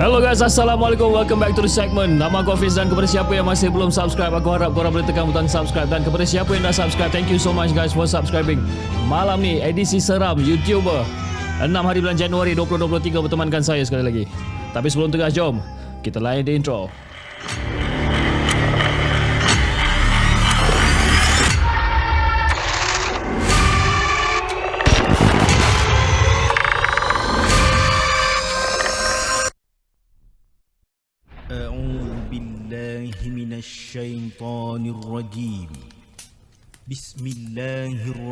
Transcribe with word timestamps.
Hello 0.00 0.24
guys, 0.24 0.40
Assalamualaikum. 0.40 1.12
Welcome 1.12 1.44
back 1.44 1.52
to 1.52 1.60
the 1.60 1.68
segment. 1.68 2.16
Nama 2.16 2.40
aku 2.40 2.56
Hafiz 2.56 2.80
dan 2.80 2.88
kepada 2.88 3.04
siapa 3.04 3.28
yang 3.36 3.44
masih 3.44 3.68
belum 3.68 3.92
subscribe, 3.92 4.32
aku 4.32 4.48
harap 4.56 4.72
korang 4.72 4.88
boleh 4.88 5.04
tekan 5.04 5.28
butang 5.28 5.44
subscribe. 5.44 5.84
Dan 5.84 6.00
kepada 6.00 6.24
siapa 6.24 6.48
yang 6.56 6.64
dah 6.64 6.72
subscribe, 6.72 7.12
thank 7.12 7.28
you 7.28 7.36
so 7.36 7.52
much 7.52 7.76
guys 7.76 7.92
for 7.92 8.08
subscribing. 8.08 8.56
Malam 9.04 9.44
ni, 9.44 9.60
edisi 9.60 10.00
seram 10.00 10.40
YouTuber 10.40 11.04
6 11.60 11.68
hari 11.76 12.00
bulan 12.00 12.16
Januari 12.16 12.56
2023 12.56 13.20
bertemankan 13.20 13.60
saya 13.60 13.84
sekali 13.84 14.00
lagi. 14.00 14.24
Tapi 14.72 14.88
sebelum 14.88 15.12
tegas, 15.12 15.36
jom 15.36 15.60
kita 16.00 16.24
layan 16.24 16.48
the 16.48 16.56
intro. 16.56 16.88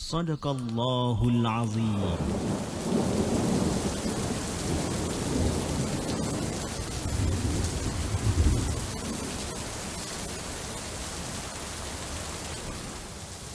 صدق 0.00 0.46
الله 0.46 1.28
العظيم. 1.28 2.16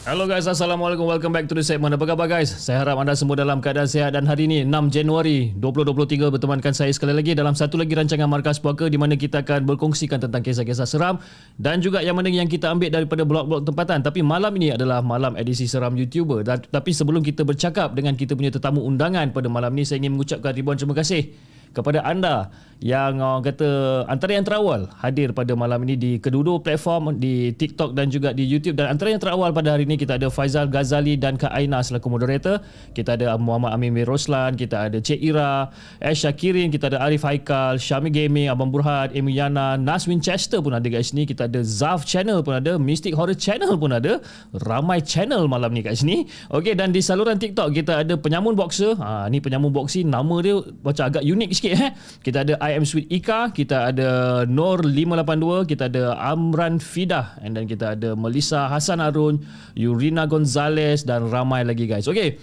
Hello 0.05 0.29
guys, 0.29 0.45
Assalamualaikum. 0.45 1.09
Welcome 1.09 1.33
back 1.33 1.49
to 1.49 1.57
the 1.57 1.65
segment. 1.65 1.97
Apa 1.97 2.05
khabar 2.05 2.29
guys? 2.29 2.53
Saya 2.53 2.85
harap 2.85 3.01
anda 3.01 3.17
semua 3.17 3.41
dalam 3.41 3.57
keadaan 3.57 3.89
sihat 3.89 4.13
dan 4.13 4.29
hari 4.29 4.45
ini 4.45 4.61
6 4.61 4.93
Januari 4.93 5.49
2023 5.57 6.29
bertemankan 6.29 6.77
saya 6.77 6.93
sekali 6.93 7.09
lagi 7.09 7.33
dalam 7.33 7.57
satu 7.57 7.73
lagi 7.73 7.97
rancangan 7.97 8.29
Markas 8.29 8.61
Puaka 8.61 8.85
di 8.85 9.01
mana 9.01 9.17
kita 9.17 9.41
akan 9.41 9.65
berkongsikan 9.65 10.21
tentang 10.21 10.45
kisah-kisah 10.45 10.85
seram 10.85 11.17
dan 11.57 11.81
juga 11.81 12.05
yang 12.05 12.13
mana 12.13 12.29
yang 12.29 12.45
kita 12.45 12.69
ambil 12.69 12.93
daripada 12.93 13.25
blog-blog 13.25 13.65
tempatan. 13.65 14.05
Tapi 14.05 14.21
malam 14.21 14.53
ini 14.61 14.77
adalah 14.77 15.01
malam 15.01 15.33
edisi 15.41 15.65
seram 15.65 15.97
YouTuber. 15.97 16.45
Dan, 16.45 16.61
tapi 16.69 16.93
sebelum 16.93 17.25
kita 17.25 17.41
bercakap 17.41 17.97
dengan 17.97 18.13
kita 18.13 18.37
punya 18.37 18.53
tetamu 18.53 18.85
undangan 18.85 19.33
pada 19.33 19.49
malam 19.49 19.73
ini, 19.73 19.89
saya 19.89 20.05
ingin 20.05 20.21
mengucapkan 20.21 20.53
ribuan 20.53 20.77
terima 20.77 20.93
kasih 20.93 21.33
kepada 21.75 21.99
anda 22.07 22.49
yang 22.83 23.23
orang 23.23 23.43
kata 23.43 24.03
antara 24.11 24.35
yang 24.35 24.43
terawal 24.43 24.91
hadir 24.99 25.31
pada 25.31 25.55
malam 25.55 25.79
ini 25.87 25.95
di 25.95 26.11
kedua-dua 26.19 26.59
platform 26.59 27.15
di 27.23 27.55
TikTok 27.55 27.95
dan 27.95 28.11
juga 28.11 28.35
di 28.35 28.43
YouTube. 28.43 28.75
Dan 28.75 28.91
antara 28.91 29.15
yang 29.15 29.21
terawal 29.23 29.55
pada 29.55 29.71
hari 29.71 29.87
ini 29.87 29.95
kita 29.95 30.19
ada 30.19 30.27
Faizal 30.27 30.67
Ghazali 30.67 31.15
dan 31.15 31.39
Kak 31.39 31.55
Aina 31.55 31.79
selaku 31.79 32.11
moderator. 32.11 32.59
Kita 32.91 33.15
ada 33.15 33.39
Muhammad 33.39 33.71
Amin 33.79 33.95
Mir 33.95 34.03
Roslan 34.03 34.59
kita 34.59 34.91
ada 34.91 34.99
Cik 34.99 35.19
Ira 35.23 35.71
Ash 36.03 36.27
Syakirin 36.27 36.67
kita 36.67 36.91
ada 36.91 36.99
Arif 37.07 37.23
Haikal 37.23 37.79
Syami 37.79 38.11
Gaming 38.11 38.51
Abang 38.51 38.69
Burhan 38.75 39.15
Amy 39.15 39.39
Yana 39.39 39.79
Nas 39.79 40.03
Winchester 40.05 40.59
pun 40.59 40.75
ada 40.75 40.83
kat 40.83 41.07
sini. 41.07 41.23
Kita 41.23 41.47
ada 41.47 41.63
Zaf 41.63 42.03
Channel 42.03 42.43
pun 42.43 42.59
ada 42.59 42.75
Mystic 42.75 43.15
Horror 43.15 43.39
Channel 43.39 43.79
pun 43.79 43.95
ada 43.95 44.19
ramai 44.51 44.99
channel 44.99 45.47
malam 45.47 45.71
ni 45.71 45.79
kat 45.79 45.95
sini. 45.95 46.27
Okey 46.51 46.75
dan 46.75 46.91
di 46.91 46.99
saluran 46.99 47.39
TikTok 47.39 47.71
kita 47.71 48.03
ada 48.03 48.19
penyamun 48.19 48.53
boxer. 48.53 48.99
Ha, 48.99 49.31
ni 49.31 49.39
penyamun 49.39 49.71
boxer 49.71 50.03
nama 50.03 50.35
dia 50.43 50.59
macam 50.83 51.03
agak 51.07 51.23
unik 51.23 51.49
sikit 51.55 51.64
eh 51.73 51.93
kita 52.25 52.45
ada 52.45 52.53
I 52.61 52.77
am 52.77 52.85
Sweet 52.85 53.09
Ika, 53.09 53.55
kita 53.55 53.89
ada 53.89 54.09
Nur 54.45 54.85
582, 54.85 55.65
kita 55.65 55.89
ada 55.89 56.13
Amran 56.19 56.77
Fidah 56.77 57.39
and 57.41 57.57
then 57.57 57.65
kita 57.65 57.97
ada 57.97 58.13
Melissa 58.13 58.69
Hasan 58.69 59.01
Arun, 59.01 59.41
Yurina 59.73 60.29
Gonzalez 60.29 61.07
dan 61.07 61.31
ramai 61.31 61.65
lagi 61.65 61.89
guys. 61.89 62.05
Okey. 62.05 62.37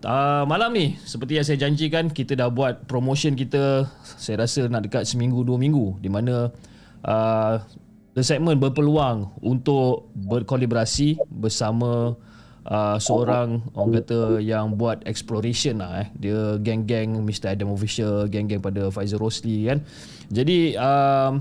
Uh, 0.00 0.48
malam 0.48 0.72
ni 0.72 0.96
seperti 1.04 1.36
yang 1.36 1.44
saya 1.44 1.60
janjikan 1.60 2.08
kita 2.08 2.32
dah 2.32 2.48
buat 2.48 2.88
promotion 2.88 3.36
kita 3.36 3.84
saya 4.00 4.48
rasa 4.48 4.64
nak 4.64 4.88
dekat 4.88 5.04
seminggu 5.04 5.44
dua 5.44 5.60
minggu 5.60 6.00
di 6.00 6.08
mana 6.08 6.48
uh, 7.04 7.60
The 8.16 8.24
Segment 8.24 8.56
berpeluang 8.58 9.38
untuk 9.44 10.08
berkolaborasi 10.16 11.20
bersama 11.28 12.16
uh, 12.66 12.96
seorang 13.00 13.64
orang 13.72 14.02
kata 14.02 14.42
yang 14.42 14.76
buat 14.76 15.00
exploration 15.08 15.80
lah 15.80 16.04
eh. 16.04 16.08
Dia 16.18 16.60
geng-geng 16.60 17.20
Mr. 17.24 17.56
Adam 17.56 17.72
Official, 17.72 18.28
geng-geng 18.28 18.60
pada 18.60 18.92
Faizal 18.92 19.22
Rosli 19.22 19.68
kan. 19.70 19.80
Jadi 20.28 20.76
um, 20.76 21.40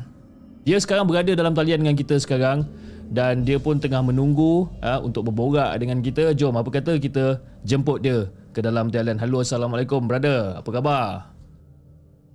dia 0.63 0.77
sekarang 0.80 1.10
berada 1.10 1.31
dalam 1.33 1.51
talian 1.56 1.83
dengan 1.83 1.95
kita 1.98 2.19
sekarang 2.19 2.68
dan 3.10 3.42
dia 3.42 3.57
pun 3.57 3.81
tengah 3.81 4.06
menunggu 4.06 4.69
uh, 4.86 5.00
untuk 5.01 5.30
berborak 5.30 5.74
dengan 5.81 6.00
kita. 6.00 6.31
Jom 6.38 6.56
apa 6.56 6.69
kata 6.69 7.01
kita 7.01 7.42
jemput 7.65 8.06
dia 8.06 8.30
ke 8.54 8.62
dalam 8.62 8.94
talian. 8.94 9.18
Halo 9.18 9.42
Assalamualaikum 9.42 10.06
brother. 10.06 10.62
Apa 10.62 10.69
khabar? 10.69 11.29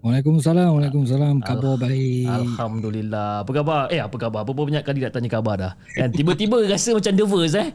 Waalaikumsalam, 0.04 0.68
Waalaikumsalam. 0.76 1.40
Khabar 1.40 1.80
baik. 1.80 2.28
Alhamdulillah. 2.28 3.40
Apa 3.40 3.50
khabar? 3.56 3.88
Eh, 3.88 4.04
apa 4.04 4.12
khabar? 4.20 4.44
Apa 4.44 4.52
banyak 4.52 4.84
kali 4.84 5.00
nak 5.00 5.16
tanya 5.16 5.32
khabar 5.32 5.56
dah. 5.56 5.72
Kan 5.96 6.12
tiba-tiba 6.12 6.60
rasa 6.68 6.92
macam 6.92 7.16
nervous 7.16 7.56
eh. 7.56 7.72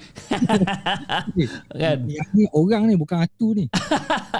kan? 1.82 1.98
Yang 2.06 2.30
ni 2.38 2.46
orang 2.54 2.86
ni 2.86 2.94
bukan 2.94 3.26
atu 3.26 3.58
ni. 3.58 3.66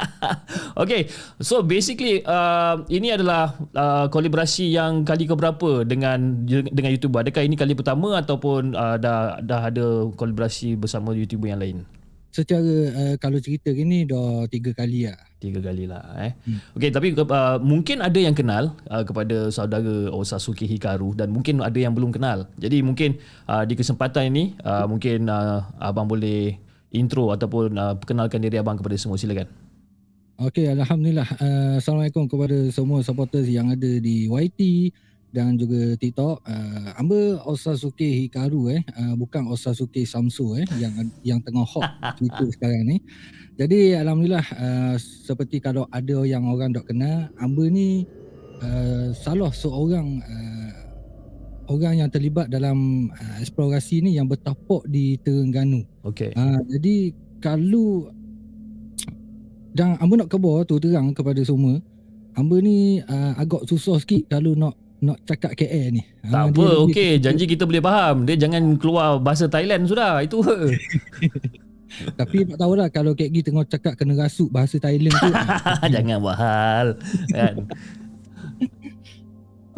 okay, 0.86 1.10
so 1.42 1.66
basically 1.66 2.22
uh, 2.30 2.78
ini 2.94 3.10
adalah 3.18 3.58
uh, 3.74 4.06
kolaborasi 4.14 4.70
yang 4.70 5.02
kali 5.02 5.26
keberapa 5.26 5.82
dengan 5.82 6.46
dengan 6.46 6.94
YouTuber? 6.94 7.26
Adakah 7.26 7.42
ini 7.42 7.58
kali 7.58 7.74
pertama 7.74 8.22
ataupun 8.22 8.78
uh, 8.78 9.02
dah 9.02 9.42
dah 9.42 9.66
ada 9.66 10.06
kolaborasi 10.14 10.78
bersama 10.78 11.18
YouTuber 11.18 11.50
yang 11.50 11.62
lain? 11.66 11.78
Secara 12.30 12.94
uh, 12.94 13.16
kalau 13.18 13.42
cerita 13.42 13.74
gini 13.74 14.06
dah 14.06 14.46
tiga 14.46 14.78
kali 14.78 15.10
lah. 15.10 15.29
Tiga 15.40 15.64
kali 15.64 15.88
lah 15.88 16.04
eh. 16.20 16.36
Hmm. 16.44 16.60
Okay 16.76 16.92
tapi 16.92 17.16
uh, 17.16 17.58
mungkin 17.64 18.04
ada 18.04 18.20
yang 18.20 18.36
kenal 18.36 18.76
uh, 18.92 19.08
kepada 19.08 19.48
saudara 19.48 20.12
Osasuke 20.12 20.68
Hikaru 20.68 21.16
dan 21.16 21.32
mungkin 21.32 21.64
ada 21.64 21.80
yang 21.80 21.96
belum 21.96 22.12
kenal. 22.12 22.52
Jadi 22.60 22.84
mungkin 22.84 23.16
uh, 23.48 23.64
di 23.64 23.80
kesempatan 23.80 24.36
ini 24.36 24.60
uh, 24.68 24.84
mungkin 24.84 25.32
uh, 25.32 25.64
abang 25.80 26.12
boleh 26.12 26.60
intro 26.92 27.32
ataupun 27.32 27.72
uh, 27.80 27.96
perkenalkan 27.96 28.44
diri 28.44 28.60
abang 28.60 28.76
kepada 28.76 29.00
semua 29.00 29.16
silakan. 29.16 29.48
Okey, 30.40 30.72
alhamdulillah. 30.72 31.28
Uh, 31.36 31.74
Assalamualaikum 31.84 32.24
kepada 32.28 32.56
semua 32.72 33.04
supporters 33.04 33.48
yang 33.52 33.76
ada 33.76 33.92
di 34.00 34.28
YT 34.28 34.92
dan 35.36 35.60
juga 35.60 36.00
TikTok. 36.00 36.42
Uh, 36.48 36.96
Amba 36.96 37.44
Osasuke 37.46 38.08
Hikaru 38.08 38.72
eh, 38.72 38.82
uh, 38.96 39.20
bukan 39.20 39.52
Osasuke 39.52 40.02
Samsu 40.08 40.58
eh 40.58 40.66
yang 40.82 40.94
yang 41.22 41.40
tengah 41.44 41.68
hot 41.68 41.86
Twitter 42.18 42.48
sekarang 42.56 42.88
ni. 42.88 42.98
Jadi 43.60 43.92
alhamdulillah 43.92 44.48
uh, 44.56 44.96
seperti 44.96 45.60
kalau 45.60 45.84
ada 45.92 46.24
yang 46.24 46.48
orang 46.48 46.72
tak 46.72 46.88
kenal, 46.88 47.28
Amba 47.36 47.68
ni 47.68 48.08
uh, 48.64 49.12
salah 49.12 49.52
seorang 49.52 50.24
uh, 50.24 50.72
orang 51.68 52.00
yang 52.00 52.08
terlibat 52.08 52.48
dalam 52.48 53.12
uh, 53.12 53.36
eksplorasi 53.44 54.00
ni 54.00 54.16
yang 54.16 54.32
bertapak 54.32 54.88
di 54.88 55.20
Terengganu. 55.20 55.84
Okey. 56.08 56.32
Uh, 56.40 56.56
jadi 56.72 57.12
kalau 57.44 58.08
dan 59.76 60.00
Amba 60.00 60.24
nak 60.24 60.32
khabar 60.32 60.64
tu 60.64 60.80
terang 60.80 61.12
kepada 61.12 61.44
semua, 61.44 61.84
Amba 62.40 62.64
ni 62.64 63.04
uh, 63.04 63.36
agak 63.36 63.68
susah 63.68 64.00
sikit 64.00 64.40
kalau 64.40 64.56
nak 64.56 64.80
nak 65.04 65.20
cakap 65.28 65.52
KL 65.60 66.00
ni. 66.00 66.04
Tak 66.24 66.32
ha, 66.32 66.48
apa, 66.48 66.68
okey. 66.88 67.20
Janji 67.20 67.44
kita 67.44 67.68
boleh 67.68 67.84
faham. 67.84 68.24
Dia 68.24 68.40
jangan 68.40 68.80
keluar 68.80 69.20
bahasa 69.20 69.52
Thailand 69.52 69.84
sudah. 69.84 70.24
Itu. 70.24 70.40
Tapi 72.20 72.46
tak 72.46 72.58
tahulah 72.58 72.88
kalau 72.94 73.12
Kek 73.18 73.30
Gi 73.34 73.42
tengah 73.46 73.66
cakap 73.66 73.94
kena 73.98 74.16
rasuk 74.18 74.50
bahasa 74.54 74.78
Thailand 74.78 75.16
tu. 75.16 75.32
jangan 75.94 76.18
buat 76.22 76.38
hal. 76.38 76.88
Kan? 77.34 77.56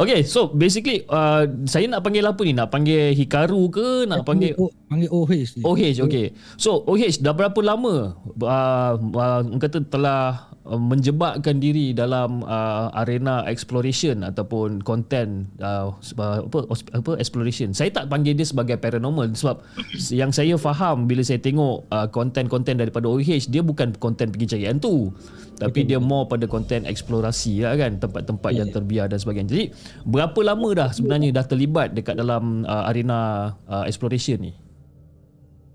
Okay, 0.02 0.26
so 0.26 0.50
basically 0.50 1.06
uh, 1.14 1.46
saya 1.70 1.86
nak 1.86 2.02
panggil 2.02 2.26
apa 2.26 2.42
ni? 2.42 2.58
Nak 2.58 2.74
panggil 2.74 3.14
Hikaru 3.14 3.70
ke? 3.70 4.10
Nak 4.10 4.26
panggil 4.26 4.58
O, 4.58 4.74
panggil 4.90 5.10
OH. 5.14 5.62
OH, 5.62 6.02
okay. 6.02 6.34
So 6.58 6.82
OH 6.90 7.22
dah 7.22 7.38
berapa 7.38 7.60
lama 7.62 8.18
uh, 8.42 8.94
uh, 8.98 9.42
kata 9.62 9.86
telah 9.86 10.50
menjebakkan 10.62 11.58
diri 11.58 11.90
dalam 11.90 12.46
uh, 12.46 12.94
arena 12.94 13.42
exploration 13.50 14.22
ataupun 14.22 14.86
content 14.86 15.50
uh, 15.58 15.90
apa 15.90 16.46
apa 16.94 17.12
exploration. 17.18 17.74
Saya 17.74 17.90
tak 17.90 18.14
panggil 18.14 18.38
dia 18.38 18.46
sebagai 18.46 18.78
paranormal 18.78 19.34
sebab 19.34 19.66
yang 20.14 20.30
saya 20.30 20.54
faham 20.62 21.10
bila 21.10 21.26
saya 21.26 21.42
tengok 21.42 21.90
uh, 21.90 22.06
konten-konten 22.14 22.78
daripada 22.78 23.10
OH 23.10 23.50
dia 23.50 23.66
bukan 23.66 23.98
konten 23.98 24.30
pergi 24.30 24.58
cari 24.58 24.66
hantu. 24.70 25.10
Tapi 25.58 25.86
dia 25.86 26.02
more 26.02 26.26
pada 26.26 26.50
konten 26.50 26.90
eksplorasi 26.90 27.62
lah 27.62 27.78
kan 27.78 28.02
tempat-tempat 28.02 28.52
yang 28.54 28.70
terbiar 28.74 29.06
dan 29.10 29.22
sebagainya. 29.22 29.50
Jadi 29.50 29.66
berapa 30.06 30.40
lama 30.42 30.70
dah 30.74 30.90
sebenarnya 30.90 31.42
dah 31.42 31.46
terlibat 31.46 31.94
dekat 31.94 32.18
dalam 32.18 32.66
uh, 32.66 32.90
arena 32.90 33.54
uh, 33.66 33.86
exploration 33.86 34.42
ni? 34.42 34.54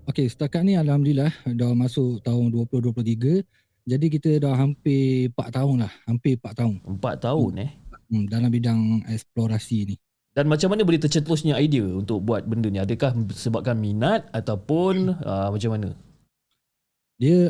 Okey, 0.07 0.31
setakat 0.31 0.63
ni 0.63 0.79
alhamdulillah 0.79 1.35
dah 1.43 1.75
masuk 1.75 2.23
tahun 2.23 2.55
2023. 2.55 3.66
Jadi 3.87 4.05
kita 4.11 4.29
dah 4.43 4.51
hampir 4.59 5.31
4 5.31 5.47
tahun 5.47 5.87
lah, 5.87 5.93
hampir 6.03 6.35
4 6.35 6.59
tahun 6.59 6.75
Empat 6.83 7.23
tahun 7.23 7.51
eh. 7.63 7.71
hmm, 8.11 8.27
dalam 8.27 8.51
bidang 8.51 9.07
eksplorasi 9.07 9.77
ni. 9.87 9.95
Dan 10.35 10.51
macam 10.51 10.75
mana 10.75 10.83
boleh 10.83 10.99
tercetusnya 10.99 11.55
idea 11.57 11.87
untuk 11.87 12.21
buat 12.21 12.43
benda 12.43 12.67
ni? 12.67 12.77
Adakah 12.83 13.15
sebabkan 13.31 13.79
minat 13.79 14.27
ataupun 14.35 15.17
uh, 15.23 15.49
macam 15.49 15.71
mana? 15.73 15.89
Dia 17.17 17.49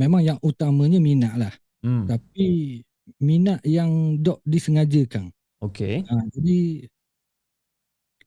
memang 0.00 0.24
yang 0.24 0.38
utamanya 0.40 1.02
minat 1.02 1.34
lah. 1.36 1.52
Hmm. 1.82 2.06
Tapi 2.08 2.80
minat 3.18 3.60
yang 3.66 4.22
dok 4.22 4.40
disengajakan. 4.46 5.28
Okay. 5.60 6.06
Ha, 6.06 6.22
jadi 6.32 6.86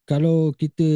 kalau 0.05 0.53
kita 0.53 0.89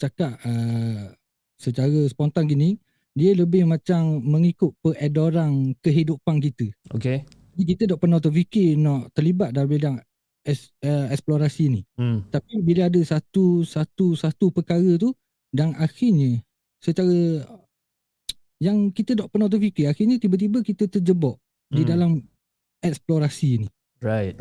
cakap 0.00 0.38
uh, 0.40 1.12
secara 1.60 2.08
spontan 2.08 2.48
gini, 2.48 2.80
dia 3.18 3.34
lebih 3.34 3.66
macam 3.66 4.22
mengikut 4.22 4.70
peredaran 4.78 5.74
kehidupan 5.82 6.38
kita. 6.38 6.70
Okay. 6.94 7.26
Kita 7.58 7.90
dok 7.90 7.98
pernah 7.98 8.22
terfikir 8.22 8.78
nak 8.78 9.10
terlibat 9.10 9.50
dalam 9.50 9.66
bidang 9.66 9.96
es, 10.46 10.70
uh, 10.86 11.10
eksplorasi 11.10 11.64
ni. 11.66 11.82
Hmm. 11.98 12.22
Tapi 12.30 12.62
bila 12.62 12.86
ada 12.86 13.02
satu 13.02 13.66
satu 13.66 14.14
satu 14.14 14.54
perkara 14.54 14.94
tu 14.94 15.10
dan 15.50 15.74
akhirnya 15.74 16.38
secara 16.78 17.42
yang 18.62 18.94
kita 18.94 19.18
tak 19.18 19.30
pernah 19.34 19.50
terfikir 19.50 19.90
akhirnya 19.90 20.22
tiba-tiba 20.22 20.62
kita 20.62 20.86
terjebak 20.86 21.34
di 21.74 21.82
Hmm. 21.82 21.90
dalam 21.90 22.10
eksplorasi 22.78 23.66
ni. 23.66 23.68
Right. 23.98 24.38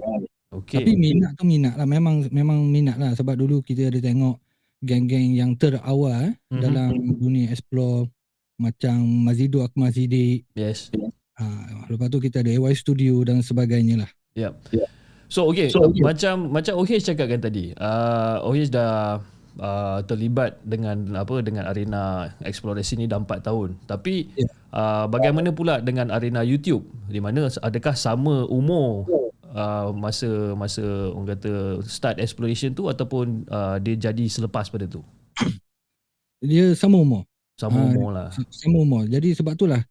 Okay. 0.53 0.79
Tapi 0.85 0.93
minat 0.93 1.33
tu 1.35 1.43
minat 1.43 1.73
lah 1.75 1.89
memang 1.89 2.29
memang 2.29 2.69
minat 2.69 3.01
lah 3.01 3.11
sebab 3.17 3.33
dulu 3.35 3.65
kita 3.65 3.89
ada 3.89 3.97
tengok 3.97 4.37
geng-geng 4.85 5.33
yang 5.33 5.57
terawal 5.57 6.37
Mhm. 6.53 6.61
dalam 6.61 6.89
dunia 7.17 7.49
explore 7.49 8.05
macam 8.57 9.05
Mazidu 9.25 9.61
Akmal 9.61 9.93
Siddiq. 9.93 10.43
Yes. 10.57 10.89
Ha, 11.37 11.45
lepas 11.93 12.09
tu 12.09 12.17
kita 12.17 12.41
ada 12.41 12.49
AY 12.49 12.73
Studio 12.73 13.21
dan 13.21 13.45
sebagainya 13.45 14.05
lah. 14.05 14.09
Yep. 14.33 14.53
So 15.27 15.45
okay, 15.51 15.67
so, 15.67 15.91
okay. 15.91 16.01
macam 16.01 16.49
macam 16.55 16.79
OH 16.79 17.03
cakapkan 17.03 17.43
tadi, 17.43 17.75
uh, 17.75 18.39
OH 18.47 18.71
dah 18.71 19.19
uh, 19.59 19.99
terlibat 20.07 20.55
dengan 20.63 21.19
apa 21.19 21.43
dengan 21.43 21.67
arena 21.67 22.31
eksplorasi 22.41 22.95
ni 22.95 23.05
dah 23.11 23.19
4 23.19 23.43
tahun. 23.43 23.75
Tapi 23.85 24.31
Ya. 24.39 24.47
uh, 24.71 25.05
bagaimana 25.11 25.51
pula 25.51 25.83
dengan 25.83 26.09
arena 26.15 26.41
YouTube? 26.47 26.87
Di 27.11 27.19
mana 27.19 27.51
adakah 27.51 27.93
sama 27.93 28.47
umur 28.47 29.03
uh, 29.51 29.91
masa 29.91 30.55
masa 30.55 31.11
orang 31.11 31.35
kata 31.35 31.83
start 31.83 32.23
exploration 32.23 32.71
tu 32.71 32.87
ataupun 32.87 33.43
uh, 33.51 33.77
dia 33.83 33.99
jadi 33.99 34.25
selepas 34.31 34.71
pada 34.71 34.87
tu? 34.87 35.03
Dia 36.39 36.71
sama 36.77 37.03
umur. 37.03 37.27
Sama 37.57 37.77
Ah, 37.81 37.89
umur 37.89 38.09
lah. 38.13 38.29
sama 38.53 38.77
umur. 38.85 39.03
Jadi 39.09 39.33
sebab 39.33 39.57
itulah 39.57 39.81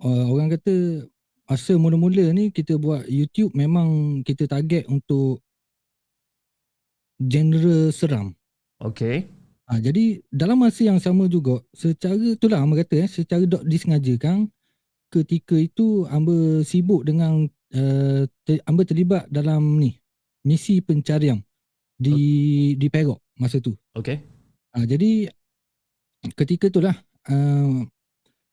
uh, 0.00 0.24
orang 0.32 0.48
kata 0.56 1.04
masa 1.46 1.76
mula-mula 1.78 2.32
ni 2.34 2.50
kita 2.50 2.74
buat 2.80 3.06
YouTube 3.06 3.54
memang 3.54 4.20
kita 4.26 4.48
target 4.48 4.88
untuk 4.90 5.44
genre 7.20 7.92
seram. 7.94 8.34
Okay. 8.82 9.28
Ha, 9.66 9.82
jadi 9.82 10.22
dalam 10.30 10.62
masa 10.62 10.86
yang 10.86 11.02
sama 11.02 11.26
juga 11.26 11.58
secara 11.74 12.14
itulah 12.14 12.62
hamba 12.62 12.82
kata 12.86 13.02
eh, 13.02 13.10
secara 13.10 13.42
dok 13.44 13.66
disengajakan 13.66 14.46
ketika 15.10 15.58
itu 15.58 16.06
hamba 16.06 16.62
sibuk 16.62 17.02
dengan 17.02 17.50
uh, 17.74 18.22
ter, 18.46 18.62
hamba 18.62 18.82
terlibat 18.86 19.26
dalam 19.26 19.78
ni 19.82 19.98
misi 20.46 20.78
pencarian 20.78 21.42
di 21.98 22.74
di 22.78 22.86
Perak 22.86 23.18
masa 23.42 23.58
tu. 23.58 23.74
Okay. 23.98 24.22
Ha, 24.76 24.86
jadi 24.86 25.26
ketika 26.34 26.72
itulah 26.72 26.96
uh, 27.30 27.84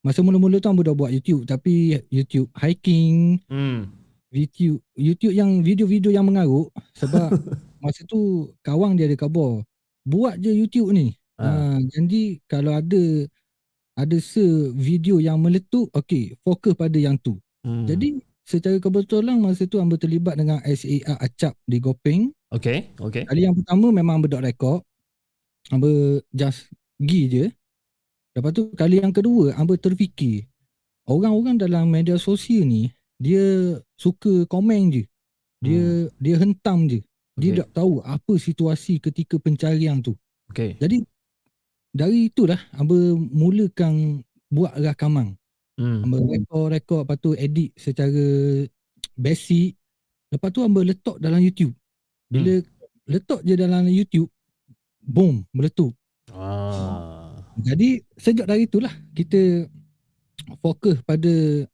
masa 0.04 0.20
mula-mula 0.20 0.60
tu 0.60 0.68
hamba 0.68 0.84
dah 0.84 0.96
buat 0.96 1.10
YouTube 1.10 1.48
tapi 1.48 2.04
YouTube 2.12 2.52
hiking, 2.60 3.40
Hmm. 3.48 3.90
YouTube 4.34 4.82
YouTube 4.98 5.34
yang 5.38 5.62
video-video 5.62 6.10
yang 6.10 6.26
mengarut 6.26 6.74
sebab 6.98 7.30
masa 7.84 8.02
tu 8.10 8.50
kawan 8.66 8.98
dia 8.98 9.06
ada 9.06 9.16
khabar 9.18 9.62
buat 10.04 10.36
je 10.42 10.52
YouTube 10.52 10.92
ni. 10.92 11.16
Ha. 11.42 11.50
Ha. 11.50 11.78
jadi 11.90 12.38
kalau 12.46 12.78
ada 12.78 13.26
ada 13.98 14.18
se 14.22 14.74
video 14.74 15.18
yang 15.22 15.38
meletup 15.42 15.90
okey 15.94 16.38
fokus 16.42 16.74
pada 16.74 16.98
yang 16.98 17.18
tu. 17.22 17.38
Hmm. 17.64 17.86
Jadi 17.86 18.22
secara 18.44 18.78
kebetulan 18.78 19.40
masa 19.40 19.64
tu 19.70 19.80
hamba 19.80 19.96
terlibat 19.96 20.36
dengan 20.36 20.60
SAR 20.66 21.18
Acap 21.22 21.56
di 21.64 21.78
Gopeng. 21.80 22.34
Okay. 22.54 22.92
Okay. 23.00 23.24
Kali 23.26 23.42
yang 23.48 23.56
pertama 23.56 23.90
memang 23.90 24.20
hamba 24.20 24.28
dok 24.30 24.44
rekod. 24.44 24.80
Hamba 25.72 26.20
just 26.36 26.70
pergi 27.00 27.22
je. 27.32 27.46
Lepas 28.34 28.52
tu 28.54 28.74
kali 28.74 28.98
yang 28.98 29.14
kedua 29.14 29.54
hamba 29.54 29.78
terfikir 29.78 30.50
orang-orang 31.06 31.60
dalam 31.60 31.86
media 31.90 32.18
sosial 32.18 32.66
ni 32.66 32.90
dia 33.22 33.78
suka 33.96 34.44
komen 34.50 34.92
je. 34.92 35.04
Dia 35.64 36.12
dia 36.20 36.36
hentam 36.42 36.90
je. 36.90 37.00
Dia 37.34 37.50
Okay. 37.54 37.60
tak 37.66 37.70
tahu 37.82 37.94
apa 38.06 38.34
situasi 38.38 39.02
ketika 39.02 39.42
pencarian 39.42 40.04
tu. 40.04 40.14
Okay. 40.52 40.78
Jadi 40.78 41.02
dari 41.94 42.30
itulah 42.30 42.60
hamba 42.74 43.18
mulakan 43.18 44.22
buat 44.50 44.74
rakaman. 44.78 45.38
Hmm. 45.78 46.06
Hamba 46.06 46.22
rekod-rekod 46.22 47.06
lepas 47.06 47.18
tu 47.18 47.30
edit 47.34 47.74
secara 47.74 48.26
basic. 49.18 49.78
Lepas 50.30 50.50
tu 50.54 50.62
hamba 50.62 50.86
letak 50.86 51.18
dalam 51.18 51.42
YouTube. 51.42 51.74
Bila 52.30 52.62
letak 53.10 53.42
je 53.46 53.54
dalam 53.54 53.86
YouTube, 53.90 54.30
boom, 55.02 55.46
meletup. 55.54 55.94
Ah. 56.34 57.03
Jadi 57.62 58.02
sejak 58.18 58.50
dari 58.50 58.66
itulah 58.66 58.94
kita 59.14 59.70
fokus 60.60 60.98
pada 61.06 61.66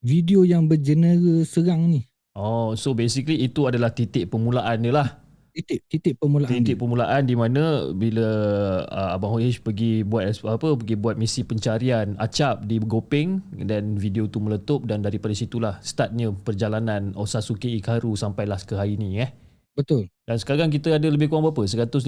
video 0.00 0.46
yang 0.46 0.64
bergenera 0.64 1.44
serang 1.44 1.90
ni. 1.90 2.06
Oh, 2.36 2.76
so 2.76 2.92
basically 2.92 3.40
itu 3.42 3.64
adalah 3.64 3.92
titik 3.92 4.28
permulaan 4.28 4.84
dia 4.84 4.92
lah. 4.92 5.08
Titik 5.56 5.88
titik 5.88 6.14
permulaan. 6.20 6.52
Titik 6.52 6.76
dia. 6.76 6.80
permulaan 6.84 7.22
di 7.24 7.32
mana 7.32 7.88
bila 7.96 8.28
uh, 8.92 9.16
Abang 9.16 9.40
Hoish 9.40 9.64
pergi 9.64 10.04
buat 10.04 10.28
apa 10.44 10.76
pergi 10.76 11.00
buat 11.00 11.16
misi 11.16 11.48
pencarian 11.48 12.12
acap 12.20 12.68
di 12.68 12.76
Gopeng 12.76 13.40
dan 13.64 13.96
video 13.96 14.28
tu 14.28 14.44
meletup 14.44 14.84
dan 14.84 15.00
daripada 15.00 15.32
situlah 15.32 15.80
startnya 15.80 16.28
perjalanan 16.44 17.16
Osasuke 17.16 17.72
Ikaru 17.72 18.12
sampailah 18.20 18.60
ke 18.68 18.76
hari 18.76 19.00
ni 19.00 19.16
eh. 19.16 19.32
Betul. 19.72 20.12
Dan 20.26 20.42
sekarang 20.42 20.74
kita 20.74 20.90
ada 20.90 21.06
lebih 21.06 21.30
kurang 21.30 21.46
berapa? 21.46 21.62
150,000 21.62 22.02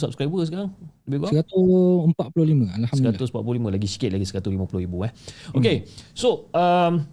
subscriber 0.00 0.40
sekarang? 0.48 0.72
Lebih 1.04 1.28
kurang? 1.28 1.32
145 2.16 2.64
alhamdulillah. 2.80 3.28
145 3.28 3.74
lagi 3.76 3.88
sikit 3.92 4.10
lagi 4.16 4.24
150,000 4.24 4.88
eh. 5.04 5.12
Okay. 5.52 5.76
So 6.16 6.48
um, 6.56 7.04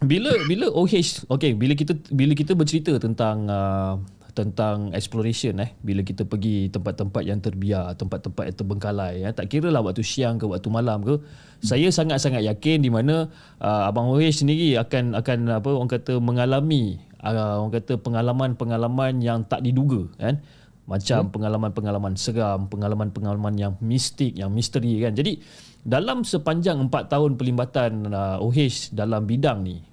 bila 0.00 0.32
bila 0.48 0.72
OH 0.72 1.28
okay 1.28 1.52
bila 1.52 1.76
kita 1.76 1.92
bila 2.08 2.32
kita 2.32 2.56
bercerita 2.56 2.96
tentang 2.96 3.52
uh, 3.52 4.00
tentang 4.32 4.94
exploration 4.94 5.58
eh 5.58 5.74
bila 5.82 6.06
kita 6.06 6.22
pergi 6.22 6.70
tempat-tempat 6.70 7.22
yang 7.26 7.42
terbiar 7.42 7.92
tempat-tempat 7.98 8.48
yang 8.48 8.56
terbengkalai 8.56 9.14
eh 9.26 9.34
tak 9.34 9.50
kira 9.50 9.74
lah 9.74 9.82
waktu 9.82 10.06
siang 10.06 10.38
ke 10.38 10.46
waktu 10.46 10.70
malam 10.70 11.02
ke 11.02 11.18
saya 11.58 11.90
sangat-sangat 11.90 12.46
yakin 12.46 12.78
di 12.80 12.88
mana 12.88 13.26
uh, 13.58 13.90
abang 13.90 14.06
OH 14.08 14.46
sendiri 14.46 14.78
akan 14.78 15.18
akan 15.18 15.38
apa 15.58 15.68
orang 15.74 15.90
kata 15.90 16.22
mengalami 16.22 17.02
uh, 17.22 17.62
orang 17.64 17.72
kata 17.74 17.98
pengalaman-pengalaman 17.98 19.22
yang 19.22 19.42
tak 19.46 19.62
diduga 19.64 20.06
kan 20.18 20.40
macam 20.88 21.28
pengalaman-pengalaman 21.28 22.16
seram, 22.16 22.64
pengalaman-pengalaman 22.72 23.54
yang 23.60 23.72
mistik, 23.84 24.32
yang 24.32 24.48
misteri 24.48 25.04
kan. 25.04 25.12
Jadi 25.12 25.36
dalam 25.84 26.24
sepanjang 26.24 26.80
4 26.88 27.12
tahun 27.12 27.36
pelibatan 27.36 28.08
uh, 28.08 28.40
OH 28.40 28.96
dalam 28.96 29.28
bidang 29.28 29.68
ni, 29.68 29.84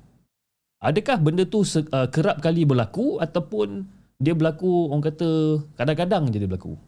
adakah 0.79 1.19
benda 1.19 1.43
tu 1.43 1.67
se- 1.67 1.91
uh, 1.91 2.07
kerap 2.07 2.39
kali 2.39 2.63
berlaku 2.63 3.19
ataupun 3.19 3.83
dia 4.23 4.31
berlaku 4.31 4.87
orang 4.87 5.03
kata 5.03 5.29
kadang-kadang 5.75 6.31
je 6.31 6.39
dia 6.39 6.47
berlaku? 6.47 6.79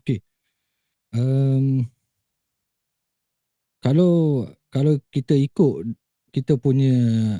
Okey. 0.00 0.24
Um, 1.12 1.84
kalau 3.84 4.46
kalau 4.72 4.96
kita 5.12 5.36
ikut 5.36 5.84
kita 6.32 6.56
punya 6.56 6.94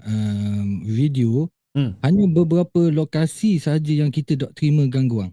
um, 0.05 0.83
video 0.85 1.49
Hmm. 1.71 1.95
Hanya 2.03 2.27
beberapa 2.27 2.91
lokasi 2.91 3.63
saja 3.63 3.93
yang 3.95 4.11
kita 4.11 4.35
dok 4.35 4.53
terima 4.59 4.91
gangguan. 4.91 5.31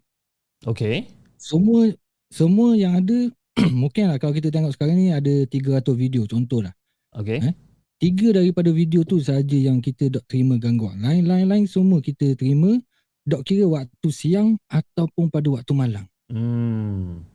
Okay. 0.62 1.10
Semua 1.42 1.90
semua 2.30 2.78
yang 2.78 3.02
ada 3.02 3.34
mungkin 3.82 4.14
lah 4.14 4.22
kalau 4.22 4.38
kita 4.38 4.54
tengok 4.54 4.78
sekarang 4.78 5.02
ni 5.02 5.10
ada 5.10 5.50
300 5.50 5.82
video 5.98 6.30
contohlah. 6.30 6.74
Okay. 7.10 7.42
Eh? 7.42 7.56
Tiga 7.98 8.38
daripada 8.38 8.70
video 8.70 9.02
tu 9.02 9.18
saja 9.18 9.58
yang 9.58 9.82
kita 9.82 10.14
dok 10.14 10.30
terima 10.30 10.62
gangguan. 10.62 11.02
Lain-lain 11.02 11.66
semua 11.66 12.06
kita 12.06 12.38
terima 12.38 12.78
dok 13.26 13.42
kira 13.42 13.66
waktu 13.66 14.10
siang 14.14 14.62
ataupun 14.70 15.34
pada 15.34 15.50
waktu 15.50 15.74
malam. 15.74 16.06
Hmm. 16.30 17.26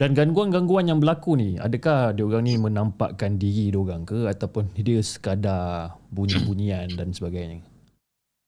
Dan 0.00 0.16
gangguan-gangguan 0.16 0.88
yang 0.88 0.96
berlaku 0.96 1.36
ni, 1.36 1.60
adakah 1.60 2.16
dia 2.16 2.24
orang 2.24 2.48
ni 2.48 2.56
menampakkan 2.56 3.36
diri 3.36 3.68
dia 3.68 3.76
orang 3.76 4.08
ke 4.08 4.32
ataupun 4.32 4.72
dia 4.72 4.96
sekadar 5.04 5.92
bunyi-bunyian 6.08 6.88
dan 6.96 7.12
sebagainya? 7.12 7.60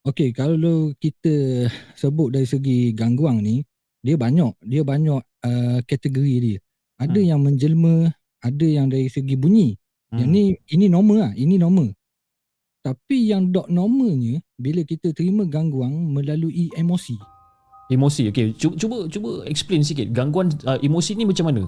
Okey, 0.08 0.32
kalau 0.32 0.96
kita 0.96 1.68
sebut 1.92 2.32
dari 2.32 2.48
segi 2.48 2.96
gangguan 2.96 3.44
ni, 3.44 3.60
dia 4.00 4.16
banyak, 4.16 4.64
dia 4.64 4.80
banyak 4.80 5.20
uh, 5.20 5.78
kategori 5.84 6.36
dia. 6.40 6.58
Ada 6.96 7.20
Hmm. 7.20 7.28
yang 7.36 7.40
menjelma, 7.44 8.08
ada 8.40 8.66
yang 8.66 8.88
dari 8.88 9.12
segi 9.12 9.36
bunyi. 9.36 9.76
Yang 10.08 10.28
Hmm. 10.28 10.32
ni 10.32 10.42
ini 10.72 10.86
normal 10.88 11.16
lah, 11.20 11.32
ini 11.36 11.60
normal. 11.60 11.92
Tapi 12.80 13.28
yang 13.28 13.52
dok 13.52 13.68
normalnya 13.68 14.40
bila 14.56 14.88
kita 14.88 15.12
terima 15.12 15.44
gangguan 15.44 15.92
melalui 16.16 16.72
emosi. 16.72 17.14
Emosi. 17.90 18.30
Okay, 18.30 18.54
cuba 18.54 18.78
cuba 18.78 18.96
cuba 19.10 19.30
explain 19.48 19.82
sikit. 19.82 20.10
Gangguan 20.14 20.54
uh, 20.68 20.78
emosi 20.78 21.18
ni 21.18 21.26
macam 21.26 21.50
mana? 21.50 21.62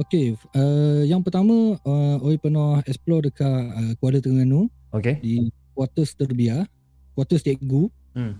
Okey, 0.00 0.32
uh, 0.56 1.04
yang 1.04 1.20
pertama 1.20 1.76
uh, 1.84 2.16
Oi 2.24 2.40
pernah 2.40 2.80
explore 2.88 3.28
dekat 3.28 3.46
uh, 3.52 3.92
Kuala 4.00 4.22
Terengganu 4.22 4.72
Okay. 4.90 5.22
di 5.22 5.52
Quarters 5.76 6.18
Terbiar, 6.18 6.66
Quarters 7.14 7.46
Cikgu. 7.46 7.86
Hmm. 8.16 8.34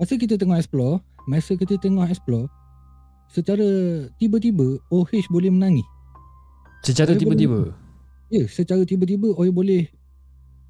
Masa 0.00 0.16
kita 0.16 0.40
tengah 0.40 0.56
explore, 0.56 1.04
masa 1.28 1.52
kita 1.52 1.76
tengah 1.76 2.08
explore, 2.08 2.48
secara 3.28 3.66
tiba-tiba 4.16 4.80
OH 4.88 5.28
boleh 5.28 5.52
menangis. 5.52 5.86
Secara 6.82 7.14
Saya 7.14 7.20
tiba-tiba. 7.20 7.76
Ya, 8.32 8.48
secara 8.48 8.82
tiba-tiba 8.88 9.36
OH 9.36 9.52
boleh 9.52 9.92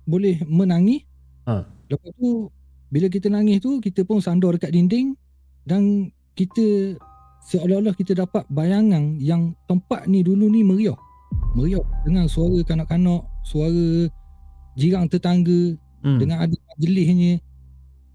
boleh 0.03 0.43
menangis. 0.45 1.07
Ha. 1.47 1.63
Lepas 1.87 2.11
tu 2.19 2.51
bila 2.93 3.07
kita 3.09 3.31
nangis 3.31 3.63
tu 3.63 3.79
kita 3.79 4.03
pun 4.03 4.19
sandar 4.19 4.59
dekat 4.59 4.75
dinding 4.75 5.15
dan 5.69 6.11
kita 6.35 6.97
seolah-olah 7.49 7.95
kita 7.99 8.17
dapat 8.17 8.47
bayangan 8.49 9.19
yang 9.19 9.53
tempat 9.67 10.07
ni 10.07 10.23
dulu 10.23 10.49
ni 10.49 10.63
meriah. 10.63 10.97
Meriah 11.53 11.85
dengan 12.07 12.31
suara 12.31 12.63
kanak-kanak, 12.65 13.23
suara 13.45 14.09
jirang 14.79 15.11
tetangga, 15.11 15.77
Hmm. 16.03 16.19
dengan 16.19 16.43
ada 16.43 16.57
majlisnya. 16.75 17.39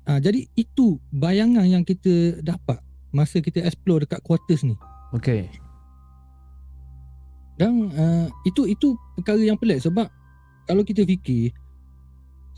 Ha, 0.08 0.20
jadi 0.20 0.48
itu 0.56 1.00
bayangan 1.12 1.68
yang 1.68 1.84
kita 1.84 2.40
dapat 2.44 2.80
masa 3.16 3.40
kita 3.40 3.64
explore 3.64 4.04
dekat 4.04 4.20
quarters 4.24 4.64
ni. 4.64 4.76
Okay. 5.16 5.48
Dan 7.58 7.90
uh, 7.96 8.28
itu 8.46 8.70
itu 8.70 8.94
perkara 9.18 9.42
yang 9.42 9.58
pelik 9.58 9.82
sebab 9.82 10.08
kalau 10.70 10.84
kita 10.86 11.08
fikir 11.08 11.50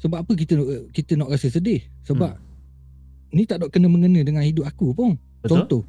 sebab 0.02 0.26
apa 0.26 0.32
kita 0.36 0.60
kita 0.92 1.16
nak 1.16 1.32
rasa 1.32 1.48
sedih? 1.48 1.80
Sebab 2.04 2.36
ni 3.30 3.46
tak 3.46 3.62
nak 3.62 3.70
kena 3.70 3.88
mengena 3.90 4.22
dengan 4.26 4.42
hidup 4.42 4.66
aku 4.66 4.94
pun. 4.94 5.18
Betul? 5.42 5.64
Contoh. 5.64 5.84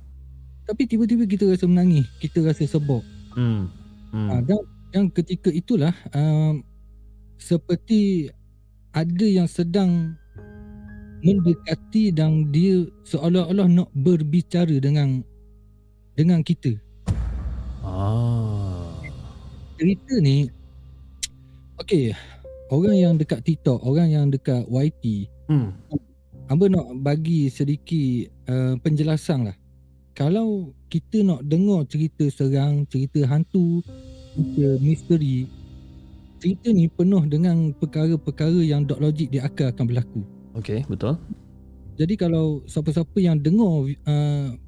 Tapi 0.69 0.87
tiba-tiba 0.87 1.27
kita 1.27 1.51
rasa 1.51 1.67
menangis, 1.67 2.07
kita 2.23 2.45
rasa 2.47 2.63
sebab. 2.69 3.03
Hmm. 3.35 3.67
Hmm. 4.15 4.29
Ha, 4.31 4.33
dan 4.43 4.61
yang 4.95 5.07
ketika 5.11 5.51
itulah 5.51 5.95
um, 6.15 6.63
seperti 7.39 8.31
ada 8.91 9.27
yang 9.27 9.47
sedang 9.47 10.15
mendekati 11.21 12.11
dan 12.11 12.49
dia 12.51 12.89
seolah-olah 13.07 13.69
nak 13.69 13.91
berbicara 13.93 14.73
dengan 14.81 15.23
dengan 16.17 16.43
kita. 16.43 16.75
Ah. 17.81 18.93
Cerita 19.81 20.15
ni 20.21 20.49
okey, 21.81 22.13
orang 22.69 22.97
yang 22.97 23.15
dekat 23.17 23.41
TikTok, 23.41 23.81
orang 23.81 24.13
yang 24.13 24.27
dekat 24.29 24.69
YT, 24.69 25.31
Hmm. 25.51 25.75
Hamba 26.51 26.67
nak 26.67 26.87
bagi 26.99 27.47
sedikit 27.47 28.27
uh, 28.51 28.75
penjelasan 28.83 29.47
lah. 29.47 29.57
Kalau 30.19 30.75
kita 30.91 31.23
nak 31.23 31.47
dengar 31.47 31.87
cerita 31.87 32.27
serang, 32.27 32.83
cerita 32.91 33.23
hantu, 33.31 33.79
cerita 34.35 34.67
misteri, 34.83 35.47
cerita 36.43 36.75
ni 36.75 36.91
penuh 36.91 37.23
dengan 37.31 37.71
perkara-perkara 37.79 38.67
yang 38.67 38.83
dok 38.83 38.99
logik 38.99 39.31
dia 39.31 39.47
akan 39.47 39.71
akan 39.71 39.85
berlaku. 39.87 40.21
Okay, 40.59 40.83
betul. 40.91 41.15
Jadi 41.95 42.19
kalau 42.19 42.67
siapa-siapa 42.67 43.15
yang 43.23 43.39
dengar 43.39 43.87
uh, 44.11 44.59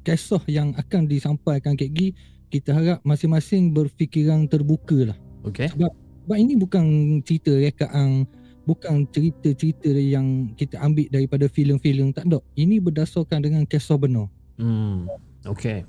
kisah 0.00 0.40
yang 0.48 0.72
akan 0.80 1.04
disampaikan 1.04 1.76
Kek 1.76 1.92
Gi, 1.92 2.08
kita 2.48 2.72
harap 2.72 2.98
masing-masing 3.04 3.76
berfikiran 3.76 4.48
terbuka 4.48 5.12
lah. 5.12 5.18
Okay. 5.44 5.68
Sebab 5.68 5.92
ini 6.40 6.56
bukan 6.56 7.20
cerita 7.22 7.52
rekaan, 7.52 8.24
bukan 8.66 9.06
cerita-cerita 9.08 9.88
yang 9.88 10.52
kita 10.58 10.82
ambil 10.82 11.06
daripada 11.08 11.46
filem-filem, 11.46 12.10
tak 12.10 12.26
ada. 12.26 12.42
Ini 12.58 12.82
berdasarkan 12.82 13.38
dengan 13.40 13.62
kisah 13.64 13.96
benar. 13.96 14.26
Hmm. 14.58 15.06
Okay. 15.46 15.86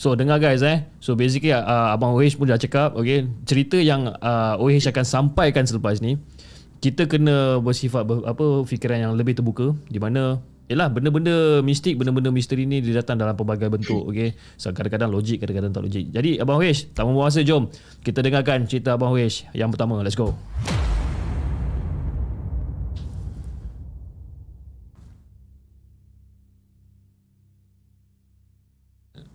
So 0.00 0.16
dengar 0.16 0.40
guys 0.40 0.64
eh. 0.64 0.84
So 1.00 1.16
basically 1.16 1.52
uh, 1.52 1.92
abang 1.92 2.16
OH 2.16 2.40
pun 2.40 2.48
dah 2.48 2.56
cakap 2.56 2.96
okay, 2.96 3.28
cerita 3.44 3.76
yang 3.76 4.08
uh, 4.08 4.56
OH 4.56 4.88
akan 4.88 5.04
sampaikan 5.04 5.68
selepas 5.68 6.00
ni 6.00 6.16
kita 6.80 7.04
kena 7.04 7.60
bersifat 7.60 8.08
ber, 8.08 8.24
apa 8.24 8.64
fikiran 8.64 8.96
yang 8.96 9.12
lebih 9.12 9.36
terbuka 9.36 9.76
di 9.88 10.00
mana 10.00 10.40
Yalah 10.70 10.86
benda-benda 10.86 11.58
mistik, 11.66 11.98
benda-benda 11.98 12.30
misteri 12.30 12.62
ni 12.62 12.78
dia 12.78 13.02
datang 13.02 13.18
dalam 13.18 13.34
pelbagai 13.34 13.66
bentuk 13.66 14.06
okay? 14.06 14.38
So 14.54 14.70
kadang-kadang 14.70 15.10
logik, 15.10 15.42
kadang-kadang 15.42 15.74
tak 15.74 15.82
logik 15.82 16.14
Jadi 16.14 16.38
Abang 16.38 16.62
Wish, 16.62 16.94
tak 16.94 17.10
membuang 17.10 17.26
masa 17.26 17.42
jom 17.42 17.66
Kita 18.06 18.22
dengarkan 18.22 18.70
cerita 18.70 18.94
Abang 18.94 19.10
Wish 19.10 19.50
yang 19.50 19.74
pertama 19.74 19.98
Let's 19.98 20.14
go 20.14 20.30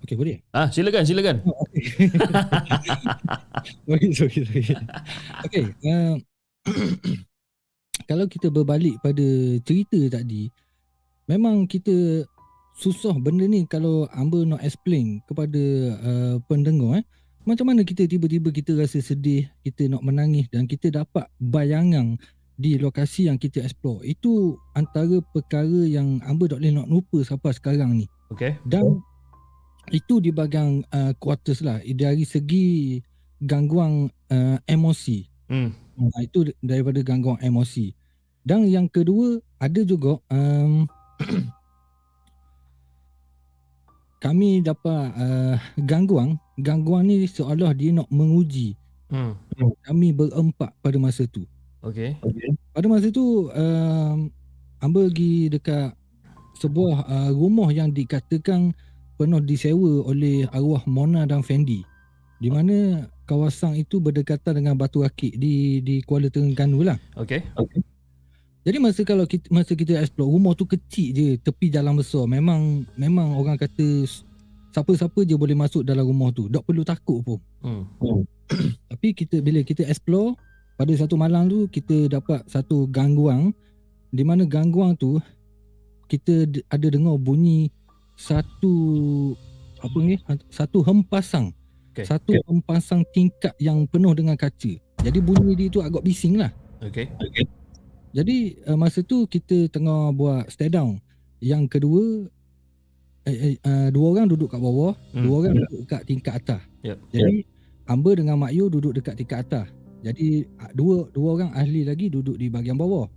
Okey, 0.06 0.22
boleh? 0.22 0.38
Ah, 0.54 0.70
silakan, 0.70 1.02
silakan 1.02 1.42
Okey, 3.90 4.14
sorry, 4.18 4.46
sorry. 4.46 4.62
Okey, 5.50 5.74
uh, 5.82 6.14
kalau 8.10 8.30
kita 8.30 8.54
berbalik 8.54 9.02
pada 9.02 9.26
cerita 9.66 9.98
tadi, 10.22 10.46
memang 11.26 11.66
kita 11.66 12.22
susah 12.78 13.18
benda 13.18 13.50
ni 13.50 13.66
kalau 13.66 14.06
hamba 14.14 14.46
nak 14.46 14.62
explain 14.62 15.26
kepada 15.26 15.64
uh, 16.06 16.36
pendengar 16.46 17.02
eh. 17.02 17.06
Macam 17.50 17.74
mana 17.74 17.82
kita 17.82 18.06
tiba-tiba 18.06 18.54
kita 18.54 18.78
rasa 18.78 19.02
sedih, 19.02 19.50
kita 19.66 19.90
nak 19.90 20.06
menangis 20.06 20.46
dan 20.54 20.70
kita 20.70 20.94
dapat 20.94 21.26
bayangan 21.42 22.22
di 22.62 22.78
lokasi 22.78 23.26
yang 23.26 23.42
kita 23.42 23.66
explore. 23.66 24.06
Itu 24.06 24.62
antara 24.78 25.18
perkara 25.34 25.82
yang 25.82 26.22
hamba 26.22 26.46
tak 26.46 26.62
boleh 26.62 26.74
nak 26.78 26.90
lupa 26.94 27.26
sampai 27.26 27.58
sekarang 27.58 28.06
ni. 28.06 28.06
Okay 28.34 28.58
Dan 28.66 29.02
itu 29.94 30.18
di 30.22 30.34
bahagian 30.34 30.82
uh, 30.90 31.14
quarters 31.18 31.62
lah 31.62 31.82
dari 31.84 32.26
segi 32.26 33.00
gangguan 33.42 34.10
uh, 34.32 34.58
emosi. 34.66 35.28
hmm. 35.52 35.72
Uh, 35.96 36.20
itu 36.20 36.52
daripada 36.60 37.00
gangguan 37.06 37.40
emosi. 37.40 37.96
Dan 38.46 38.68
yang 38.68 38.92
kedua 38.92 39.40
ada 39.58 39.82
juga 39.82 40.20
um, 40.30 40.86
kami 44.26 44.62
dapat 44.62 45.06
uh, 45.16 45.58
gangguan. 45.86 46.38
Gangguan 46.56 47.08
ni 47.08 47.28
seolah 47.28 47.76
dia 47.76 47.92
nak 47.92 48.08
menguji 48.08 48.76
Hmm. 49.06 49.38
kami 49.86 50.10
berempat 50.12 50.74
pada 50.82 50.98
masa 50.98 51.30
tu. 51.30 51.46
Okay 51.86 52.18
Pada 52.74 52.90
masa 52.90 53.14
tu 53.14 53.48
um, 53.54 54.34
hamba 54.82 55.00
pergi 55.06 55.54
dekat 55.54 55.94
sebuah 56.58 57.06
uh, 57.06 57.32
rumah 57.32 57.70
yang 57.70 57.94
dikatakan 57.94 58.74
pernah 59.16 59.40
disewa 59.40 60.04
oleh 60.06 60.48
arwah 60.52 60.84
Mona 60.88 61.24
dan 61.28 61.42
Fendi. 61.42 61.84
Di 62.40 62.52
mana 62.52 63.08
kawasan 63.26 63.80
itu 63.80 64.04
berdekatan 64.04 64.60
dengan 64.60 64.76
Batu 64.76 65.02
Akik 65.08 65.40
di 65.40 65.80
di 65.80 66.04
Kuala 66.04 66.28
Terengganu 66.28 66.84
lah. 66.84 67.00
Okay 67.16 67.42
Jadi 68.66 68.78
masa 68.82 69.06
kalau 69.06 69.30
kita 69.30 69.46
masa 69.54 69.78
kita 69.78 69.94
explore 70.02 70.26
rumah 70.26 70.58
tu 70.58 70.66
kecil 70.66 71.14
je 71.14 71.28
tepi 71.38 71.70
jalan 71.70 72.02
besar. 72.02 72.26
Memang 72.26 72.82
memang 72.98 73.38
orang 73.38 73.62
kata 73.62 74.10
siapa-siapa 74.74 75.22
je 75.22 75.38
boleh 75.38 75.54
masuk 75.54 75.86
dalam 75.86 76.02
rumah 76.02 76.34
tu. 76.34 76.50
Tak 76.50 76.66
perlu 76.66 76.82
takut 76.82 77.22
pun. 77.22 77.40
hmm. 77.62 77.84
Tapi 78.90 79.14
kita 79.14 79.38
bila 79.42 79.62
kita 79.62 79.86
explore 79.86 80.34
pada 80.76 80.92
satu 80.98 81.16
malam 81.16 81.48
tu 81.48 81.70
kita 81.72 82.12
dapat 82.12 82.44
satu 82.50 82.90
gangguan 82.92 83.56
di 84.12 84.24
mana 84.26 84.44
gangguan 84.44 84.98
tu 84.98 85.22
kita 86.12 86.46
ada 86.68 86.88
dengar 86.90 87.18
bunyi 87.18 87.72
satu 88.16 88.76
apa 89.84 89.98
ni 90.02 90.16
satu 90.50 90.82
hempasan. 90.82 91.52
Okey. 91.96 92.04
Satu 92.08 92.36
hempasan 92.48 93.08
tingkat 93.16 93.56
yang 93.60 93.88
penuh 93.88 94.12
dengan 94.12 94.36
kaca. 94.36 94.76
Jadi 95.06 95.20
bunyi 95.22 95.54
dia 95.56 95.68
tu 95.72 95.80
agak 95.80 96.04
bising 96.04 96.36
lah. 96.42 96.52
Okay 96.84 97.08
Jadi 98.16 98.60
uh, 98.68 98.80
masa 98.80 99.04
tu 99.04 99.28
kita 99.28 99.68
tengah 99.72 100.12
buat 100.16 100.48
stay 100.48 100.72
down. 100.72 101.00
Yang 101.44 101.78
kedua 101.78 102.04
eh, 103.28 103.38
eh, 103.54 103.56
uh, 103.64 103.88
dua 103.92 104.06
orang 104.16 104.32
duduk 104.32 104.52
kat 104.52 104.60
bawah, 104.60 104.96
Hmm. 105.12 105.24
dua 105.28 105.36
orang 105.44 105.54
duduk 105.60 105.80
dekat 105.84 106.02
tingkat 106.08 106.34
atas. 106.40 106.62
Yep. 106.84 106.98
Jadi 107.12 107.36
Amber 107.86 108.14
dengan 108.18 108.40
Mak 108.40 108.52
Yu 108.56 108.66
duduk 108.72 108.96
dekat 108.96 109.20
tingkat 109.20 109.46
atas. 109.46 109.68
Jadi 110.02 110.48
ah, 110.62 110.72
dua 110.72 111.10
dua 111.12 111.28
orang 111.38 111.52
ahli 111.54 111.82
lagi 111.86 112.08
duduk 112.08 112.40
di 112.40 112.48
bahagian 112.48 112.80
bawah. 112.80 113.10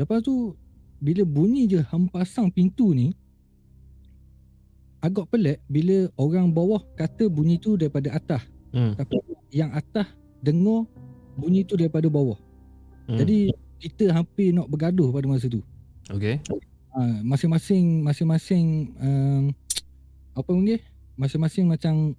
Lepas 0.00 0.24
tu 0.24 0.56
bila 0.98 1.22
bunyi 1.22 1.68
je 1.68 1.80
hempasan 1.84 2.48
pintu 2.48 2.96
ni 2.96 3.12
agak 5.04 5.28
pelik 5.28 5.60
bila 5.68 6.08
orang 6.16 6.48
bawah 6.48 6.80
kata 6.96 7.28
bunyi 7.28 7.60
tu 7.60 7.76
daripada 7.76 8.16
atas 8.16 8.40
Hmm. 8.74 8.98
tapi 8.98 9.22
yang 9.54 9.70
atas 9.70 10.10
dengar 10.42 10.82
bunyi 11.38 11.62
tu 11.62 11.78
daripada 11.78 12.10
bawah. 12.10 12.34
Hmm. 13.06 13.22
Jadi 13.22 13.54
kita 13.78 14.10
hampir 14.10 14.50
nak 14.50 14.66
bergaduh 14.66 15.14
pada 15.14 15.30
masa 15.30 15.46
tu. 15.46 15.62
Okay. 16.10 16.42
Ha, 16.90 17.22
masing-masing 17.22 18.02
masing-masing 18.02 18.90
um, 18.98 19.42
apa 20.38 20.50
panggil? 20.50 20.82
Masing-masing 21.14 21.70
macam 21.70 22.18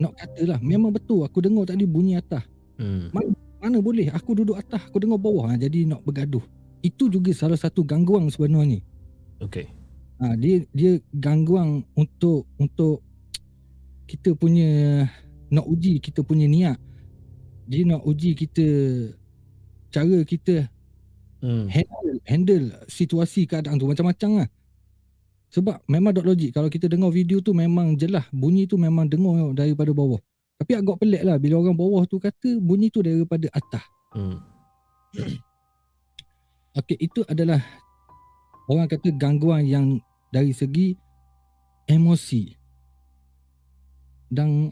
nak 0.00 0.16
kata 0.16 0.56
lah 0.56 0.58
memang 0.64 0.88
betul 0.88 1.28
aku 1.28 1.44
dengar 1.44 1.68
tadi 1.68 1.84
bunyi 1.84 2.16
atas. 2.16 2.48
Hmm. 2.80 3.12
Mana 3.60 3.76
boleh 3.84 4.08
aku 4.08 4.32
duduk 4.32 4.56
atas 4.56 4.80
aku 4.88 5.04
dengar 5.04 5.20
bawah 5.20 5.52
ha, 5.52 5.60
jadi 5.60 5.84
nak 5.84 6.00
bergaduh. 6.00 6.40
Itu 6.80 7.12
juga 7.12 7.28
salah 7.36 7.60
satu 7.60 7.84
gangguan 7.84 8.24
sebenarnya. 8.32 8.80
Okay. 9.44 9.68
Ha, 10.20 10.36
dia 10.36 10.68
dia 10.76 11.00
gangguan 11.16 11.80
untuk 11.96 12.44
untuk 12.60 13.00
kita 14.04 14.36
punya 14.36 15.04
nak 15.48 15.64
uji 15.64 15.96
kita 15.98 16.20
punya 16.20 16.44
niat. 16.44 16.76
Dia 17.70 17.88
nak 17.88 18.04
uji 18.04 18.36
kita 18.36 18.66
cara 19.90 20.22
kita 20.22 20.68
Hmm. 21.40 21.72
handle 21.72 22.20
handle 22.28 22.66
situasi 22.84 23.48
keadaan 23.48 23.80
tu 23.80 23.88
macam-macam 23.88 24.44
lah. 24.44 24.48
Sebab 25.50 25.80
memang 25.88 26.12
dok 26.12 26.28
logik 26.28 26.52
kalau 26.52 26.68
kita 26.68 26.84
dengar 26.84 27.08
video 27.08 27.40
tu 27.40 27.56
memang 27.56 27.96
jelas 27.96 28.28
bunyi 28.28 28.68
tu 28.68 28.76
memang 28.76 29.08
dengar 29.08 29.56
daripada 29.56 29.88
bawah. 29.96 30.20
Tapi 30.60 30.76
agak 30.76 31.00
pelik 31.00 31.24
lah 31.24 31.40
bila 31.40 31.64
orang 31.64 31.72
bawah 31.72 32.04
tu 32.04 32.20
kata 32.20 32.60
bunyi 32.60 32.92
tu 32.92 33.00
daripada 33.00 33.48
atas. 33.56 33.80
Hmm. 34.12 34.36
Okey, 36.76 37.00
itu 37.00 37.24
adalah 37.24 37.64
orang 38.68 38.86
kata 38.86 39.10
gangguan 39.16 39.64
yang 39.64 39.98
dari 40.30 40.54
segi 40.54 40.94
emosi. 41.90 42.42
Dan 44.30 44.70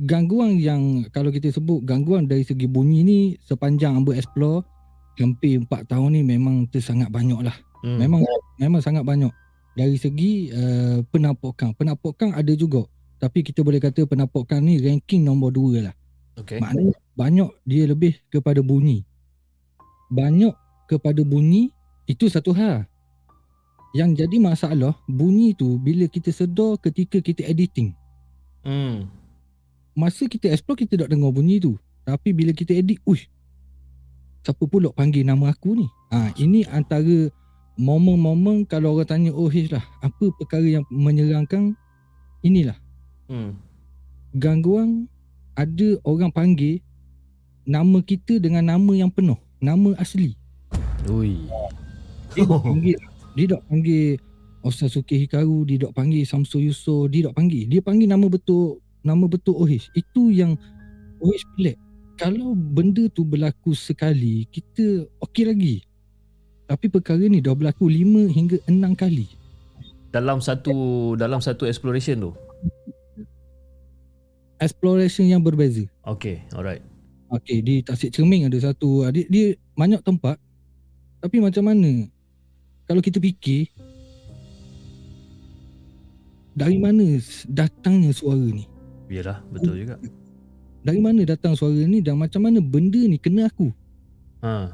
gangguan 0.00 0.56
yang 0.56 1.04
kalau 1.12 1.28
kita 1.28 1.52
sebut 1.52 1.84
gangguan 1.84 2.24
dari 2.24 2.42
segi 2.46 2.64
bunyi 2.64 3.04
ni 3.04 3.18
sepanjang 3.44 3.98
Amber 3.98 4.16
explore 4.16 4.64
hampir 5.18 5.58
4 5.60 5.90
tahun 5.90 6.14
ni 6.14 6.22
memang 6.24 6.70
tersangat 6.70 7.10
banyak 7.12 7.44
lah. 7.44 7.56
Hmm. 7.84 7.98
Memang 8.00 8.22
memang 8.56 8.80
sangat 8.80 9.04
banyak. 9.04 9.30
Dari 9.78 9.94
segi 9.94 10.50
uh, 10.50 11.06
penampakan. 11.06 11.74
Penampakan 11.74 12.34
ada 12.34 12.50
juga. 12.54 12.82
Tapi 13.18 13.42
kita 13.46 13.62
boleh 13.62 13.82
kata 13.82 14.06
penampakan 14.06 14.62
ni 14.62 14.78
ranking 14.82 15.22
nombor 15.26 15.54
2 15.54 15.86
lah. 15.86 15.94
Okay. 16.38 16.62
Maknanya 16.62 16.94
banyak 17.18 17.50
dia 17.66 17.84
lebih 17.90 18.14
kepada 18.30 18.62
bunyi. 18.62 19.02
Banyak 20.10 20.54
kepada 20.86 21.20
bunyi 21.26 21.74
itu 22.06 22.30
satu 22.30 22.54
hal. 22.54 22.86
Yang 23.96 24.24
jadi 24.24 24.36
masalah 24.36 24.92
bunyi 25.08 25.56
tu 25.56 25.80
bila 25.80 26.04
kita 26.08 26.28
sedar 26.28 26.76
ketika 26.80 27.22
kita 27.24 27.44
editing. 27.48 27.96
Hmm. 28.64 29.08
Masa 29.96 30.28
kita 30.28 30.52
explore 30.52 30.78
kita 30.78 30.94
tak 31.00 31.08
dengar 31.10 31.32
bunyi 31.32 31.58
tu. 31.58 31.74
Tapi 32.04 32.32
bila 32.32 32.52
kita 32.52 32.72
edit, 32.76 33.00
uish. 33.04 33.28
Siapa 34.44 34.64
pula 34.64 34.92
panggil 34.94 35.26
nama 35.26 35.50
aku 35.52 35.76
ni? 35.76 35.86
Ha, 36.08 36.32
ini 36.40 36.64
antara 36.68 37.28
momen-momen 37.78 38.66
kalau 38.66 38.98
orang 38.98 39.06
tanya 39.06 39.30
oh 39.30 39.46
Hish 39.46 39.70
lah 39.70 39.86
apa 40.02 40.34
perkara 40.34 40.66
yang 40.66 40.84
menyerangkan 40.90 41.78
inilah 42.42 42.74
Hmm. 43.28 43.60
gangguan 44.32 45.04
ada 45.52 46.00
orang 46.00 46.32
panggil 46.32 46.80
nama 47.68 48.00
kita 48.00 48.40
dengan 48.40 48.64
nama 48.64 48.92
yang 48.96 49.12
penuh 49.12 49.36
nama 49.60 49.92
asli 50.00 50.32
Ui. 51.12 51.44
dia 52.32 52.48
panggil 52.48 52.96
dia 53.38 53.54
tak 53.54 53.62
panggil 53.70 54.18
Ustaz 54.66 54.98
Suki 54.98 55.22
Hikaru 55.22 55.62
dia 55.62 55.86
tak 55.86 55.94
panggil 55.94 56.26
Samsul 56.26 56.66
Yusof 56.66 57.06
dia 57.14 57.30
tak 57.30 57.38
panggil 57.38 57.70
dia 57.70 57.78
panggil 57.78 58.10
nama 58.10 58.26
betul 58.26 58.82
nama 59.06 59.30
betul 59.30 59.54
Ohish 59.62 59.86
itu 59.94 60.34
yang 60.34 60.58
Ohish 61.22 61.46
pelik 61.54 61.78
kalau 62.18 62.58
benda 62.58 63.06
tu 63.14 63.22
berlaku 63.22 63.78
sekali 63.78 64.50
kita 64.50 65.06
okey 65.22 65.46
lagi 65.46 65.76
tapi 66.66 66.90
perkara 66.90 67.22
ni 67.30 67.38
dah 67.38 67.54
berlaku 67.54 67.86
5 67.86 68.34
hingga 68.34 68.56
6 68.66 68.74
kali 68.98 69.30
Dalam 70.10 70.42
satu 70.42 71.14
dalam 71.14 71.38
satu 71.38 71.68
exploration 71.68 72.18
tu. 72.18 72.32
exploration 74.58 75.30
yang 75.30 75.44
berbeza 75.44 75.86
Okay. 76.02 76.42
Alright. 76.56 76.80
Okey, 77.28 77.60
di 77.60 77.84
Tasik 77.84 78.16
Cerming 78.16 78.48
ada 78.48 78.56
satu. 78.56 79.04
Dia, 79.12 79.28
dia 79.28 79.46
banyak 79.76 80.00
tempat. 80.00 80.40
Tapi 81.20 81.44
macam 81.44 81.68
mana? 81.68 82.08
Kalau 82.88 83.04
kita 83.04 83.20
fikir, 83.20 83.68
dari 86.56 86.80
mana 86.80 87.04
datangnya 87.44 88.16
suara 88.16 88.40
ni? 88.40 88.64
Biarlah. 89.06 89.44
Betul 89.52 89.84
juga. 89.84 90.00
Dari 90.80 91.00
mana 91.04 91.20
datang 91.28 91.52
suara 91.52 91.84
ni 91.84 92.00
dan 92.00 92.16
macam 92.16 92.48
mana 92.48 92.64
benda 92.64 92.96
ni 92.96 93.20
kena 93.20 93.52
aku? 93.52 93.68
Ha. 94.40 94.72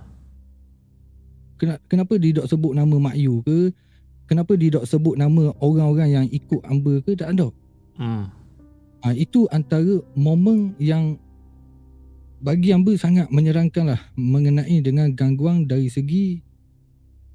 Kena, 1.58 1.74
kenapa 1.90 2.14
dia 2.22 2.38
tak 2.38 2.54
sebut 2.54 2.70
nama 2.70 2.94
Mak 2.94 3.16
Yu 3.18 3.42
ke? 3.42 3.74
Kenapa 4.30 4.54
dia 4.54 4.78
tak 4.78 4.86
sebut 4.86 5.18
nama 5.18 5.50
orang-orang 5.58 6.08
yang 6.22 6.26
ikut 6.30 6.62
Amber 6.70 7.02
ke? 7.02 7.18
Tak 7.18 7.34
ada. 7.34 7.50
Hmm. 7.98 8.30
Ha, 9.04 9.12
itu 9.12 9.50
antara 9.50 10.00
momen 10.14 10.72
yang 10.78 11.18
bagi 12.40 12.70
Amber 12.70 12.94
sangat 12.94 13.26
menyerangkan 13.28 13.90
lah 13.90 14.00
mengenai 14.14 14.80
dengan 14.80 15.12
gangguan 15.12 15.66
dari 15.66 15.90
segi 15.90 16.53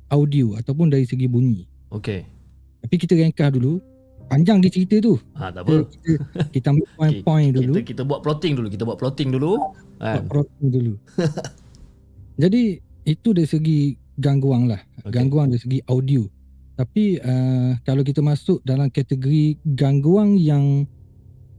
audio 0.09 0.57
ataupun 0.57 0.89
dari 0.89 1.05
segi 1.05 1.29
bunyi. 1.29 1.65
Okay. 1.93 2.25
Tapi 2.85 2.95
kita 2.97 3.13
ringkas 3.17 3.53
dulu. 3.55 3.81
Panjang 4.29 4.61
dia 4.61 4.69
cerita 4.69 5.01
tu. 5.01 5.17
Ha, 5.41 5.49
tak 5.49 5.65
apa. 5.65 5.89
kita, 5.89 6.09
kita 6.53 6.67
ambil 6.69 6.85
point-point 7.01 7.49
dulu. 7.49 7.73
Kita 7.73 7.81
kita 7.81 8.01
buat 8.05 8.21
plotting 8.21 8.53
dulu. 8.61 8.67
Kita 8.69 8.83
buat 8.85 8.97
plotting 9.01 9.29
dulu. 9.33 9.51
Buat 9.97 10.05
Kan? 10.05 10.21
plotting 10.29 10.67
dulu. 10.69 10.93
Jadi 12.41 12.63
itu 13.09 13.29
dari 13.33 13.49
segi 13.49 13.79
gangguan 14.21 14.69
lah. 14.69 14.81
Okay. 15.01 15.17
Gangguan 15.17 15.49
dari 15.49 15.61
segi 15.61 15.79
audio. 15.89 16.29
Tapi 16.77 17.19
uh, 17.19 17.75
kalau 17.83 18.05
kita 18.05 18.21
masuk 18.21 18.61
dalam 18.63 18.87
kategori 18.87 19.57
gangguan 19.75 20.37
yang 20.39 20.87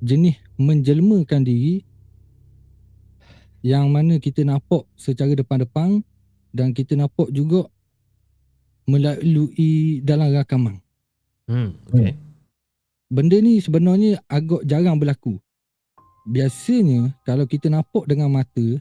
jenis 0.01 0.41
menjelmakan 0.57 1.45
diri 1.45 1.85
yang 3.61 3.93
mana 3.93 4.17
kita 4.17 4.41
nampak 4.41 4.89
secara 4.97 5.37
depan-depan 5.37 6.01
dan 6.57 6.73
kita 6.73 6.97
nampak 6.97 7.29
juga 7.29 7.69
melalui 8.91 10.03
dalam 10.03 10.35
rakaman. 10.35 10.83
Hmm. 11.51 11.75
Okay. 11.91 12.15
benda 13.11 13.43
ni 13.43 13.59
sebenarnya 13.59 14.23
agak 14.31 14.63
jarang 14.67 14.99
berlaku. 14.99 15.39
Biasanya 16.31 17.11
kalau 17.27 17.43
kita 17.43 17.67
nampak 17.67 18.07
dengan 18.07 18.31
mata 18.31 18.79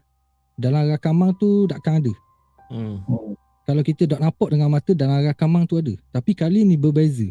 dalam 0.54 0.86
rakaman 0.86 1.34
tu 1.38 1.66
takkan 1.66 1.98
ada. 1.98 2.14
Hmm. 2.70 3.02
Kalau 3.66 3.82
kita 3.86 4.06
tak 4.06 4.22
nampak 4.22 4.50
dengan 4.54 4.70
mata 4.70 4.92
dalam 4.98 5.22
rakaman 5.22 5.66
tu 5.66 5.78
ada. 5.78 5.94
Tapi 6.14 6.34
kali 6.34 6.66
ni 6.66 6.78
berbeza. 6.78 7.30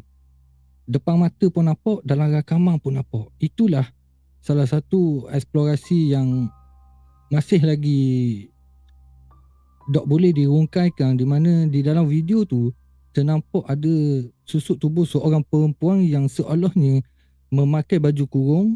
Depan 0.89 1.21
mata 1.21 1.47
pun 1.53 1.67
nampak, 1.67 2.01
dalam 2.07 2.33
rakaman 2.33 2.81
pun 2.81 2.97
nampak. 2.97 3.29
Itulah 3.43 3.87
salah 4.41 4.65
satu 4.65 5.29
eksplorasi 5.29 6.15
yang 6.17 6.49
masih 7.29 7.61
lagi 7.61 8.01
tak 9.89 10.05
boleh 10.05 10.37
dirungkaikan 10.37 11.17
di 11.17 11.25
mana 11.25 11.65
di 11.65 11.81
dalam 11.81 12.05
video 12.05 12.45
tu 12.45 12.69
ternampak 13.17 13.65
ada 13.65 13.95
susuk 14.45 14.77
tubuh 14.77 15.09
seorang 15.09 15.41
perempuan 15.49 16.05
yang 16.05 16.29
seolahnya 16.29 17.01
memakai 17.49 17.97
baju 17.97 18.25
kurung 18.29 18.69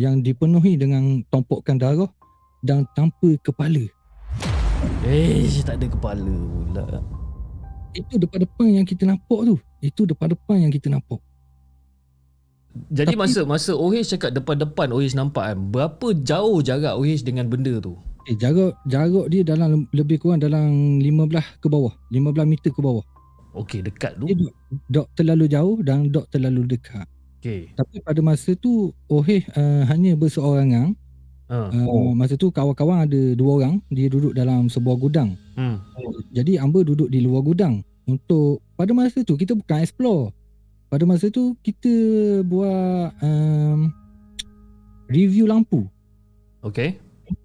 yang 0.00 0.24
dipenuhi 0.24 0.80
dengan 0.80 1.22
tompokan 1.28 1.76
darah 1.76 2.10
dan 2.64 2.88
tanpa 2.96 3.36
kepala. 3.44 3.84
Eh, 5.04 5.44
tak 5.62 5.76
ada 5.76 5.86
kepala 5.86 6.34
pula. 6.72 7.04
Itu 7.94 8.18
depan-depan 8.18 8.82
yang 8.82 8.86
kita 8.88 9.06
nampak 9.06 9.40
tu. 9.46 9.56
Itu 9.78 10.02
depan-depan 10.08 10.66
yang 10.66 10.72
kita 10.72 10.88
nampak. 10.90 11.20
Jadi 12.90 13.14
Tapi- 13.14 13.20
masa 13.22 13.40
masa 13.46 13.70
OH 13.78 14.18
cakap 14.18 14.34
depan-depan 14.34 14.90
OH 14.90 15.14
nampak 15.14 15.54
kan, 15.54 15.58
berapa 15.70 16.06
jauh 16.26 16.58
jarak 16.58 16.98
OH 16.98 17.22
dengan 17.22 17.46
benda 17.46 17.78
tu? 17.78 17.94
Eh, 18.24 18.36
jarak 18.40 18.80
jarak 18.88 19.28
dia 19.28 19.44
dalam 19.44 19.84
lebih 19.92 20.16
kurang 20.16 20.40
dalam 20.40 20.96
15 21.00 21.60
ke 21.60 21.68
bawah. 21.68 21.92
15 22.08 22.48
meter 22.48 22.72
ke 22.72 22.80
bawah. 22.80 23.04
Okey, 23.54 23.84
dekat 23.84 24.16
tu. 24.18 24.26
Dia 24.26 24.34
dok, 24.34 24.54
dok 24.90 25.06
terlalu 25.14 25.44
jauh 25.46 25.76
dan 25.84 26.08
dok 26.08 26.26
terlalu 26.32 26.64
dekat. 26.64 27.06
Okey. 27.38 27.70
Tapi 27.76 28.00
pada 28.00 28.20
masa 28.24 28.56
tu 28.56 28.96
Oheh 29.12 29.44
uh, 29.52 29.84
hanya 29.92 30.16
berseorangan. 30.16 30.96
Ha. 31.44 31.68
Uh, 31.70 32.16
Masa 32.16 32.40
tu 32.40 32.48
kawan-kawan 32.48 33.04
ada 33.04 33.20
dua 33.36 33.60
orang. 33.60 33.74
Dia 33.92 34.08
duduk 34.08 34.32
dalam 34.32 34.72
sebuah 34.72 34.96
gudang. 34.96 35.36
Hmm. 35.60 35.78
Jadi 36.32 36.56
Amber 36.56 36.88
duduk 36.88 37.12
di 37.12 37.20
luar 37.20 37.44
gudang 37.44 37.84
untuk 38.08 38.64
pada 38.76 38.90
masa 38.96 39.20
tu 39.20 39.36
kita 39.36 39.52
bukan 39.52 39.84
explore. 39.84 40.32
Pada 40.88 41.04
masa 41.04 41.28
tu 41.28 41.52
kita 41.60 41.92
buat 42.48 43.12
um, 43.20 43.92
review 45.12 45.44
lampu. 45.44 45.84
Okay. 46.64 46.96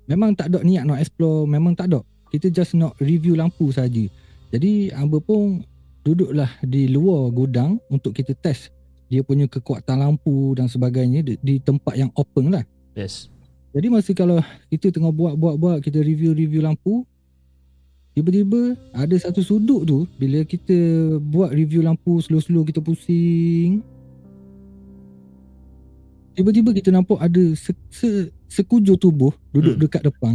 Memang 0.10 0.34
tak 0.34 0.54
ada 0.54 0.63
niat 0.63 0.86
nak 0.88 1.02
explore, 1.02 1.45
memang 1.49 1.73
tak 1.78 1.91
ada. 1.91 1.99
Kita 2.30 2.49
just 2.49 2.78
nak 2.78 2.93
review 3.02 3.34
lampu 3.34 3.73
saja. 3.73 4.06
Jadi 4.49 4.89
Amber 4.93 5.21
pun 5.21 5.62
duduklah 6.02 6.49
di 6.65 6.89
luar 6.89 7.30
gudang 7.30 7.78
untuk 7.91 8.17
kita 8.17 8.34
test 8.34 8.73
dia 9.10 9.25
punya 9.25 9.49
kekuatan 9.49 10.06
lampu 10.06 10.54
dan 10.54 10.69
sebagainya 10.69 11.25
di, 11.25 11.34
di 11.41 11.56
tempat 11.58 11.97
yang 11.97 12.13
open 12.13 12.54
lah. 12.54 12.63
Yes. 12.93 13.28
Jadi 13.73 13.89
masa 13.89 14.13
kalau 14.13 14.38
kita 14.69 14.93
tengah 14.93 15.10
buat-buat-buat 15.10 15.82
kita 15.82 16.02
review-review 16.02 16.62
lampu 16.62 17.06
tiba-tiba 18.13 18.73
ada 18.93 19.13
satu 19.17 19.45
sudut 19.45 19.86
tu 19.86 20.10
bila 20.17 20.41
kita 20.41 20.73
buat 21.21 21.54
review 21.54 21.86
lampu 21.86 22.17
slow-slow 22.21 22.65
kita 22.65 22.82
pusing 22.82 23.86
tiba-tiba 26.34 26.70
kita 26.72 26.89
nampak 26.89 27.20
ada 27.20 27.44
se, 27.54 27.72
se, 27.89 28.30
sekujur 28.48 28.96
tubuh 28.96 29.34
duduk 29.52 29.76
Hmm. 29.76 29.82
dekat 29.82 30.02
depan 30.06 30.34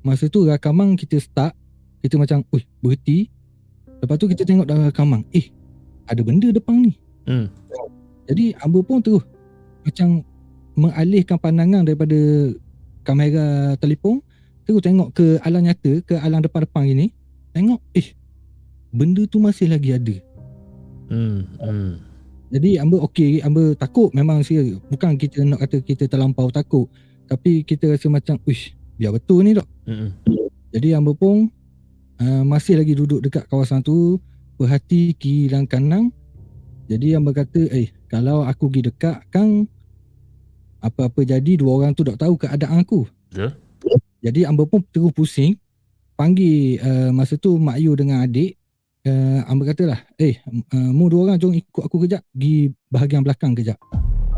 masa 0.00 0.26
tu 0.26 0.44
rakaman 0.44 0.96
kita 0.96 1.20
start 1.20 1.52
kita 2.00 2.16
macam 2.16 2.40
ui 2.50 2.64
berhenti 2.80 3.28
lepas 4.00 4.16
tu 4.16 4.26
kita 4.26 4.48
tengok 4.48 4.64
dalam 4.64 4.88
rakaman 4.88 5.20
eh 5.30 5.52
ada 6.08 6.20
benda 6.24 6.48
depan 6.50 6.88
ni 6.88 6.92
Hmm. 7.28 7.46
jadi 8.26 8.56
Amber 8.64 8.80
pun 8.82 9.04
terus 9.04 9.22
macam 9.84 10.24
mengalihkan 10.74 11.36
pandangan 11.36 11.84
daripada 11.84 12.16
kamera 13.04 13.76
telefon 13.76 14.24
terus 14.64 14.80
tengok 14.80 15.12
ke 15.12 15.36
alam 15.42 15.64
nyata 15.66 16.00
ke 16.04 16.14
alam 16.16 16.40
depan-depan 16.40 16.84
gini 16.86 17.06
tengok 17.52 17.80
eh 17.92 18.16
benda 18.90 19.26
tu 19.26 19.36
masih 19.38 19.68
lagi 19.68 19.92
ada 19.92 20.16
Hmm. 21.10 21.42
Hmm. 21.58 21.98
Jadi 22.50 22.82
Amber 22.82 23.06
okey 23.06 23.40
Amber 23.46 23.78
takut 23.78 24.10
memang 24.10 24.42
serius 24.42 24.82
bukan 24.90 25.14
kita 25.14 25.46
nak 25.46 25.62
kata 25.62 25.80
kita 25.80 26.04
terlampau 26.10 26.50
takut 26.50 26.90
tapi 27.30 27.62
kita 27.62 27.94
rasa 27.94 28.10
macam 28.10 28.36
uish 28.44 28.74
biar 28.98 29.14
betul 29.14 29.46
ni 29.46 29.54
dok. 29.56 29.64
Hmm. 29.86 30.12
jadi 30.74 30.98
Amber 30.98 31.14
pun 31.14 31.48
uh, 32.20 32.42
masih 32.44 32.76
lagi 32.76 32.92
duduk 32.98 33.22
dekat 33.22 33.46
kawasan 33.46 33.80
tu 33.80 34.18
perhati 34.58 35.14
kiri 35.14 35.48
dan 35.48 35.64
kanan 35.64 36.10
jadi 36.90 37.22
Amber 37.22 37.32
kata 37.38 37.70
eh 37.70 37.88
kalau 38.10 38.42
aku 38.42 38.66
pergi 38.66 38.90
dekat 38.90 39.16
kan 39.30 39.64
apa-apa 40.82 41.22
jadi 41.22 41.54
dua 41.54 41.80
orang 41.80 41.92
tu 41.94 42.02
tak 42.02 42.18
tahu 42.18 42.34
keadaan 42.40 42.82
aku. 42.82 43.06
Betul. 43.30 43.54
jadi 44.20 44.50
Amber 44.50 44.66
pun 44.66 44.82
terus 44.90 45.14
pusing 45.14 45.54
panggil 46.18 46.76
uh, 46.82 47.10
masa 47.14 47.40
tu 47.40 47.56
Mak 47.56 47.78
Yu 47.80 47.96
dengan 47.96 48.26
adik 48.26 48.59
uh, 49.06 49.40
Amber 49.48 49.72
katalah 49.72 50.00
eh 50.20 50.40
uh, 50.48 50.90
mu 50.92 51.08
dua 51.08 51.30
orang 51.30 51.38
jom 51.40 51.54
ikut 51.54 51.82
aku 51.84 52.04
kejap 52.04 52.24
pergi 52.34 52.72
bahagian 52.92 53.22
belakang 53.24 53.56
kejap. 53.56 53.78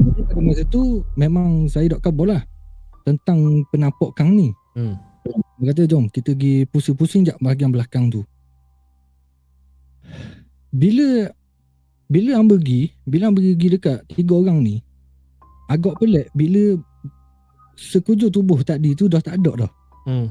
Jadi 0.03 0.21
pada 0.27 0.41
masa 0.43 0.63
tu 0.67 1.03
memang 1.15 1.67
saya 1.71 1.95
dok 1.95 2.03
kabur 2.03 2.31
lah 2.31 2.43
tentang 3.03 3.67
penampak 3.71 4.11
kang 4.15 4.35
ni. 4.35 4.51
Hmm. 4.73 4.97
dia 5.61 5.71
kata 5.71 5.87
jom 5.87 6.11
kita 6.11 6.35
pergi 6.35 6.67
pusing-pusing 6.67 7.23
jap 7.29 7.39
bahagian 7.39 7.71
belakang 7.71 8.11
tu. 8.11 8.27
Bila 10.73 11.31
bila 12.11 12.41
Amber 12.41 12.59
pergi 12.59 12.91
bila 13.07 13.31
Amber 13.31 13.45
pergi 13.45 13.69
dekat 13.79 13.99
tiga 14.11 14.35
orang 14.37 14.59
ni 14.65 14.83
agak 15.71 15.97
pelik 16.03 16.29
bila 16.35 16.77
sekujur 17.79 18.29
tubuh 18.29 18.61
tadi 18.61 18.93
tu 18.93 19.07
dah 19.07 19.23
tak 19.23 19.41
ada 19.41 19.67
dah. 19.67 19.73
Hmm. 20.05 20.29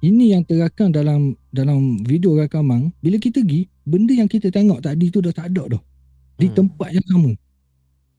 Ini 0.00 0.32
yang 0.32 0.42
terakam 0.44 0.88
dalam 0.90 1.36
dalam 1.52 2.00
video 2.04 2.32
rakaman 2.36 2.88
bila 3.04 3.20
kita 3.20 3.44
pergi 3.44 3.68
benda 3.84 4.16
yang 4.16 4.28
kita 4.30 4.48
tengok 4.48 4.80
tadi 4.80 5.12
tu 5.12 5.20
dah 5.20 5.32
tak 5.32 5.52
ada 5.52 5.76
dah. 5.76 5.82
Di 6.40 6.48
Hmm. 6.48 6.56
tempat 6.56 6.88
yang 6.96 7.06
sama. 7.08 7.30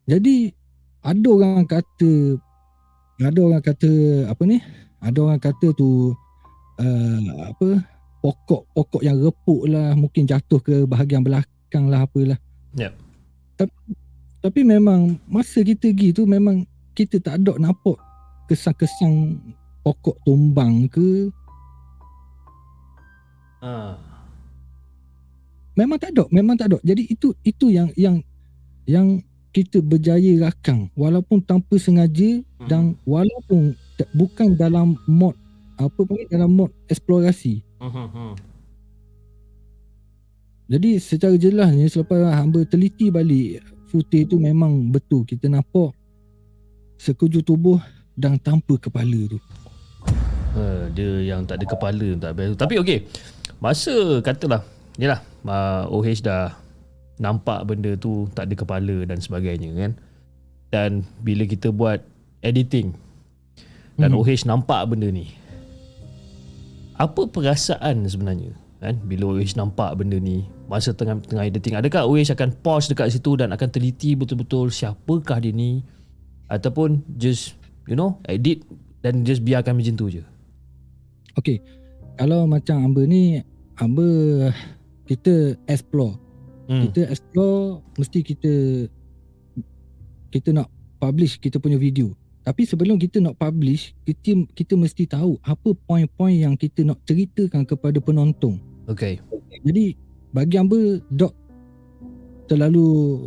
Jadi 0.06 0.54
ada 1.02 1.28
orang 1.30 1.66
kata 1.66 2.38
ada 3.22 3.40
orang 3.42 3.62
kata 3.62 3.92
apa 4.30 4.44
ni? 4.46 4.58
Ada 5.02 5.18
orang 5.22 5.42
kata 5.42 5.68
tu 5.74 6.14
uh, 6.78 7.30
apa? 7.50 7.82
Pokok-pokok 8.22 9.02
yang 9.02 9.18
repuk 9.18 9.66
lah 9.66 9.98
mungkin 9.98 10.30
jatuh 10.30 10.62
ke 10.62 10.86
bahagian 10.86 11.26
belakang 11.26 11.90
lah 11.90 12.06
apalah 12.06 12.38
Yep. 12.78 12.94
tapi, 13.58 13.76
tapi 14.46 14.62
memang 14.62 15.18
masa 15.26 15.66
kita 15.66 15.90
pergi 15.90 16.14
tu 16.14 16.30
memang 16.30 16.62
kita 16.94 17.18
tak 17.18 17.42
ada 17.42 17.58
nampak 17.58 17.98
kesan-kesan 18.46 19.42
pokok 19.82 20.22
tumbang 20.22 20.86
ke 20.88 21.34
Ah. 23.62 23.94
memang 25.78 26.02
tak 26.02 26.18
ada 26.18 26.26
memang 26.34 26.58
tak 26.58 26.74
ada 26.74 26.78
jadi 26.82 27.06
itu 27.06 27.32
itu 27.46 27.70
yang 27.70 27.94
yang 27.94 28.20
yang 28.84 29.08
kita 29.52 29.80
berjaya 29.80 30.50
rakam 30.50 30.90
walaupun 30.96 31.40
tanpa 31.44 31.78
sengaja 31.78 32.42
Hmm. 32.62 32.70
dan 32.70 32.84
walaupun 33.10 33.74
tak, 33.98 34.06
bukan 34.14 34.54
dalam 34.54 34.94
mod 35.10 35.34
apa 35.78 35.98
panggil 35.98 36.30
dalam 36.30 36.54
mod 36.54 36.70
eksplorasi 36.86 37.62
Hmm. 37.82 38.10
Hmm. 38.10 38.34
jadi 40.70 41.02
secara 41.02 41.34
jelasnya 41.38 41.90
selepas 41.90 42.38
hamba 42.38 42.62
teliti 42.66 43.10
balik 43.10 43.66
footage 43.90 44.30
tu 44.30 44.38
memang 44.38 44.90
betul 44.90 45.26
kita 45.26 45.50
nampak 45.50 45.92
sekujur 46.96 47.42
tubuh 47.42 47.82
dan 48.14 48.38
tanpa 48.38 48.78
kepala 48.78 49.30
tu 49.30 49.42
Uh, 50.52 50.92
dia 50.92 51.32
yang 51.32 51.48
tak 51.48 51.64
ada 51.64 51.66
kepala 51.72 52.08
tak 52.20 52.36
best. 52.36 52.60
Tapi 52.60 52.76
okey. 52.84 53.08
Masa 53.62 54.20
katalah 54.26 54.66
yalah 54.98 55.22
uh, 55.46 55.86
OH 55.94 56.26
dah 56.26 56.58
nampak 57.22 57.62
benda 57.70 57.94
tu 57.94 58.26
tak 58.34 58.50
ada 58.50 58.56
kepala 58.58 59.06
dan 59.06 59.22
sebagainya 59.22 59.70
kan. 59.78 59.92
Dan 60.74 60.92
bila 61.22 61.46
kita 61.46 61.70
buat 61.70 62.02
editing 62.42 62.98
dan 64.02 64.12
Mhm. 64.12 64.18
OH 64.18 64.50
nampak 64.50 64.82
benda 64.90 65.14
ni. 65.14 65.30
Apa 66.98 67.30
perasaan 67.30 68.06
sebenarnya? 68.10 68.54
Kan 68.82 68.98
bila 69.06 69.38
OH 69.38 69.54
nampak 69.54 69.94
benda 69.94 70.18
ni 70.18 70.42
masa 70.66 70.90
tengah 70.90 71.22
tengah 71.22 71.46
editing 71.46 71.78
adakah 71.78 72.10
OH 72.10 72.34
akan 72.34 72.50
pause 72.66 72.90
dekat 72.90 73.14
situ 73.14 73.38
dan 73.38 73.54
akan 73.54 73.70
teliti 73.70 74.18
betul-betul 74.18 74.74
siapakah 74.74 75.38
dia 75.38 75.54
ni 75.54 75.86
ataupun 76.50 77.06
just 77.14 77.54
you 77.86 77.94
know 77.94 78.18
edit 78.26 78.66
dan 79.06 79.22
just 79.22 79.46
biarkan 79.46 79.78
macam 79.78 79.94
tu 79.94 80.10
je. 80.10 80.26
Okey. 81.38 81.62
Kalau 82.18 82.50
macam 82.50 82.82
Amber 82.82 83.06
ni 83.06 83.38
Amber 83.82 84.54
kita 85.10 85.58
explore. 85.66 86.16
Hmm. 86.70 86.88
Kita 86.88 87.10
explore 87.10 87.82
mesti 87.98 88.20
kita 88.22 88.54
kita 90.32 90.50
nak 90.56 90.70
publish 91.02 91.42
kita 91.42 91.58
punya 91.58 91.82
video. 91.82 92.14
Tapi 92.42 92.66
sebelum 92.66 92.98
kita 92.98 93.22
nak 93.22 93.38
publish, 93.38 93.94
kita 94.06 94.46
kita 94.54 94.74
mesti 94.74 95.06
tahu 95.06 95.38
apa 95.46 95.78
poin-poin 95.86 96.34
yang 96.34 96.54
kita 96.58 96.86
nak 96.86 97.02
ceritakan 97.06 97.66
kepada 97.66 97.98
penonton. 98.02 98.62
Okay. 98.90 99.22
Jadi 99.62 99.98
bagi 100.34 100.56
Amber 100.58 101.02
dok 101.10 101.34
terlalu 102.50 103.26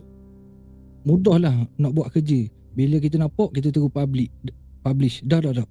mudah 1.04 1.36
lah 1.36 1.54
nak 1.78 1.92
buat 1.94 2.10
kerja. 2.14 2.46
Bila 2.74 2.98
kita 2.98 3.22
nampak 3.22 3.54
kita 3.54 3.70
terus 3.70 3.90
publish 3.90 4.30
publish. 4.84 5.24
Dah 5.24 5.40
dah 5.40 5.62
dah. 5.62 5.68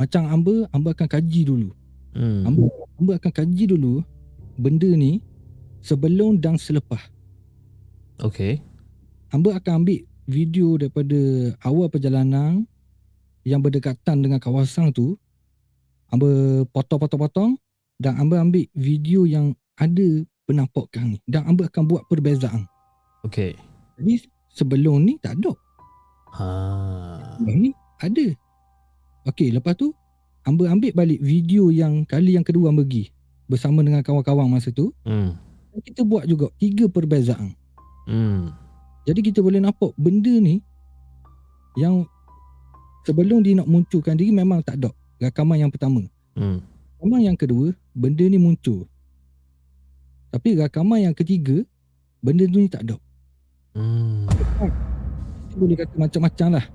Macam 0.00 0.26
Amber, 0.26 0.64
Amber 0.72 0.96
akan 0.96 1.08
kaji 1.08 1.44
dulu. 1.44 1.70
Hmm. 2.14 2.42
Amber, 2.46 2.68
Amber 2.98 3.14
akan 3.22 3.32
kaji 3.32 3.64
dulu 3.70 4.02
benda 4.58 4.90
ni 4.92 5.22
sebelum 5.80 6.42
dan 6.42 6.58
selepas. 6.58 7.00
Okay. 8.20 8.60
Amber 9.30 9.56
akan 9.56 9.86
ambil 9.86 10.02
video 10.26 10.76
daripada 10.76 11.18
awal 11.64 11.88
perjalanan 11.88 12.66
yang 13.46 13.62
berdekatan 13.64 14.20
dengan 14.20 14.42
kawasan 14.42 14.92
tu. 14.92 15.16
Amber 16.10 16.66
potong-potong-potong 16.74 17.54
dan 18.02 18.18
Amber 18.18 18.42
ambil 18.42 18.66
video 18.74 19.24
yang 19.24 19.54
ada 19.78 20.26
penampakan 20.44 21.14
ni. 21.14 21.18
Dan 21.24 21.46
Amber 21.46 21.70
akan 21.70 21.86
buat 21.86 22.02
perbezaan. 22.10 22.66
Okay. 23.22 23.54
Jadi 23.96 24.26
sebelum 24.50 25.06
ni 25.06 25.14
tak 25.22 25.38
ada. 25.38 25.54
Ha. 26.34 26.46
Sebelum 27.38 27.56
ni 27.62 27.70
ada. 28.02 28.26
Okey, 29.28 29.54
lepas 29.54 29.76
tu 29.78 29.94
Amber 30.48 30.72
ambil 30.72 30.92
balik 30.96 31.20
video 31.20 31.68
yang 31.68 32.08
kali 32.08 32.32
yang 32.36 32.46
kedua 32.46 32.72
pergi 32.72 33.12
bersama 33.44 33.84
dengan 33.84 34.00
kawan-kawan 34.00 34.48
masa 34.48 34.72
tu. 34.72 34.94
Hmm. 35.04 35.36
Kita 35.84 36.02
buat 36.02 36.24
juga 36.24 36.48
tiga 36.56 36.88
perbezaan. 36.88 37.52
Hmm. 38.08 38.50
Jadi 39.04 39.20
kita 39.20 39.44
boleh 39.44 39.60
nampak 39.60 39.92
benda 40.00 40.32
ni 40.40 40.64
yang 41.76 42.08
sebelum 43.04 43.44
dia 43.44 43.60
nak 43.60 43.68
munculkan 43.68 44.16
diri 44.16 44.32
memang 44.32 44.64
tak 44.64 44.80
ada. 44.80 44.90
Rakaman 45.20 45.60
yang 45.60 45.70
pertama. 45.70 46.08
Hmm. 46.32 46.64
Rakaman 46.96 47.20
yang 47.20 47.36
kedua, 47.36 47.76
benda 47.92 48.24
ni 48.24 48.40
muncul. 48.40 48.88
Tapi 50.32 50.56
rakaman 50.56 51.10
yang 51.10 51.14
ketiga, 51.14 51.60
benda 52.24 52.48
tu 52.48 52.58
ni 52.58 52.68
tak 52.70 52.88
ada. 52.88 52.96
Hmm. 53.76 54.24
Kita 55.50 55.54
boleh 55.58 55.76
kata 55.76 55.94
macam-macam 56.00 56.48
lah. 56.56 56.66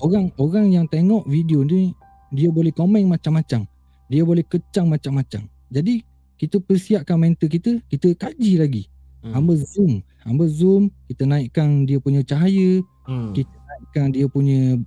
Orang 0.00 0.32
orang 0.40 0.66
yang 0.72 0.86
tengok 0.88 1.28
video 1.28 1.60
ni, 1.60 1.92
dia 2.30 2.48
boleh 2.50 2.70
komen 2.70 3.06
macam-macam. 3.10 3.66
Dia 4.10 4.22
boleh 4.26 4.42
kecang 4.42 4.90
macam-macam. 4.90 5.46
Jadi 5.70 6.02
kita 6.40 6.58
persiapkan 6.58 7.20
mental 7.20 7.46
kita, 7.46 7.78
kita 7.86 8.16
kaji 8.16 8.58
lagi. 8.58 8.82
Hmm. 9.20 9.36
Hamba 9.36 9.54
zoom, 9.60 10.00
hamba 10.24 10.48
zoom, 10.48 10.88
kita 11.06 11.28
naikkan 11.28 11.84
dia 11.84 12.00
punya 12.00 12.24
cahaya, 12.24 12.80
Hmm. 13.04 13.34
kita 13.36 13.52
naikkan 13.52 14.14
dia 14.14 14.26
punya 14.30 14.80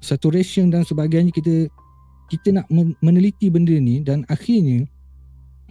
saturation 0.00 0.68
dan 0.68 0.84
sebagainya 0.84 1.32
kita 1.32 1.66
kita 2.28 2.60
nak 2.60 2.66
men- 2.68 2.96
meneliti 3.00 3.48
benda 3.48 3.72
ni 3.76 4.04
dan 4.04 4.24
akhirnya 4.28 4.84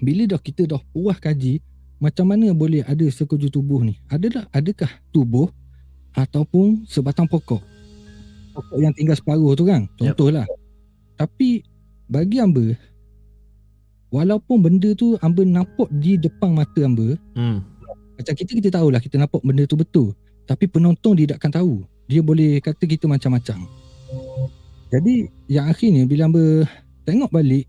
bila 0.01 0.25
dah 0.25 0.41
kita 0.41 0.65
dah 0.65 0.81
puas 0.89 1.17
kaji 1.21 1.61
macam 2.01 2.33
mana 2.33 2.51
boleh 2.51 2.81
ada 2.83 3.05
sekujur 3.07 3.47
tubuh 3.53 3.85
ni 3.85 4.01
adalah 4.09 4.49
adakah 4.51 4.89
tubuh 5.13 5.47
ataupun 6.17 6.83
sebatang 6.89 7.29
pokok 7.29 7.61
pokok 8.53 8.77
yang 8.81 8.93
tinggal 8.93 9.17
separuh 9.17 9.53
tu 9.53 9.69
kan 9.69 9.85
contohlah 10.01 10.45
tapi 11.15 11.63
bagi 12.09 12.37
hamba 12.41 12.75
walaupun 14.13 14.61
benda 14.61 14.93
tu 14.93 15.17
hamba 15.19 15.41
nampak 15.41 15.89
di 15.97 16.17
depan 16.17 16.53
mata 16.53 16.79
hamba 16.85 17.17
Hmm. 17.33 17.65
macam 18.13 18.33
kita 18.37 18.51
kita 18.61 18.69
tahulah 18.69 19.01
kita 19.01 19.17
nampak 19.17 19.41
benda 19.41 19.65
tu 19.65 19.73
betul. 19.73 20.13
Tapi 20.43 20.67
penonton 20.67 21.15
dia 21.15 21.33
takkan 21.33 21.55
tahu. 21.55 21.87
Dia 22.11 22.19
boleh 22.19 22.59
kata 22.59 22.83
kita 22.83 23.07
macam-macam. 23.07 23.63
Jadi 24.91 25.31
yang 25.47 25.71
akhirnya 25.71 26.03
bila 26.03 26.27
hamba 26.27 26.67
tengok 27.07 27.31
balik 27.31 27.65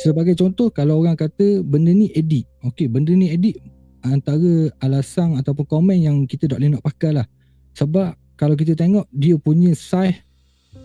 sebagai 0.00 0.36
contoh 0.36 0.68
kalau 0.68 1.00
orang 1.00 1.16
kata 1.16 1.64
benda 1.64 1.88
ni 1.88 2.12
edit 2.12 2.44
okey 2.68 2.84
benda 2.84 3.16
ni 3.16 3.32
edit 3.32 3.56
antara 4.04 4.68
alasan 4.84 5.40
ataupun 5.40 5.64
komen 5.64 5.96
yang 5.96 6.16
kita 6.28 6.44
tak 6.44 6.60
boleh 6.60 6.76
nak 6.76 6.84
pakai 6.84 7.16
lah 7.16 7.26
sebab 7.72 8.12
kalau 8.36 8.54
kita 8.54 8.76
tengok 8.76 9.08
dia 9.08 9.40
punya 9.40 9.72
size 9.72 10.20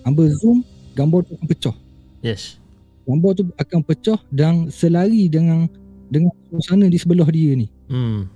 hamba 0.07 0.31
zoom 0.39 0.63
gambar 0.95 1.19
tu 1.27 1.31
akan 1.37 1.47
pecah 1.47 1.75
Yes. 2.21 2.59
gambar 3.07 3.31
tu 3.33 3.43
akan 3.57 3.79
pecah 3.81 4.19
dan 4.29 4.69
selari 4.69 5.25
dengan 5.27 5.65
dengan 6.11 6.31
suasana 6.51 6.85
di 6.91 6.97
sebelah 6.99 7.27
dia 7.31 7.55
ni 7.55 7.67
Hmm. 7.91 8.27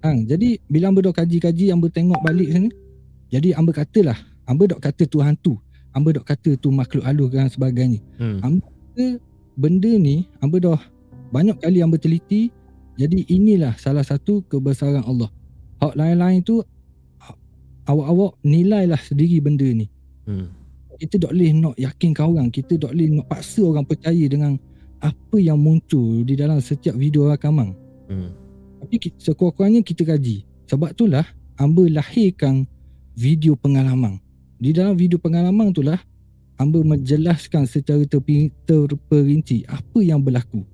Hang, 0.00 0.28
jadi 0.28 0.60
bila 0.68 0.92
hamba 0.92 1.00
dah 1.00 1.16
kaji-kaji, 1.16 1.72
hamba 1.72 1.88
tengok 1.88 2.20
balik 2.20 2.52
sana. 2.52 2.68
Jadi 3.32 3.56
hamba 3.56 3.72
katalah, 3.72 4.20
hamba 4.44 4.68
dok 4.68 4.80
kata 4.84 5.08
tu 5.08 5.24
hantu. 5.24 5.56
Hamba 5.96 6.12
dok 6.12 6.28
kata 6.28 6.60
tu 6.60 6.68
makhluk 6.68 7.04
halus 7.08 7.32
dan 7.32 7.48
sebagainya. 7.48 8.04
Hmm. 8.20 8.60
Benda 9.56 9.92
ni 9.96 10.28
hamba 10.44 10.60
dah 10.60 10.80
banyak 11.32 11.56
kali 11.56 11.80
hamba 11.80 11.96
teliti. 11.96 12.52
Jadi 13.00 13.24
inilah 13.32 13.76
salah 13.80 14.04
satu 14.04 14.44
kebesaran 14.44 15.04
Allah. 15.08 15.32
Hak 15.80 15.96
lain-lain 15.96 16.44
tu 16.44 16.60
awak-awak 17.88 18.36
nilailah 18.44 19.00
sendiri 19.00 19.40
benda 19.40 19.64
ni. 19.64 19.88
Hmm. 20.28 20.52
Kita 20.98 21.14
tak 21.18 21.30
boleh 21.34 21.50
nak 21.52 21.74
yakinkan 21.76 22.24
orang, 22.24 22.48
kita 22.50 22.78
tak 22.78 22.94
boleh 22.94 23.08
nak 23.20 23.26
paksa 23.26 23.62
orang 23.66 23.84
percaya 23.84 24.24
dengan 24.30 24.56
apa 25.02 25.36
yang 25.36 25.60
muncul 25.60 26.24
di 26.24 26.34
dalam 26.38 26.62
setiap 26.62 26.96
video 26.96 27.28
rakaman. 27.28 27.76
Hmm. 28.08 28.32
Tapi 28.80 29.12
sekurang-kurangnya 29.20 29.80
kita 29.84 30.04
kaji. 30.04 30.44
Sebab 30.68 30.96
itulah 30.96 31.24
hamba 31.60 31.84
lahirkan 31.88 32.64
video 33.16 33.56
pengalaman. 33.56 34.20
Di 34.56 34.72
dalam 34.72 34.96
video 34.96 35.20
pengalaman 35.20 35.72
itulah 35.74 36.00
hamba 36.56 36.80
menjelaskan 36.80 37.66
secara 37.66 38.00
terperinci 38.06 39.66
apa 39.68 39.98
yang 40.00 40.22
berlaku. 40.22 40.64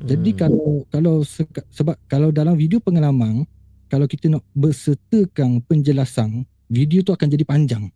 Jadi 0.00 0.32
Hmm. 0.32 0.38
kalau 0.40 0.70
kalau 0.88 1.14
seka- 1.20 1.66
sebab 1.68 1.94
kalau 2.08 2.32
dalam 2.32 2.56
video 2.56 2.80
pengalaman 2.80 3.44
kalau 3.90 4.06
kita 4.06 4.30
nak 4.30 4.46
bersertakan 4.56 5.60
penjelasan, 5.66 6.46
video 6.70 7.02
tu 7.02 7.12
akan 7.12 7.28
jadi 7.28 7.44
panjang. 7.44 7.90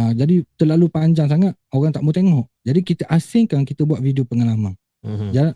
Ha, 0.00 0.16
jadi 0.16 0.40
terlalu 0.56 0.88
panjang 0.88 1.28
sangat 1.28 1.52
orang 1.70 1.92
tak 1.92 2.00
mau 2.00 2.08
tengok. 2.08 2.48
Jadi 2.64 2.80
kita 2.80 3.04
asingkan 3.04 3.68
kita 3.68 3.84
buat 3.84 4.00
video 4.00 4.24
pengalaman 4.24 4.72
Hmm. 5.00 5.28
Ya. 5.30 5.52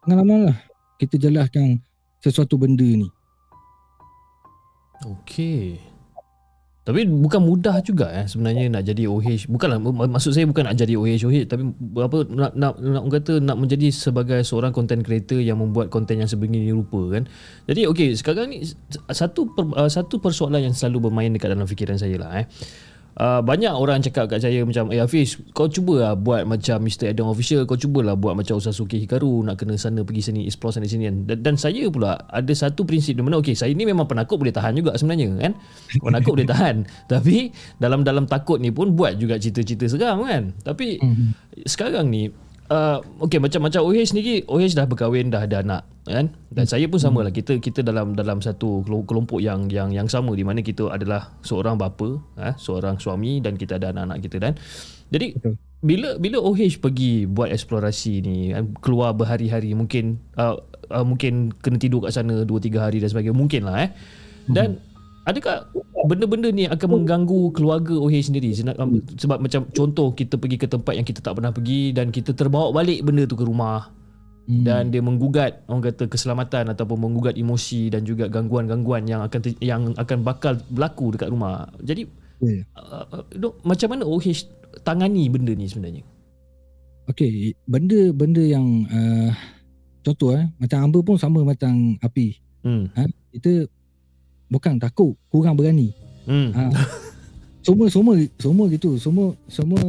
pengalaman 0.00 0.48
lah 0.48 0.56
kita 0.96 1.16
jelaskan 1.18 1.84
sesuatu 2.18 2.56
benda 2.56 2.84
ni. 2.84 3.08
Okey. 5.04 5.76
Tapi 6.84 7.08
bukan 7.08 7.40
mudah 7.40 7.80
juga 7.80 8.12
eh 8.12 8.28
sebenarnya 8.28 8.68
nak 8.68 8.84
jadi 8.84 9.08
OH. 9.08 9.48
Bukanlah 9.48 9.80
mak- 9.80 10.04
maksud 10.10 10.36
saya 10.36 10.44
bukan 10.44 10.68
nak 10.68 10.76
jadi 10.76 11.00
OH 11.00 11.24
OH 11.24 11.48
tapi 11.48 11.64
apa 11.96 12.18
nak 12.28 12.52
nak 12.52 12.76
nak 12.76 13.04
kata 13.08 13.40
nak 13.40 13.56
menjadi 13.56 13.88
sebagai 13.88 14.44
seorang 14.44 14.68
content 14.68 15.00
creator 15.00 15.40
yang 15.40 15.56
membuat 15.56 15.88
konten 15.88 16.20
yang 16.20 16.28
sebegini 16.28 16.68
rupa 16.68 17.00
kan. 17.10 17.24
Jadi 17.64 17.88
okey 17.88 18.12
sekarang 18.12 18.52
ni 18.52 18.68
satu 19.08 19.48
per, 19.48 19.64
uh, 19.72 19.88
satu 19.88 20.20
persoalan 20.20 20.60
yang 20.62 20.76
selalu 20.76 21.08
bermain 21.08 21.32
dekat 21.32 21.56
dalam 21.56 21.64
fikiran 21.64 21.96
saya 21.96 22.20
lah 22.20 22.32
eh. 22.36 22.46
Uh, 23.14 23.38
banyak 23.46 23.70
orang 23.70 24.02
cakap 24.02 24.26
kat 24.26 24.42
saya 24.42 24.66
macam 24.66 24.90
Eh 24.90 24.98
Hafiz 24.98 25.38
kau 25.54 25.70
cubalah 25.70 26.18
buat 26.18 26.42
macam 26.50 26.82
Mr. 26.82 27.14
Adam 27.14 27.30
Official 27.30 27.62
Kau 27.62 27.78
cubalah 27.78 28.18
buat 28.18 28.34
macam 28.34 28.58
Usasuke 28.58 28.98
Hikaru 28.98 29.38
Nak 29.46 29.54
kena 29.54 29.78
sana 29.78 30.02
pergi 30.02 30.34
sini 30.34 30.50
Explore 30.50 30.74
sana 30.74 30.90
sini 30.90 31.06
kan 31.06 31.22
dan, 31.22 31.38
dan 31.46 31.54
saya 31.54 31.86
pula 31.94 32.18
Ada 32.26 32.66
satu 32.66 32.82
prinsip 32.82 33.14
di 33.14 33.22
mana 33.22 33.38
Okay 33.38 33.54
saya 33.54 33.70
ni 33.70 33.86
memang 33.86 34.10
penakut 34.10 34.42
boleh 34.42 34.50
tahan 34.50 34.74
juga 34.74 34.98
sebenarnya 34.98 35.30
kan 35.30 35.52
Penakut 36.10 36.34
boleh 36.34 36.50
tahan 36.50 36.76
Tapi 37.06 37.54
Dalam-dalam 37.78 38.26
takut 38.26 38.58
ni 38.58 38.74
pun 38.74 38.90
Buat 38.98 39.14
juga 39.22 39.38
cerita-cerita 39.38 39.86
seram 39.86 40.26
kan 40.26 40.50
Tapi 40.66 40.98
Mhm. 40.98 41.26
Sekarang 41.70 42.10
ni 42.10 42.34
uh, 42.70 42.98
Okay 43.24 43.40
macam-macam 43.42 43.80
OH 43.84 44.14
sendiri 44.14 44.44
OH 44.46 44.72
dah 44.76 44.86
berkahwin 44.86 45.32
Dah 45.32 45.44
ada 45.44 45.60
anak 45.64 45.82
kan? 46.04 46.28
Dan 46.52 46.64
saya 46.68 46.84
pun 46.84 47.00
sama 47.00 47.24
lah. 47.24 47.32
Kita 47.32 47.56
kita 47.56 47.80
dalam 47.80 48.12
dalam 48.12 48.44
satu 48.44 48.84
kelo- 48.84 49.08
kelompok 49.08 49.40
yang 49.40 49.72
yang 49.72 49.88
yang 49.88 50.04
sama 50.04 50.36
di 50.36 50.44
mana 50.44 50.60
kita 50.60 50.92
adalah 50.92 51.32
seorang 51.40 51.80
bapa 51.80 52.20
eh, 52.38 52.54
seorang 52.60 53.00
suami 53.00 53.40
dan 53.40 53.56
kita 53.56 53.80
ada 53.80 53.90
anak-anak 53.90 54.18
kita 54.20 54.36
dan 54.36 54.52
jadi 55.08 55.32
Betul. 55.32 55.56
bila 55.80 56.08
bila 56.20 56.36
OH 56.44 56.80
pergi 56.80 57.24
buat 57.24 57.48
eksplorasi 57.52 58.12
ni 58.20 58.52
kan, 58.52 58.76
keluar 58.84 59.16
berhari-hari 59.16 59.72
mungkin 59.72 60.20
uh, 60.36 60.60
uh, 60.92 61.04
mungkin 61.04 61.56
kena 61.56 61.80
tidur 61.80 62.04
kat 62.04 62.12
sana 62.12 62.44
2 62.44 62.48
3 62.48 62.84
hari 62.84 63.00
dan 63.00 63.08
sebagainya 63.08 63.36
mungkin 63.36 63.64
lah 63.64 63.88
eh. 63.88 63.90
Dan 64.44 64.76
adakah 65.24 65.68
benda-benda 66.04 66.52
ni 66.52 66.68
akan 66.68 67.00
mengganggu 67.00 67.52
keluarga 67.56 67.96
OH 67.96 68.28
sendiri 68.28 68.52
um, 68.76 69.00
sebab 69.16 69.40
macam 69.40 69.64
contoh 69.72 70.12
kita 70.12 70.36
pergi 70.36 70.56
ke 70.60 70.68
tempat 70.68 70.92
yang 70.96 71.06
kita 71.06 71.24
tak 71.24 71.40
pernah 71.40 71.52
pergi 71.52 71.96
dan 71.96 72.12
kita 72.12 72.36
terbawa 72.36 72.72
balik 72.72 73.00
benda 73.04 73.24
tu 73.24 73.36
ke 73.36 73.44
rumah 73.44 73.88
Hmm. 74.44 74.60
dan 74.60 74.92
dia 74.92 75.00
menggugat 75.00 75.64
orang 75.72 75.88
kata 75.88 76.04
keselamatan 76.04 76.68
ataupun 76.68 77.00
menggugat 77.00 77.32
emosi 77.32 77.88
dan 77.88 78.04
juga 78.04 78.28
gangguan-gangguan 78.28 79.08
yang 79.08 79.24
akan 79.24 79.40
ter, 79.40 79.56
yang 79.64 79.96
akan 79.96 80.20
bakal 80.20 80.60
berlaku 80.68 81.16
dekat 81.16 81.32
rumah. 81.32 81.72
Jadi 81.80 82.04
Ya. 82.44 82.60
uh, 82.76 83.08
uh, 83.08 83.24
dok, 83.32 83.64
macam 83.64 83.96
mana 83.96 84.04
OH 84.04 84.44
tangani 84.84 85.32
benda 85.32 85.56
ni 85.56 85.64
sebenarnya? 85.64 86.04
Okey, 87.08 87.56
benda-benda 87.64 88.44
yang 88.44 88.84
uh, 88.84 89.32
contoh 90.04 90.36
eh 90.36 90.44
macam 90.60 90.76
hamba 90.76 90.98
pun 91.00 91.16
sama 91.16 91.40
macam 91.40 91.96
api. 92.04 92.36
Hmm. 92.68 92.92
Kita 93.32 93.64
bukan 94.48 94.80
takut, 94.80 95.16
kurang 95.28 95.56
berani. 95.56 95.92
Hmm. 96.24 96.52
Ha. 96.52 96.70
semua 97.66 97.86
semua 97.88 98.14
semua 98.36 98.64
gitu. 98.72 98.96
Semua 98.96 99.32
semua 99.48 99.80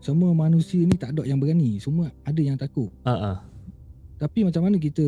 semua 0.00 0.30
manusia 0.32 0.80
ni 0.80 0.96
tak 0.96 1.16
ada 1.16 1.28
yang 1.28 1.40
berani. 1.40 1.76
Semua 1.80 2.08
ada 2.24 2.40
yang 2.40 2.56
takut. 2.56 2.88
Ah. 3.04 3.44
Tapi 4.20 4.44
macam 4.44 4.68
mana 4.68 4.76
kita 4.76 5.04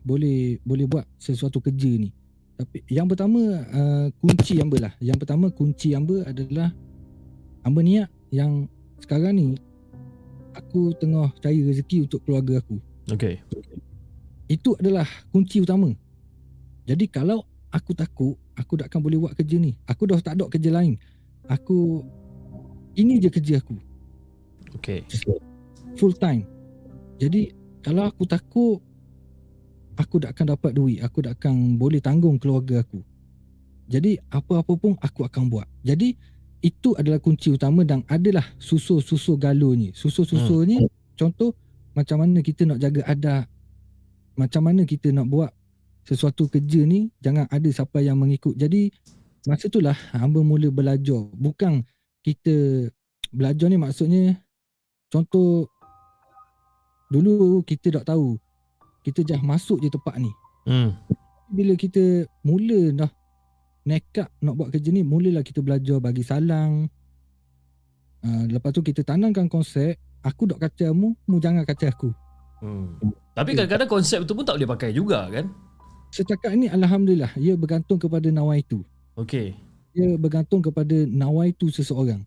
boleh 0.00 0.60
boleh 0.64 0.88
buat 0.88 1.04
sesuatu 1.20 1.60
kerja 1.60 1.92
ni? 2.00 2.08
Tapi 2.56 2.88
yang 2.88 3.04
pertama 3.04 3.40
uh, 3.68 4.08
kunci 4.16 4.56
hamba 4.56 4.88
lah. 4.88 4.92
Yang 4.96 5.18
pertama 5.24 5.52
kunci 5.52 5.92
hamba 5.92 6.24
adalah 6.24 6.72
hamba 7.64 7.80
niat 7.84 8.08
yang 8.32 8.64
sekarang 9.00 9.36
ni 9.36 9.46
aku 10.56 10.96
tengah 10.96 11.28
cari 11.36 11.60
rezeki 11.68 12.08
untuk 12.08 12.24
keluarga 12.24 12.64
aku. 12.64 12.80
Okey. 13.12 13.44
Itu 14.48 14.72
adalah 14.80 15.04
kunci 15.28 15.60
utama. 15.60 15.92
Jadi 16.88 17.04
kalau 17.12 17.44
aku 17.76 17.92
takut, 17.92 18.40
aku 18.56 18.80
tak 18.80 18.88
akan 18.88 19.00
boleh 19.04 19.18
buat 19.20 19.36
kerja 19.36 19.60
ni. 19.60 19.76
Aku 19.84 20.08
dah 20.08 20.16
tak 20.24 20.40
ada 20.40 20.48
kerja 20.48 20.72
lain. 20.72 20.96
Aku 21.52 22.00
ini 22.96 23.20
je 23.20 23.28
kerja 23.28 23.60
aku. 23.60 23.76
Okey. 24.80 25.04
full 26.00 26.16
time. 26.16 26.48
Jadi 27.20 27.52
kalau 27.84 28.08
aku 28.08 28.24
takut 28.24 28.80
aku 29.96 30.16
tak 30.20 30.32
akan 30.32 30.56
dapat 30.56 30.72
duit, 30.72 30.98
aku 31.04 31.20
tak 31.20 31.36
akan 31.36 31.76
boleh 31.76 32.00
tanggung 32.00 32.40
keluarga 32.40 32.80
aku. 32.80 33.04
Jadi 33.86 34.18
apa-apa 34.32 34.72
pun 34.76 34.96
aku 34.98 35.24
akan 35.24 35.48
buat. 35.52 35.68
Jadi 35.84 36.16
itu 36.64 36.96
adalah 36.96 37.20
kunci 37.20 37.52
utama 37.52 37.84
dan 37.84 38.02
adalah 38.08 38.44
susul-susul 38.56 39.38
galunya. 39.38 39.92
Susul-susulnya 39.94 40.88
contoh 41.14 41.52
macam 41.96 42.24
mana 42.24 42.44
kita 42.44 42.68
nak 42.68 42.82
jaga 42.82 43.06
adat, 43.08 43.44
macam 44.36 44.62
mana 44.68 44.84
kita 44.84 45.08
nak 45.16 45.28
buat 45.32 45.50
sesuatu 46.06 46.46
kerja 46.46 46.86
ni 46.86 47.10
jangan 47.18 47.50
ada 47.50 47.66
siapa 47.66 47.98
yang 47.98 48.16
mengikut. 48.16 48.54
Jadi 48.54 48.94
masa 49.44 49.66
itulah 49.66 49.98
hamba 50.14 50.40
mula 50.40 50.70
belajar. 50.70 51.26
Bukan 51.34 51.82
kita 52.22 52.86
belajar 53.34 53.66
ni 53.66 53.78
maksudnya 53.78 54.38
contoh 55.10 55.66
dulu 57.10 57.62
kita 57.62 58.02
tak 58.02 58.10
tahu 58.10 58.34
kita 59.06 59.22
dah 59.22 59.38
masuk 59.42 59.78
je 59.82 59.90
tempat 59.90 60.18
ni 60.18 60.30
Hmm. 60.66 60.98
bila 61.46 61.78
kita 61.78 62.26
mula 62.42 62.90
dah 62.90 63.10
nekat 63.86 64.26
nak 64.42 64.58
buat 64.58 64.74
kerja 64.74 64.90
ni 64.90 65.06
mulalah 65.06 65.46
kita 65.46 65.62
belajar 65.62 66.02
bagi 66.02 66.26
salang 66.26 66.90
uh, 68.26 68.44
lepas 68.50 68.74
tu 68.74 68.82
kita 68.82 69.06
tanamkan 69.06 69.46
konsep 69.46 69.94
aku 70.26 70.50
dok 70.50 70.58
kata 70.58 70.90
mu 70.90 71.14
mu 71.30 71.38
jangan 71.38 71.62
kata 71.62 71.94
aku 71.94 72.10
Hmm. 72.56 72.96
Tapi 73.36 73.52
kadang-kadang 73.52 73.84
konsep 73.84 74.24
tu 74.24 74.32
pun 74.32 74.40
tak 74.40 74.56
boleh 74.56 74.64
pakai 74.64 74.88
juga 74.88 75.28
kan? 75.28 75.44
Setakat 76.14 76.54
ni 76.56 76.66
Alhamdulillah 76.70 77.32
ia 77.36 77.54
bergantung 77.58 78.00
kepada 78.00 78.30
nawaitu. 78.32 78.82
Okay. 79.16 79.56
Ia 79.96 80.16
bergantung 80.20 80.60
kepada 80.60 81.06
nawaitu 81.08 81.72
seseorang. 81.72 82.24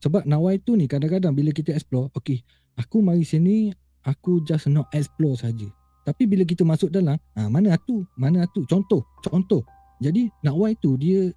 Sebab 0.00 0.24
nawaitu 0.24 0.74
ni 0.74 0.88
kadang-kadang 0.88 1.36
bila 1.36 1.52
kita 1.52 1.76
explore, 1.76 2.08
okay, 2.16 2.40
aku 2.74 3.04
mari 3.04 3.22
sini, 3.22 3.70
aku 4.00 4.40
just 4.42 4.66
not 4.72 4.88
explore 4.96 5.36
saja. 5.36 5.68
Tapi 6.08 6.24
bila 6.24 6.42
kita 6.48 6.64
masuk 6.64 6.88
dalam, 6.88 7.20
ah 7.36 7.48
mana 7.52 7.76
atu? 7.76 8.02
Mana 8.16 8.48
atu? 8.48 8.64
Contoh, 8.64 9.04
contoh. 9.20 9.60
Jadi 10.00 10.32
nawaitu 10.40 10.96
dia 10.96 11.28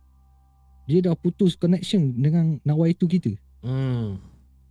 dia 0.88 1.00
dah 1.04 1.16
putus 1.16 1.56
connection 1.60 2.16
dengan 2.16 2.60
nawaitu 2.64 3.08
kita. 3.08 3.36
Hmm. 3.64 4.20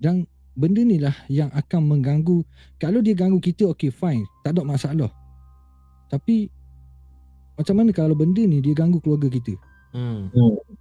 Dan 0.00 0.28
benda 0.56 0.80
ni 0.84 1.00
lah 1.00 1.14
yang 1.28 1.52
akan 1.52 1.88
mengganggu. 1.88 2.44
Kalau 2.80 3.00
dia 3.04 3.16
ganggu 3.16 3.40
kita, 3.40 3.68
okay 3.68 3.92
fine. 3.92 4.24
Tak 4.44 4.56
ada 4.56 4.64
masalah. 4.64 5.12
Tapi 6.08 6.48
macam 7.56 7.74
mana 7.78 7.90
kalau 7.92 8.16
benda 8.16 8.42
ni 8.42 8.64
dia 8.64 8.72
ganggu 8.72 8.98
keluarga 8.98 9.28
kita? 9.28 9.54
Hmm. 9.92 10.32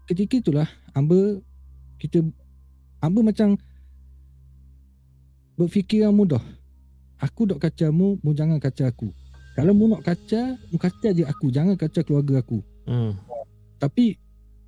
Ketika 0.07 0.39
itulah 0.39 0.67
Amba 0.95 1.39
kita 1.99 2.23
Amba 3.03 3.19
macam 3.21 3.59
berfikiran 5.59 6.15
mudah. 6.15 6.41
Aku 7.21 7.45
dok 7.45 7.61
kacau 7.61 7.93
mu, 7.93 8.17
mu 8.25 8.33
jangan 8.33 8.57
kacau 8.57 8.89
aku. 8.89 9.09
Kalau 9.53 9.77
mu 9.77 9.91
nak 9.91 10.01
kacau, 10.01 10.57
mu 10.73 10.77
kacau 10.81 11.11
je 11.13 11.21
aku. 11.21 11.53
Jangan 11.53 11.77
kacau 11.77 12.01
keluarga 12.01 12.41
aku. 12.41 12.65
Hmm. 12.89 13.13
Tapi 13.77 14.17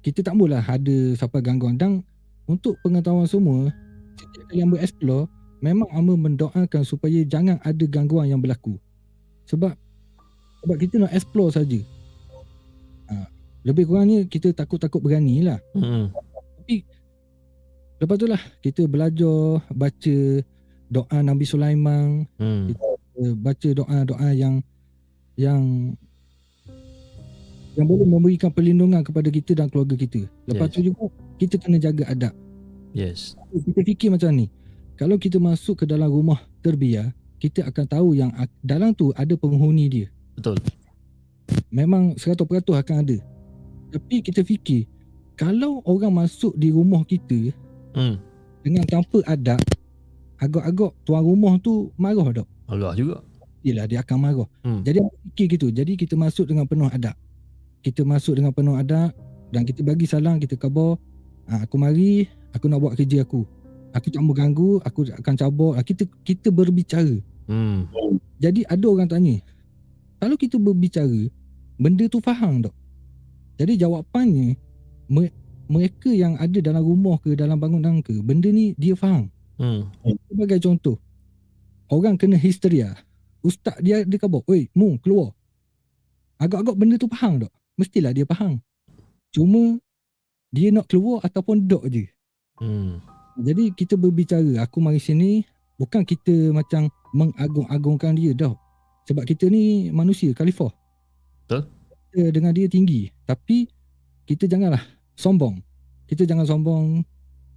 kita 0.03 0.21
tak 0.21 0.35
boleh 0.35 0.59
ada 0.59 0.97
siapa 1.15 1.39
gangguan 1.39 1.79
dan 1.79 2.03
untuk 2.43 2.75
pengetahuan 2.83 3.23
semua 3.23 3.71
setiap 4.19 4.51
kali 4.51 4.59
Amba 4.59 4.77
explore 4.83 5.31
memang 5.63 5.87
Amba 5.95 6.19
mendoakan 6.19 6.83
supaya 6.83 7.23
jangan 7.23 7.57
ada 7.63 7.85
gangguan 7.87 8.27
yang 8.27 8.43
berlaku 8.43 8.75
sebab 9.47 9.79
sebab 10.63 10.75
kita 10.79 10.95
nak 10.97 11.11
explore 11.11 11.51
saja 11.51 11.79
ha, 13.11 13.27
lebih 13.61 13.85
kurangnya 13.85 14.23
kita 14.25 14.55
takut-takut 14.55 14.99
berani 14.99 15.43
lah 15.43 15.59
Hmm. 15.75 16.09
lepas 17.99 18.15
tu 18.15 18.27
lah 18.27 18.41
kita 18.59 18.83
belajar 18.83 19.63
baca 19.69 20.17
doa 20.87 21.17
Nabi 21.19 21.45
Sulaiman 21.45 22.27
Hmm. 22.39 22.71
eh, 23.19 23.33
baca 23.35 23.69
doa-doa 23.71 24.29
yang 24.33 24.63
yang 25.33 25.93
yang 27.73 27.89
boleh 27.89 28.05
memberikan 28.05 28.53
perlindungan 28.53 29.01
kepada 29.01 29.33
kita 29.33 29.57
dan 29.57 29.65
keluarga 29.65 29.97
kita. 29.97 30.29
Lepas 30.45 30.69
Yes. 30.69 30.73
tu 30.77 30.81
juga 30.85 31.03
kita 31.41 31.55
kena 31.57 31.81
jaga 31.81 32.05
adab. 32.05 32.33
Yes. 32.93 33.33
Kita 33.49 33.81
fikir 33.81 34.13
macam 34.13 34.29
ni. 34.29 34.45
Kalau 34.93 35.17
kita 35.17 35.41
masuk 35.41 35.81
ke 35.81 35.85
dalam 35.89 36.05
rumah 36.05 36.37
terbiar, 36.61 37.09
kita 37.41 37.65
akan 37.65 37.85
tahu 37.89 38.13
yang 38.13 38.29
dalam 38.61 38.93
tu 38.93 39.09
ada 39.17 39.33
penghuni 39.33 39.89
dia. 39.89 40.07
Betul. 40.37 40.57
Memang 41.69 42.13
100% 42.17 42.37
akan 42.73 42.95
ada. 43.05 43.17
Tapi 43.93 44.25
kita 44.25 44.41
fikir, 44.41 44.89
kalau 45.37 45.81
orang 45.85 46.25
masuk 46.25 46.53
di 46.57 46.69
rumah 46.73 47.05
kita 47.05 47.53
Hmm. 47.93 48.17
dengan 48.65 48.85
tanpa 48.89 49.21
adab, 49.29 49.61
agak-agak 50.41 50.91
tuan 51.05 51.21
rumah 51.21 51.57
tu 51.61 51.93
marah 51.97 52.25
tak? 52.33 52.47
Allah 52.65 52.93
juga. 52.97 53.21
Yelah 53.61 53.85
dia 53.85 54.01
akan 54.01 54.17
marah. 54.17 54.49
Hmm. 54.65 54.81
Jadi 54.81 54.99
fikir 55.29 55.45
gitu. 55.57 55.67
Jadi 55.69 55.93
kita 55.95 56.17
masuk 56.17 56.49
dengan 56.49 56.65
penuh 56.65 56.89
adab. 56.89 57.13
Kita 57.85 58.01
masuk 58.01 58.39
dengan 58.41 58.51
penuh 58.51 58.75
adab 58.75 59.13
dan 59.53 59.61
kita 59.63 59.85
bagi 59.85 60.09
salam, 60.09 60.41
kita 60.41 60.57
khabar, 60.57 60.97
ha, 61.47 61.63
aku 61.63 61.75
mari, 61.77 62.25
aku 62.55 62.65
nak 62.65 62.81
buat 62.81 62.93
kerja 62.97 63.21
aku. 63.21 63.45
Aku 63.93 64.09
tak 64.09 64.25
mau 64.25 64.33
ganggu, 64.33 64.81
aku 64.81 65.05
akan 65.13 65.33
cabut. 65.37 65.77
Ha, 65.77 65.85
kita 65.85 66.09
kita 66.25 66.49
berbicara. 66.49 67.13
Hmm. 67.45 67.85
Jadi 68.41 68.65
ada 68.65 68.85
orang 68.89 69.05
tanya, 69.07 69.37
kalau 70.23 70.39
kita 70.39 70.55
berbicara, 70.55 71.27
benda 71.75 72.07
tu 72.07 72.23
faham 72.23 72.63
tak? 72.63 72.71
Jadi 73.59 73.75
jawapannya, 73.75 74.55
me- 75.11 75.35
mereka 75.67 76.07
yang 76.15 76.39
ada 76.39 76.63
dalam 76.63 76.79
rumah 76.79 77.19
ke 77.19 77.35
dalam 77.35 77.59
bangunan 77.59 77.99
ke, 77.99 78.23
benda 78.23 78.47
ni 78.47 78.71
dia 78.79 78.95
faham. 78.95 79.27
Hmm. 79.59 79.91
Sebagai 80.31 80.63
contoh, 80.63 80.95
orang 81.91 82.15
kena 82.15 82.39
histeria. 82.39 82.95
Ustaz 83.43 83.75
dia 83.83 84.07
dia 84.07 84.15
khabar, 84.15 84.47
"Oi, 84.47 84.71
mu 84.71 84.95
keluar." 85.03 85.35
Agak-agak 86.39 86.75
benda 86.79 86.95
tu 86.95 87.11
faham 87.11 87.43
tak? 87.43 87.51
Mestilah 87.75 88.15
dia 88.15 88.23
faham. 88.23 88.63
Cuma 89.35 89.75
dia 90.55 90.71
nak 90.71 90.87
keluar 90.87 91.19
ataupun 91.19 91.67
dok 91.67 91.83
je. 91.91 92.07
Hmm. 92.63 93.03
Jadi 93.43 93.75
kita 93.75 93.99
berbicara, 93.99 94.63
aku 94.63 94.79
mari 94.79 95.03
sini 95.03 95.43
bukan 95.75 96.07
kita 96.07 96.55
macam 96.55 96.87
mengagung-agungkan 97.11 98.15
dia 98.15 98.31
dah. 98.31 98.55
Sebab 99.03 99.23
kita 99.27 99.51
ni 99.51 99.91
manusia, 99.91 100.31
khalifah. 100.31 100.71
Betul. 101.45 101.67
Kita 102.11 102.21
dengan 102.31 102.51
dia 102.55 102.67
tinggi. 102.71 103.11
Tapi 103.27 103.67
kita 104.23 104.47
janganlah 104.47 104.81
sombong. 105.17 105.59
Kita 106.07 106.23
jangan 106.23 106.47
sombong. 106.47 107.03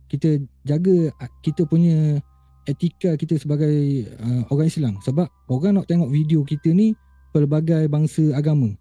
Kita 0.07 0.39
jaga 0.63 1.11
kita 1.43 1.67
punya 1.67 2.23
etika 2.67 3.15
kita 3.15 3.39
sebagai 3.39 4.07
uh, 4.19 4.43
orang 4.51 4.67
Islam. 4.71 4.95
Sebab 5.03 5.27
orang 5.51 5.83
nak 5.83 5.87
tengok 5.87 6.11
video 6.11 6.43
kita 6.43 6.75
ni 6.75 6.95
pelbagai 7.31 7.87
bangsa 7.87 8.35
agama. 8.35 8.75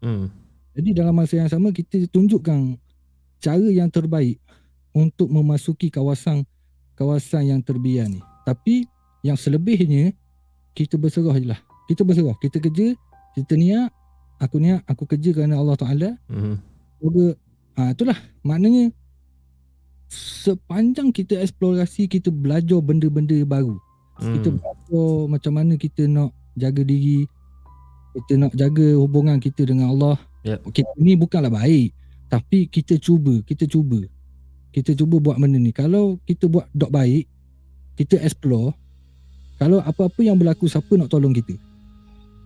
Hmm. 0.00 0.32
Jadi 0.76 0.92
dalam 0.92 1.16
masa 1.16 1.40
yang 1.40 1.48
sama 1.48 1.72
kita 1.72 2.04
tunjukkan 2.12 2.76
cara 3.40 3.68
yang 3.72 3.88
terbaik 3.88 4.40
untuk 4.92 5.28
memasuki 5.28 5.88
kawasan 5.92 6.44
kawasan 6.96 7.52
yang 7.52 7.60
terbiar 7.60 8.08
ni. 8.08 8.20
Tapi 8.48 8.88
yang 9.20 9.36
selebihnya 9.36 10.16
kita 10.72 10.96
berserah 10.96 11.36
je 11.36 11.52
lah. 11.52 11.60
Kita 11.86 12.02
berserah. 12.02 12.36
Kita 12.38 12.58
kerja, 12.58 12.94
kita 13.38 13.54
niat, 13.54 13.90
aku 14.42 14.56
niat, 14.58 14.82
aku 14.86 15.06
kerja 15.06 15.30
kerana 15.32 15.58
Allah 15.58 15.76
Ta'ala. 15.78 16.10
Hmm. 16.26 16.58
Semoga, 16.98 17.26
ha, 17.78 17.92
itulah 17.92 18.18
maknanya 18.42 18.90
sepanjang 20.10 21.10
kita 21.10 21.38
eksplorasi, 21.42 22.06
kita 22.06 22.30
belajar 22.30 22.78
benda-benda 22.78 23.36
baru. 23.46 23.76
Kita 24.16 24.48
Hmm. 24.48 24.58
belajar 24.58 25.08
macam 25.28 25.52
mana 25.52 25.72
kita 25.76 26.08
nak 26.08 26.32
jaga 26.56 26.82
diri, 26.82 27.28
kita 28.16 28.32
nak 28.40 28.52
jaga 28.56 28.96
hubungan 28.96 29.36
kita 29.36 29.68
dengan 29.68 29.92
Allah. 29.92 30.16
Yep. 30.46 30.72
Kita 30.72 30.90
ni 30.96 31.12
bukanlah 31.18 31.52
baik, 31.52 31.92
tapi 32.32 32.70
kita 32.70 32.96
cuba, 32.96 33.42
kita 33.44 33.68
cuba. 33.68 34.00
Kita 34.72 34.92
cuba 34.96 35.20
buat 35.20 35.36
benda 35.36 35.56
ni. 35.60 35.72
Kalau 35.72 36.20
kita 36.24 36.48
buat 36.48 36.68
dok 36.72 36.92
baik, 36.92 37.28
kita 37.96 38.20
explore, 38.20 38.76
kalau 39.56 39.80
apa-apa 39.80 40.20
yang 40.20 40.36
berlaku, 40.36 40.68
siapa 40.68 40.88
nak 41.00 41.08
tolong 41.08 41.32
kita? 41.32 41.56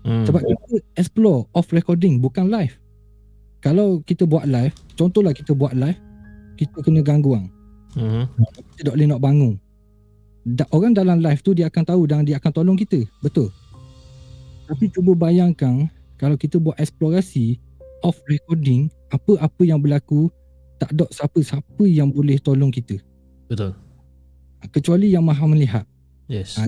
Hmm. 0.00 0.24
Sebab 0.24 0.40
kita 0.40 0.80
explore 0.96 1.44
off 1.52 1.68
recording, 1.70 2.20
bukan 2.20 2.48
live. 2.48 2.76
Kalau 3.60 4.00
kita 4.08 4.24
buat 4.24 4.48
live, 4.48 4.72
contohlah 4.96 5.36
kita 5.36 5.52
buat 5.52 5.76
live, 5.76 6.00
kita 6.56 6.80
kena 6.80 7.04
ganggu 7.04 7.36
orang. 7.36 7.48
Hmm. 7.96 8.24
Kita 8.76 8.90
tak 8.90 8.94
boleh 8.96 9.08
nak 9.10 9.20
bangun. 9.20 9.54
Da- 10.56 10.70
orang 10.72 10.96
dalam 10.96 11.20
live 11.20 11.40
tu 11.44 11.52
dia 11.52 11.68
akan 11.68 11.84
tahu 11.84 12.02
dan 12.08 12.24
dia 12.24 12.40
akan 12.40 12.52
tolong 12.52 12.76
kita. 12.80 13.04
Betul. 13.20 13.52
Tapi 14.70 14.88
cuba 14.88 15.12
bayangkan 15.12 15.90
kalau 16.16 16.38
kita 16.40 16.56
buat 16.56 16.78
eksplorasi 16.80 17.60
off 18.00 18.16
recording, 18.24 18.88
apa-apa 19.12 19.62
yang 19.66 19.82
berlaku 19.82 20.32
tak 20.80 20.96
ada 20.96 21.04
siapa-siapa 21.12 21.84
yang 21.84 22.08
boleh 22.08 22.40
tolong 22.40 22.72
kita. 22.72 22.96
Betul. 23.52 23.76
Kecuali 24.72 25.12
yang 25.12 25.24
maha 25.24 25.44
melihat. 25.44 25.84
Yes. 26.24 26.56
Ha, 26.56 26.64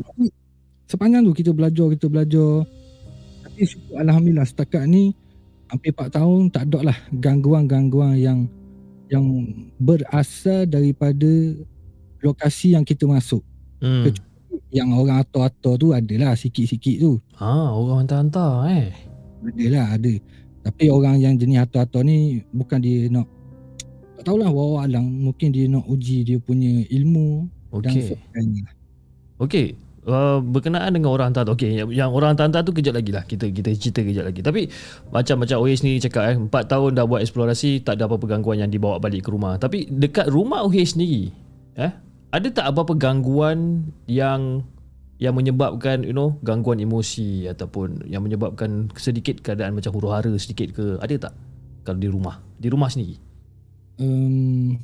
sepanjang 0.85 1.25
tu 1.25 1.33
kita 1.33 1.57
belajar, 1.57 1.89
kita 1.97 2.07
belajar. 2.13 2.69
Tapi 3.53 3.69
syukur 3.69 4.01
Alhamdulillah 4.01 4.49
setakat 4.49 4.89
ni 4.89 5.13
hampir 5.69 5.93
4 5.93 6.09
tahun 6.09 6.41
tak 6.49 6.73
ada 6.73 6.89
lah 6.89 6.99
gangguan-gangguan 7.13 8.17
yang 8.17 8.49
yang 9.13 9.29
berasal 9.77 10.65
daripada 10.65 11.29
lokasi 12.25 12.73
yang 12.73 12.81
kita 12.81 13.05
masuk. 13.05 13.45
Hmm. 13.85 14.09
Yang 14.73 14.89
orang 14.97 15.21
ator-ator 15.21 15.77
tu 15.77 15.93
adalah 15.93 16.33
sikit-sikit 16.33 16.97
tu. 16.97 17.21
Ah, 17.37 17.77
orang 17.77 18.09
hantar-hantar 18.09 18.73
eh. 18.73 18.89
Adalah 19.45 20.01
ada. 20.01 20.13
Tapi 20.65 20.89
orang 20.89 21.21
yang 21.21 21.37
jenis 21.37 21.61
ator-ator 21.61 22.09
ni 22.09 22.41
bukan 22.57 22.81
dia 22.81 23.13
nak 23.13 23.29
tak 24.17 24.33
tahulah 24.33 24.49
wallahu 24.49 24.81
alam 24.81 25.05
mungkin 25.29 25.53
dia 25.53 25.69
nak 25.69 25.85
uji 25.85 26.25
dia 26.25 26.41
punya 26.41 26.89
ilmu 26.89 27.53
dan 27.85 28.01
Okey. 28.01 28.17
sebagainya. 28.17 28.65
Okey. 29.45 29.67
Uh, 30.03 30.43
berkenaan 30.43 30.91
dengan 30.91 31.15
orang 31.15 31.31
hantar 31.31 31.47
tu. 31.47 31.55
Okey 31.55 31.79
yang, 31.79 31.89
yang 31.95 32.11
orang 32.11 32.35
hantar 32.35 32.67
tu 32.67 32.75
kejap 32.75 32.99
lagi 32.99 33.15
lah. 33.15 33.23
Kita 33.23 33.47
kita 33.47 33.71
cerita 33.79 34.03
kejap 34.03 34.27
lagi. 34.27 34.43
Tapi 34.43 34.67
Macam 35.15 35.47
macam 35.47 35.63
OH 35.63 35.87
ni 35.87 36.03
cakap 36.03 36.35
eh 36.35 36.37
4 36.37 36.51
tahun 36.51 36.91
dah 36.99 37.07
buat 37.07 37.23
eksplorasi 37.23 37.87
Tak 37.87 38.03
ada 38.03 38.11
apa-apa 38.11 38.27
gangguan 38.27 38.59
yang 38.67 38.71
dibawa 38.71 38.99
balik 38.99 39.23
ke 39.23 39.31
rumah. 39.31 39.63
Tapi 39.63 39.87
dekat 39.87 40.27
rumah 40.27 40.67
OH 40.67 40.99
sendiri 40.99 41.31
eh 41.79 41.95
Ada 42.35 42.49
tak 42.51 42.67
apa-apa 42.75 42.99
gangguan 42.99 43.87
Yang 44.11 44.67
Yang 45.23 45.35
menyebabkan 45.39 46.03
You 46.03 46.19
know 46.19 46.35
Gangguan 46.43 46.83
emosi 46.83 47.47
Ataupun 47.47 48.03
Yang 48.11 48.23
menyebabkan 48.27 48.91
Sedikit 48.99 49.39
keadaan 49.39 49.79
macam 49.79 49.95
huru 49.95 50.11
hara 50.11 50.35
sedikit 50.35 50.75
ke? 50.75 50.99
Ada 50.99 51.31
tak? 51.31 51.35
Kalau 51.83 51.99
di 51.99 52.09
rumah. 52.11 52.39
Di 52.59 52.71
rumah 52.71 52.91
sendiri. 52.91 53.19
Um, 53.99 54.79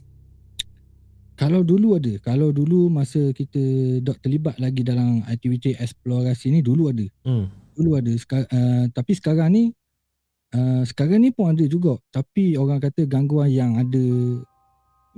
kalau 1.38 1.62
dulu 1.62 1.94
ada, 1.94 2.18
kalau 2.18 2.50
dulu 2.50 2.90
masa 2.90 3.30
kita 3.30 3.62
dok 4.02 4.18
terlibat 4.18 4.58
lagi 4.58 4.82
dalam 4.82 5.22
aktiviti 5.24 5.78
eksplorasi 5.78 6.50
ni 6.50 6.60
dulu 6.60 6.90
ada. 6.90 7.06
Hmm 7.22 7.46
dulu 7.78 7.94
ada 7.94 8.10
Seka- 8.10 8.50
uh, 8.50 8.90
tapi 8.90 9.14
sekarang 9.14 9.54
ni 9.54 9.64
uh, 10.50 10.82
sekarang 10.82 11.22
ni 11.22 11.30
pun 11.30 11.54
ada 11.54 11.62
juga 11.62 11.94
tapi 12.10 12.58
orang 12.58 12.82
kata 12.82 13.06
gangguan 13.06 13.54
yang 13.54 13.78
ada 13.78 14.02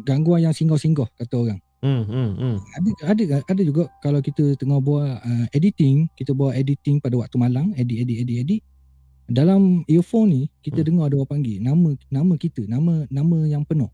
gangguan 0.04 0.44
yang 0.44 0.52
singgah-singgah 0.52 1.08
kata 1.16 1.36
orang 1.40 1.60
Hmm, 1.80 2.04
hmm, 2.04 2.30
hmm. 2.36 2.56
ada 2.76 2.90
ada 3.08 3.24
ada 3.40 3.62
juga 3.64 3.88
kalau 4.04 4.20
kita 4.20 4.52
tengah 4.60 4.84
buat 4.84 5.24
uh, 5.24 5.46
editing 5.56 6.12
kita 6.12 6.36
buat 6.36 6.52
editing 6.52 7.00
pada 7.00 7.16
waktu 7.16 7.40
malam 7.40 7.72
edit 7.72 8.04
edit 8.04 8.20
edit 8.20 8.36
edit 8.44 8.60
dalam 9.24 9.80
earphone 9.88 10.28
ni 10.28 10.42
kita 10.60 10.84
Hmm. 10.84 11.00
dengar 11.00 11.08
ada 11.08 11.16
orang 11.16 11.32
panggil 11.32 11.56
nama 11.64 11.96
nama 12.12 12.34
kita 12.36 12.68
nama 12.68 13.08
nama 13.08 13.38
yang 13.48 13.64
penuh 13.64 13.88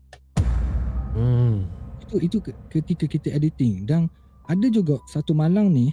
Hmm. 1.15 1.63
Itu 2.07 2.15
itu 2.21 2.37
ke- 2.39 2.55
ketika 2.71 3.05
kita 3.05 3.27
editing 3.31 3.83
dan 3.83 4.07
ada 4.43 4.67
juga 4.67 4.95
satu 5.05 5.31
malang 5.31 5.67
ni 5.67 5.91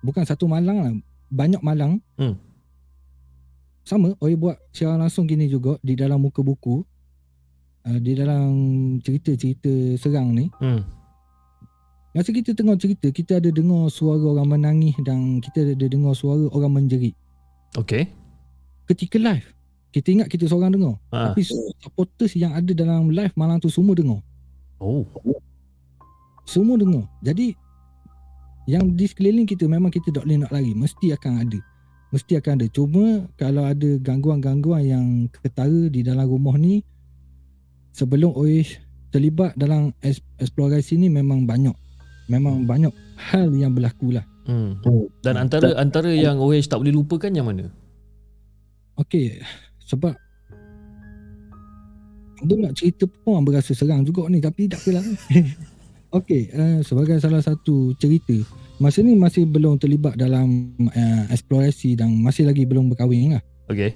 bukan 0.00 0.24
satu 0.24 0.44
malang 0.46 0.78
lah 0.78 0.92
banyak 1.28 1.60
malang 1.60 2.00
Hmm. 2.16 2.34
sama 3.82 4.12
Oi 4.18 4.34
buat 4.34 4.56
siaran 4.70 4.98
langsung 4.98 5.24
gini 5.24 5.46
juga 5.46 5.76
di 5.80 5.92
dalam 5.94 6.16
muka 6.18 6.40
buku 6.40 6.80
uh, 7.82 7.98
di 7.98 8.12
dalam 8.14 8.48
cerita-cerita 8.98 9.68
serang 9.96 10.32
ni 10.32 10.48
Hmm. 10.56 10.80
masa 12.10 12.30
kita 12.30 12.52
tengah 12.52 12.74
cerita 12.74 13.08
kita 13.08 13.36
ada 13.36 13.48
dengar 13.48 13.86
suara 13.88 14.20
orang 14.22 14.48
menangis 14.50 14.96
dan 15.00 15.38
kita 15.38 15.62
ada 15.68 15.86
dengar 15.86 16.12
suara 16.12 16.48
orang 16.48 16.72
menjerit 16.74 17.14
Okay. 17.72 18.10
ketika 18.84 19.14
live 19.16 19.46
kita 19.90 20.10
ingat 20.12 20.26
kita 20.26 20.46
seorang 20.46 20.72
dengar 20.72 20.98
Ha. 21.10 21.30
tapi 21.30 21.46
supporters 21.76 22.34
yang 22.34 22.50
ada 22.50 22.70
dalam 22.70 23.10
live 23.10 23.30
malam 23.34 23.58
tu 23.58 23.68
semua 23.68 23.92
dengar 23.92 24.24
Oh. 24.80 25.04
Semua 26.50 26.74
dengar. 26.74 27.06
Jadi 27.22 27.54
yang 28.66 28.90
di 28.98 29.06
sekeliling 29.06 29.46
kita 29.46 29.70
memang 29.70 29.94
kita 29.94 30.10
tak 30.10 30.26
boleh 30.26 30.42
nak 30.42 30.50
lari. 30.50 30.74
Mesti 30.74 31.14
akan 31.14 31.46
ada. 31.46 31.58
Mesti 32.10 32.42
akan 32.42 32.52
ada. 32.58 32.66
Cuma 32.74 33.30
kalau 33.38 33.62
ada 33.62 33.90
gangguan-gangguan 34.02 34.82
yang 34.82 35.06
ketara 35.30 35.86
di 35.86 36.02
dalam 36.02 36.26
rumah 36.26 36.58
ni 36.58 36.82
sebelum 37.94 38.34
Oish 38.34 38.82
terlibat 39.14 39.54
dalam 39.54 39.94
eksplorasi 40.42 40.98
ni 40.98 41.06
memang 41.06 41.46
banyak. 41.46 41.74
Memang 42.26 42.66
banyak 42.66 42.90
hal 43.14 43.54
yang 43.54 43.70
berlaku 43.70 44.18
lah. 44.18 44.26
Hmm. 44.50 44.82
Dan 45.22 45.38
antara 45.38 45.78
antara 45.78 46.10
yang 46.10 46.42
OH 46.42 46.66
tak 46.66 46.82
boleh 46.82 46.94
lupakan 46.94 47.30
yang 47.30 47.46
mana? 47.46 47.70
Okey, 48.98 49.38
sebab 49.86 50.18
Abang 52.40 52.64
nak 52.64 52.72
cerita 52.72 53.04
pun 53.04 53.36
Abang 53.36 53.52
rasa 53.52 53.76
serang 53.76 54.00
juga 54.02 54.24
ni 54.32 54.40
tapi 54.40 54.66
tak 54.66 54.80
apalah. 54.80 55.04
Okey, 56.10 56.50
uh, 56.50 56.82
sebagai 56.82 57.22
salah 57.22 57.38
satu 57.38 57.94
cerita, 57.94 58.34
masa 58.82 58.98
ni 58.98 59.14
masih 59.14 59.46
belum 59.46 59.78
terlibat 59.78 60.18
dalam 60.18 60.74
uh, 60.82 61.24
eksplorasi 61.30 61.94
dan 61.94 62.10
masih 62.18 62.50
lagi 62.50 62.66
belum 62.66 62.90
berkahwin 62.90 63.38
lah. 63.38 63.42
Okay. 63.70 63.94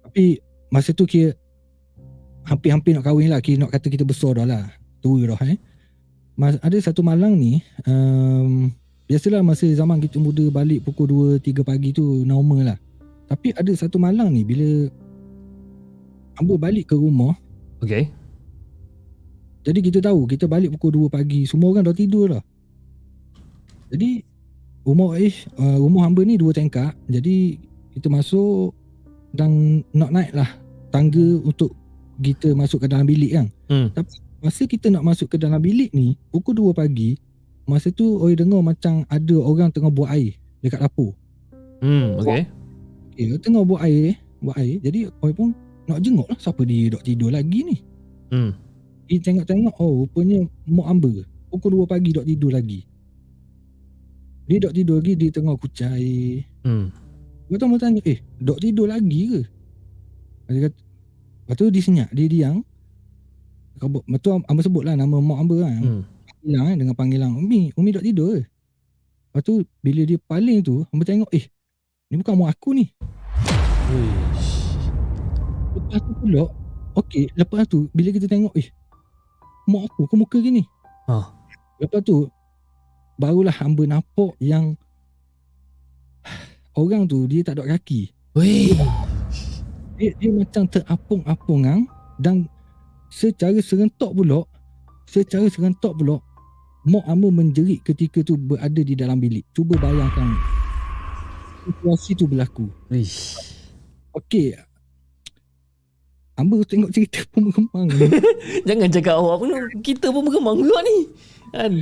Tapi 0.00 0.40
masa 0.72 0.96
tu 0.96 1.04
kira 1.04 1.36
hampir-hampir 2.48 2.96
nak 2.96 3.04
kahwin 3.04 3.28
lah, 3.28 3.44
kira 3.44 3.60
nak 3.60 3.76
kata 3.76 3.92
kita 3.92 4.08
besar 4.08 4.40
dah 4.40 4.48
lah. 4.48 4.72
Tua 5.04 5.36
dah 5.36 5.40
eh. 5.44 5.60
Mas, 6.40 6.56
ada 6.64 6.76
satu 6.80 7.04
malang 7.04 7.36
ni, 7.36 7.60
um, 7.84 8.72
biasalah 9.04 9.44
masa 9.44 9.68
zaman 9.68 10.00
kita 10.00 10.16
muda 10.16 10.48
balik 10.48 10.88
pukul 10.88 11.36
2 11.36 11.44
3 11.44 11.60
pagi 11.60 11.92
tu 11.92 12.24
normal 12.24 12.72
lah. 12.72 12.78
Tapi 13.28 13.52
ada 13.52 13.68
satu 13.76 14.00
malang 14.00 14.32
ni 14.32 14.48
bila 14.48 14.88
Ambo 16.40 16.56
balik 16.56 16.88
ke 16.88 16.96
rumah, 16.96 17.36
Okay. 17.80 18.12
Jadi 19.60 19.78
kita 19.84 19.98
tahu 20.00 20.24
kita 20.24 20.48
balik 20.48 20.72
pukul 20.76 21.08
2 21.08 21.12
pagi, 21.12 21.44
semua 21.44 21.72
orang 21.72 21.84
dah 21.84 21.96
tidur 21.96 22.32
dah. 22.32 22.42
Jadi 23.90 24.22
rumah 24.86 25.18
uh, 25.18 25.78
rumah 25.82 26.08
hamba 26.08 26.22
ni 26.24 26.38
dua 26.40 26.54
tingkat. 26.54 26.94
Jadi 27.10 27.58
kita 27.98 28.06
masuk 28.06 28.72
dan 29.34 29.82
nak 29.92 30.10
naik 30.14 30.32
lah 30.32 30.48
tangga 30.94 31.42
untuk 31.42 31.74
kita 32.22 32.54
masuk 32.54 32.84
ke 32.84 32.86
dalam 32.88 33.04
bilik 33.04 33.34
kan. 33.34 33.46
Hmm. 33.66 33.88
Tapi 33.92 34.14
masa 34.40 34.62
kita 34.64 34.88
nak 34.88 35.04
masuk 35.04 35.32
ke 35.32 35.36
dalam 35.36 35.60
bilik 35.60 35.90
ni, 35.92 36.16
pukul 36.32 36.72
2 36.72 36.72
pagi, 36.72 37.18
masa 37.68 37.92
tu 37.92 38.18
Oi 38.20 38.38
dengar 38.38 38.64
macam 38.64 39.04
ada 39.10 39.36
orang 39.36 39.68
tengah 39.74 39.92
buat 39.92 40.10
air 40.14 40.36
dekat 40.64 40.80
dapur. 40.80 41.12
Hmm. 41.80 42.20
Okay. 42.20 42.46
Okay, 43.16 43.36
tengah 43.42 43.66
buat 43.66 43.84
air, 43.84 44.16
buat 44.40 44.56
air. 44.56 44.80
Jadi 44.80 45.10
Oi 45.10 45.32
pun 45.34 45.52
nak 45.90 45.98
jenguk 46.04 46.28
lah 46.30 46.38
siapa 46.38 46.62
dia 46.62 46.94
dok 46.94 47.02
tidur 47.02 47.34
lagi 47.34 47.60
ni. 47.66 47.76
Hmm. 48.30 48.54
Dia 49.10 49.18
tengok-tengok, 49.18 49.74
oh 49.82 50.06
rupanya 50.06 50.46
Mok 50.70 50.86
Amber. 50.86 51.26
Pukul 51.50 51.82
2 51.82 51.90
pagi 51.90 52.14
dok 52.14 52.22
tidur 52.22 52.54
lagi. 52.54 52.86
Dia 54.46 54.62
dok 54.62 54.70
tidur 54.70 55.02
lagi, 55.02 55.18
dia 55.18 55.34
tengah 55.34 55.58
kucai. 55.58 56.46
Hmm. 56.62 56.94
Lepas 57.50 57.58
tu 57.58 57.78
tanya, 57.82 58.00
eh 58.06 58.22
dok 58.38 58.62
tidur 58.62 58.86
lagi 58.86 59.20
ke? 59.26 59.40
Dia 60.46 60.70
kata, 60.70 60.78
lepas 61.42 61.54
tu 61.58 61.64
dia 61.74 61.82
senyap, 61.82 62.08
dia 62.14 62.26
diam. 62.30 62.62
Kau- 63.82 63.90
Lepas 63.90 64.20
tu 64.22 64.30
Amber 64.46 64.62
sebut 64.62 64.86
lah 64.86 64.94
nama 64.94 65.18
Mok 65.18 65.38
Amber 65.42 65.66
kan. 65.66 65.82
Hmm. 65.82 66.02
Panggilan 66.30 66.62
kan 66.62 66.76
dengan 66.78 66.94
panggilan, 66.94 67.30
Umi, 67.34 67.74
Umi 67.74 67.90
dok 67.90 68.06
tidur 68.06 68.38
ke? 68.38 68.40
Lepas 68.46 69.42
tu 69.42 69.54
bila 69.82 70.06
dia 70.06 70.22
paling 70.22 70.62
tu, 70.62 70.86
Amber 70.94 71.02
tengok, 71.02 71.34
eh 71.34 71.50
ni 72.06 72.14
bukan 72.14 72.38
Mok 72.38 72.46
aku 72.46 72.78
ni. 72.78 72.86
Uish. 73.90 74.78
Lepas 75.74 75.98
tu 75.98 76.12
pula 76.14 76.46
Okay 76.94 77.26
Lepas 77.34 77.66
tu 77.66 77.86
Bila 77.90 78.10
kita 78.10 78.26
tengok 78.26 78.54
Eh 78.54 78.70
Mak 79.70 79.82
aku 79.86 80.10
ke 80.10 80.14
muka 80.18 80.38
gini 80.42 80.66
Ha. 81.06 81.30
Lepas 81.78 82.02
tu 82.02 82.26
Barulah 83.18 83.54
hamba 83.62 83.86
nampak 83.86 84.34
yang 84.42 84.74
Orang 86.74 87.06
tu 87.06 87.26
Dia 87.30 87.46
tak 87.46 87.58
ada 87.58 87.78
kaki 87.78 88.10
Weh. 88.34 88.74
Dia, 89.98 90.10
dia 90.18 90.30
macam 90.30 90.66
terapung-apung 90.70 91.62
Dan 92.18 92.50
Secara 93.10 93.58
serentak 93.62 94.10
pula 94.10 94.42
Secara 95.06 95.46
serentak 95.46 95.94
pula 95.94 96.18
Mak 96.86 97.04
hamba 97.06 97.28
menjerit 97.30 97.82
ketika 97.86 98.22
tu 98.26 98.34
Berada 98.38 98.82
di 98.82 98.94
dalam 98.98 99.18
bilik 99.22 99.46
Cuba 99.54 99.78
bayangkan 99.78 100.34
Situasi 101.66 102.16
tu 102.16 102.24
berlaku 102.26 102.66
Uish. 102.88 103.36
Okey 104.16 104.69
Hamba 106.40 106.64
tengok 106.64 106.88
cerita 106.88 107.20
pun 107.28 107.52
berkembang 107.52 107.92
Jangan 108.68 108.88
cakap 108.88 109.14
awak 109.20 109.36
pun 109.44 109.48
kita 109.84 110.08
pun 110.08 110.24
berkembang 110.24 110.56
juga 110.64 110.80
ni. 110.80 110.98
Kan? 111.52 111.72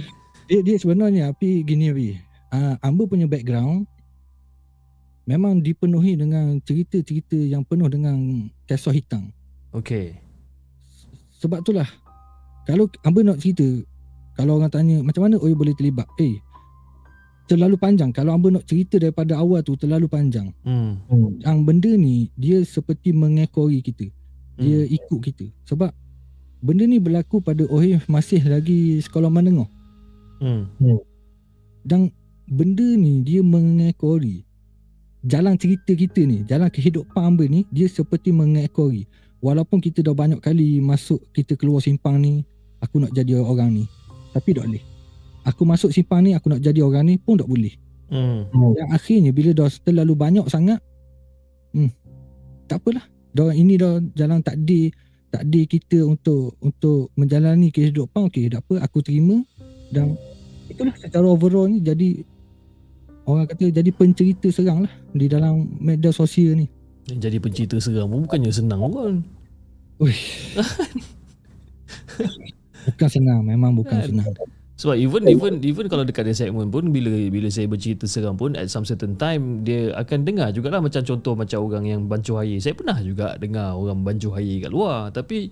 dia 0.48 0.64
dia 0.64 0.76
sebenarnya 0.80 1.30
api 1.30 1.62
gini 1.62 1.92
api. 1.92 2.08
Uh, 2.48 2.74
Amber 2.80 3.04
punya 3.04 3.28
background 3.28 3.84
memang 5.28 5.60
dipenuhi 5.60 6.16
dengan 6.16 6.56
cerita-cerita 6.64 7.36
yang 7.36 7.60
penuh 7.60 7.86
dengan 7.92 8.48
kisah 8.64 8.96
hitam. 8.96 9.28
Okay. 9.76 10.16
Sebab 11.44 11.60
itulah 11.60 11.86
kalau 12.64 12.88
Amber 13.04 13.28
nak 13.28 13.38
cerita 13.44 13.68
kalau 14.32 14.56
orang 14.56 14.72
tanya 14.72 15.04
macam 15.04 15.28
mana 15.28 15.36
Oi 15.36 15.52
boleh 15.52 15.76
terlibat? 15.76 16.08
Eh 16.16 16.40
terlalu 17.44 17.76
panjang. 17.76 18.08
Kalau 18.12 18.32
Amber 18.32 18.56
nak 18.56 18.64
cerita 18.64 18.96
daripada 18.96 19.36
awal 19.36 19.60
tu 19.60 19.76
terlalu 19.76 20.08
panjang. 20.08 20.48
Hmm. 20.64 20.96
Yang 21.44 21.58
benda 21.60 21.92
ni 21.92 22.32
dia 22.40 22.64
seperti 22.64 23.12
mengekori 23.12 23.84
kita. 23.84 24.08
Dia 24.58 24.84
Hmm. 24.84 24.96
ikut 24.98 25.20
kita. 25.22 25.46
Sebab 25.70 25.94
benda 26.60 26.84
ni 26.84 26.98
berlaku 26.98 27.38
pada 27.38 27.62
Oi 27.70 28.02
masih 28.10 28.42
lagi 28.42 28.98
sekolah 28.98 29.30
menengah. 29.30 29.70
Hmm. 30.42 30.66
Dan 31.86 32.10
benda 32.50 32.84
ni 32.98 33.22
dia 33.22 33.40
mengekori 33.42 34.42
jalan 35.26 35.58
cerita 35.58 35.94
kita 35.94 36.22
ni, 36.22 36.46
jalan 36.46 36.70
kehidupan 36.70 37.18
hamba 37.18 37.44
ni 37.46 37.66
dia 37.70 37.86
seperti 37.90 38.30
mengekori. 38.30 39.06
Walaupun 39.38 39.78
kita 39.78 40.02
dah 40.02 40.14
banyak 40.14 40.42
kali 40.42 40.82
masuk 40.82 41.22
kita 41.30 41.54
keluar 41.54 41.78
simpang 41.78 42.18
ni, 42.18 42.42
aku 42.82 42.98
nak 42.98 43.14
jadi 43.14 43.38
orang 43.38 43.70
ni. 43.70 43.84
Tapi 44.34 44.54
tak 44.54 44.66
boleh. 44.66 44.84
Aku 45.46 45.62
masuk 45.62 45.94
simpang 45.94 46.26
ni 46.26 46.34
aku 46.34 46.50
nak 46.50 46.60
jadi 46.60 46.82
orang 46.82 47.06
ni 47.06 47.14
pun 47.16 47.38
tak 47.38 47.46
boleh. 47.46 47.72
Hmm. 48.10 48.50
Dan 48.74 48.88
akhirnya 48.90 49.30
bila 49.30 49.54
dah 49.54 49.70
terlalu 49.84 50.14
banyak 50.16 50.46
sangat 50.50 50.80
hmm, 51.76 51.92
tak 52.66 52.80
apalah. 52.82 53.04
Dah 53.34 53.52
ini 53.52 53.76
dah 53.76 54.00
jalan 54.16 54.40
takdir 54.40 54.94
takdir 55.28 55.68
kita 55.68 56.08
untuk 56.08 56.56
untuk 56.64 57.12
menjalani 57.12 57.68
kehidupan 57.68 58.32
okey 58.32 58.48
tak 58.48 58.64
apa 58.64 58.80
aku 58.80 59.04
terima 59.04 59.44
dan 59.92 60.16
itulah 60.72 60.96
secara 60.96 61.28
overall 61.28 61.68
ni 61.68 61.84
jadi 61.84 62.24
orang 63.28 63.44
kata 63.44 63.68
jadi 63.68 63.90
pencerita 63.92 64.48
serang 64.48 64.88
lah 64.88 64.92
di 65.12 65.28
dalam 65.28 65.68
media 65.76 66.08
sosial 66.08 66.56
ni. 66.56 66.66
Jadi 67.08 67.40
pencerita 67.40 67.76
seram 67.80 68.08
pun 68.08 68.24
bukannya 68.24 68.52
senang 68.52 68.80
pun. 68.88 69.20
Uish. 70.00 70.56
bukan 72.88 73.08
senang, 73.08 73.40
memang 73.44 73.76
bukan 73.76 74.00
Kan? 74.00 74.08
senang. 74.12 74.32
Sebab 74.78 74.94
even 74.94 75.26
even 75.26 75.58
even 75.66 75.90
kalau 75.90 76.06
dekat 76.06 76.22
dia 76.22 76.38
segmen 76.38 76.70
pun 76.70 76.94
bila 76.94 77.10
bila 77.10 77.50
saya 77.50 77.66
bercerita 77.66 78.06
seram 78.06 78.38
pun 78.38 78.54
at 78.54 78.70
some 78.70 78.86
certain 78.86 79.18
time 79.18 79.66
dia 79.66 79.90
akan 79.98 80.22
dengar 80.22 80.54
jugalah 80.54 80.78
macam 80.78 81.02
contoh 81.02 81.34
macam 81.34 81.58
orang 81.66 81.84
yang 81.90 82.00
bancuh 82.06 82.38
air. 82.38 82.62
Saya 82.62 82.78
pernah 82.78 82.94
juga 83.02 83.34
dengar 83.42 83.74
orang 83.74 84.06
bancuh 84.06 84.38
air 84.38 84.62
kat 84.62 84.70
luar 84.70 85.10
tapi 85.10 85.50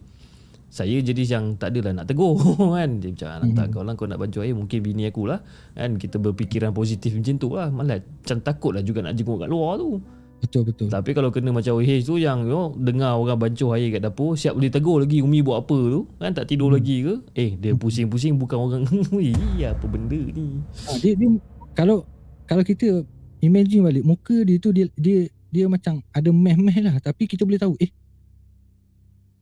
saya 0.70 0.98
jadi 1.02 1.22
yang 1.26 1.58
tak 1.58 1.74
adalah 1.74 2.02
nak 2.02 2.06
tegur 2.06 2.38
kan. 2.78 3.02
Dia 3.02 3.10
macam 3.18 3.28
nak 3.34 3.50
tak 3.58 3.66
kau 3.74 3.82
lah 3.82 3.94
kau 3.98 4.06
nak 4.06 4.18
bancuh 4.22 4.46
air 4.46 4.54
mungkin 4.54 4.78
bini 4.78 5.10
aku 5.10 5.26
lah 5.26 5.42
kan. 5.74 5.98
Kita 5.98 6.22
berfikiran 6.22 6.70
positif 6.70 7.10
macam 7.18 7.34
tu 7.34 7.50
lah. 7.50 7.66
Malah 7.66 7.98
macam 7.98 8.38
takut 8.46 8.78
lah 8.78 8.86
juga 8.86 9.02
nak 9.02 9.18
jenguk 9.18 9.42
kat 9.42 9.50
luar 9.50 9.74
tu. 9.82 9.98
Betul 10.36 10.68
betul. 10.68 10.88
Tapi 10.92 11.10
kalau 11.10 11.32
kena 11.32 11.50
macam 11.50 11.80
OH 11.80 12.04
tu 12.04 12.20
yang 12.20 12.44
you 12.44 12.52
know, 12.52 12.70
dengar 12.76 13.16
orang 13.16 13.40
bancuh 13.40 13.72
air 13.72 13.88
kat 13.88 14.04
dapur, 14.04 14.36
siap 14.36 14.52
boleh 14.52 14.68
tegur 14.68 15.00
lagi 15.00 15.24
Umi 15.24 15.40
buat 15.40 15.64
apa 15.64 15.74
tu. 15.74 16.00
Kan 16.20 16.36
tak 16.36 16.46
tidur 16.46 16.68
Hmm. 16.70 16.76
lagi 16.76 16.96
ke? 17.02 17.14
Eh, 17.32 17.50
dia 17.56 17.72
pusing-pusing 17.72 18.36
bukan 18.36 18.56
orang. 18.56 18.82
Iya, 19.56 19.72
apa 19.72 19.84
benda 19.88 20.16
ni? 20.16 20.60
Ha, 20.86 21.00
dia, 21.00 21.16
dia 21.16 21.28
kalau 21.72 22.04
kalau 22.44 22.62
kita 22.62 23.02
imagine 23.40 23.82
balik 23.82 24.04
muka 24.04 24.44
dia 24.44 24.56
tu 24.56 24.70
dia 24.70 24.86
dia 24.94 25.26
dia 25.48 25.66
macam 25.66 26.00
ada 26.10 26.28
meh-meh 26.28 26.78
lah 26.84 26.96
tapi 27.00 27.24
kita 27.24 27.44
boleh 27.44 27.60
tahu 27.60 27.76
eh 27.76 27.88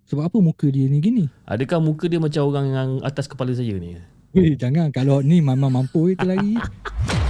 sebab 0.05 0.29
apa 0.29 0.39
muka 0.39 0.69
dia 0.69 0.85
ni 0.85 1.01
gini? 1.01 1.25
Adakah 1.45 1.81
muka 1.81 2.07
dia 2.07 2.21
macam 2.21 2.45
orang 2.45 2.67
yang 2.71 2.91
atas 3.01 3.25
kepala 3.25 3.51
saya 3.51 3.73
ni? 3.75 3.97
Eh 4.35 4.53
jangan 4.55 4.91
kalau 4.91 5.25
ni 5.25 5.41
mama 5.41 5.71
mampu 5.71 6.13
itu 6.13 6.23
lagi. 6.23 6.55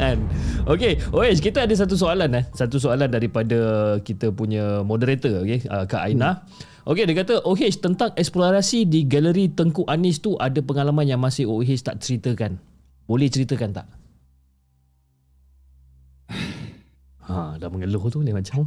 Kan? 0.00 0.18
Okay, 0.64 0.98
OH 1.12 1.40
kita 1.42 1.64
ada 1.68 1.74
satu 1.76 1.94
soalan 1.94 2.30
eh. 2.34 2.44
Satu 2.56 2.80
soalan 2.80 3.12
daripada 3.12 3.58
kita 4.00 4.32
punya 4.32 4.80
moderator, 4.82 5.44
okay? 5.44 5.60
Uh, 5.68 5.84
Kak 5.84 6.08
Aina. 6.08 6.46
Okay, 6.82 7.06
dia 7.06 7.14
kata 7.22 7.46
OH 7.46 7.78
tentang 7.78 8.10
eksplorasi 8.18 8.90
di 8.90 9.06
galeri 9.06 9.46
Tengku 9.52 9.86
Anis 9.86 10.18
tu 10.18 10.34
ada 10.34 10.58
pengalaman 10.58 11.06
yang 11.06 11.22
masih 11.22 11.46
OH 11.46 11.86
tak 11.86 12.02
ceritakan. 12.02 12.58
Boleh 13.06 13.28
ceritakan 13.30 13.70
tak? 13.82 13.86
Ha, 17.22 17.54
dah 17.54 17.70
mengeluh 17.70 18.02
tu 18.10 18.18
dia 18.26 18.34
macam. 18.34 18.66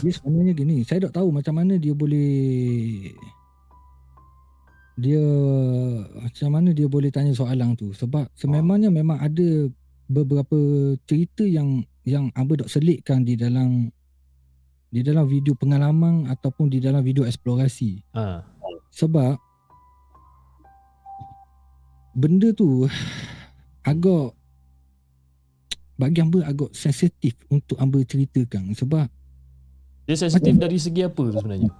Dia 0.00 0.16
sebenarnya 0.16 0.56
gini, 0.56 0.80
saya 0.80 1.06
tak 1.06 1.20
tahu 1.20 1.28
macam 1.28 1.60
mana 1.60 1.76
dia 1.76 1.92
boleh 1.92 3.12
dia 4.96 5.22
macam 6.16 6.48
mana 6.52 6.72
dia 6.76 6.88
boleh 6.88 7.08
tanya 7.08 7.32
soalan 7.32 7.72
tu 7.76 7.96
sebab 7.96 8.28
sememangnya 8.36 8.92
memang 8.92 9.20
ada 9.20 9.68
beberapa 10.10 10.58
cerita 11.06 11.46
yang 11.46 11.84
yang 12.02 12.30
Amba 12.34 12.58
dok 12.58 12.70
selitkan 12.70 13.22
di 13.22 13.38
dalam 13.38 13.90
di 14.92 15.00
dalam 15.00 15.24
video 15.24 15.56
pengalaman 15.56 16.28
ataupun 16.28 16.68
di 16.68 16.82
dalam 16.82 17.00
video 17.00 17.24
eksplorasi. 17.24 18.02
Ha. 18.12 18.44
Sebab 18.92 19.40
benda 22.12 22.52
tu 22.52 22.84
agak 23.88 24.36
bagi 25.96 26.18
hamba 26.20 26.44
agak 26.44 26.74
sensitif 26.76 27.38
untuk 27.48 27.78
hamba 27.80 28.02
ceritakan 28.04 28.74
sebab 28.76 29.06
Dia 30.04 30.18
sensitif 30.18 30.58
dari 30.58 30.76
segi 30.76 31.06
apa 31.06 31.22
tu 31.30 31.38
sebenarnya? 31.38 31.70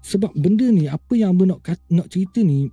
sebab 0.00 0.32
benda 0.32 0.64
ni 0.72 0.88
apa 0.88 1.12
yang 1.12 1.36
hamba 1.36 1.54
nak 1.54 1.76
nak 1.92 2.08
cerita 2.08 2.40
ni 2.40 2.72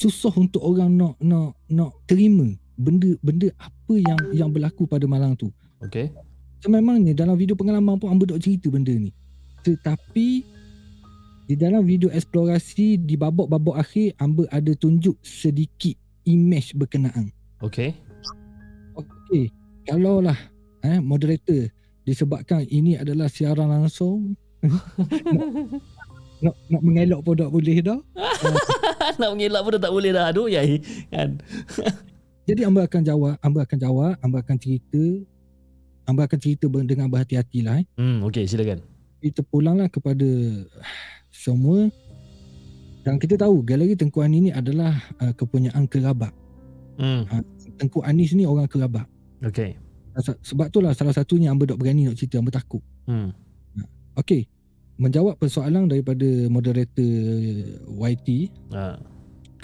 susah 0.00 0.32
untuk 0.40 0.64
orang 0.64 0.96
nak 0.96 1.14
nak 1.20 1.52
nak 1.68 1.92
terima 2.08 2.48
benda 2.80 3.12
benda 3.20 3.52
apa 3.60 3.94
yang 4.00 4.20
yang 4.32 4.48
berlaku 4.48 4.88
pada 4.88 5.04
malam 5.04 5.36
tu. 5.36 5.52
Okay. 5.84 6.08
Sememangnya 6.64 7.12
dalam 7.12 7.36
video 7.36 7.52
pengalaman 7.52 8.00
pun 8.00 8.08
hamba 8.08 8.24
dok 8.32 8.40
cerita 8.40 8.72
benda 8.72 8.92
ni. 8.96 9.12
Tetapi 9.60 10.28
di 11.44 11.54
dalam 11.58 11.84
video 11.84 12.08
eksplorasi 12.08 12.96
di 13.04 13.20
babak-babak 13.20 13.76
akhir 13.76 14.16
hamba 14.16 14.48
ada 14.48 14.72
tunjuk 14.72 15.20
sedikit 15.20 15.96
image 16.24 16.72
berkenaan. 16.72 17.28
Okay. 17.60 17.92
Okey, 18.96 19.52
kalaulah 19.84 20.36
eh 20.80 20.96
moderator 21.00 21.68
disebabkan 22.08 22.64
ini 22.72 22.96
adalah 22.96 23.28
siaran 23.28 23.68
langsung 23.68 24.34
nak, 26.40 26.54
nak, 26.68 26.82
mengelak 26.82 27.20
pun 27.20 27.34
tak 27.36 27.50
boleh 27.52 27.76
dah. 27.80 28.00
Nak 29.20 29.30
mengelak 29.36 29.60
pun 29.64 29.76
tak 29.76 29.92
boleh 29.92 30.10
dah. 30.12 30.32
Aduh, 30.32 30.48
ya. 30.48 30.62
Kan? 31.12 31.40
Jadi 32.48 32.60
hamba 32.64 32.88
akan 32.88 33.02
jawab, 33.04 33.34
hamba 33.40 33.60
akan 33.68 33.78
jawab, 33.78 34.12
hamba 34.20 34.38
akan 34.40 34.56
cerita 34.56 35.02
hamba 36.10 36.26
akan 36.26 36.38
cerita 36.42 36.66
dengan 36.66 37.06
berhati-hati 37.06 37.62
lah 37.62 37.78
eh. 37.78 37.86
Hmm, 37.94 38.26
okay, 38.26 38.42
silakan. 38.42 38.82
Kita 39.22 39.46
pulanglah 39.46 39.86
kepada 39.86 40.26
semua 41.30 41.86
dan 43.06 43.16
kita 43.22 43.38
tahu 43.38 43.62
galeri 43.62 43.94
Tengku 43.94 44.18
Anis 44.18 44.40
ni 44.42 44.50
adalah 44.50 44.98
uh, 45.22 45.30
kepunyaan 45.30 45.86
kerabat. 45.86 46.34
Hmm, 46.98 47.24
Tengku 47.78 48.02
Anis 48.02 48.34
ni 48.34 48.44
orang 48.44 48.66
kerabat. 48.66 49.06
okay. 49.40 49.78
Se- 50.18 50.40
Sebab 50.52 50.68
itulah 50.68 50.92
salah 50.92 51.14
satunya 51.14 51.54
hamba 51.54 51.70
dok 51.70 51.78
berani 51.78 52.10
nak 52.10 52.18
cerita, 52.18 52.42
hamba 52.42 52.50
takut. 52.50 52.82
Hmm. 53.06 53.30
Okey. 54.18 54.50
Menjawab 55.00 55.40
persoalan 55.40 55.88
daripada 55.88 56.28
moderator 56.52 57.08
YT, 57.88 58.52
Ha. 58.68 59.00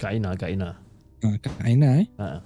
Kak 0.01 0.09
Aina, 0.17 0.33
Kak 0.33 0.49
Aina. 0.49 0.69
uh, 1.21 1.37
Kak 1.37 1.57
Aina 1.61 2.01
eh. 2.01 2.07
Ha. 2.17 2.41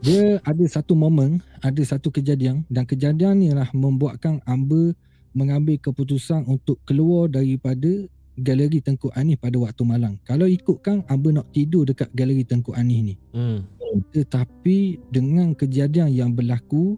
Dia 0.00 0.40
ada 0.42 0.64
satu 0.66 0.96
momen, 0.96 1.44
ada 1.60 1.78
satu 1.84 2.08
kejadian 2.10 2.64
dan 2.72 2.88
kejadian 2.88 3.38
ni 3.38 3.52
lah 3.52 3.68
membuatkan 3.76 4.40
Amba 4.48 4.96
mengambil 5.36 5.78
keputusan 5.78 6.48
untuk 6.48 6.80
keluar 6.88 7.28
daripada 7.30 7.88
galeri 8.34 8.80
Tengku 8.82 9.12
Anis 9.14 9.38
pada 9.38 9.60
waktu 9.60 9.84
malam. 9.86 10.16
Kalau 10.24 10.48
ikutkan 10.48 11.04
Amba 11.06 11.38
nak 11.40 11.52
tidur 11.54 11.84
dekat 11.86 12.08
galeri 12.16 12.42
Tengku 12.42 12.72
Anis 12.74 13.00
ni. 13.12 13.14
Hmm. 13.30 13.62
Tetapi 14.10 14.96
dengan 15.12 15.52
kejadian 15.52 16.08
yang 16.10 16.32
berlaku 16.32 16.96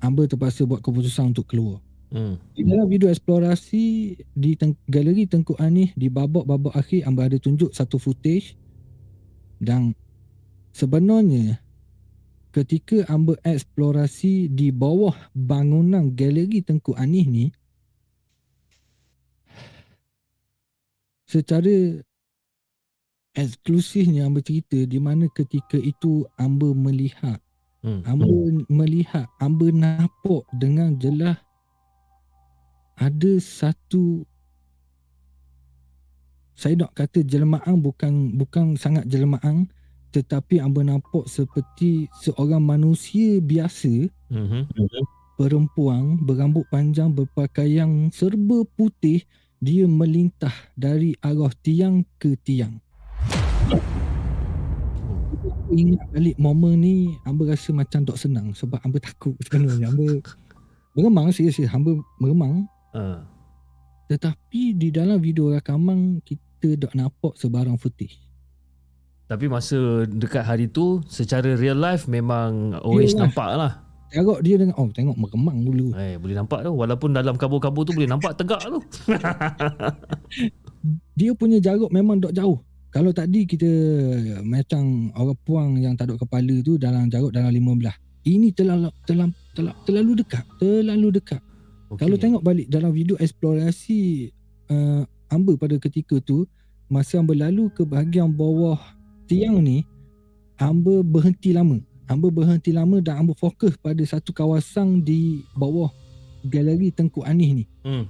Amba 0.00 0.28
terpaksa 0.28 0.68
buat 0.68 0.84
keputusan 0.84 1.32
untuk 1.34 1.48
keluar. 1.50 1.80
Hmm. 2.10 2.42
Di 2.58 2.66
dalam 2.66 2.90
video 2.90 3.06
eksplorasi 3.06 3.84
di 4.34 4.50
teng- 4.58 4.78
galeri 4.90 5.30
Tengku 5.30 5.54
Anis 5.62 5.94
di 5.94 6.10
babak-babak 6.10 6.74
akhir 6.74 7.06
Amba 7.06 7.30
ada 7.30 7.38
tunjuk 7.38 7.70
satu 7.70 8.02
footage 8.02 8.58
dan 9.62 9.94
sebenarnya 10.74 11.62
ketika 12.50 13.06
Amba 13.06 13.38
eksplorasi 13.46 14.50
di 14.50 14.74
bawah 14.74 15.14
bangunan 15.38 16.10
galeri 16.10 16.66
Tengku 16.66 16.98
Anis 16.98 17.26
ni 17.30 17.46
secara 21.30 22.02
eksklusifnya 23.38 24.26
Amba 24.26 24.42
cerita 24.42 24.82
di 24.82 24.98
mana 24.98 25.30
ketika 25.30 25.78
itu 25.78 26.26
Amba 26.34 26.74
melihat 26.74 27.38
Hmm. 27.80 28.04
Amba 28.04 28.28
melihat, 28.68 29.24
Amba 29.40 29.72
nampak 29.72 30.44
dengan 30.52 31.00
jelas 31.00 31.40
ada 33.00 33.32
satu 33.40 34.28
saya 36.52 36.76
nak 36.76 36.92
kata 36.92 37.24
jelmaan 37.24 37.80
bukan 37.80 38.36
bukan 38.36 38.76
sangat 38.76 39.08
jelmaan 39.08 39.72
tetapi 40.12 40.60
Amba 40.60 40.84
nampak 40.84 41.24
seperti 41.24 42.12
seorang 42.20 42.60
manusia 42.60 43.40
biasa 43.40 44.10
Mhm. 44.28 44.68
perempuan 45.40 46.20
berambut 46.20 46.68
panjang 46.68 47.08
berpakaian 47.08 48.12
serba 48.12 48.68
putih 48.76 49.24
dia 49.56 49.88
melintah 49.88 50.52
dari 50.76 51.16
arah 51.24 51.52
tiang 51.64 52.04
ke 52.20 52.36
tiang. 52.44 52.80
Ingat 55.70 56.02
balik 56.10 56.36
momen 56.36 56.82
ni 56.82 57.16
Amba 57.24 57.54
rasa 57.54 57.70
macam 57.72 58.04
tak 58.04 58.18
senang 58.18 58.52
sebab 58.52 58.82
Amba 58.84 58.98
takut 59.00 59.38
sebenarnya. 59.46 59.88
Amba 59.88 60.20
meremang 60.98 61.30
serius 61.32 61.60
Amba 61.70 61.96
meremang 62.18 62.66
Ha. 62.90 63.22
tetapi 64.10 64.74
di 64.74 64.90
dalam 64.90 65.22
video 65.22 65.54
rakaman 65.54 66.18
kita 66.26 66.74
tak 66.74 66.98
nampak 66.98 67.38
sebarang 67.38 67.78
footage. 67.78 68.18
Tapi 69.30 69.46
masa 69.46 70.02
dekat 70.10 70.42
hari 70.42 70.66
tu 70.66 70.98
secara 71.06 71.54
real 71.54 71.78
life 71.78 72.10
memang 72.10 72.74
always 72.82 73.14
nampak 73.14 73.54
lah. 73.54 73.78
Tengok 74.10 74.42
dia 74.42 74.58
dengan 74.58 74.74
oh 74.74 74.90
tengok 74.90 75.14
meremang 75.14 75.62
dulu. 75.62 75.94
Eh, 75.94 76.18
boleh 76.18 76.34
nampak 76.34 76.66
tu. 76.66 76.74
Walaupun 76.74 77.14
dalam 77.14 77.38
kabur-kabur 77.38 77.86
tu 77.86 77.94
boleh 77.94 78.10
nampak 78.10 78.34
tegak 78.34 78.58
tu. 78.66 78.82
Dia 81.18 81.30
punya 81.38 81.62
jarak 81.62 81.94
memang 81.94 82.18
tak 82.18 82.34
jauh. 82.34 82.58
Kalau 82.90 83.14
tadi 83.14 83.46
kita 83.46 83.70
macam 84.42 85.14
orang 85.14 85.38
puang 85.46 85.70
yang 85.78 85.94
tak 85.94 86.10
ada 86.10 86.18
kepala 86.18 86.54
tu 86.66 86.74
dalam 86.74 87.06
jarak 87.06 87.30
dalam 87.30 87.54
15. 87.54 87.86
Ini 88.26 88.50
terlalu 88.50 88.90
terlalu 89.06 89.30
terlalu, 89.54 89.78
terlalu 89.86 90.12
dekat, 90.26 90.44
terlalu 90.58 91.08
dekat. 91.14 91.40
Okay. 91.90 92.06
Kalau 92.06 92.16
tengok 92.22 92.42
balik 92.46 92.70
dalam 92.70 92.94
video 92.94 93.18
eksplorasi 93.18 94.30
uh, 94.70 95.02
Amba 95.26 95.58
pada 95.58 95.74
ketika 95.82 96.22
tu 96.22 96.46
masa 96.86 97.18
Amba 97.18 97.34
lalu 97.34 97.66
ke 97.74 97.82
bahagian 97.82 98.30
bawah 98.30 98.78
tiang 99.26 99.58
ni 99.58 99.82
Amba 100.54 101.02
berhenti 101.02 101.50
lama. 101.50 101.82
Amba 102.06 102.30
berhenti 102.30 102.70
lama 102.70 103.02
dan 103.02 103.26
Amba 103.26 103.34
fokus 103.34 103.74
pada 103.74 104.02
satu 104.06 104.30
kawasan 104.30 105.02
di 105.02 105.42
bawah 105.58 105.90
galeri 106.46 106.94
Tengku 106.94 107.26
Anis 107.26 107.62
ni. 107.62 107.64
Hmm. 107.82 108.06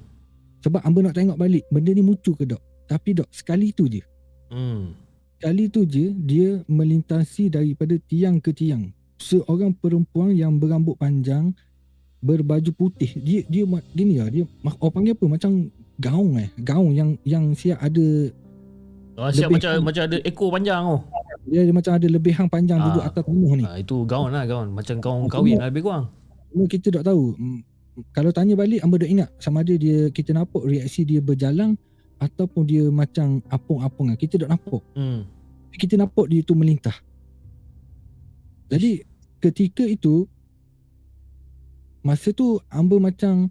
Sebab 0.61 0.85
Amba 0.85 1.09
nak 1.09 1.17
tengok 1.17 1.41
balik 1.41 1.65
benda 1.73 1.97
ni 1.97 2.05
muncul 2.05 2.37
ke 2.37 2.45
tak. 2.45 2.61
Tapi 2.85 3.17
dok 3.17 3.33
sekali 3.33 3.73
tu 3.73 3.89
je. 3.89 4.05
Hmm. 4.53 4.93
Kali 5.41 5.73
tu 5.73 5.89
je 5.89 6.13
dia 6.13 6.61
melintasi 6.69 7.49
daripada 7.49 7.97
tiang 7.97 8.45
ke 8.45 8.53
tiang. 8.53 8.93
Seorang 9.17 9.73
perempuan 9.73 10.37
yang 10.37 10.61
berambut 10.61 11.01
panjang 11.01 11.57
berbaju 12.21 12.71
putih. 12.71 13.11
Dia 13.17 13.41
dia 13.45 13.65
gini 13.91 14.21
lah, 14.21 14.29
dia 14.29 14.45
orang 14.79 14.93
panggil 14.93 15.13
apa 15.13 15.25
macam 15.27 15.51
gaung 15.97 16.37
eh. 16.37 16.49
Gaung 16.57 16.93
yang 16.93 17.11
yang 17.25 17.53
siap 17.53 17.81
ada 17.81 18.33
Oh, 19.21 19.29
siap 19.29 19.53
Lebih- 19.53 19.61
macam 19.61 19.71
macam 19.85 20.03
ada 20.09 20.17
ekor 20.25 20.49
panjang 20.49 20.81
oh. 20.81 21.01
Dia, 21.45 21.61
dia 21.61 21.75
macam 21.75 21.93
ada 21.93 22.07
lebihan 22.09 22.47
panjang 22.49 22.79
Ah. 22.81 22.85
duduk 22.89 23.05
atas 23.05 23.23
tanah 23.23 23.53
ni. 23.53 23.65
Ah, 23.65 23.77
itu 23.77 23.97
gaun 24.05 24.33
lah 24.33 24.45
gaun. 24.45 24.73
Macam 24.73 24.97
gaun 24.97 25.21
Ah, 25.21 25.29
kahwin 25.29 25.57
lah 25.61 25.69
lebih 25.69 25.83
kurang. 25.85 26.09
Cuma 26.49 26.65
kita 26.65 26.89
tak 26.91 27.05
tahu. 27.05 27.37
Mm, 27.37 27.61
Kalau 28.17 28.31
tanya 28.33 28.57
balik, 28.57 28.81
Amba 28.81 28.97
dah 28.97 29.05
ingat 29.07 29.29
sama 29.37 29.61
ada 29.61 29.77
dia 29.77 30.09
kita 30.09 30.33
nampak 30.33 30.65
reaksi 30.65 31.05
dia 31.05 31.21
berjalan 31.21 31.77
ataupun 32.17 32.65
dia 32.65 32.89
macam 32.89 33.45
apung-apungan. 33.47 34.17
Kita 34.17 34.41
tak 34.41 34.49
nampak. 34.49 34.81
Hmm. 34.97 35.29
Kita 35.71 35.95
nampak 35.97 36.25
dia 36.27 36.41
tu 36.41 36.57
melintah. 36.57 36.97
Jadi 38.71 39.05
ketika 39.39 39.85
itu 39.85 40.25
masa 42.01 42.33
tu 42.33 42.57
Amba 42.69 42.97
macam 42.97 43.49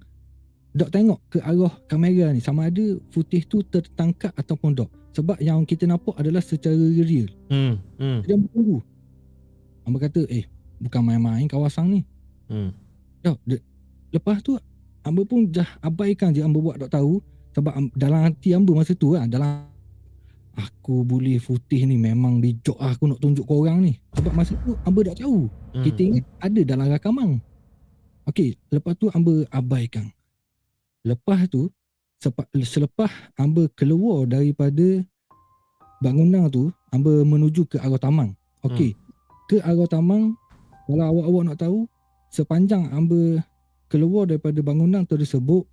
dok 0.69 0.89
tengok 0.89 1.19
ke 1.29 1.37
arah 1.41 1.73
kamera 1.89 2.29
ni 2.29 2.39
sama 2.39 2.69
ada 2.69 2.83
footage 3.09 3.49
tu 3.49 3.61
tertangkap 3.63 4.33
ataupun 4.33 4.77
dok. 4.77 4.89
Sebab 5.13 5.41
yang 5.41 5.65
kita 5.65 5.89
nampak 5.89 6.13
adalah 6.15 6.39
secara 6.39 6.77
real. 6.77 7.27
Hmm. 7.49 7.81
Hmm. 7.97 8.21
Jadi 8.21 8.31
Amba 8.37 8.47
tunggu. 8.53 8.77
Amba 9.83 9.97
kata, 10.05 10.21
eh 10.29 10.45
bukan 10.77 11.01
main-main 11.01 11.49
kawasan 11.49 11.89
ni. 11.89 12.01
Hmm. 12.45 12.69
Ya, 13.19 13.33
de, 13.43 13.57
lepas 14.09 14.39
tu 14.39 14.55
Amba 15.01 15.25
pun 15.25 15.49
dah 15.49 15.67
abaikan 15.81 16.29
je 16.29 16.45
Amba 16.45 16.61
buat 16.61 16.77
tak 16.77 17.01
tahu 17.01 17.19
sebab 17.51 17.73
am- 17.73 17.93
dalam 17.97 18.21
hati 18.23 18.53
Amba 18.53 18.71
masa 18.77 18.93
tu 18.93 19.17
lah 19.17 19.25
dalam 19.25 19.65
aku 20.53 21.07
boleh 21.07 21.39
putih 21.39 21.87
ni 21.87 21.95
memang 21.95 22.37
bijak 22.37 22.75
lah 22.77 22.91
aku 22.91 23.07
nak 23.07 23.19
tunjuk 23.23 23.47
korang 23.47 23.79
ni 23.79 23.95
sebab 24.13 24.33
masa 24.35 24.53
tu 24.61 24.75
Amba 24.85 25.07
tak 25.07 25.23
tahu 25.25 25.49
Hmm. 25.69 25.85
kita 25.85 26.01
ingat 26.01 26.25
ada 26.41 26.61
dalam 26.65 26.87
rakaman 26.89 27.29
Okey, 28.29 28.61
lepas 28.69 28.93
tu 28.93 29.09
Amba 29.09 29.41
abaikan 29.49 30.05
lepas 31.01 31.49
tu 31.49 31.73
selepas 32.61 33.09
Amba 33.33 33.65
keluar 33.73 34.29
daripada 34.29 35.01
bangunan 35.97 36.45
tu 36.45 36.69
Amba 36.93 37.25
menuju 37.25 37.65
ke 37.65 37.81
arah 37.81 37.97
taman 37.97 38.37
Okey, 38.61 38.93
ke 39.49 39.57
arah 39.65 39.89
taman 39.89 40.37
kalau 40.85 41.05
awak-awak 41.05 41.43
nak 41.49 41.57
tahu 41.57 41.79
sepanjang 42.29 42.85
Amba 42.93 43.41
keluar 43.89 44.29
daripada 44.29 44.61
bangunan 44.61 45.01
tersebut 45.09 45.65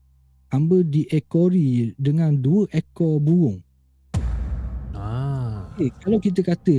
Amba 0.49 0.81
diekori 0.81 1.93
dengan 1.99 2.31
dua 2.39 2.71
ekor 2.71 3.19
burung. 3.19 3.59
Ah. 4.95 5.67
Okay, 5.75 5.91
kalau 5.99 6.23
kita 6.23 6.41
kata 6.41 6.79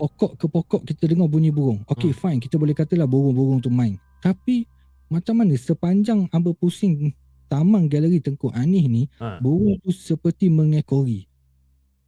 pokok 0.00 0.32
ke 0.40 0.46
pokok 0.48 0.82
kita 0.88 1.04
dengar 1.04 1.28
bunyi 1.28 1.52
burung. 1.52 1.84
Okey 1.92 2.16
Hmm. 2.16 2.18
fine, 2.18 2.40
kita 2.40 2.56
boleh 2.56 2.72
katalah 2.72 3.04
burung-burung 3.04 3.60
tu 3.60 3.68
main. 3.68 4.00
Tapi 4.24 4.64
macam 5.06 5.34
mana 5.38 5.54
sepanjang 5.54 6.26
Amba 6.30 6.50
pusing 6.52 7.14
taman 7.46 7.86
galeri 7.86 8.18
Tengku 8.18 8.50
Anih 8.50 8.86
ni, 8.86 9.02
Ha. 9.16 9.38
burung 9.38 9.78
tu 9.78 9.90
seperti 9.90 10.50
mengekori. 10.50 11.26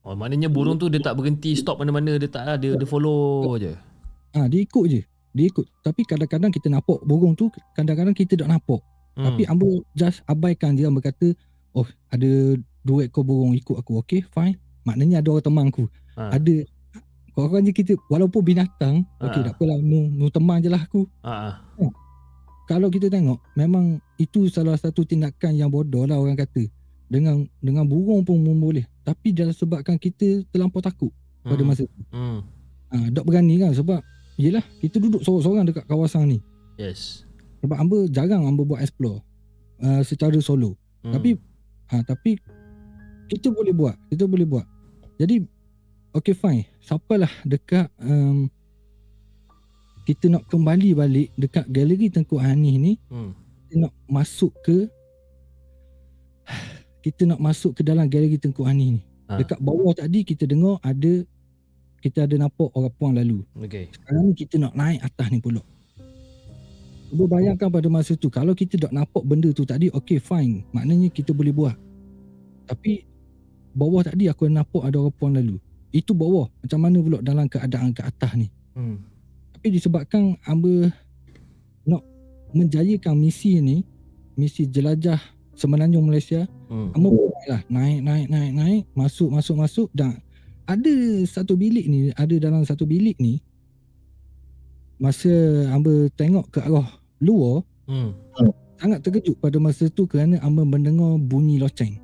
Oh, 0.02 0.16
maknanya 0.16 0.48
burung 0.48 0.76
tu 0.76 0.88
dia 0.88 0.98
tak 0.98 1.14
berhenti 1.14 1.52
stop 1.52 1.78
mana-mana 1.78 2.16
dia 2.16 2.26
tak 2.26 2.58
dia 2.58 2.74
dia 2.74 2.88
follow 2.88 3.54
je. 3.54 3.76
Ah, 4.32 4.48
dia 4.48 4.60
ikut 4.60 4.84
je. 4.88 5.00
Dia 5.30 5.44
ikut. 5.46 5.66
Tapi 5.80 6.02
kadang-kadang 6.02 6.48
kita 6.48 6.66
nampak 6.66 6.98
burung 7.02 7.36
tu, 7.36 7.46
kadang-kadang 7.72 8.12
kita 8.12 8.34
tak 8.34 8.48
nampak. 8.48 8.80
Hmm. 9.14 9.26
Tapi 9.26 9.42
Amba 9.44 9.66
just 9.92 10.22
abaikan 10.24 10.74
je 10.74 10.86
Amba 10.86 11.02
kata 11.02 11.34
Oh 11.74 11.82
ada 12.08 12.54
dua 12.80 13.04
ekor 13.04 13.26
burung 13.26 13.50
ikut 13.50 13.74
aku 13.74 13.98
Okay 13.98 14.22
fine 14.24 14.54
Maknanya 14.86 15.18
ada 15.18 15.34
orang 15.34 15.42
teman 15.42 15.66
aku 15.68 15.90
Ha. 16.14 16.38
Ada 16.38 16.62
Korang 17.28 17.62
je 17.62 17.74
kita 17.74 17.98
Walaupun 18.06 18.42
binatang 18.42 19.02
Okay 19.18 19.42
Ha. 19.42 19.46
tak 19.50 19.54
apalah 19.54 19.74
nu, 19.78 20.06
nu 20.08 20.30
teman 20.30 20.62
je 20.62 20.70
lah 20.70 20.78
aku 20.78 21.02
Ah. 21.20 21.58
ah. 21.76 21.90
Kalau 22.68 22.92
kita 22.92 23.08
tengok 23.08 23.40
Memang 23.56 23.96
itu 24.20 24.46
salah 24.52 24.76
satu 24.76 25.02
tindakan 25.02 25.56
yang 25.56 25.72
bodoh 25.72 26.04
lah 26.04 26.20
orang 26.20 26.36
kata 26.36 26.68
Dengan 27.08 27.48
dengan 27.58 27.88
burung 27.88 28.22
pun 28.22 28.36
boleh 28.44 28.84
Tapi 29.02 29.32
dah 29.32 29.48
sebabkan 29.48 29.96
kita 29.96 30.44
terlampau 30.52 30.84
takut 30.84 31.10
pada 31.40 31.64
Hmm. 31.64 31.68
masa 31.72 31.88
tu 31.88 32.02
Hmm. 32.12 32.44
ha, 32.92 33.08
Dok 33.08 33.24
berani 33.24 33.56
kan 33.56 33.72
sebab 33.72 34.04
Yelah 34.36 34.62
kita 34.78 35.00
duduk 35.00 35.24
sorang-sorang 35.24 35.64
dekat 35.64 35.88
kawasan 35.88 36.36
ni 36.36 36.38
Yes. 36.76 37.24
Sebab 37.64 37.74
Amba 37.74 38.04
jarang 38.06 38.44
Amba 38.44 38.62
buat 38.62 38.84
explore 38.84 39.24
uh, 39.80 40.04
Secara 40.04 40.36
solo 40.38 40.76
Hmm. 40.98 41.14
Tapi 41.14 41.38
ha, 41.88 42.02
tapi 42.04 42.36
kita 43.28 43.52
boleh 43.52 43.70
buat, 43.70 43.92
kita 44.08 44.24
boleh 44.24 44.48
buat. 44.48 44.64
Jadi 45.14 45.44
okay 46.10 46.32
fine. 46.32 46.64
Siapalah 46.80 47.30
dekat 47.44 47.86
um, 48.00 48.48
kita 50.08 50.32
nak 50.32 50.48
kembali 50.48 50.96
balik 50.96 51.28
dekat 51.36 51.68
galeri 51.68 52.08
Tengku 52.08 52.40
Hanih 52.40 52.80
ni, 52.80 52.92
hmm. 53.12 53.30
kita 53.68 53.74
nak 53.84 53.92
masuk 54.08 54.56
ke 54.64 54.88
kita 57.04 57.28
nak 57.28 57.36
masuk 57.36 57.76
ke 57.76 57.84
dalam 57.84 58.08
galeri 58.08 58.40
Tengku 58.40 58.64
Hanih 58.64 58.96
ni. 58.96 59.00
Ha. 59.28 59.36
Dekat 59.36 59.60
bawah 59.60 59.92
tadi 59.92 60.24
kita 60.24 60.48
dengar 60.48 60.80
ada 60.80 61.28
kita 62.00 62.24
ada 62.24 62.40
nampak 62.40 62.72
orang 62.72 62.94
puang 62.96 63.12
lalu. 63.12 63.44
Okay. 63.52 63.92
Sekarang 63.92 64.32
ni 64.32 64.32
kita 64.32 64.56
nak 64.56 64.72
naik 64.72 65.04
atas 65.04 65.28
ni 65.28 65.44
pula. 65.44 65.60
Cuba 67.12 67.24
bayangkan 67.28 67.68
pada 67.68 67.88
masa 67.92 68.16
tu 68.16 68.32
kalau 68.32 68.56
kita 68.56 68.88
dah 68.88 68.88
nampak 68.88 69.20
benda 69.28 69.52
tu 69.52 69.68
tadi 69.68 69.92
okay 69.92 70.16
fine 70.16 70.64
maknanya 70.72 71.12
kita 71.12 71.36
boleh 71.36 71.52
buat. 71.52 71.76
Tapi 72.64 73.04
bawah 73.76 74.08
tadi 74.08 74.32
aku 74.32 74.48
nampak 74.48 74.88
ada 74.88 75.04
orang 75.04 75.12
puan 75.12 75.36
lalu. 75.36 75.60
Itu 75.92 76.16
bawah. 76.16 76.48
Macam 76.64 76.80
mana 76.80 76.96
pula 76.96 77.20
dalam 77.20 77.44
keadaan 77.44 77.92
ke 77.92 78.00
atas 78.00 78.32
ni. 78.40 78.48
Hmm. 78.72 79.17
Tapi 79.58 79.74
disebabkan 79.74 80.38
Amba 80.46 80.86
nak 81.82 82.06
menjayakan 82.54 83.18
misi 83.18 83.58
ni, 83.58 83.82
misi 84.38 84.70
jelajah 84.70 85.18
semenanjung 85.58 86.06
Malaysia, 86.06 86.46
Hmm. 86.70 86.94
Amba 86.94 87.10
lah 87.48 87.60
naik 87.72 88.04
naik 88.04 88.26
naik 88.28 88.52
naik 88.52 88.82
masuk 88.92 89.32
masuk 89.32 89.56
masuk 89.56 89.88
dan 89.96 90.20
ada 90.68 90.92
satu 91.24 91.56
bilik 91.56 91.88
ni 91.88 92.12
ada 92.12 92.36
dalam 92.36 92.60
satu 92.60 92.84
bilik 92.84 93.16
ni 93.16 93.40
masa 95.00 95.32
Amba 95.72 96.12
tengok 96.12 96.52
ke 96.52 96.60
arah 96.60 96.86
luar 97.18 97.64
Hmm. 97.88 98.12
sangat 98.76 99.00
terkejut 99.00 99.40
pada 99.40 99.56
masa 99.56 99.88
tu 99.88 100.04
kerana 100.04 100.36
Amba 100.44 100.62
mendengar 100.68 101.16
bunyi 101.16 101.56
loceng 101.56 101.96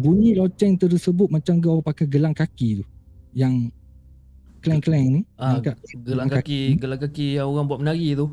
bunyi 0.00 0.32
loceng 0.32 0.80
tersebut 0.80 1.28
macam 1.28 1.60
orang 1.60 1.84
pakai 1.84 2.08
gelang 2.08 2.32
kaki 2.32 2.80
tu 2.80 2.84
yang 3.36 3.68
kleng-kleng 4.66 5.06
ni 5.14 5.20
Ah, 5.38 5.62
angkat 5.62 5.78
Gelang 6.02 6.26
kaki, 6.26 6.74
gelang 6.82 6.98
kaki 6.98 7.38
yang 7.38 7.46
orang 7.46 7.70
buat 7.70 7.78
menari 7.78 8.18
tu. 8.18 8.26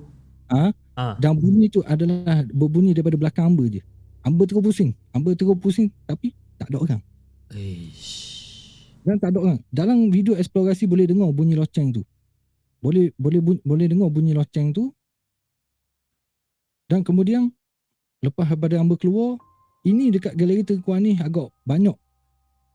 Ha? 0.49 0.73
Ah. 0.93 1.17
dan 1.17 1.33
bunyi 1.33 1.69
tu 1.69 1.81
adalah 1.85 2.45
berbunyi 2.53 2.93
daripada 2.93 3.17
belakang 3.17 3.49
Amba 3.49 3.65
je 3.65 3.81
Amba 4.21 4.45
terus 4.45 4.61
pusing 4.61 4.93
Amba 5.09 5.33
terus 5.33 5.57
pusing 5.57 5.89
tapi 6.05 6.33
tak 6.61 6.69
ada 6.69 6.77
orang 6.77 7.01
Eish. 7.53 8.33
Dan 9.03 9.19
tak 9.19 9.35
ada 9.35 9.39
orang. 9.43 9.59
Dalam 9.69 10.09
video 10.09 10.33
eksplorasi 10.33 10.87
boleh 10.87 11.05
dengar 11.05 11.29
bunyi 11.35 11.59
loceng 11.59 11.91
tu. 11.91 12.01
Boleh 12.79 13.11
boleh 13.19 13.39
bu, 13.43 13.51
boleh 13.63 13.87
dengar 13.91 14.09
bunyi 14.09 14.31
loceng 14.31 14.71
tu. 14.71 14.91
Dan 16.87 17.03
kemudian 17.03 17.51
lepas 18.23 18.47
daripada 18.47 18.79
hamba 18.79 18.95
keluar, 18.95 19.39
ini 19.83 20.11
dekat 20.11 20.35
galeri 20.39 20.63
Tengkuan 20.63 21.03
ni 21.03 21.19
agak 21.19 21.51
banyak 21.67 21.95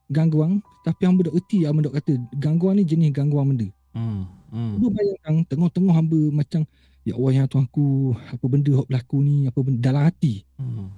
gangguan 0.09 0.59
tapi 0.81 1.05
hamba 1.05 1.29
dok 1.29 1.37
erti 1.37 1.63
hamba 1.63 1.85
dok 1.85 1.95
kata 2.01 2.13
gangguan 2.35 2.81
ni 2.81 2.83
jenis 2.83 3.13
gangguan 3.13 3.53
benda. 3.53 3.67
Hmm. 3.93 4.25
Hmm. 4.49 4.81
Cuba 4.81 4.97
bayangkan 4.97 5.33
tengah-tengah 5.45 5.93
hamba 5.93 6.19
macam 6.33 6.61
ya 7.05 7.13
Allah 7.15 7.31
ya 7.33 7.43
Tuhan 7.45 7.65
aku 7.69 8.17
apa 8.17 8.45
benda 8.49 8.71
hok 8.73 8.87
berlaku 8.89 9.17
ni 9.21 9.35
apa 9.45 9.59
benda 9.61 9.79
dalam 9.79 10.03
hati. 10.05 10.43
Hmm. 10.57 10.89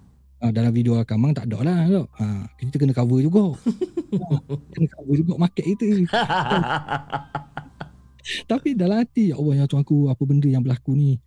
Ha, 0.42 0.50
dalam 0.50 0.74
video 0.74 0.98
rakaman 0.98 1.38
tak 1.38 1.46
ada 1.46 1.62
lah. 1.62 1.78
tak? 1.86 2.08
Ha, 2.18 2.26
kita 2.58 2.76
kena 2.82 2.98
cover 2.98 3.22
juga. 3.22 3.54
ha, 3.54 4.26
kena 4.74 4.88
cover 4.90 5.16
juga 5.22 5.34
market 5.38 5.66
kita. 5.70 5.86
Tapi 8.50 8.74
dalam 8.78 9.02
hati, 9.02 9.34
ya 9.34 9.36
Allah 9.38 9.62
ya 9.62 9.66
Tuhan 9.70 9.86
aku, 9.86 10.10
apa 10.10 10.24
benda 10.26 10.50
yang 10.50 10.66
berlaku 10.66 10.98
ni? 10.98 11.22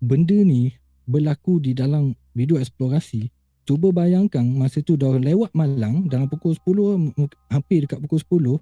Benda 0.00 0.32
ni 0.32 0.72
berlaku 1.04 1.60
di 1.60 1.76
dalam 1.76 2.16
video 2.32 2.56
eksplorasi. 2.56 3.28
Cuba 3.62 3.94
bayangkan 3.94 4.42
masa 4.42 4.82
tu 4.82 4.98
dah 4.98 5.14
lewat 5.14 5.54
malang 5.54 6.10
dalam 6.10 6.26
pukul 6.26 6.52
10, 6.58 6.98
m- 6.98 7.14
hampir 7.46 7.86
dekat 7.86 8.02
pukul 8.02 8.18
10, 8.18 8.58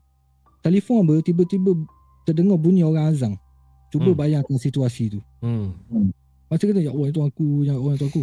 telefon 0.61 1.09
ber 1.09 1.24
tiba-tiba 1.24 1.72
terdengar 2.24 2.61
bunyi 2.61 2.84
orang 2.84 3.09
azang. 3.09 3.34
Cuba 3.88 4.12
Hmm. 4.12 4.18
bayangkan 4.18 4.57
situasi 4.57 5.16
tu. 5.16 5.20
hmm. 5.40 6.12
Masa 6.46 6.66
kata, 6.66 6.82
ya 6.82 6.90
Allah 6.90 7.09
Tuhan 7.11 7.28
aku, 7.28 7.46
ya 7.62 7.74
Allah 7.74 7.94
Tuhan 7.94 8.11
aku. 8.11 8.22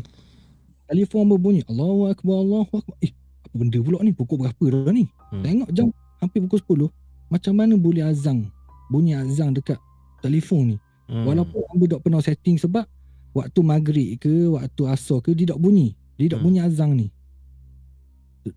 Telefon 0.85 1.27
berbunyi, 1.27 1.63
Allahu 1.67 2.07
Akbar, 2.07 2.35
Allahu 2.39 2.63
Akbar. 2.71 2.95
Eh, 3.01 3.11
apa 3.43 3.55
benda 3.55 3.79
pula 3.79 3.99
ni? 3.99 4.11
Pukul 4.11 4.39
berapa 4.39 4.63
dah 4.67 4.91
ni? 4.91 5.07
Hmm. 5.31 5.43
Tengok 5.43 5.69
jam 5.71 5.87
hampir 6.19 6.39
pukul 6.43 6.59
10. 6.59 6.87
Macam 7.27 7.53
mana 7.55 7.75
boleh 7.75 8.03
azang? 8.03 8.47
Bunyi 8.87 9.15
azang 9.15 9.51
dekat 9.51 9.75
telefon 10.21 10.71
ni. 10.71 10.77
Hmm. 11.07 11.23
Walaupun 11.23 11.59
hamba 11.67 11.85
tak 11.89 12.01
pernah 12.03 12.21
setting 12.21 12.55
sebab 12.55 12.83
waktu 13.31 13.59
maghrib 13.59 14.15
ke, 14.19 14.31
waktu 14.47 14.81
asar 14.87 15.19
ke, 15.19 15.31
dia 15.31 15.51
tak 15.51 15.59
bunyi. 15.59 15.91
Dia 16.17 16.33
tak 16.33 16.41
Hmm. 16.41 16.45
bunyi 16.49 16.59
azang 16.65 16.91
ni. 16.97 17.07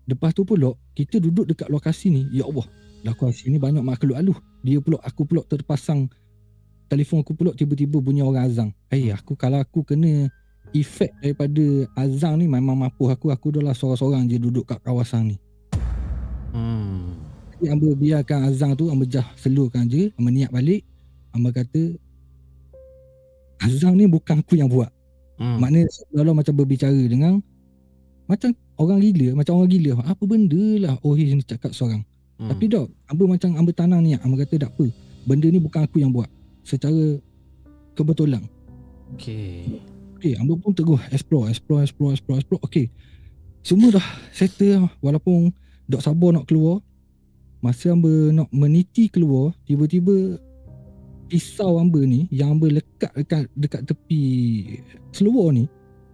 Lepas 0.07 0.33
tu 0.33 0.47
pula, 0.47 0.73
kita 0.95 1.19
duduk 1.21 1.45
dekat 1.45 1.67
lokasi 1.67 2.09
ni. 2.09 2.25
Ya 2.31 2.47
Allah, 2.47 2.65
lokasi 3.05 3.51
ni 3.51 3.59
banyak 3.59 3.83
makhluk 3.83 4.17
aluh. 4.17 4.37
Dia 4.65 4.81
pula, 4.81 4.97
aku 5.03 5.27
pula 5.27 5.45
terpasang 5.45 6.09
telefon 6.87 7.23
aku 7.23 7.37
pula 7.37 7.51
tiba-tiba 7.53 7.99
bunyi 8.01 8.23
orang 8.23 8.47
azang. 8.47 8.69
Hey, 8.89 9.11
aku 9.11 9.35
kalau 9.35 9.59
aku 9.61 9.83
kena 9.83 10.31
efek 10.71 11.11
daripada 11.19 11.87
azang 11.95 12.39
ni 12.39 12.47
memang 12.47 12.75
mampu 12.75 13.07
aku. 13.11 13.29
Aku 13.29 13.51
dah 13.51 13.61
lah 13.61 13.75
seorang-seorang 13.75 14.27
je 14.31 14.39
duduk 14.39 14.65
kat 14.67 14.79
kawasan 14.81 15.35
ni. 15.35 15.37
Hmm. 16.51 17.15
Jadi 17.61 17.71
Amba 17.71 17.93
biarkan 17.95 18.39
Azang 18.49 18.73
tu 18.75 18.89
Amba 18.89 19.05
jah 19.07 19.23
selurkan 19.37 19.85
je 19.87 20.09
Amba 20.19 20.33
niat 20.33 20.51
balik 20.51 20.81
Amba 21.31 21.53
kata 21.53 21.95
Azang 23.61 23.95
ni 23.95 24.09
bukan 24.09 24.41
aku 24.41 24.57
yang 24.57 24.67
buat 24.67 24.89
Hmm. 25.41 25.57
Maknanya 25.57 25.89
seolah 25.89 26.37
macam 26.37 26.53
berbicara 26.53 27.01
dengan 27.09 27.41
Macam 28.29 28.53
orang 28.77 28.99
gila 29.01 29.37
Macam 29.37 29.53
orang 29.61 29.69
gila 29.69 30.01
Apa 30.05 30.23
benda 30.25 30.63
lah 30.81 30.95
Oh 31.01 31.13
ni 31.17 31.39
cakap 31.45 31.73
seorang 31.73 32.01
Hmm. 32.41 32.49
Tapi 32.49 32.65
dok 32.73 32.89
Amba 33.05 33.37
macam 33.37 33.53
Amba 33.53 33.69
tanang 33.69 34.01
niat 34.01 34.25
Amba 34.25 34.41
kata 34.41 34.65
tak 34.65 34.73
apa 34.73 34.89
Benda 35.29 35.45
ni 35.45 35.61
bukan 35.61 35.85
aku 35.85 36.01
yang 36.01 36.09
buat 36.09 36.25
Secara 36.65 37.21
Kebetulan 37.93 38.41
Okay. 39.13 39.77
Okay 40.17 40.33
Amba 40.41 40.57
pun 40.57 40.73
terus 40.73 40.97
Explore 41.13 41.53
Explore 41.53 41.85
Explore 41.85 42.17
Explore, 42.17 42.37
explore. 42.41 42.61
Okay 42.65 42.89
Semua 43.61 43.93
dah 43.93 44.07
settle 44.33 44.89
lah. 44.89 44.93
Walaupun 45.05 45.53
Dok 45.85 46.01
sabar 46.01 46.33
nak 46.33 46.49
keluar 46.49 46.81
Masa 47.61 47.93
Amba 47.93 48.09
nak 48.33 48.49
meniti 48.49 49.05
keluar 49.13 49.53
Tiba-tiba 49.69 50.41
Pisau 51.29 51.77
Amba 51.77 52.01
ni 52.09 52.25
Yang 52.33 52.49
Amba 52.57 52.67
lekat 52.81 53.11
dekat, 53.21 53.45
dekat 53.53 53.81
tepi 53.85 54.23
Seluar 55.13 55.53
ni 55.53 55.69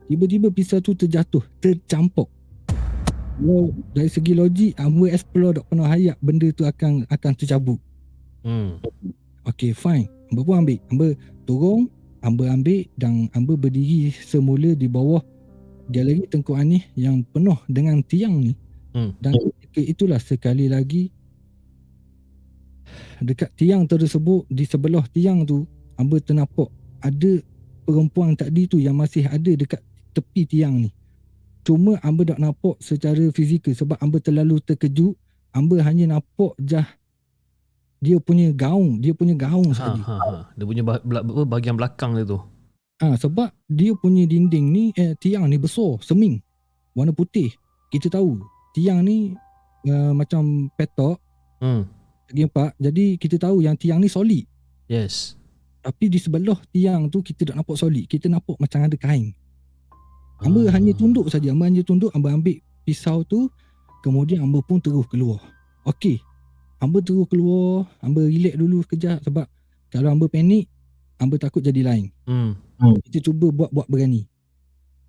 Tiba-tiba 0.08 0.48
pisau 0.50 0.80
tu 0.80 0.96
terjatuh 0.96 1.44
Tercampuk 1.60 2.32
Well, 3.38 3.70
dari 3.94 4.10
segi 4.10 4.34
logik 4.34 4.74
Amba 4.82 5.14
explore 5.14 5.62
dok 5.62 5.70
penuh 5.70 5.86
hayat 5.86 6.18
Benda 6.26 6.50
tu 6.50 6.66
akan 6.66 7.06
akan 7.06 7.32
tercabut. 7.38 7.78
Hmm. 8.42 8.82
Okay 9.46 9.78
fine. 9.78 10.10
Amba 10.34 10.42
pun 10.42 10.56
ambil. 10.66 10.82
Amba 10.90 11.08
turun 11.46 11.86
Amba 12.26 12.50
ambil 12.50 12.90
Dan 12.98 13.30
Amba 13.38 13.54
berdiri 13.54 14.10
semula 14.10 14.74
di 14.74 14.90
bawah. 14.90 15.22
Galeri 15.88 16.26
Tengku 16.26 16.58
Anih 16.58 16.82
Yang 16.98 17.30
penuh 17.30 17.60
dengan 17.70 18.02
tiang 18.02 18.42
ni. 18.42 18.58
Hmm. 18.98 19.14
Dan 19.22 19.38
ketika 19.38 19.82
itulah 19.86 20.18
sekali 20.18 20.66
lagi 20.66 21.14
Dekat 23.22 23.54
tiang 23.54 23.86
tersebut 23.86 24.50
Di 24.50 24.66
sebelah 24.66 25.06
tiang 25.14 25.46
tu 25.46 25.70
Amba 25.94 26.18
ternampak 26.18 26.74
Ada 27.06 27.38
perempuan 27.86 28.34
tadi 28.34 28.66
tu 28.66 28.82
Yang 28.82 28.96
masih 28.98 29.24
ada 29.30 29.52
dekat 29.54 29.86
tepi 30.18 30.50
tiang 30.50 30.82
ni 30.82 30.90
Cuma 31.62 32.00
Amba 32.02 32.24
tak 32.24 32.40
nampak 32.40 32.80
secara 32.80 33.22
fizikal 33.30 33.76
Sebab 33.76 34.00
Amba 34.00 34.18
terlalu 34.18 34.58
terkejut 34.60 35.14
Amba 35.54 35.84
hanya 35.86 36.18
nampak 36.18 36.58
jah 36.58 36.88
dia 37.98 38.22
punya 38.22 38.54
gaung, 38.54 39.02
dia 39.02 39.10
punya 39.10 39.34
gaung 39.34 39.74
Ha, 39.74 39.78
sekali. 39.78 40.02
ha, 40.06 40.16
ha. 40.22 40.34
Dia 40.54 40.66
punya 40.70 40.84
bahagian 41.50 41.74
belakang 41.74 42.14
dia 42.14 42.30
tu. 42.30 42.38
Ha, 43.02 43.18
sebab 43.18 43.50
dia 43.66 43.94
punya 43.94 44.30
dinding 44.30 44.66
ni, 44.70 44.84
eh, 44.94 45.18
tiang 45.18 45.50
ni 45.50 45.58
besar, 45.58 45.98
seming, 46.02 46.38
warna 46.94 47.10
putih. 47.10 47.50
Kita 47.90 48.14
tahu, 48.14 48.38
tiang 48.74 49.02
ni 49.02 49.34
uh, 49.90 50.14
macam 50.14 50.70
petok, 50.78 51.18
Hmm. 51.58 51.90
segi 52.30 52.46
empat. 52.46 52.78
Jadi 52.78 53.18
kita 53.18 53.42
tahu 53.42 53.66
yang 53.66 53.74
tiang 53.74 53.98
ni 53.98 54.06
solid. 54.06 54.46
Yes. 54.86 55.34
Tapi 55.82 56.06
di 56.06 56.22
sebelah 56.22 56.62
tiang 56.70 57.10
tu 57.10 57.26
kita 57.26 57.50
tak 57.50 57.58
nampak 57.58 57.82
solid. 57.82 58.06
Kita 58.06 58.30
nampak 58.30 58.62
macam 58.62 58.86
ada 58.86 58.94
kain. 58.94 59.34
Amba 60.42 60.70
Ah. 60.70 60.78
hanya 60.78 60.94
tunduk 60.94 61.28
saja. 61.30 61.50
Amba 61.50 61.66
hanya 61.70 61.82
tunduk, 61.82 62.14
Amba 62.14 62.34
ambil 62.34 62.62
pisau 62.86 63.26
tu, 63.26 63.50
kemudian 64.06 64.42
Amba 64.46 64.62
pun 64.62 64.78
terus 64.78 65.06
keluar. 65.10 65.42
Okey. 65.84 66.22
Amba 66.78 67.02
terus 67.02 67.26
keluar, 67.26 67.90
Amba 68.06 68.22
relax 68.30 68.54
dulu 68.54 68.86
sekejap 68.86 69.26
sebab 69.26 69.46
kalau 69.90 70.14
Amba 70.14 70.30
panik, 70.30 70.70
Amba 71.18 71.42
takut 71.42 71.66
jadi 71.66 71.82
lain. 71.82 72.14
Hmm. 72.30 72.54
kita 73.02 73.26
cuba 73.26 73.50
buat-buat 73.50 73.90
berani. 73.90 74.30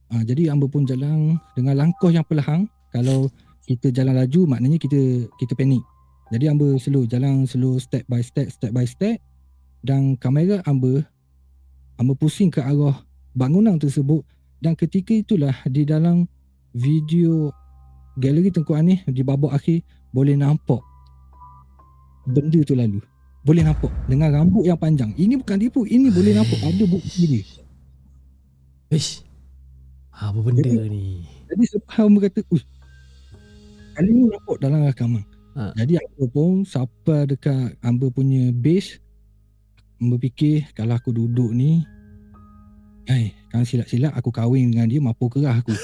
Ha, 0.08 0.24
jadi 0.24 0.48
Amba 0.48 0.64
pun 0.72 0.88
jalan 0.88 1.36
dengan 1.52 1.76
langkah 1.76 2.08
yang 2.08 2.24
perlahan. 2.24 2.64
Kalau 2.88 3.28
kita 3.68 3.92
jalan 3.92 4.16
laju 4.16 4.48
maknanya 4.48 4.80
kita 4.80 5.28
kita 5.36 5.52
panik. 5.52 5.84
Jadi 6.32 6.48
Amba 6.48 6.80
slow 6.80 7.04
jalan 7.04 7.44
slow 7.44 7.76
step 7.76 8.08
by 8.08 8.24
step 8.24 8.48
step 8.48 8.72
by 8.72 8.88
step 8.88 9.20
dan 9.84 10.16
kamera 10.16 10.64
Amba 10.64 11.04
Amba 12.00 12.16
pusing 12.16 12.48
ke 12.48 12.64
arah 12.64 13.04
bangunan 13.36 13.76
tersebut 13.76 14.24
dan 14.58 14.74
ketika 14.74 15.14
itulah 15.14 15.54
di 15.66 15.86
dalam 15.86 16.26
video 16.74 17.54
galeri 18.18 18.50
Tengku 18.50 18.74
Anis 18.74 19.06
di 19.06 19.22
babak 19.22 19.54
akhir 19.54 19.86
boleh 20.10 20.34
nampak 20.34 20.82
benda 22.28 22.60
tu 22.66 22.76
lalu. 22.76 23.00
Boleh 23.46 23.64
nampak 23.64 23.88
dengan 24.10 24.34
rambut 24.34 24.66
yang 24.66 24.76
panjang. 24.76 25.14
Ini 25.16 25.40
bukan 25.40 25.56
tipu, 25.56 25.88
ini 25.88 26.12
boleh 26.12 26.36
nampak 26.36 26.60
ada 26.60 26.84
bukti 26.84 27.22
dia. 27.24 27.44
Ish. 28.92 29.24
Ha, 30.12 30.34
apa 30.34 30.40
benda 30.42 30.68
ni? 30.90 31.24
Jadi 31.48 31.64
sebab 31.64 31.88
Hamba 31.94 32.28
kata, 32.28 32.44
Uish, 32.52 32.66
kali 33.96 34.10
ni 34.12 34.22
nampak 34.28 34.56
dalam 34.60 34.84
rakaman. 34.84 35.24
Ha. 35.56 35.72
Jadi 35.78 35.96
aku 35.96 36.28
pun 36.28 36.66
sampai 36.66 37.30
dekat 37.30 37.78
Hamba 37.80 38.10
punya 38.12 38.52
base, 38.52 39.00
Hamba 39.96 40.20
fikir 40.20 40.68
kalau 40.76 40.98
aku 40.98 41.14
duduk 41.14 41.54
ni, 41.54 41.86
Hai, 43.08 43.32
kan 43.48 43.64
silap-silap 43.64 44.12
aku 44.12 44.28
kahwin 44.28 44.68
dengan 44.68 44.84
dia, 44.84 45.00
mampu 45.00 45.32
kerah 45.32 45.64
aku. 45.64 45.72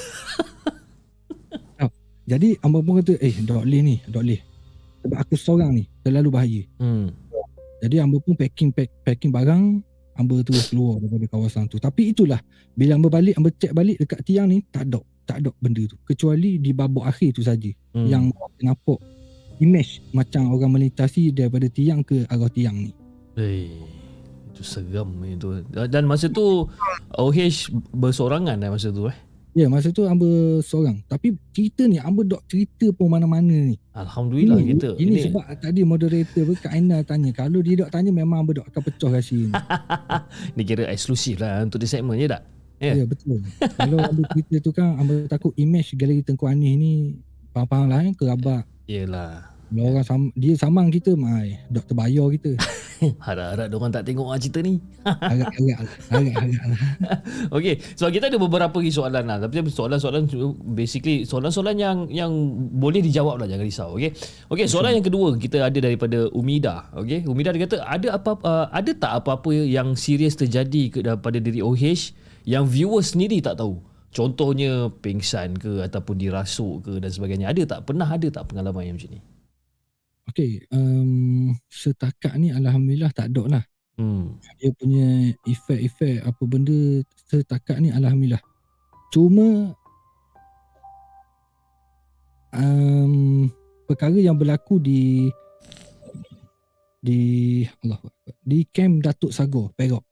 Jadi 2.25 2.57
Hamba 2.65 2.81
pun 2.81 2.97
kata, 2.97 3.21
eh, 3.21 3.37
tak 3.45 3.61
boleh 3.61 3.81
ni, 3.85 3.95
tak 4.01 4.25
boleh. 4.25 4.41
Sebab 5.05 5.17
aku 5.21 5.33
seorang 5.37 5.77
ni, 5.77 5.85
terlalu 6.01 6.29
bahaya. 6.33 6.61
Hmm. 6.81 7.13
Jadi 7.85 8.01
Hamba 8.01 8.17
pun 8.17 8.33
packing 8.33 8.73
pack, 8.73 8.89
packing 9.05 9.29
barang, 9.29 9.81
Hamba 10.17 10.41
terus 10.41 10.73
keluar 10.73 10.97
daripada 10.97 11.25
kawasan 11.29 11.69
tu. 11.69 11.77
Tapi 11.77 12.13
itulah, 12.17 12.41
bila 12.73 12.97
Hamba 12.97 13.13
balik, 13.13 13.37
Hamba 13.37 13.53
check 13.53 13.77
balik 13.77 14.01
dekat 14.01 14.25
tiang 14.25 14.49
ni, 14.49 14.65
tak 14.73 14.89
ada. 14.89 15.01
Tak 15.25 15.41
ada 15.41 15.49
benda 15.61 15.85
tu. 15.85 15.97
Kecuali 16.05 16.57
di 16.61 16.73
babak 16.73 17.09
akhir 17.09 17.37
tu 17.37 17.41
saja 17.41 17.69
Hmm. 17.93 18.05
yang 18.09 18.23
nampak 18.61 19.01
image 19.57 20.01
macam 20.13 20.53
orang 20.53 20.77
melintasi 20.77 21.33
daripada 21.33 21.69
tiang 21.69 22.01
ke 22.01 22.25
arah 22.29 22.49
tiang 22.49 22.77
ni. 22.77 22.91
Eh, 23.37 23.69
itu 24.55 24.63
seram 24.63 25.11
itu. 25.27 25.59
Dan 25.67 26.07
masa 26.07 26.31
tu 26.31 26.71
OH 27.19 27.75
bersorangan 27.91 28.55
dah 28.55 28.71
masa 28.71 28.87
tu 28.95 29.11
eh. 29.11 29.17
Ya, 29.55 29.71
masa 29.71 29.87
tu 29.87 30.03
Hamba 30.03 30.27
seorang. 30.59 30.99
Tapi 31.07 31.39
cerita 31.55 31.87
ni, 31.87 31.95
Hamba 31.95 32.27
dok 32.27 32.43
cerita 32.43 32.91
pun 32.91 33.07
mana-mana 33.07 33.71
ni. 33.71 33.79
Alhamdulillah 33.95 34.59
ini, 34.59 34.75
kita. 34.75 34.99
Ini, 34.99 35.31
sebab 35.31 35.47
tadi 35.63 35.79
moderator 35.87 36.43
pun 36.43 36.59
Kak 36.59 36.75
Aina 36.75 36.99
tanya. 37.07 37.31
Kalau 37.31 37.63
dia 37.63 37.79
dok 37.79 37.87
tanya, 37.87 38.11
memang 38.11 38.43
Hamba 38.43 38.59
dok 38.59 38.67
akan 38.67 38.81
pecah 38.83 39.11
rahsia 39.15 39.47
ni. 39.47 39.55
ni 40.59 40.61
kira 40.67 40.91
eksklusif 40.91 41.39
lah 41.39 41.63
untuk 41.63 41.79
di 41.79 41.87
segmen 41.87 42.19
je 42.19 42.27
tak? 42.27 42.43
Ya. 42.83 42.99
Ya, 42.99 43.03
betul. 43.07 43.39
Kalau 43.79 43.97
Hamba 44.03 44.21
cerita 44.35 44.55
tu 44.59 44.71
kan, 44.75 44.99
Hamba 44.99 45.23
takut 45.31 45.55
image 45.55 45.95
galeri 45.95 46.19
Tengku 46.19 46.51
Anis 46.51 46.75
ni 46.75 46.91
faham-faham 47.55 47.87
lah 47.87 48.03
kan, 48.03 48.13
kerabat. 48.19 48.63
Yelah. 48.91 49.54
Kalau 49.65 49.91
orang 49.91 50.05
sam, 50.05 50.21
dia 50.37 50.53
samang 50.53 50.93
kita, 50.93 51.17
mai, 51.17 51.57
dok 51.73 51.89
terbayar 51.89 52.29
kita. 52.37 52.53
Harap-harap 53.25 53.67
diorang 53.67 53.91
tak 53.91 54.05
tengok 54.05 54.27
lah 54.29 54.39
cerita 54.39 54.59
ni. 54.61 54.77
Lah. 55.05 55.49
Okey, 57.55 57.81
so 57.97 58.09
kita 58.09 58.29
ada 58.29 58.37
beberapa 58.37 58.73
lagi 58.77 58.93
soalan 58.93 59.25
lah. 59.25 59.37
Tapi 59.41 59.67
soalan-soalan 59.69 60.25
basically 60.73 61.25
soalan-soalan 61.27 61.75
yang 61.77 61.97
yang 62.09 62.31
boleh 62.73 63.01
dijawab 63.05 63.41
lah 63.41 63.47
jangan 63.49 63.65
risau. 63.65 63.89
Okey. 63.97 64.13
Okey, 64.49 64.65
soalan 64.65 64.97
yang 64.97 65.05
kedua 65.05 65.37
kita 65.37 65.61
ada 65.65 65.77
daripada 65.77 66.29
Umida. 66.33 66.89
Okey, 66.97 67.25
Umida 67.29 67.53
dia 67.53 67.69
kata 67.69 67.85
ada 67.85 68.07
apa 68.17 68.31
uh, 68.41 68.65
ada 68.73 68.91
tak 68.95 69.11
apa-apa 69.21 69.53
yang 69.65 69.93
serius 69.93 70.37
terjadi 70.39 70.83
ke 70.89 70.99
pada 71.19 71.37
diri 71.37 71.61
OH 71.61 72.15
yang 72.45 72.65
viewer 72.65 73.01
sendiri 73.01 73.41
tak 73.41 73.61
tahu? 73.61 73.81
Contohnya 74.15 74.87
pingsan 75.03 75.59
ke 75.59 75.83
ataupun 75.83 76.15
dirasuk 76.15 76.87
ke 76.87 76.91
dan 77.03 77.11
sebagainya. 77.11 77.51
Ada 77.51 77.77
tak? 77.77 77.79
Pernah 77.91 78.07
ada 78.07 78.27
tak 78.31 78.47
pengalaman 78.47 78.87
yang 78.87 78.95
macam 78.95 79.11
ni? 79.11 79.34
Okey, 80.25 80.65
um, 80.73 81.53
setakat 81.69 82.33
ni 82.41 82.49
Alhamdulillah 82.49 83.13
tak 83.13 83.29
ada 83.29 83.43
lah. 83.59 83.65
Hmm. 83.95 84.43
dia 84.59 84.75
punya 84.75 85.31
efek-efek 85.47 86.19
apa 86.27 86.43
benda 86.43 86.99
setakat 87.31 87.79
ni 87.79 87.95
alhamdulillah. 87.95 88.43
Cuma 89.07 89.71
um, 92.51 93.47
perkara 93.87 94.19
yang 94.19 94.35
berlaku 94.35 94.83
di 94.83 95.31
di 96.99 97.19
Allah 97.87 97.99
di 98.43 98.67
kem 98.67 98.99
Datuk 98.99 99.31
Sagor 99.31 99.71
Perak. 99.79 100.03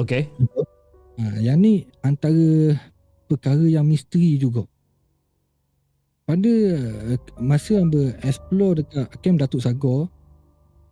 Okey. 0.00 0.24
Ha, 1.20 1.44
yang 1.44 1.60
ni 1.60 1.84
antara 2.00 2.72
perkara 3.28 3.66
yang 3.68 3.84
misteri 3.84 4.40
juga. 4.40 4.64
Pada 6.28 6.52
eh, 7.08 7.16
masa 7.40 7.80
hamba 7.80 8.12
explore 8.20 8.84
dekat 8.84 9.08
kem 9.24 9.40
Datuk 9.40 9.64
Sagor 9.64 10.12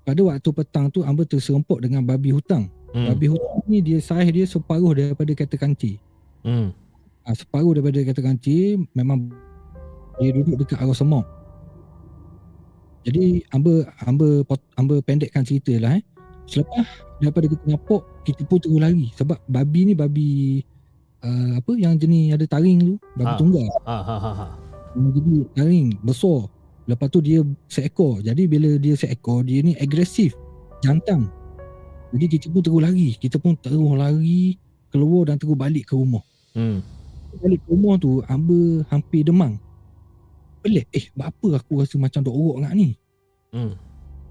pada 0.09 0.17
waktu 0.25 0.49
petang 0.49 0.89
tu 0.89 1.05
hamba 1.05 1.29
terserempok 1.29 1.85
dengan 1.85 2.01
babi 2.01 2.33
hutang. 2.33 2.73
Hmm. 2.97 3.13
Babi 3.13 3.37
hutan 3.37 3.61
ni 3.69 3.85
dia 3.85 4.01
saiz 4.01 4.33
dia 4.33 4.49
separuh 4.49 4.97
daripada 4.97 5.29
kata 5.37 5.61
kancil. 5.61 6.01
Hmm. 6.41 6.73
Ha, 7.29 7.37
separuh 7.37 7.77
daripada 7.77 8.01
kata 8.01 8.25
kancil 8.25 8.89
memang 8.97 9.29
dia 10.17 10.33
duduk 10.33 10.65
dekat 10.65 10.81
arah 10.81 10.97
semak. 10.97 11.29
Jadi 13.05 13.45
hamba 13.53 13.85
hamba 14.09 14.41
hamba 14.81 14.95
pendekkan 15.05 15.45
cerita 15.45 15.77
lah 15.77 16.01
eh. 16.01 16.05
Selepas 16.49 16.87
daripada 17.21 17.47
kita 17.51 17.65
nampak 17.69 18.03
kita 18.25 18.41
pun 18.49 18.57
terus 18.63 18.79
lari 18.81 19.11
sebab 19.19 19.37
babi 19.51 19.91
ni 19.91 19.95
babi 19.99 20.31
uh, 21.21 21.59
apa 21.59 21.73
yang 21.77 21.99
jenis 21.99 22.39
ada 22.39 22.47
taring 22.49 22.79
tu, 22.81 22.95
babi 23.19 23.27
Ha. 23.29 23.37
tunggal. 23.37 23.67
Ha 23.85 23.97
ha 24.01 24.17
ha 24.17 24.33
ha. 24.33 24.47
Yang 24.97 25.09
jadi 25.21 25.35
taring 25.53 25.89
besar. 26.01 26.49
Lepas 26.87 27.09
tu 27.13 27.21
dia 27.21 27.45
seekor. 27.69 28.25
Jadi 28.25 28.49
bila 28.49 28.81
dia 28.81 28.97
seekor, 28.97 29.45
dia 29.45 29.61
ni 29.61 29.77
agresif. 29.77 30.33
Jantang. 30.81 31.29
Jadi 32.15 32.27
kita 32.39 32.47
pun 32.49 32.63
terus 32.63 32.81
lari. 32.81 33.19
Kita 33.19 33.37
pun 33.37 33.59
terus 33.59 33.93
lari 33.93 34.57
keluar 34.89 35.29
dan 35.29 35.37
terus 35.37 35.59
balik 35.59 35.91
ke 35.91 35.95
rumah. 35.99 36.23
Hmm. 36.55 36.81
Balik 37.43 37.61
ke 37.61 37.69
rumah 37.69 37.95
tu, 38.01 38.23
Amba 38.31 38.87
hampir 38.89 39.27
demam. 39.27 39.59
Pelik. 40.63 40.87
Eh, 40.95 41.11
apa 41.19 41.61
aku 41.61 41.83
rasa 41.83 41.99
macam 42.01 42.23
dok 42.23 42.33
orok 42.33 42.59
nak 42.65 42.73
ni? 42.73 42.95
Hmm. 43.53 43.75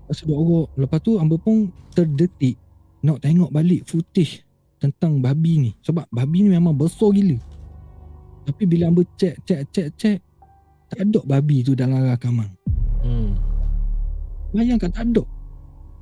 Rasa 0.10 0.24
dok 0.26 0.40
orok. 0.40 0.68
Lepas 0.80 1.00
tu 1.04 1.20
Amba 1.20 1.36
pun 1.38 1.70
terdetik 1.92 2.58
nak 3.06 3.22
tengok 3.22 3.52
balik 3.54 3.86
footage 3.86 4.42
tentang 4.80 5.20
babi 5.20 5.70
ni. 5.70 5.72
Sebab 5.84 6.08
babi 6.10 6.48
ni 6.48 6.50
memang 6.56 6.74
besar 6.74 7.12
gila. 7.12 7.38
Tapi 8.48 8.64
bila 8.64 8.88
Amba 8.90 9.04
cek, 9.20 9.44
cek, 9.44 9.62
cek, 9.70 9.88
cek, 10.00 10.18
tak 10.96 11.12
ada 11.12 11.22
babi 11.28 11.62
tu 11.62 11.76
dalam 11.76 12.00
rakaman. 12.08 12.50
Hmm. 13.04 13.36
Bayangkan 14.56 14.90
tak 14.90 15.12
ada. 15.12 15.24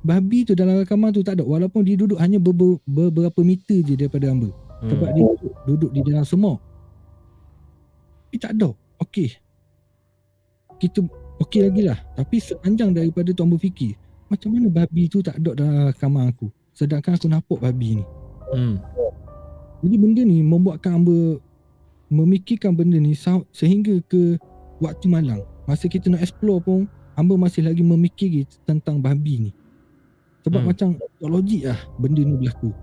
Babi 0.06 0.46
tu 0.46 0.54
dalam 0.54 0.78
rakaman 0.78 1.10
tu 1.10 1.26
tak 1.26 1.40
ada. 1.40 1.44
Walaupun 1.44 1.82
dia 1.82 1.98
duduk 1.98 2.16
hanya 2.22 2.38
beber, 2.38 2.78
beberapa 2.86 3.42
meter 3.42 3.82
je 3.82 3.98
daripada 3.98 4.30
Amba. 4.30 4.54
Hmm. 4.80 4.90
Sebab 4.94 5.08
dia 5.10 5.22
duduk, 5.26 5.54
duduk 5.66 5.90
di 5.90 6.00
dalam 6.06 6.22
semua. 6.22 6.54
Tapi 8.30 8.36
tak 8.38 8.52
ada. 8.54 8.70
Okey. 9.02 9.28
Kita 10.78 11.02
okey 11.42 11.60
lagi 11.66 11.82
lah. 11.82 11.98
Tapi 12.14 12.36
sepanjang 12.38 12.94
daripada 12.94 13.34
tu 13.34 13.42
Amba 13.42 13.58
fikir. 13.58 13.98
Macam 14.30 14.54
mana 14.54 14.70
babi 14.70 15.10
tu 15.10 15.18
tak 15.20 15.42
ada 15.42 15.58
dalam 15.58 15.90
rakaman 15.90 16.30
aku. 16.30 16.48
Sedangkan 16.70 17.18
aku 17.18 17.26
nampak 17.26 17.58
babi 17.58 17.98
ni. 17.98 18.04
Hmm. 18.54 18.76
Jadi 19.84 19.96
benda 19.98 20.22
ni 20.22 20.40
membuatkan 20.40 21.02
Amba 21.02 21.42
memikirkan 22.12 22.76
benda 22.76 23.00
ni 23.00 23.16
sehingga 23.50 23.98
ke 24.06 24.38
waktu 24.84 25.08
malam. 25.08 25.40
Masa 25.64 25.88
kita 25.88 26.12
nak 26.12 26.20
explore 26.20 26.60
pun 26.60 26.80
Amba 27.14 27.38
masih 27.38 27.62
lagi 27.62 27.80
memikiri 27.80 28.42
tentang 28.66 28.98
babi 28.98 29.48
ni. 29.48 29.52
Sebab 30.44 30.60
Hmm. 30.60 30.68
macam 30.68 30.88
logik 31.22 31.64
lah 31.64 31.78
benda 31.96 32.20
ni 32.20 32.34
berlaku. 32.36 32.74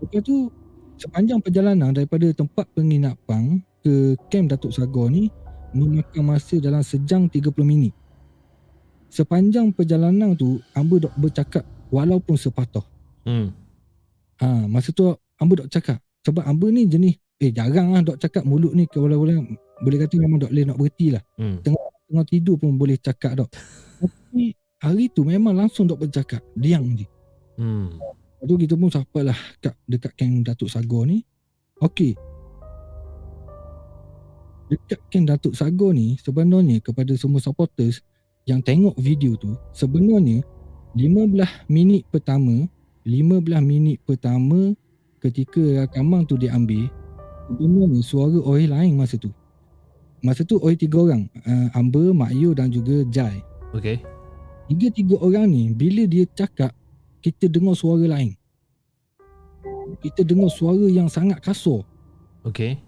Lepas 0.00 0.20
tu 0.24 0.50
sepanjang 0.96 1.38
perjalanan 1.38 1.92
daripada 1.94 2.26
tempat 2.32 2.66
penginapan 2.74 3.60
ke 3.84 4.16
kem 4.32 4.48
Datuk 4.48 4.72
Sagor 4.72 5.12
ni 5.12 5.28
memakan 5.70 6.34
masa 6.34 6.58
dalam 6.58 6.82
sejam 6.82 7.30
30 7.30 7.62
minit. 7.62 7.94
Sepanjang 9.12 9.70
perjalanan 9.70 10.34
tu 10.34 10.58
Amba 10.74 11.06
dok 11.06 11.14
bercakap 11.14 11.62
walaupun 11.92 12.34
sepatah. 12.34 12.82
Hmm. 13.22 13.52
Ha, 14.40 14.66
masa 14.66 14.90
tu 14.90 15.12
Amba 15.38 15.64
dok 15.64 15.70
cakap 15.70 16.00
sebab 16.24 16.42
Amba 16.48 16.72
ni 16.72 16.88
jenis 16.88 17.14
eh 17.40 17.52
jarang 17.52 17.96
lah 17.96 18.04
dok 18.04 18.20
cakap 18.20 18.44
mulut 18.44 18.72
ni 18.76 18.84
kalau-kalau 18.84 19.44
boleh 19.80 19.98
kata 20.00 20.14
memang 20.20 20.38
dok 20.40 20.52
boleh 20.52 20.64
nak 20.68 20.78
berhenti 20.78 21.06
lah. 21.12 21.22
Hmm. 21.40 21.58
Tengah 21.64 22.26
tidur 22.28 22.56
pun 22.60 22.76
boleh 22.76 22.96
cakap 23.00 23.38
dok. 23.38 23.50
Tapi 24.00 24.54
hari 24.80 25.08
tu 25.12 25.24
memang 25.24 25.56
langsung 25.56 25.88
dok 25.88 26.04
bercakap, 26.04 26.44
diam 26.56 26.84
je. 26.96 27.06
Hmm. 27.56 27.96
Lepas 28.40 28.44
tu 28.48 28.54
kita 28.56 28.74
pun 28.76 28.88
sampailah 28.88 29.38
kat 29.60 29.74
dekat 29.84 30.12
kem 30.16 30.40
Datuk 30.40 30.72
Sagor 30.72 31.04
ni. 31.04 31.24
Okey. 31.84 32.16
Dekat 34.72 35.00
kem 35.12 35.28
Datuk 35.28 35.52
Sagor 35.52 35.92
ni 35.92 36.16
sebenarnya 36.20 36.80
kepada 36.80 37.12
semua 37.20 37.40
supporters 37.44 38.00
yang 38.48 38.64
tengok 38.64 38.96
video 38.96 39.36
tu 39.36 39.52
sebenarnya 39.76 40.40
15 40.96 41.68
minit 41.68 42.08
pertama 42.08 42.64
15 43.04 43.44
minit 43.60 44.00
pertama 44.04 44.72
ketika 45.20 45.84
rakaman 45.84 46.24
tu 46.24 46.40
diambil 46.40 46.88
sebenarnya 47.48 48.00
suara 48.00 48.38
orang 48.40 48.70
lain 48.72 48.92
masa 48.96 49.16
tu. 49.20 49.32
Masa 50.20 50.44
tu 50.44 50.60
orang 50.60 50.76
tiga 50.76 51.00
orang, 51.00 51.22
uh, 51.48 51.68
Amber, 51.72 52.12
Mak 52.12 52.32
Yu 52.36 52.52
dan 52.52 52.68
juga 52.68 53.04
Jai. 53.08 53.40
Okay. 53.72 54.04
Tiga-tiga 54.68 55.16
orang 55.18 55.48
ni 55.50 55.72
bila 55.72 56.04
dia 56.06 56.28
cakap 56.36 56.70
kita 57.24 57.48
dengar 57.48 57.74
suara 57.74 58.04
lain. 58.04 58.36
Kita 60.04 60.22
dengar 60.22 60.52
suara 60.52 60.86
yang 60.86 61.10
sangat 61.10 61.40
kasar. 61.42 61.82
Okay. 62.46 62.78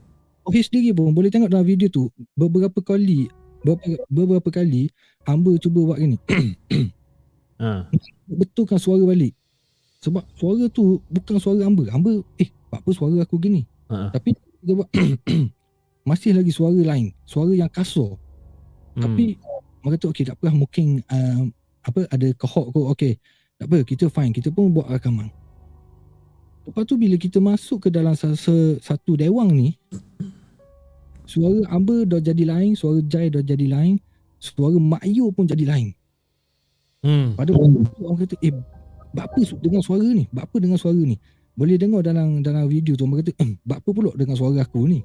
Orang 0.42 0.62
sendiri 0.62 0.90
pun 0.94 1.14
boleh 1.14 1.30
tengok 1.30 1.50
dalam 1.50 1.66
video 1.66 1.86
tu 1.86 2.10
beberapa 2.34 2.82
kali 2.82 3.30
beberapa, 3.62 4.02
beberapa 4.10 4.48
kali 4.50 4.90
Amber 5.22 5.54
cuba 5.58 5.92
buat 5.94 5.98
gini. 6.00 6.18
Ha. 7.62 7.86
Betulkan 8.26 8.74
suara 8.74 9.06
balik. 9.06 9.38
Sebab 10.02 10.26
suara 10.34 10.66
tu 10.66 10.98
bukan 11.06 11.38
suara 11.38 11.62
Amber. 11.62 11.94
Amber 11.94 12.26
eh 12.34 12.50
apa 12.74 12.90
suara 12.90 13.22
aku 13.22 13.38
gini. 13.38 13.62
Ha. 13.86 14.10
Tapi 14.10 14.34
dia 14.66 14.74
buat 14.74 14.90
masih 16.02 16.34
lagi 16.34 16.50
suara 16.50 16.78
lain, 16.78 17.14
suara 17.26 17.54
yang 17.54 17.70
kasar. 17.70 18.18
Hmm. 18.98 19.02
Tapi 19.08 19.38
Mak 19.82 19.98
kata 19.98 20.14
okey 20.14 20.24
tak 20.30 20.38
apa 20.38 20.54
mungkin 20.54 21.02
uh, 21.10 21.50
apa 21.82 22.06
ada 22.06 22.30
kohok 22.38 22.70
kot 22.70 22.86
okey. 22.94 23.18
Tak 23.58 23.66
apa 23.66 23.78
kita 23.82 24.06
fine 24.06 24.30
kita 24.30 24.54
pun 24.54 24.70
buat 24.70 24.86
rakaman. 24.86 25.30
Lepas 26.62 26.86
tu 26.86 26.94
bila 26.94 27.18
kita 27.18 27.42
masuk 27.42 27.86
ke 27.86 27.88
dalam 27.90 28.14
satu, 28.14 29.12
dewang 29.18 29.50
ni 29.50 29.74
suara 31.26 31.58
Amber 31.74 32.06
dah 32.06 32.22
jadi 32.22 32.46
lain, 32.46 32.78
suara 32.78 33.02
Jai 33.02 33.34
dah 33.34 33.42
jadi 33.42 33.66
lain, 33.66 33.98
suara 34.38 34.78
Mak 34.78 35.02
Yu 35.10 35.26
pun 35.34 35.50
jadi 35.50 35.66
lain. 35.66 35.90
Hmm. 37.02 37.34
Pada 37.34 37.50
waktu 37.50 37.82
tu 37.82 38.06
orang 38.06 38.18
kata 38.22 38.34
eh 38.46 38.54
apa 39.18 39.38
dengar 39.58 39.82
suara 39.82 40.06
ni? 40.06 40.30
Apa 40.30 40.62
dengar 40.62 40.78
suara 40.78 41.02
ni? 41.02 41.18
Boleh 41.58 41.74
dengar 41.74 42.06
dalam 42.06 42.46
dalam 42.46 42.70
video 42.70 42.94
tu 42.94 43.02
orang 43.10 43.26
kata 43.26 43.34
eh 43.42 43.58
apa 43.66 43.88
pula 43.90 44.14
dengar 44.14 44.38
suara 44.38 44.62
aku 44.62 44.86
ni? 44.86 45.02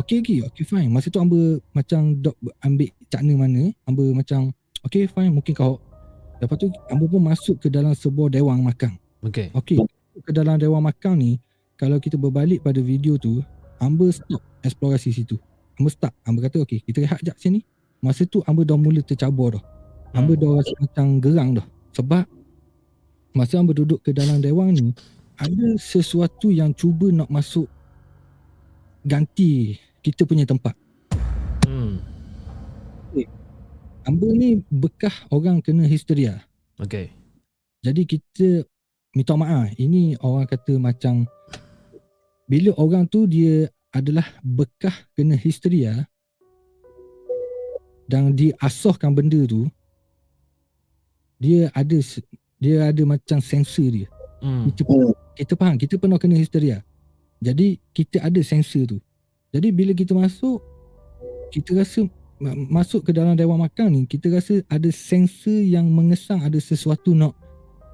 Okey 0.00 0.24
okey, 0.24 0.38
okey 0.48 0.64
fine. 0.64 0.88
Masa 0.88 1.12
tu 1.12 1.20
Amber 1.20 1.60
macam 1.76 2.16
dok 2.16 2.32
ambil 2.64 2.88
cakna 3.12 3.32
mana, 3.36 3.62
Amber 3.84 4.08
macam 4.16 4.48
okey 4.88 5.04
fine 5.04 5.28
mungkin 5.28 5.52
kau. 5.52 5.76
Lepas 6.40 6.56
tu 6.56 6.72
Amber 6.88 7.06
pun 7.12 7.20
masuk 7.20 7.60
ke 7.60 7.68
dalam 7.68 7.92
sebuah 7.92 8.32
dewang 8.32 8.64
makan. 8.64 8.96
Okay. 9.20 9.52
Okey, 9.52 9.78
ke 10.24 10.32
dalam 10.32 10.56
dewang 10.56 10.82
makan 10.82 11.20
ni 11.20 11.32
kalau 11.76 12.00
kita 12.00 12.16
berbalik 12.16 12.64
pada 12.64 12.80
video 12.80 13.20
tu, 13.20 13.44
Amber 13.84 14.08
stop 14.16 14.40
eksplorasi 14.64 15.12
situ. 15.12 15.36
Amber 15.76 15.92
start. 15.92 16.14
Amber 16.24 16.48
kata 16.48 16.64
okey, 16.64 16.80
kita 16.88 17.04
rehat 17.04 17.20
jap 17.20 17.36
sini. 17.36 17.60
Masa 18.00 18.24
tu 18.24 18.40
Amber 18.48 18.64
dah 18.64 18.80
mula 18.80 19.04
tercabar 19.04 19.60
dah. 19.60 19.64
Amber 20.16 20.40
dah 20.40 20.56
rasa 20.56 20.72
macam 20.80 21.20
gerang 21.20 21.50
dah. 21.60 21.66
Sebab 21.92 22.24
masa 23.36 23.60
Amber 23.60 23.76
duduk 23.76 24.00
ke 24.00 24.16
dalam 24.16 24.40
dewang 24.40 24.72
ni, 24.72 24.96
ada 25.36 25.76
sesuatu 25.76 26.48
yang 26.48 26.72
cuba 26.72 27.12
nak 27.12 27.28
masuk 27.28 27.68
ganti 29.02 29.78
kita 30.02 30.26
punya 30.26 30.46
tempat. 30.46 30.74
Hmm. 31.66 32.02
Amber 34.02 34.34
ni 34.34 34.66
bekah 34.66 35.14
orang 35.30 35.62
kena 35.62 35.86
histeria. 35.86 36.42
Okay. 36.82 37.14
Jadi 37.86 38.02
kita 38.02 38.66
minta 39.14 39.38
maaf. 39.38 39.70
Ini 39.78 40.18
orang 40.18 40.50
kata 40.50 40.74
macam 40.78 41.22
bila 42.50 42.74
orang 42.74 43.06
tu 43.06 43.30
dia 43.30 43.70
adalah 43.94 44.26
bekah 44.42 44.94
kena 45.14 45.38
histeria 45.38 46.08
dan 48.10 48.34
diasahkan 48.34 49.14
benda 49.14 49.46
tu 49.46 49.70
dia 51.38 51.70
ada 51.74 51.98
dia 52.58 52.76
ada 52.90 53.02
macam 53.06 53.38
sensor 53.38 53.88
dia. 53.90 54.08
Hmm. 54.42 54.66
Kita, 54.74 54.82
kita 55.38 55.52
faham, 55.54 55.78
kita 55.78 55.94
pernah 55.98 56.18
kena 56.18 56.34
histeria. 56.34 56.82
Jadi 57.42 57.82
kita 57.90 58.22
ada 58.22 58.38
sensor 58.40 58.86
tu. 58.86 58.98
Jadi 59.50 59.74
bila 59.74 59.90
kita 59.92 60.14
masuk 60.14 60.62
kita 61.50 61.74
rasa 61.76 62.06
ma- 62.38 62.80
masuk 62.80 63.04
ke 63.04 63.10
dalam 63.10 63.34
dewan 63.34 63.58
makan 63.60 63.92
ni 63.92 64.02
kita 64.06 64.30
rasa 64.30 64.62
ada 64.70 64.88
sensor 64.88 65.60
yang 65.60 65.90
mengesang 65.90 66.40
ada 66.40 66.56
sesuatu 66.56 67.12
nak 67.12 67.34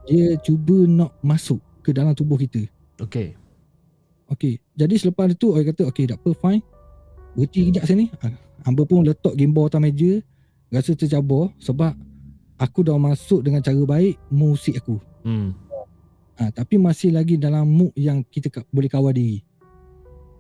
dia 0.05 0.37
cuba 0.45 0.85
nak 0.85 1.17
masuk 1.25 1.59
ke 1.81 1.97
dalam 1.97 2.13
tubuh 2.13 2.37
kita. 2.37 2.69
Okay. 3.01 3.33
Okey. 4.29 4.61
Jadi 4.77 4.95
selepas 5.01 5.33
itu 5.33 5.57
orang 5.57 5.73
kata 5.73 5.89
okey 5.89 6.05
tak 6.13 6.21
apa 6.21 6.31
fine. 6.37 6.63
Berhenti 7.33 7.61
kejap 7.73 7.85
sini. 7.89 8.13
Ah, 8.21 8.33
Hamba 8.69 8.85
pun 8.85 9.01
letak 9.01 9.33
gimbal 9.33 9.73
atas 9.73 9.81
meja. 9.81 10.21
Rasa 10.69 10.93
tercabar 10.93 11.49
sebab 11.57 11.97
aku 12.61 12.85
dah 12.85 13.01
masuk 13.01 13.41
dengan 13.41 13.65
cara 13.65 13.81
baik 13.81 14.21
musik 14.29 14.77
aku. 14.77 15.01
Hmm. 15.25 15.57
Ha, 16.39 16.55
tapi 16.55 16.78
masih 16.78 17.11
lagi 17.11 17.34
dalam 17.34 17.66
mood 17.66 17.91
yang 17.99 18.22
kita 18.22 18.47
ka- 18.47 18.68
boleh 18.70 18.86
kawal 18.86 19.11
diri. 19.11 19.43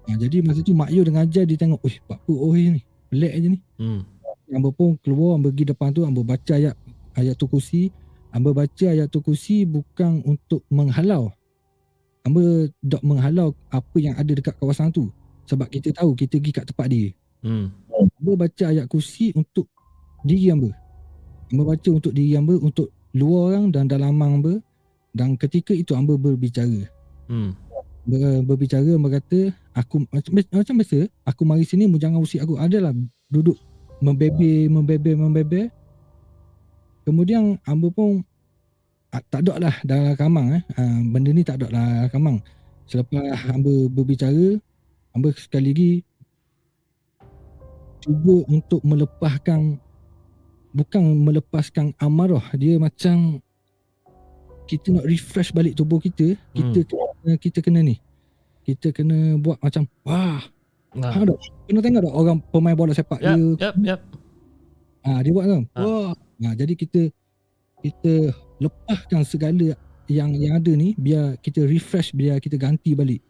Ha, 0.06 0.14
jadi 0.14 0.46
masa 0.46 0.62
tu 0.62 0.70
Mak 0.70 0.94
Yu 0.94 1.02
dengan 1.02 1.26
Jai 1.26 1.44
dia 1.44 1.58
tengok, 1.58 1.82
"Uish, 1.82 1.98
apa 2.06 2.22
oh 2.30 2.54
ni? 2.54 2.86
Pelik 3.10 3.32
aja 3.34 3.48
ni." 3.50 3.58
Hmm. 3.82 4.06
Hamba 4.48 4.72
pun 4.72 4.96
keluar, 5.04 5.36
hamba 5.36 5.52
pergi 5.52 5.68
depan 5.68 5.92
tu, 5.92 6.06
hamba 6.06 6.24
baca 6.24 6.52
ayat 6.56 6.72
ayat 7.18 7.34
tu 7.36 7.44
kursi. 7.50 7.92
Hamba 8.32 8.54
baca 8.54 8.86
ayat 8.88 9.10
tu 9.10 9.20
kursi 9.20 9.68
bukan 9.68 10.24
untuk 10.24 10.64
menghalau. 10.72 11.28
Hamba 12.24 12.70
dok 12.80 13.02
menghalau 13.04 13.52
apa 13.68 13.96
yang 14.00 14.14
ada 14.16 14.32
dekat 14.32 14.54
kawasan 14.56 14.94
tu. 14.94 15.10
Sebab 15.50 15.68
kita 15.68 15.92
tahu 15.92 16.14
kita 16.14 16.38
pergi 16.40 16.52
kat 16.54 16.64
tempat 16.70 16.86
dia. 16.88 17.10
Hmm. 17.44 17.74
Hamba 17.90 18.48
baca 18.48 18.64
ayat 18.70 18.86
kursi 18.86 19.34
untuk 19.36 19.68
diri 20.22 20.48
hamba. 20.48 20.70
Hamba 21.50 21.74
baca 21.74 21.88
untuk 21.90 22.12
diri 22.14 22.38
hamba, 22.38 22.54
untuk 22.56 22.94
luar 23.12 23.52
orang 23.52 23.74
dan 23.74 23.90
dalam 23.90 24.14
hamba. 24.16 24.62
Dan 25.12 25.38
ketika 25.40 25.72
itu 25.72 25.96
hamba 25.96 26.14
berbicara. 26.16 26.86
Hmm. 27.28 27.56
Ber, 28.08 28.40
berbicara 28.40 28.96
berkata 28.96 29.52
aku 29.76 30.08
macam 30.08 30.32
macam 30.48 30.74
biasa 30.80 31.12
aku 31.28 31.42
mari 31.44 31.62
sini 31.68 31.84
mu 31.84 32.00
jangan 32.00 32.24
usik 32.24 32.40
aku 32.40 32.56
adalah 32.56 32.96
duduk 33.28 33.60
membebe 34.00 34.64
membebe 34.66 35.12
membebe 35.12 35.60
kemudian 37.04 37.60
hamba 37.68 37.92
pun 37.92 38.24
ah, 39.12 39.22
tak 39.28 39.44
ada 39.44 39.60
lah 39.60 39.76
dalam 39.84 40.16
kamang 40.16 40.56
eh 40.56 40.62
uh, 40.80 40.98
benda 41.04 41.30
ni 41.36 41.44
tak 41.44 41.60
ada 41.60 41.68
lah 41.68 41.84
dalam 41.84 42.10
kamang 42.10 42.36
selepas 42.88 43.20
hamba 43.44 43.74
berbicara 43.92 44.56
hamba 45.12 45.28
sekali 45.36 45.70
lagi 45.76 45.92
cuba 48.00 48.40
untuk 48.48 48.80
melepaskan 48.88 49.76
bukan 50.72 51.02
melepaskan 51.28 51.92
amarah 52.00 52.44
dia 52.56 52.80
macam 52.80 53.42
kita 54.68 54.92
nak 54.92 55.08
refresh 55.08 55.50
balik 55.50 55.72
tubuh 55.74 55.96
kita 55.96 56.36
kita 56.52 56.84
kena, 56.84 57.32
kita 57.40 57.58
kena 57.64 57.80
ni 57.80 57.96
kita 58.62 58.92
kena 58.92 59.40
buat 59.40 59.56
macam 59.58 59.88
wah 60.04 60.44
Nah. 60.96 61.12
ha, 61.12 61.20
tak? 61.20 61.36
kena 61.68 61.84
tengok 61.84 62.00
tak 62.00 62.14
orang 62.16 62.38
pemain 62.48 62.72
bola 62.72 62.96
sepak 62.96 63.20
Yap, 63.20 63.36
dia 63.36 63.60
yap, 63.60 63.74
yap. 63.84 64.00
Ah 65.04 65.20
dia 65.20 65.30
buat 65.36 65.44
kan. 65.46 65.62
Ha. 65.76 65.80
Wah. 65.84 66.12
Ha, 66.16 66.52
jadi 66.56 66.72
kita 66.74 67.12
kita 67.84 68.32
lepaskan 68.58 69.22
segala 69.22 69.76
yang 70.08 70.32
yang 70.32 70.56
ada 70.58 70.72
ni 70.72 70.96
biar 70.96 71.36
kita 71.44 71.62
refresh 71.68 72.16
biar 72.16 72.40
kita 72.40 72.56
ganti 72.56 72.96
balik 72.96 73.20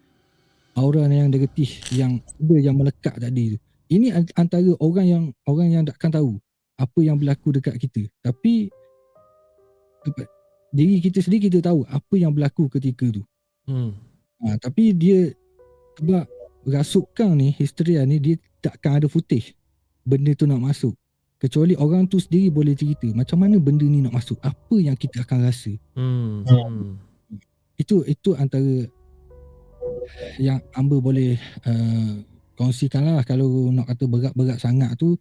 aura 0.79 1.11
yang 1.11 1.29
negatif 1.29 1.83
yang 1.91 2.23
ada 2.39 2.57
yang 2.63 2.79
melekat 2.79 3.19
tadi 3.19 3.55
tu. 3.55 3.59
Ini 3.91 4.15
an- 4.15 4.35
antara 4.39 4.71
orang 4.79 5.07
yang 5.11 5.25
orang 5.43 5.69
yang 5.75 5.83
takkan 5.83 6.15
tahu 6.15 6.39
apa 6.79 6.99
yang 7.03 7.19
berlaku 7.19 7.59
dekat 7.59 7.75
kita. 7.75 8.07
Tapi 8.23 8.71
diri 10.75 11.01
kita 11.01 11.25
sendiri 11.25 11.49
kita 11.49 11.65
tahu 11.65 11.85
apa 11.89 12.15
yang 12.17 12.33
berlaku 12.33 12.69
ketika 12.69 13.09
tu. 13.09 13.23
Hmm. 13.69 13.97
Ha, 14.39 14.57
tapi 14.63 14.95
dia 14.95 15.35
sebab 15.99 16.25
rasukan 16.69 17.35
ni 17.35 17.51
histeria 17.51 18.07
ni 18.07 18.23
dia 18.23 18.35
takkan 18.63 19.03
ada 19.03 19.07
footage 19.11 19.57
benda 20.07 20.31
tu 20.35 20.47
nak 20.47 20.63
masuk 20.63 20.95
kecuali 21.39 21.75
orang 21.79 22.07
tu 22.07 22.19
sendiri 22.19 22.51
boleh 22.51 22.75
cerita 22.75 23.07
macam 23.15 23.43
mana 23.43 23.59
benda 23.63 23.87
ni 23.87 24.03
nak 24.03 24.15
masuk 24.15 24.39
apa 24.43 24.77
yang 24.79 24.95
kita 24.99 25.23
akan 25.23 25.39
rasa 25.47 25.75
Hmm. 25.95 26.43
hmm. 26.47 26.99
itu 27.79 28.03
itu 28.07 28.31
antara 28.35 28.87
yang 30.39 30.59
hamba 30.75 30.97
boleh 30.99 31.39
uh, 31.67 32.13
kongsikan 32.59 33.07
lah 33.07 33.23
kalau 33.23 33.71
nak 33.71 33.87
kata 33.87 34.05
berat-berat 34.11 34.59
sangat 34.59 34.99
tu 34.99 35.15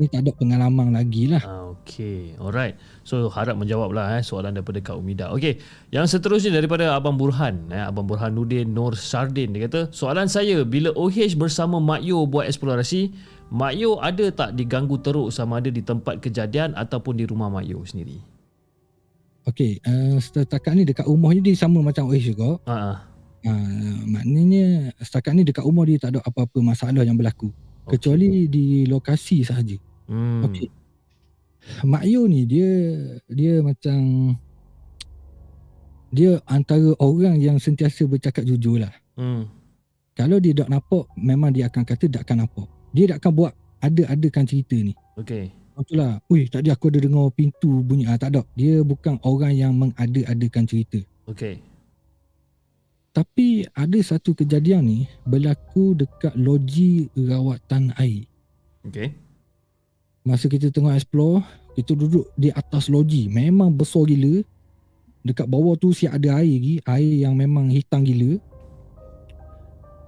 ni 0.00 0.08
tak 0.08 0.24
ada 0.24 0.32
pengalaman 0.32 0.96
lagi 0.96 1.28
lah 1.28 1.44
Ah, 1.44 1.68
okay, 1.76 2.32
alright. 2.40 2.74
So 3.04 3.28
harap 3.28 3.60
menjawablah 3.60 4.16
eh 4.16 4.22
soalan 4.24 4.56
daripada 4.56 4.80
Kak 4.80 4.96
Umida. 4.96 5.28
Okay, 5.36 5.60
yang 5.92 6.08
seterusnya 6.08 6.56
daripada 6.56 6.96
Abang 6.96 7.20
Burhan, 7.20 7.68
eh, 7.68 7.84
Abang 7.84 8.08
Burhanuddin 8.08 8.72
Nur 8.72 8.96
Sardin 8.96 9.52
dia 9.52 9.68
kata, 9.68 9.92
soalan 9.92 10.26
saya 10.26 10.64
bila 10.64 10.90
OH 10.96 11.36
bersama 11.36 11.76
Mak 11.78 12.00
Yo 12.02 12.24
buat 12.24 12.48
eksplorasi, 12.48 13.12
Mak 13.52 13.72
Yo 13.76 14.00
ada 14.00 14.26
tak 14.32 14.56
diganggu 14.56 14.96
teruk 15.04 15.28
sama 15.30 15.60
ada 15.60 15.68
di 15.68 15.84
tempat 15.84 16.18
kejadian 16.24 16.72
ataupun 16.74 17.20
di 17.20 17.28
rumah 17.28 17.52
Mak 17.52 17.64
Yo 17.68 17.84
sendiri? 17.84 18.18
Okey, 19.48 19.80
uh, 19.84 20.16
setakat 20.20 20.76
ni 20.76 20.84
dekat 20.84 21.08
rumah 21.08 21.32
ni 21.32 21.40
dia 21.40 21.56
sama 21.56 21.80
macam 21.80 22.12
Oish 22.12 22.28
juga 22.28 22.60
Ha 22.68 22.76
ah. 22.76 22.96
uh, 23.48 23.98
maknanya 24.04 24.92
setakat 25.00 25.32
ni 25.32 25.42
dekat 25.48 25.64
rumah 25.64 25.88
dia 25.88 25.96
tak 25.96 26.14
ada 26.14 26.20
apa-apa 26.22 26.60
masalah 26.60 27.04
yang 27.04 27.16
berlaku 27.16 27.48
Okay. 27.80 27.96
kecuali 27.96 28.46
di 28.46 28.84
lokasi 28.86 29.42
sahaja 29.42 29.74
Hmm. 30.10 30.42
Okey. 30.50 30.68
Mak 31.86 32.04
Yu 32.08 32.26
ni 32.26 32.50
dia 32.50 32.70
dia 33.30 33.62
macam 33.62 33.98
dia 36.10 36.42
antara 36.50 36.90
orang 36.98 37.38
yang 37.38 37.62
sentiasa 37.62 38.10
bercakap 38.10 38.42
jujur 38.42 38.82
lah. 38.82 38.90
Hmm. 39.14 39.46
Kalau 40.18 40.42
dia 40.42 40.52
tak 40.52 40.68
nampak, 40.68 41.06
memang 41.14 41.54
dia 41.54 41.70
akan 41.70 41.86
kata 41.86 42.10
tak 42.10 42.26
akan 42.26 42.44
nampak. 42.44 42.68
Dia 42.90 43.14
tak 43.14 43.22
akan 43.22 43.32
buat 43.32 43.52
ada-adakan 43.78 44.44
cerita 44.44 44.76
ni. 44.76 44.92
Okay. 45.16 45.54
Itulah, 45.80 46.20
ui 46.28 46.44
tadi 46.50 46.68
aku 46.68 46.92
ada 46.92 47.00
dengar 47.00 47.32
pintu 47.32 47.80
bunyi. 47.80 48.04
Ah, 48.04 48.20
tak 48.20 48.36
ada. 48.36 48.42
Dia 48.52 48.84
bukan 48.84 49.16
orang 49.24 49.54
yang 49.54 49.72
mengada-adakan 49.78 50.68
cerita. 50.68 51.00
Okay. 51.24 51.62
Tapi 53.16 53.64
ada 53.72 53.98
satu 54.02 54.36
kejadian 54.36 54.82
ni 54.86 54.98
berlaku 55.24 55.96
dekat 55.96 56.34
loji 56.36 57.08
rawatan 57.16 57.94
air. 57.96 58.28
Okay. 58.84 59.14
Masa 60.20 60.52
kita 60.52 60.68
tengah 60.68 60.92
explore, 60.92 61.40
kita 61.72 61.96
duduk 61.96 62.28
di 62.36 62.52
atas 62.52 62.92
loji. 62.92 63.32
Memang 63.32 63.72
besar 63.72 64.04
gila. 64.04 64.44
Dekat 65.20 65.48
bawah 65.48 65.76
tu 65.76 65.92
siap 65.92 66.16
ada 66.16 66.40
air 66.40 66.60
lagi. 66.60 66.74
Air 66.84 67.28
yang 67.28 67.34
memang 67.36 67.72
hitam 67.72 68.04
gila. 68.04 68.36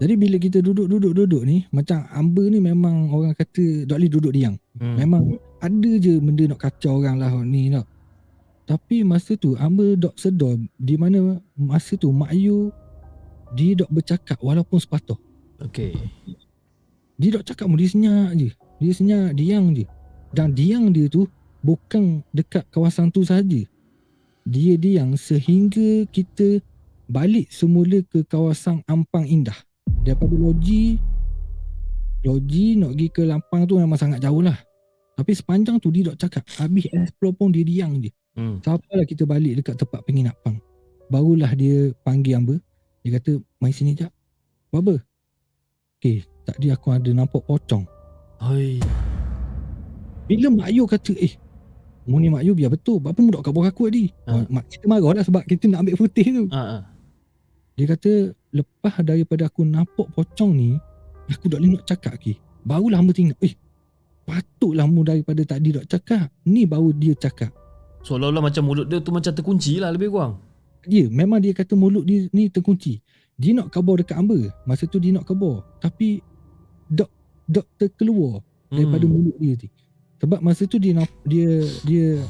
Jadi 0.02 0.14
bila 0.18 0.36
kita 0.36 0.58
duduk-duduk-duduk 0.58 1.46
ni, 1.46 1.62
macam 1.70 2.02
Amber 2.10 2.50
ni 2.50 2.58
memang 2.58 3.14
orang 3.14 3.38
kata 3.38 3.86
tak 3.86 3.96
boleh 4.02 4.10
duduk 4.10 4.32
diam. 4.34 4.58
Hmm. 4.74 4.98
Memang 4.98 5.38
ada 5.62 5.90
je 5.94 6.18
benda 6.18 6.50
nak 6.50 6.58
kacau 6.58 6.98
orang 6.98 7.22
lah 7.22 7.30
ni 7.46 7.70
nak. 7.70 7.86
Tapi 8.66 9.06
masa 9.06 9.38
tu 9.38 9.54
Amber 9.62 9.94
dok 9.94 10.18
sedar 10.18 10.58
di 10.74 10.98
mana 10.98 11.38
masa 11.54 11.94
tu 11.94 12.10
Mak 12.10 12.34
Yu 12.34 12.74
dia 13.54 13.78
dok 13.78 13.94
bercakap 13.94 14.42
walaupun 14.42 14.82
sepatah. 14.82 15.18
Okay. 15.70 15.94
Dia 17.14 17.38
dok 17.38 17.46
cakap 17.46 17.70
dia 17.70 17.88
senyap 17.88 18.34
je. 18.34 18.50
Dia 18.82 18.92
senyap, 18.98 19.38
diam 19.38 19.70
je. 19.70 19.86
Dan 20.32 20.56
diam 20.56 20.88
dia 20.92 21.06
tu 21.12 21.28
bukan 21.60 22.24
dekat 22.32 22.64
kawasan 22.72 23.12
tu 23.12 23.22
saja. 23.22 23.62
Dia 24.42 24.74
diam 24.80 25.14
sehingga 25.14 26.08
kita 26.08 26.58
balik 27.06 27.52
semula 27.52 28.00
ke 28.08 28.24
kawasan 28.24 28.80
Ampang 28.88 29.28
Indah. 29.28 29.56
Daripada 30.02 30.34
loji 30.34 30.98
loji 32.22 32.78
nak 32.78 32.94
pergi 32.94 33.08
ke 33.10 33.22
Lampang 33.26 33.66
tu 33.66 33.76
memang 33.78 33.98
sangat 33.98 34.22
jauh 34.22 34.42
lah. 34.42 34.56
Tapi 35.12 35.36
sepanjang 35.36 35.76
tu 35.78 35.92
dia 35.92 36.08
dok 36.08 36.18
cakap. 36.18 36.42
Habis 36.56 36.88
explore 36.88 37.36
pun 37.36 37.52
dia 37.52 37.62
diam 37.62 38.00
je. 38.00 38.10
Hmm. 38.32 38.64
Sampailah 38.64 39.04
kita 39.04 39.28
balik 39.28 39.60
dekat 39.60 39.76
tempat 39.76 40.00
penginapan. 40.08 40.56
Barulah 41.12 41.52
dia 41.52 41.92
panggil 42.00 42.40
Amber. 42.40 42.58
Dia 43.04 43.20
kata, 43.20 43.36
mai 43.60 43.74
sini 43.74 43.92
jap. 43.92 44.08
Buat 44.72 44.80
apa? 44.80 44.94
Okay, 46.00 46.24
tadi 46.48 46.72
aku 46.72 46.96
ada 46.96 47.10
nampak 47.12 47.44
pocong. 47.44 47.84
Hai. 48.40 48.80
Bila 50.28 50.48
Mak 50.50 50.70
Yu 50.72 50.84
kata, 50.86 51.12
eh, 51.18 51.34
mu 52.06 52.18
ni 52.18 52.30
Mak 52.30 52.42
Yu 52.46 52.52
biar 52.54 52.70
betul. 52.72 53.02
Apa 53.02 53.18
mu 53.18 53.30
dok 53.30 53.42
kat 53.44 53.52
bawah 53.52 53.68
aku 53.68 53.90
tadi? 53.90 54.08
Ha. 54.26 54.32
Ha. 54.32 54.46
Mak 54.48 54.64
kita 54.70 54.84
marah 54.86 55.12
lah 55.18 55.24
sebab 55.26 55.42
kita 55.44 55.64
nak 55.68 55.86
ambil 55.86 55.96
putih 55.98 56.26
tu. 56.30 56.44
Ah 56.50 56.78
ah. 56.78 56.82
Dia 57.72 57.88
kata, 57.88 58.12
lepas 58.52 59.00
daripada 59.00 59.48
aku 59.48 59.64
nampak 59.64 60.06
pocong 60.12 60.52
ni, 60.52 60.76
aku 61.26 61.48
tak 61.48 61.58
boleh 61.58 61.80
nak 61.80 61.84
cakap 61.88 62.12
lagi. 62.20 62.36
Barulah 62.62 63.00
hamba 63.00 63.10
tengok, 63.10 63.40
eh, 63.42 63.54
patutlah 64.22 64.86
mu 64.86 65.02
daripada 65.02 65.42
tadi 65.42 65.74
dok 65.74 65.86
cakap. 65.88 66.30
Ni 66.46 66.68
baru 66.68 66.92
dia 66.94 67.16
cakap. 67.16 67.50
Seolah-olah 68.02 68.42
macam 68.42 68.62
mulut 68.66 68.86
dia 68.86 68.98
tu 68.98 69.14
macam 69.14 69.30
terkunci 69.30 69.78
lah 69.78 69.90
lebih 69.94 70.10
kurang. 70.10 70.38
dia 70.82 71.06
memang 71.06 71.38
dia 71.38 71.54
kata 71.54 71.78
mulut 71.78 72.02
dia 72.02 72.26
ni 72.34 72.50
terkunci. 72.50 72.98
Dia 73.38 73.54
nak 73.54 73.70
kabur 73.70 73.98
dekat 73.98 74.18
Amber. 74.18 74.50
Masa 74.66 74.86
tu 74.86 74.98
dia 74.98 75.14
nak 75.14 75.22
kabur. 75.22 75.62
Tapi 75.78 76.18
dok 76.90 77.06
dok 77.46 77.66
terkeluar 77.78 78.42
daripada 78.66 79.06
Hmm. 79.06 79.14
mulut 79.14 79.36
dia 79.38 79.54
tu. 79.54 79.70
Sebab 80.22 80.38
masa 80.38 80.70
tu 80.70 80.78
dia 80.78 81.02
dia 81.26 81.50
dia 81.82 82.22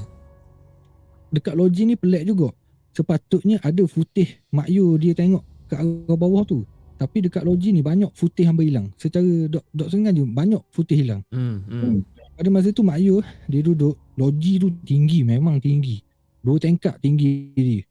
dekat 1.28 1.52
loji 1.52 1.92
ni 1.92 1.94
pelik 1.94 2.24
juga. 2.24 2.48
Sepatutnya 2.96 3.60
ada 3.60 3.84
putih 3.84 4.40
Mak 4.48 4.68
Yu 4.72 4.96
dia 4.96 5.12
tengok 5.12 5.44
kat 5.68 5.84
arah 5.84 6.16
bawah 6.16 6.40
tu. 6.48 6.64
Tapi 6.96 7.28
dekat 7.28 7.44
loji 7.44 7.76
ni 7.76 7.84
banyak 7.84 8.08
putih 8.16 8.48
hamba 8.48 8.64
hilang. 8.64 8.88
Secara 8.96 9.28
dok 9.44 9.64
dok 9.76 9.88
sengaja 9.92 10.24
banyak 10.24 10.64
putih 10.72 11.04
hilang. 11.04 11.20
Hmm. 11.28 11.60
hmm. 11.68 12.00
Pada 12.32 12.48
masa 12.48 12.72
tu 12.72 12.80
Mak 12.80 12.96
Yu 12.96 13.20
dia 13.52 13.60
duduk 13.60 14.00
loji 14.16 14.56
tu 14.56 14.72
tinggi 14.88 15.20
memang 15.20 15.60
tinggi. 15.60 16.00
Dua 16.40 16.56
tingkat 16.56 16.96
tinggi 16.96 17.52
dia. 17.52 17.84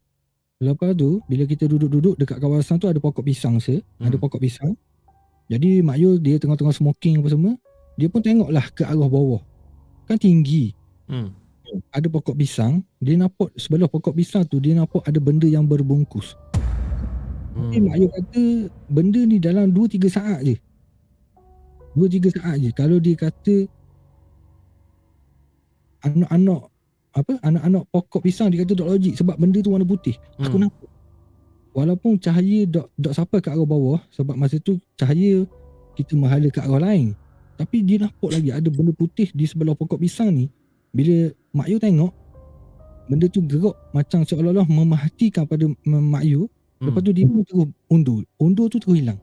Lepas 0.62 0.98
tu 0.98 1.22
bila 1.30 1.46
kita 1.46 1.70
duduk-duduk 1.70 2.18
dekat 2.18 2.42
kawasan 2.42 2.82
tu 2.82 2.90
ada 2.90 2.98
pokok 2.98 3.22
pisang 3.22 3.62
se, 3.62 3.82
hmm. 3.82 4.02
ada 4.02 4.18
Hmm. 4.18 4.22
pokok 4.22 4.42
pisang. 4.42 4.74
Jadi 5.46 5.86
Mak 5.86 5.98
Yu 6.02 6.18
dia 6.18 6.42
tengah-tengah 6.42 6.74
smoking 6.74 7.22
apa 7.22 7.30
semua, 7.30 7.54
dia 8.02 8.10
pun 8.10 8.26
tengoklah 8.26 8.66
ke 8.74 8.82
arah 8.82 9.06
bawah. 9.06 9.51
Kan 10.12 10.20
tinggi. 10.20 10.76
Hmm. 11.08 11.32
Ada 11.96 12.12
pokok 12.12 12.36
pisang, 12.36 12.84
dia 13.00 13.16
nampak 13.16 13.48
sebelah 13.56 13.88
pokok 13.88 14.12
pisang 14.12 14.44
tu 14.44 14.60
dia 14.60 14.76
nampak 14.76 15.08
ada 15.08 15.24
benda 15.24 15.48
yang 15.48 15.64
berbungkus. 15.64 16.36
Hmm. 17.56 17.72
Mak 17.72 17.96
Yu 17.96 18.08
kata 18.12 18.44
benda 18.92 19.24
ni 19.24 19.40
dalam 19.40 19.72
2 19.72 19.88
3 19.88 20.12
saat 20.12 20.44
je. 20.44 20.60
2 21.96 22.12
3 22.12 22.28
saat 22.28 22.60
je. 22.60 22.76
Kalau 22.76 23.00
dia 23.00 23.16
kata 23.16 23.72
anak-anak 26.04 26.68
apa 27.16 27.34
anak-anak 27.40 27.84
pokok 27.88 28.20
pisang 28.20 28.52
dia 28.52 28.68
kata 28.68 28.76
tak 28.76 28.88
logik 28.92 29.16
sebab 29.16 29.40
benda 29.40 29.64
tu 29.64 29.72
warna 29.72 29.88
putih. 29.88 30.20
Aku 30.44 30.60
Hmm. 30.60 30.68
nampak. 30.68 30.92
Walaupun 31.72 32.20
cahaya 32.20 32.68
dok 32.68 32.92
dok 33.00 33.16
sampai 33.16 33.40
ke 33.40 33.48
arah 33.48 33.64
bawah 33.64 34.04
sebab 34.12 34.36
masa 34.36 34.60
tu 34.60 34.76
cahaya 35.00 35.48
kita 35.96 36.20
menghala 36.20 36.52
ke 36.52 36.60
arah 36.60 36.84
lain. 36.84 37.16
Tapi 37.62 37.78
dia 37.86 38.10
nampak 38.10 38.34
lagi 38.34 38.50
ada 38.50 38.70
benda 38.74 38.90
putih 38.90 39.30
di 39.30 39.46
sebelah 39.46 39.78
pokok 39.78 40.02
pisang 40.02 40.34
ni. 40.34 40.50
Bila 40.90 41.30
Mak 41.54 41.68
Yu 41.70 41.78
tengok 41.78 42.12
benda 43.06 43.30
tu 43.30 43.46
gerak 43.46 43.78
macam 43.94 44.26
seolah-olah 44.26 44.66
memerhatikan 44.66 45.46
pada 45.46 45.70
Mak 45.86 46.26
Yu 46.26 46.50
Hmm. 46.82 46.90
Lepas 46.90 47.02
tu 47.06 47.14
dia 47.14 47.30
pun 47.30 47.46
terus 47.46 47.70
undur. 47.94 48.22
Undur 48.42 48.66
tu 48.66 48.82
terus 48.82 48.98
hilang. 48.98 49.22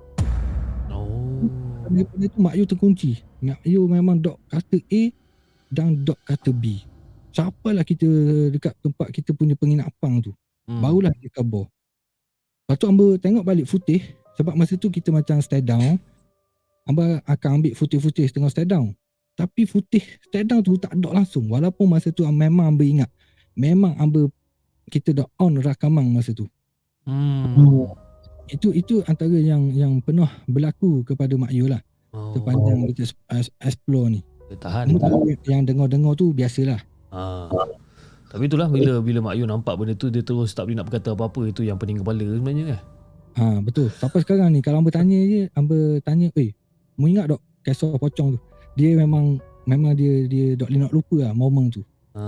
Oh. 0.95 1.43
Daripada 1.91 2.25
tu 2.31 2.39
Mak 2.39 2.55
Yu 2.55 2.65
terkunci. 2.71 3.11
Mak 3.43 3.67
Yu 3.67 3.83
memang 3.91 4.23
dok 4.23 4.39
kata 4.47 4.79
A 4.79 5.03
dan 5.67 5.99
dok 6.07 6.23
kata 6.23 6.55
B. 6.55 6.79
Sampailah 7.35 7.83
kita 7.83 8.07
dekat 8.55 8.79
tempat 8.79 9.11
kita 9.11 9.35
punya 9.35 9.59
penginapan 9.59 10.23
tu. 10.23 10.31
Hmm. 10.71 10.79
Barulah 10.79 11.11
dia 11.19 11.27
kabur. 11.35 11.67
Lepas 12.63 12.79
tu 12.79 12.87
Amba 12.87 13.19
tengok 13.19 13.43
balik 13.43 13.67
footage 13.67 14.15
sebab 14.39 14.55
masa 14.55 14.79
tu 14.79 14.87
kita 14.87 15.11
macam 15.11 15.43
stay 15.43 15.59
down. 15.59 15.99
Amba 16.89 17.21
akan 17.29 17.61
ambil 17.61 17.77
footage-footage 17.77 18.33
tengah 18.33 18.49
stay 18.49 18.65
down. 18.65 18.97
Tapi 19.37 19.69
footage 19.69 20.19
stay 20.25 20.43
down 20.43 20.65
tu 20.65 20.81
tak 20.81 20.97
ada 20.97 21.21
langsung. 21.21 21.47
Walaupun 21.53 21.85
masa 21.85 22.09
tu 22.09 22.25
memang 22.25 22.73
Amba 22.75 22.85
ingat. 22.89 23.11
Memang 23.53 23.93
Amba 24.01 24.33
kita 24.89 25.13
dah 25.13 25.29
on 25.37 25.61
rakaman 25.61 26.09
masa 26.09 26.33
tu. 26.33 26.49
Hmm. 27.05 27.93
Itu 28.49 28.73
itu 28.73 29.05
antara 29.05 29.37
yang 29.37 29.69
yang 29.77 30.01
pernah 30.01 30.33
berlaku 30.49 31.05
kepada 31.05 31.37
Mak 31.37 31.53
Yu 31.53 31.69
lah. 31.69 31.85
Oh. 32.17 32.33
Sepanjang 32.33 32.89
kita 32.97 33.05
explore 33.61 34.09
ni. 34.09 34.21
Dia 34.49 34.57
tahan. 34.57 34.89
Cuma 34.89 35.29
yang 35.45 35.69
dengar-dengar 35.69 36.17
tu 36.17 36.33
biasalah. 36.33 36.81
Ha. 37.13 37.53
Tapi 38.29 38.45
itulah 38.49 38.69
bila 38.73 39.05
bila 39.05 39.21
Mak 39.21 39.35
Yu 39.37 39.45
nampak 39.45 39.77
benda 39.77 39.93
tu 39.93 40.09
dia 40.09 40.25
terus 40.25 40.57
tak 40.57 40.69
boleh 40.69 40.81
nak 40.81 40.89
berkata 40.89 41.13
apa-apa 41.13 41.53
itu 41.53 41.65
yang 41.65 41.77
pening 41.77 42.01
kepala 42.01 42.25
sebenarnya 42.25 42.65
kan. 42.73 42.81
Ha 43.37 43.45
betul. 43.61 43.93
Sampai 43.93 44.25
sekarang 44.25 44.57
ni 44.57 44.65
kalau 44.65 44.81
Amba 44.81 44.91
tanya 44.93 45.21
je, 45.21 45.53
Amba 45.53 46.01
tanya, 46.01 46.33
"Eh, 46.33 46.57
mu 46.99 47.09
ingat 47.09 47.31
dok 47.33 47.41
kisah 47.63 47.97
pocong 47.97 48.37
tu?" 48.37 48.41
Dia 48.77 48.99
memang 48.99 49.39
memang 49.65 49.95
dia 49.95 50.27
dia 50.27 50.59
dok 50.59 50.69
nak 50.69 50.93
lupa 50.93 51.17
lah 51.25 51.33
momen 51.33 51.71
tu. 51.71 51.83
Ha, 52.19 52.27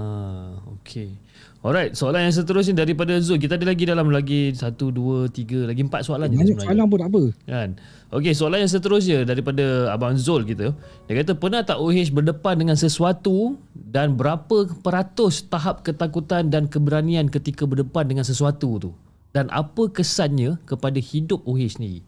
okey. 0.78 1.18
Alright, 1.66 1.98
soalan 1.98 2.30
yang 2.30 2.34
seterusnya 2.36 2.86
daripada 2.86 3.10
Zul. 3.18 3.42
Kita 3.42 3.58
ada 3.58 3.66
lagi 3.66 3.82
dalam 3.82 4.06
lagi 4.14 4.54
satu, 4.54 4.94
dua, 4.94 5.26
tiga, 5.26 5.66
lagi 5.66 5.82
empat 5.82 6.06
soalan 6.06 6.30
je 6.30 6.38
Banyak 6.38 6.46
sebenarnya. 6.56 6.68
soalan 6.70 6.84
pun 6.86 6.98
tak 7.02 7.08
apa. 7.10 7.22
Kan? 7.42 7.68
Okey, 8.14 8.32
soalan 8.38 8.58
yang 8.62 8.70
seterusnya 8.70 9.18
daripada 9.26 9.90
Abang 9.90 10.14
Zul 10.14 10.46
kita. 10.46 10.70
Dia 11.10 11.14
kata, 11.18 11.34
pernah 11.34 11.66
tak 11.66 11.82
OH 11.82 12.14
berdepan 12.14 12.54
dengan 12.62 12.78
sesuatu 12.78 13.58
dan 13.74 14.14
berapa 14.14 14.70
peratus 14.78 15.42
tahap 15.50 15.82
ketakutan 15.82 16.54
dan 16.54 16.70
keberanian 16.70 17.26
ketika 17.26 17.66
berdepan 17.66 18.06
dengan 18.06 18.22
sesuatu 18.22 18.78
tu? 18.78 18.90
Dan 19.34 19.50
apa 19.50 19.90
kesannya 19.90 20.54
kepada 20.70 21.02
hidup 21.02 21.42
OH 21.50 21.82
sendiri? 21.82 22.06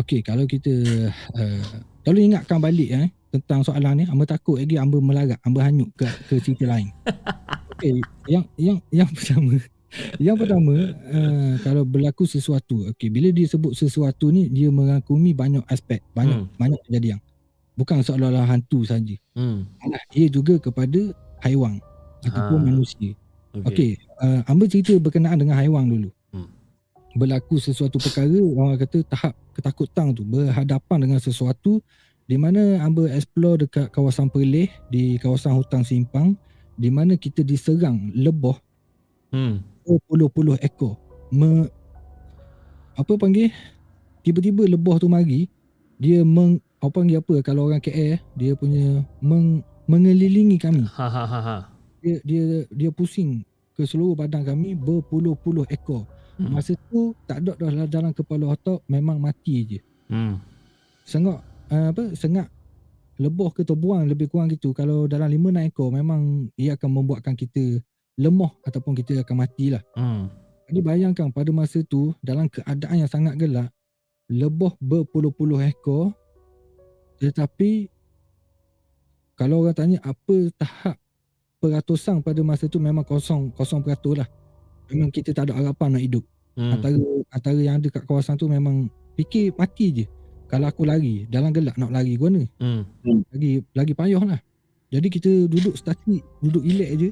Okey, 0.00 0.24
kalau 0.24 0.48
kita 0.48 0.72
uh, 1.36 1.60
tolong 2.00 2.32
ingatkan 2.32 2.56
balik 2.56 2.88
eh 2.88 3.08
tentang 3.30 3.60
soalan 3.60 4.00
ni, 4.00 4.04
Amba 4.08 4.24
takut 4.24 4.56
lagi 4.56 4.80
Amba 4.80 4.96
melarat, 4.98 5.36
Amba 5.44 5.68
hanyut 5.68 5.92
ke 5.92 6.08
ke 6.26 6.40
cerita 6.40 6.64
lain. 6.64 6.88
Okey, 7.76 8.00
yang 8.26 8.44
yang 8.56 8.78
yang 8.88 9.10
pertama 9.16 9.60
yang 10.22 10.38
pertama 10.38 10.74
uh, 11.10 11.52
kalau 11.60 11.82
berlaku 11.82 12.22
sesuatu, 12.24 12.86
okey 12.94 13.10
bila 13.10 13.28
dia 13.28 13.44
sebut 13.44 13.74
sesuatu 13.74 14.30
ni 14.30 14.46
dia 14.46 14.70
merangkumi 14.70 15.34
banyak 15.34 15.66
aspek, 15.68 16.00
banyak 16.14 16.46
Hmm. 16.46 16.56
banyak 16.56 16.80
kejadian. 16.86 17.18
Bukan 17.74 18.00
seolah-olah 18.00 18.46
hantu 18.46 18.86
saja. 18.86 19.16
Hmm. 19.34 19.66
Alah, 19.80 20.02
ia 20.14 20.28
juga 20.28 20.56
kepada 20.56 21.00
haiwan 21.42 21.76
ataupun 22.22 22.58
Ha. 22.60 22.66
manusia. 22.70 23.10
Okey. 23.52 23.66
Okey, 23.66 23.90
uh, 24.22 24.40
Amba 24.46 24.64
cerita 24.64 24.94
berkenaan 24.96 25.36
dengan 25.36 25.58
haiwan 25.58 25.90
dulu. 25.90 26.10
Hmm. 26.30 26.46
Berlaku 27.18 27.58
sesuatu 27.58 27.98
perkara, 27.98 28.30
orang 28.30 28.78
kata 28.78 29.02
tahap 29.10 29.34
ketakutan 29.60 30.16
tu, 30.16 30.24
berhadapan 30.24 30.98
dengan 31.04 31.20
sesuatu 31.20 31.84
di 32.24 32.40
mana 32.40 32.80
Amba 32.80 33.10
explore 33.12 33.66
dekat 33.68 33.92
kawasan 33.92 34.32
Perleh, 34.32 34.72
di 34.88 35.20
kawasan 35.20 35.52
hutan 35.54 35.84
simpang, 35.84 36.34
di 36.80 36.88
mana 36.88 37.14
kita 37.20 37.44
diserang 37.44 38.10
lebah 38.16 38.56
Hmm. 39.30 39.62
berpuluh-puluh 39.86 40.58
ekor. 40.58 40.98
Me, 41.30 41.68
apa 42.98 43.12
panggil? 43.14 43.54
Tiba-tiba 44.26 44.66
lebah 44.66 44.98
tu 44.98 45.06
mari, 45.06 45.46
dia 46.00 46.26
meng, 46.26 46.58
apa 46.82 46.90
panggil 47.02 47.20
apa 47.20 47.44
kalau 47.44 47.70
orang 47.70 47.78
KL, 47.78 48.18
dia 48.34 48.52
punya 48.58 49.04
meng, 49.22 49.62
mengelilingi 49.90 50.58
kami 50.58 50.86
Ha 50.86 51.06
ha 51.10 51.24
ha 51.26 51.40
ha. 51.42 51.56
dia 51.98 52.16
dia 52.22 52.44
dia 52.70 52.90
pusing 52.94 53.42
ke 53.74 53.82
seluruh 53.82 54.14
badan 54.14 54.46
kami 54.46 54.78
berpuluh-puluh 54.78 55.66
ekor. 55.66 56.06
Hmm. 56.40 56.56
Masa 56.56 56.72
tu 56.88 57.12
tak 57.28 57.44
ada 57.44 57.52
dah 57.52 57.84
dalam 57.84 58.16
kepala 58.16 58.56
otak 58.56 58.80
memang 58.88 59.20
mati 59.20 59.68
je. 59.68 59.80
Hmm. 60.08 60.40
Sengak 61.04 61.44
uh, 61.68 61.92
apa 61.92 62.16
sengak 62.16 62.48
lebah 63.20 63.52
ke 63.52 63.60
terbuang 63.60 64.08
lebih 64.08 64.32
kurang 64.32 64.48
gitu. 64.48 64.72
Kalau 64.72 65.04
dalam 65.04 65.28
5 65.28 65.36
6 65.36 65.68
ekor 65.68 65.92
memang 65.92 66.48
ia 66.56 66.80
akan 66.80 66.88
membuatkan 66.88 67.36
kita 67.36 67.84
lemah 68.16 68.48
ataupun 68.64 68.96
kita 68.96 69.20
akan 69.20 69.36
matilah. 69.44 69.84
Hmm. 69.92 70.32
Jadi 70.72 70.80
bayangkan 70.80 71.28
pada 71.28 71.52
masa 71.52 71.84
tu 71.84 72.16
dalam 72.24 72.48
keadaan 72.48 73.04
yang 73.04 73.10
sangat 73.10 73.36
gelap 73.36 73.68
lebah 74.30 74.72
berpuluh-puluh 74.80 75.60
ekor 75.68 76.14
tetapi 77.20 77.92
kalau 79.36 79.66
orang 79.66 79.76
tanya 79.76 79.98
apa 80.00 80.48
tahap 80.56 80.96
peratusan 81.60 82.24
pada 82.24 82.40
masa 82.40 82.64
tu 82.70 82.80
memang 82.80 83.04
kosong 83.04 83.52
kosong 83.52 83.84
peratus 83.84 84.24
lah. 84.24 84.28
Memang 84.90 85.08
kita 85.14 85.30
tak 85.30 85.50
ada 85.50 85.56
harapan 85.56 85.96
nak 85.96 86.02
hidup. 86.02 86.24
Hmm. 86.58 86.74
Antara 86.74 86.98
antara 87.30 87.60
yang 87.62 87.78
ada 87.78 87.88
kat 87.88 88.04
kawasan 88.04 88.34
tu 88.34 88.50
memang 88.50 88.90
fikir 89.14 89.54
mati 89.54 90.02
je. 90.02 90.06
Kalau 90.50 90.66
aku 90.66 90.82
lari 90.82 91.30
dalam 91.30 91.54
gelap 91.54 91.78
nak 91.78 91.94
lari 91.94 92.18
ke 92.18 92.22
mana? 92.26 92.42
Hmm. 92.58 92.82
Lagi 93.30 93.62
lagi 93.72 93.92
payah 93.94 94.22
lah. 94.26 94.40
Jadi 94.90 95.06
kita 95.06 95.30
duduk 95.46 95.78
statik, 95.78 96.26
duduk 96.42 96.66
relax 96.66 96.90
je. 96.98 97.10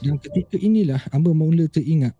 Dan 0.00 0.16
ketika 0.16 0.56
inilah 0.56 1.02
Amba 1.12 1.36
mula 1.36 1.68
teringat 1.68 2.16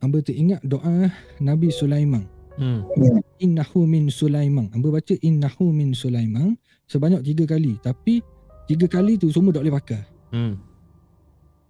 Amba 0.00 0.24
teringat 0.24 0.64
doa 0.64 1.12
Nabi 1.44 1.68
Sulaiman. 1.68 2.24
Hmm. 2.56 2.88
Innahu 3.36 3.84
min 3.84 4.08
Sulaiman. 4.08 4.72
Amba 4.72 4.96
baca 4.96 5.12
innahu 5.20 5.76
min 5.76 5.92
Sulaiman 5.92 6.56
sebanyak 6.88 7.20
tiga 7.20 7.44
kali. 7.44 7.76
Tapi 7.84 8.24
tiga 8.64 8.88
kali 8.88 9.20
tu 9.20 9.28
semua 9.28 9.52
tak 9.52 9.68
boleh 9.68 9.76
pakai. 9.76 10.02
Hmm. 10.32 10.56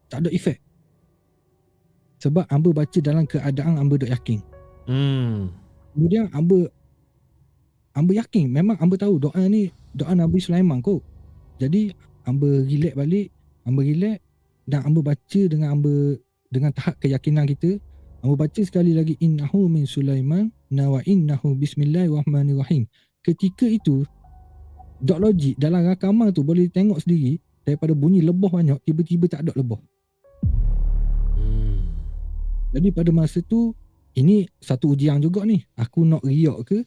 Tak 0.07 0.27
ada 0.27 0.31
efek. 0.31 0.63
Sebab 2.21 2.45
Amba 2.53 2.85
baca 2.85 2.99
dalam 3.01 3.25
keadaan 3.25 3.81
Amba 3.81 3.97
dok 3.97 4.13
yakin. 4.13 4.45
Hmm. 4.85 5.49
Kemudian 5.97 6.29
Amba 6.37 6.69
Amba 7.97 8.13
yakin 8.13 8.47
memang 8.53 8.77
Amba 8.79 9.01
tahu 9.01 9.17
doa 9.17 9.43
ni 9.49 9.73
doa 9.97 10.13
Nabi 10.13 10.39
Sulaiman 10.39 10.85
kot. 10.85 11.01
Jadi 11.57 11.97
Amba 12.29 12.63
relax 12.65 12.95
balik, 12.95 13.29
Amba 13.65 13.81
relax 13.83 14.21
dan 14.69 14.81
Amba 14.85 15.01
baca 15.01 15.41
dengan 15.49 15.69
Amba 15.75 16.21
dengan 16.53 16.71
tahap 16.77 17.01
keyakinan 17.01 17.49
kita. 17.49 17.81
Amba 18.21 18.47
baca 18.47 18.61
sekali 18.61 18.93
lagi 18.93 19.17
innahu 19.19 19.73
min 19.73 19.89
Sulaiman 19.89 20.53
na 20.69 20.93
wa 20.93 21.01
innahu 21.09 21.57
bismillahirrahmanirrahim. 21.57 22.85
Ketika 23.25 23.65
itu 23.65 24.05
dok 25.01 25.19
logik 25.19 25.57
dalam 25.57 25.89
rakaman 25.89 26.37
tu 26.37 26.45
boleh 26.45 26.69
tengok 26.69 27.01
sendiri 27.01 27.41
daripada 27.65 27.97
bunyi 27.97 28.21
lebah 28.21 28.53
banyak 28.53 28.77
tiba-tiba 28.85 29.25
tak 29.27 29.49
ada 29.49 29.57
lebah. 29.57 29.81
Jadi 32.71 32.89
pada 32.95 33.11
masa 33.11 33.43
tu 33.43 33.75
ini 34.15 34.47
satu 34.63 34.95
ujian 34.95 35.19
juga 35.19 35.43
ni. 35.43 35.63
Aku 35.79 36.07
nak 36.07 36.23
riak 36.23 36.59
ke 36.67 36.79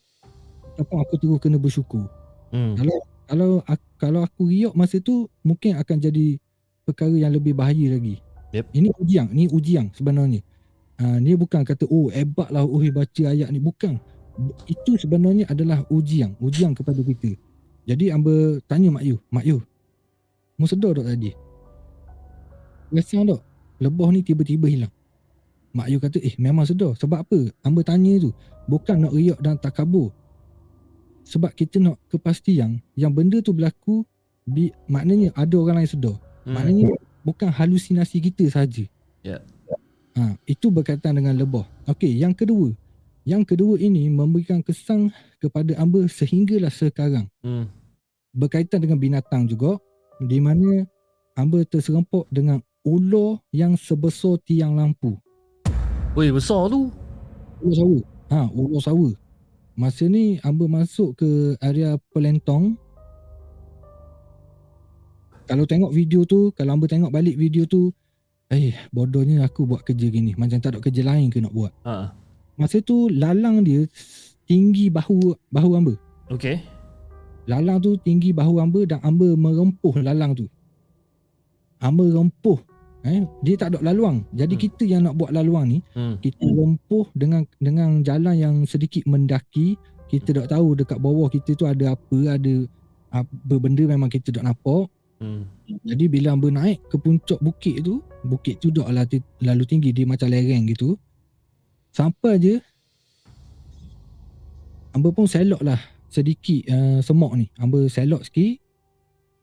ataupun 0.73 0.97
aku 1.03 1.13
terus 1.19 1.39
kena 1.43 1.59
bersyukur. 1.59 2.07
Hmm. 2.51 2.75
Kalau 2.79 2.97
kalau 3.27 3.49
aku, 3.63 3.85
kalau 3.99 4.19
aku 4.23 4.41
riak 4.51 4.73
masa 4.75 4.99
tu 4.99 5.27
mungkin 5.43 5.79
akan 5.79 5.97
jadi 5.99 6.39
perkara 6.83 7.15
yang 7.15 7.31
lebih 7.35 7.55
bahaya 7.55 7.95
lagi. 7.95 8.19
Yep. 8.53 8.65
Ini 8.69 8.89
ujian, 9.01 9.27
ni 9.33 9.49
ujian 9.49 9.89
sebenarnya. 9.95 10.45
Uh, 11.01 11.17
ni 11.17 11.33
bukan 11.33 11.65
kata 11.65 11.89
oh 11.89 12.13
hebatlah 12.13 12.61
oh 12.61 12.83
baca 12.93 13.23
ayat 13.25 13.49
ni 13.49 13.57
bukan. 13.57 13.97
Itu 14.69 14.97
sebenarnya 14.97 15.49
adalah 15.49 15.85
ujian, 15.89 16.37
ujian 16.37 16.73
kepada 16.77 17.01
kita. 17.01 17.33
Jadi 17.83 18.09
Amba 18.13 18.61
tanya 18.65 18.93
Mak 18.93 19.03
Yu, 19.03 19.17
Mak 19.29 19.45
Yu. 19.45 19.57
Mu 20.55 20.65
sedar 20.69 20.95
tak 20.95 21.09
tadi? 21.09 21.33
Rasa 22.93 23.25
tak? 23.25 23.41
Lebah 23.81 24.09
ni 24.13 24.21
tiba-tiba 24.21 24.69
hilang. 24.69 24.93
Mak 25.73 25.89
Yu 25.89 25.97
kata, 25.97 26.21
eh 26.21 26.37
memang 26.37 26.69
sedar. 26.69 26.93
Sebab 26.93 27.25
apa? 27.25 27.49
Amba 27.65 27.81
tanya 27.81 28.21
tu. 28.21 28.29
Bukan 28.69 29.09
nak 29.09 29.13
riak 29.17 29.41
dan 29.41 29.57
takabur. 29.57 30.13
Sebab 31.25 31.49
kita 31.57 31.81
nak 31.81 31.97
kepastian 32.13 32.77
yang 32.93 33.09
benda 33.09 33.41
tu 33.41 33.57
berlaku, 33.57 34.05
bi, 34.45 34.69
maknanya 34.85 35.33
ada 35.33 35.55
orang 35.57 35.81
lain 35.81 35.89
sedar. 35.89 36.15
Hmm. 36.45 36.53
Maknanya 36.53 36.93
bukan 37.25 37.49
halusinasi 37.49 38.21
kita 38.21 38.45
saja. 38.53 38.85
Ya. 39.25 39.41
Ha, 40.13 40.37
itu 40.45 40.69
berkaitan 40.69 41.17
dengan 41.17 41.33
lebah. 41.33 41.65
Okey, 41.89 42.21
yang 42.21 42.37
kedua. 42.37 42.69
Yang 43.25 43.55
kedua 43.55 43.79
ini 43.79 44.11
memberikan 44.11 44.61
kesan 44.61 45.09
kepada 45.41 45.73
Amba 45.79 46.05
sehinggalah 46.05 46.69
sekarang. 46.69 47.25
Hmm. 47.41 47.65
Berkaitan 48.35 48.83
dengan 48.83 49.01
binatang 49.01 49.49
juga 49.49 49.81
di 50.21 50.37
mana 50.37 50.85
Amba 51.33 51.65
terserempok 51.65 52.29
dengan 52.29 52.61
ular 52.85 53.41
yang 53.49 53.73
sebesar 53.73 54.37
tiang 54.45 54.77
lampu. 54.77 55.17
Weh, 56.13 56.29
besar 56.29 56.69
tu. 56.69 56.93
Ular 57.65 57.73
sawa. 57.73 57.99
Ha, 58.29 58.39
ular 58.53 58.81
sawa. 58.85 59.09
Masa 59.73 60.05
ni 60.05 60.37
Amba 60.45 60.69
masuk 60.69 61.17
ke 61.17 61.57
area 61.57 61.97
Pelentong. 62.13 62.77
Kalau 65.49 65.65
tengok 65.65 65.89
video 65.89 66.21
tu, 66.21 66.53
kalau 66.53 66.77
Amba 66.77 66.85
tengok 66.85 67.09
balik 67.09 67.33
video 67.33 67.65
tu, 67.65 67.89
eh 68.53 68.77
bodohnya 68.93 69.41
aku 69.41 69.65
buat 69.65 69.81
kerja 69.81 70.13
gini. 70.13 70.37
Macam 70.37 70.61
tak 70.61 70.77
ada 70.77 70.79
kerja 70.85 71.01
lain 71.01 71.33
ke 71.33 71.41
nak 71.41 71.49
buat. 71.49 71.73
Ha. 71.81 72.13
Masa 72.61 72.77
tu 72.85 73.09
lalang 73.09 73.65
dia 73.65 73.89
tinggi 74.45 74.93
bahu 74.93 75.33
bahu 75.49 75.69
Amba. 75.73 75.97
Okey. 76.29 76.61
Lalang 77.49 77.81
tu 77.81 77.97
tinggi 77.99 78.31
bahu 78.31 78.61
hamba 78.61 78.85
dan 78.87 79.01
hamba 79.01 79.33
merempuh 79.33 79.97
lalang 79.99 80.37
tu. 80.37 80.45
Hamba 81.81 82.05
rempuh. 82.05 82.61
Eh, 83.03 83.27
dia 83.43 83.59
tak 83.59 83.75
ada 83.75 83.83
laluang. 83.83 84.23
Jadi 84.31 84.55
Hmm. 84.55 84.63
kita 84.63 84.83
yang 84.87 85.01
nak 85.03 85.19
buat 85.19 85.35
laluang 85.35 85.67
ni, 85.67 85.79
Hmm. 85.91 86.15
kita 86.23 86.47
rempuh 86.47 87.11
dengan 87.11 87.43
dengan 87.59 87.99
jalan 87.99 88.35
yang 88.39 88.55
sedikit 88.63 89.03
mendaki. 89.03 89.75
Kita 90.07 90.31
tak 90.31 90.55
tahu 90.55 90.79
dekat 90.79 91.03
bawah 91.03 91.27
kita 91.27 91.51
tu 91.51 91.67
ada 91.67 91.99
apa, 91.99 92.39
ada 92.39 92.53
apa 93.11 93.53
benda 93.59 93.83
memang 93.83 94.07
kita 94.07 94.31
tak 94.31 94.47
nampak. 94.47 94.87
Hmm. 95.19 95.43
Jadi 95.83 96.07
bila 96.07 96.31
hamba 96.31 96.47
naik 96.47 96.79
ke 96.87 96.95
puncak 96.95 97.43
bukit 97.43 97.83
tu, 97.83 97.99
bukit 98.23 98.63
tu 98.63 98.71
tak 98.71 98.87
lah 98.87 99.03
lalu 99.43 99.63
tinggi, 99.67 99.91
dia 99.91 100.07
macam 100.07 100.31
lereng 100.31 100.63
gitu. 100.71 100.95
Sampai 101.91 102.39
je 102.39 102.55
hamba 104.95 105.11
pun 105.11 105.27
selok 105.27 105.59
lah 105.59 105.79
sedikit 106.07 106.71
uh, 106.71 106.99
semok 107.03 107.35
ni. 107.35 107.51
Hamba 107.59 107.83
selok 107.91 108.23
sikit 108.23 108.62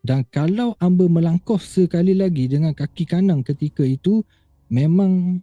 dan 0.01 0.25
kalau 0.29 0.73
hamba 0.81 1.05
melangkah 1.07 1.61
sekali 1.61 2.17
lagi 2.17 2.49
dengan 2.49 2.73
kaki 2.73 3.05
kanan 3.05 3.45
ketika 3.45 3.85
itu 3.85 4.25
memang 4.73 5.43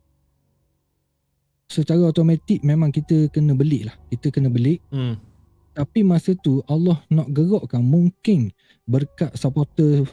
secara 1.67 2.07
automatik 2.07 2.63
memang 2.63 2.89
kita 2.89 3.27
kena 3.29 3.51
belik 3.51 3.91
lah. 3.91 3.95
Kita 4.07 4.31
kena 4.31 4.47
belik 4.47 4.79
Hmm. 4.89 5.19
tapi 5.75 6.01
masa 6.01 6.33
tu 6.33 6.65
Allah 6.65 6.97
nak 7.05 7.29
gerakkan 7.29 7.85
mungkin 7.85 8.49
berkat 8.89 9.29
supporter 9.37 10.09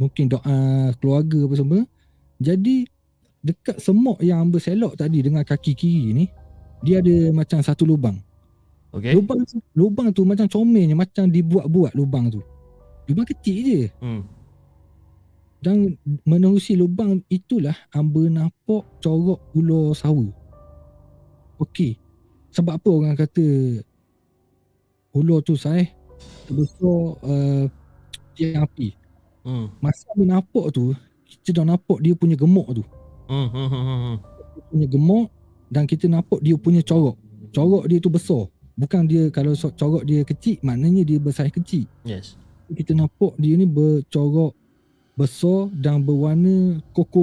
mungkin 0.00 0.32
doa 0.32 0.56
keluarga 0.96 1.44
apa 1.44 1.54
semua 1.60 1.80
jadi 2.40 2.88
dekat 3.44 3.84
semok 3.84 4.24
yang 4.24 4.40
hamba 4.48 4.56
selok 4.56 4.96
tadi 4.96 5.20
dengan 5.20 5.44
kaki 5.44 5.76
kiri 5.76 6.16
ni 6.16 6.24
dia 6.80 7.04
ada 7.04 7.30
macam 7.36 7.60
satu 7.60 7.84
lubang 7.84 8.16
Okay. 8.94 9.10
lubang 9.10 9.42
lubang 9.74 10.08
tu 10.14 10.22
macam 10.22 10.46
comelnya 10.46 10.94
macam 10.94 11.26
dibuat-buat 11.26 11.98
lubang 11.98 12.30
tu 12.30 12.38
lubang 13.06 13.26
kecil 13.26 13.56
je 13.60 13.80
Hmm. 14.00 14.22
dan 15.60 15.96
menerusi 16.24 16.76
lubang 16.76 17.24
itulah 17.26 17.72
hamba 17.90 18.28
nampak 18.28 18.84
corok 19.00 19.40
ular 19.52 19.92
sawa 19.92 20.28
okey 21.58 21.96
sebab 22.50 22.76
apa 22.76 22.88
orang 22.88 23.14
kata 23.14 23.44
ular 25.14 25.40
tu 25.40 25.54
saya 25.54 25.86
terbesar 26.44 26.98
uh, 27.22 27.64
tiang 28.34 28.64
api 28.64 28.92
Hmm. 29.44 29.68
masa 29.76 30.08
hamba 30.12 30.40
nampak 30.40 30.72
tu 30.72 30.96
kita 31.28 31.60
dah 31.60 31.76
nampak 31.76 32.00
dia 32.00 32.16
punya 32.16 32.32
gemuk 32.32 32.64
tu 32.72 32.84
Hmm. 33.24 33.48
Hmm. 33.48 33.68
Hmm. 33.68 33.84
Hmm. 33.84 34.16
dia 34.52 34.62
punya 34.68 34.86
gemuk 34.88 35.26
dan 35.68 35.84
kita 35.84 36.08
nampak 36.08 36.40
dia 36.40 36.56
punya 36.56 36.80
corok 36.80 37.16
corok 37.52 37.84
dia 37.84 38.00
tu 38.00 38.08
besar 38.08 38.48
bukan 38.74 39.04
dia 39.04 39.28
kalau 39.28 39.52
corok 39.54 40.02
dia 40.02 40.24
kecil 40.24 40.56
maknanya 40.60 41.04
dia 41.04 41.16
besar 41.16 41.48
kecil 41.48 41.84
Yes. 42.04 42.36
Kita 42.74 42.92
nampak 42.92 43.32
dia 43.38 43.54
ni 43.54 43.64
bercorok 43.64 44.52
besar 45.14 45.70
dan 45.72 46.02
berwarna 46.02 46.82
koko 46.92 47.22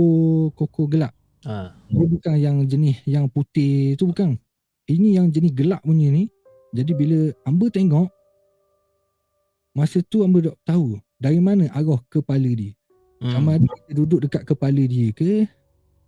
koko 0.56 0.88
gelap 0.88 1.12
Ha. 1.42 1.74
dia 1.90 2.06
bukan 2.06 2.36
yang 2.38 2.62
jenis 2.70 3.02
yang 3.10 3.26
putih 3.26 3.98
tu 3.98 4.06
bukan 4.06 4.38
ini 4.86 5.18
yang 5.18 5.26
jenis 5.26 5.50
gelap 5.58 5.82
punya 5.82 6.14
ni 6.14 6.30
jadi 6.70 6.94
bila 6.94 7.34
hamba 7.50 7.66
tengok 7.74 8.14
masa 9.74 10.06
tu 10.06 10.22
hamba 10.22 10.54
tak 10.54 10.58
tahu 10.68 11.02
dari 11.18 11.42
mana 11.42 11.66
arah 11.74 11.98
kepala 12.14 12.46
dia 12.46 12.78
Hmm. 13.22 13.38
sama 13.38 13.50
ada 13.54 13.70
dia 13.86 13.94
duduk 13.94 14.26
dekat 14.26 14.50
kepala 14.50 14.82
dia 14.82 15.14
ke 15.14 15.46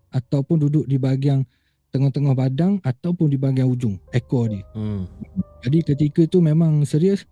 ataupun 0.09 0.65
duduk 0.65 0.89
di 0.89 0.97
bahagian 0.97 1.45
tengah-tengah 1.93 2.33
badan 2.33 2.81
ataupun 2.81 3.29
di 3.29 3.37
bahagian 3.37 3.69
ujung 3.69 4.01
ekor 4.09 4.49
dia. 4.49 4.65
Hmm. 4.73 5.05
Jadi 5.61 5.85
ketika 5.85 6.25
tu 6.25 6.41
memang 6.41 6.81
serius 6.89 7.29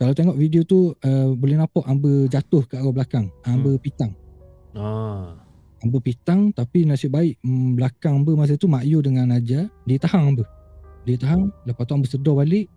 kalau 0.00 0.16
tengok 0.16 0.40
video 0.40 0.64
tu 0.64 0.96
uh, 0.96 1.28
boleh 1.36 1.60
nampak 1.60 1.84
hamba 1.84 2.24
jatuh 2.32 2.64
ke 2.64 2.80
arah 2.80 2.88
belakang. 2.88 3.28
Hamba 3.44 3.76
pitang. 3.76 4.16
Ah. 4.72 5.36
Hamba 5.84 6.00
pitang 6.00 6.56
tapi 6.56 6.88
nasib 6.88 7.12
baik 7.12 7.36
mm, 7.44 7.76
belakang 7.76 8.16
hamba 8.16 8.32
masa 8.32 8.56
tu 8.56 8.64
Mak 8.64 8.80
Yu 8.88 9.04
dengan 9.04 9.28
Najah 9.28 9.68
dia 9.84 9.98
tahan 10.00 10.32
hamba. 10.32 10.48
Dia 11.04 11.20
tahan 11.20 11.52
lepas 11.68 11.84
tu 11.84 11.92
hamba 11.92 12.08
sedar 12.08 12.32
balik 12.32 12.72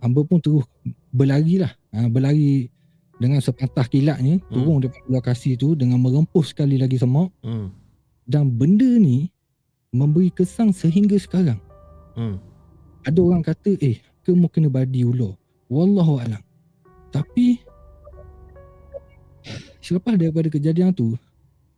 hamba 0.00 0.24
pun 0.24 0.40
terus 0.40 0.64
berlari 1.12 1.60
lah. 1.60 1.76
Ha, 1.92 2.08
berlari 2.08 2.72
dengan 3.20 3.44
sepatah 3.44 3.84
kilatnya 3.84 4.40
Hmm. 4.48 4.64
turun 4.64 4.80
daripada 4.80 5.04
lokasi 5.12 5.60
tu 5.60 5.76
dengan 5.76 6.00
merempuh 6.00 6.40
sekali 6.40 6.80
lagi 6.80 6.96
semak 6.96 7.28
Hmm. 7.44 7.68
dan 8.24 8.48
benda 8.48 8.88
ni 8.96 9.28
memberi 9.92 10.32
kesan 10.32 10.72
sehingga 10.72 11.20
sekarang. 11.20 11.60
Hmm. 12.16 12.40
Ada 13.04 13.20
orang 13.20 13.44
kata 13.44 13.76
eh 13.76 14.00
kamu 14.24 14.48
kena 14.48 14.72
badi 14.72 15.04
ular. 15.04 15.36
Wallahu 15.68 16.16
alam. 16.16 16.40
Tapi 17.12 17.60
selepas 19.84 20.16
daripada 20.16 20.48
kejadian 20.48 20.96
tu 20.96 21.14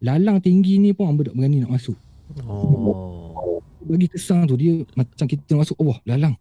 lalang 0.05 0.39
tinggi 0.39 0.79
ni 0.79 0.95
pun 0.95 1.11
hamba 1.11 1.27
tak 1.27 1.35
berani 1.35 1.65
nak 1.65 1.75
masuk. 1.75 1.99
Oh. 2.47 3.61
Bagi 3.85 4.09
kesan 4.09 4.49
tu 4.49 4.57
dia 4.57 4.81
macam 4.97 5.27
kita 5.29 5.53
masuk 5.59 5.77
Allah 5.83 5.99
lalang. 6.09 6.35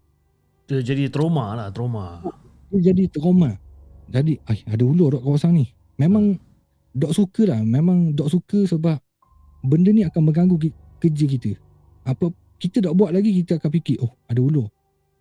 Dia 0.68 0.80
jadi 0.80 1.12
trauma 1.12 1.58
lah, 1.58 1.68
trauma. 1.74 2.24
Dia 2.72 2.94
jadi 2.94 3.12
trauma. 3.12 3.60
Jadi 4.08 4.40
ai 4.48 4.64
ada 4.68 4.84
ular 4.86 5.18
dok 5.18 5.24
kawasan 5.26 5.60
ni. 5.60 5.66
Memang 6.00 6.38
dok 6.94 7.12
suka 7.12 7.50
lah. 7.50 7.60
Memang 7.64 8.14
dok 8.14 8.30
suka 8.32 8.64
sebab 8.68 9.00
benda 9.64 9.90
ni 9.92 10.06
akan 10.06 10.22
mengganggu 10.28 10.56
ki- 10.60 10.78
kerja 11.02 11.26
kita. 11.26 11.52
Apa 12.04 12.32
kita 12.60 12.80
tak 12.80 12.94
buat 12.96 13.12
lagi 13.12 13.32
kita 13.44 13.60
akan 13.60 13.72
fikir 13.74 14.00
oh 14.04 14.12
ada 14.28 14.40
ular. 14.40 14.68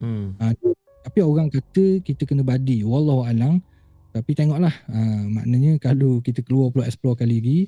Hmm. 0.03 0.35
Ha, 0.39 0.51
tapi 1.03 1.19
orang 1.21 1.51
kata 1.51 2.01
kita 2.07 2.23
kena 2.25 2.47
badi. 2.47 2.87
Wallahu 2.87 3.27
alam. 3.27 3.59
Tapi 4.13 4.31
tengoklah. 4.37 4.73
Ha, 4.93 4.99
maknanya 5.27 5.81
kalau 5.83 6.21
kita 6.21 6.45
keluar 6.45 6.71
pula 6.71 6.87
explore 6.87 7.19
kali 7.19 7.43
lagi. 7.43 7.61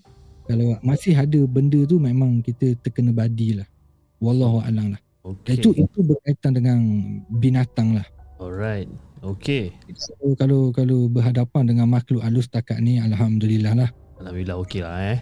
Kalau 0.45 0.77
masih 0.85 1.17
ada 1.17 1.41
benda 1.49 1.83
tu 1.89 1.97
memang 1.97 2.45
kita 2.45 2.77
terkena 2.85 3.17
badi 3.17 3.57
lah. 3.57 3.69
Wallahu 4.21 4.61
alam 4.61 4.93
lah. 4.93 5.01
Okay. 5.25 5.57
Itu 5.57 5.73
itu 5.73 6.05
berkaitan 6.05 6.53
dengan 6.53 6.79
binatang 7.33 7.97
lah. 7.97 8.07
Alright. 8.37 8.87
Okay. 9.25 9.73
So, 9.97 10.37
kalau 10.37 10.69
kalau 10.69 11.09
berhadapan 11.09 11.65
dengan 11.65 11.89
makhluk 11.89 12.21
halus 12.21 12.45
setakat 12.45 12.77
ni 12.85 13.01
alhamdulillah 13.01 13.73
lah. 13.73 13.91
Alhamdulillah 14.21 14.57
okay 14.61 14.81
lah 14.85 14.97
eh. 15.17 15.21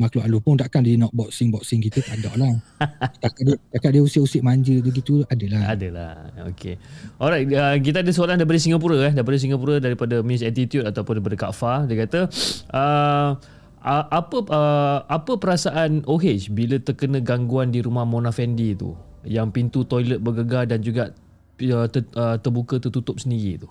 Makhluk 0.00 0.24
halus 0.24 0.40
pun 0.40 0.56
takkan 0.56 0.80
dia 0.80 0.96
nak 0.96 1.12
boxing-boxing 1.12 1.84
kita 1.84 2.00
tak 2.00 2.24
ada 2.24 2.32
lah. 2.40 2.56
Takkan 3.22 3.42
dia, 3.44 3.56
takkan 3.68 3.90
dia 3.92 4.00
usik-usik 4.00 4.40
manja 4.40 4.72
tu 4.80 4.88
gitu 4.88 5.14
adalah. 5.28 5.76
Adalah. 5.76 6.12
Okay. 6.56 6.80
Alright. 7.20 7.44
Uh, 7.52 7.76
kita 7.84 8.00
ada 8.00 8.08
soalan 8.08 8.40
daripada 8.40 8.56
Singapura 8.56 8.96
eh. 9.04 9.12
Daripada 9.12 9.36
Singapura 9.36 9.76
daripada 9.76 10.24
Miss 10.24 10.40
Attitude 10.40 10.88
ataupun 10.88 11.20
daripada 11.20 11.36
Kak 11.36 11.52
Fah. 11.52 11.84
Dia 11.84 12.08
kata 12.08 12.32
uh, 12.72 13.36
uh, 13.84 14.04
apa 14.08 14.36
uh, 14.48 14.98
apa 15.04 15.32
perasaan 15.36 16.08
OH 16.08 16.48
bila 16.56 16.80
terkena 16.80 17.20
gangguan 17.20 17.68
di 17.68 17.84
rumah 17.84 18.08
Mona 18.08 18.32
Fendi 18.32 18.72
tu? 18.72 18.96
Yang 19.28 19.48
pintu 19.52 19.84
toilet 19.84 20.16
bergegar 20.16 20.64
dan 20.64 20.80
juga 20.80 21.12
uh, 21.60 21.86
ter, 21.92 22.08
uh, 22.16 22.40
terbuka 22.40 22.80
tertutup 22.80 23.20
sendiri 23.20 23.60
tu. 23.60 23.68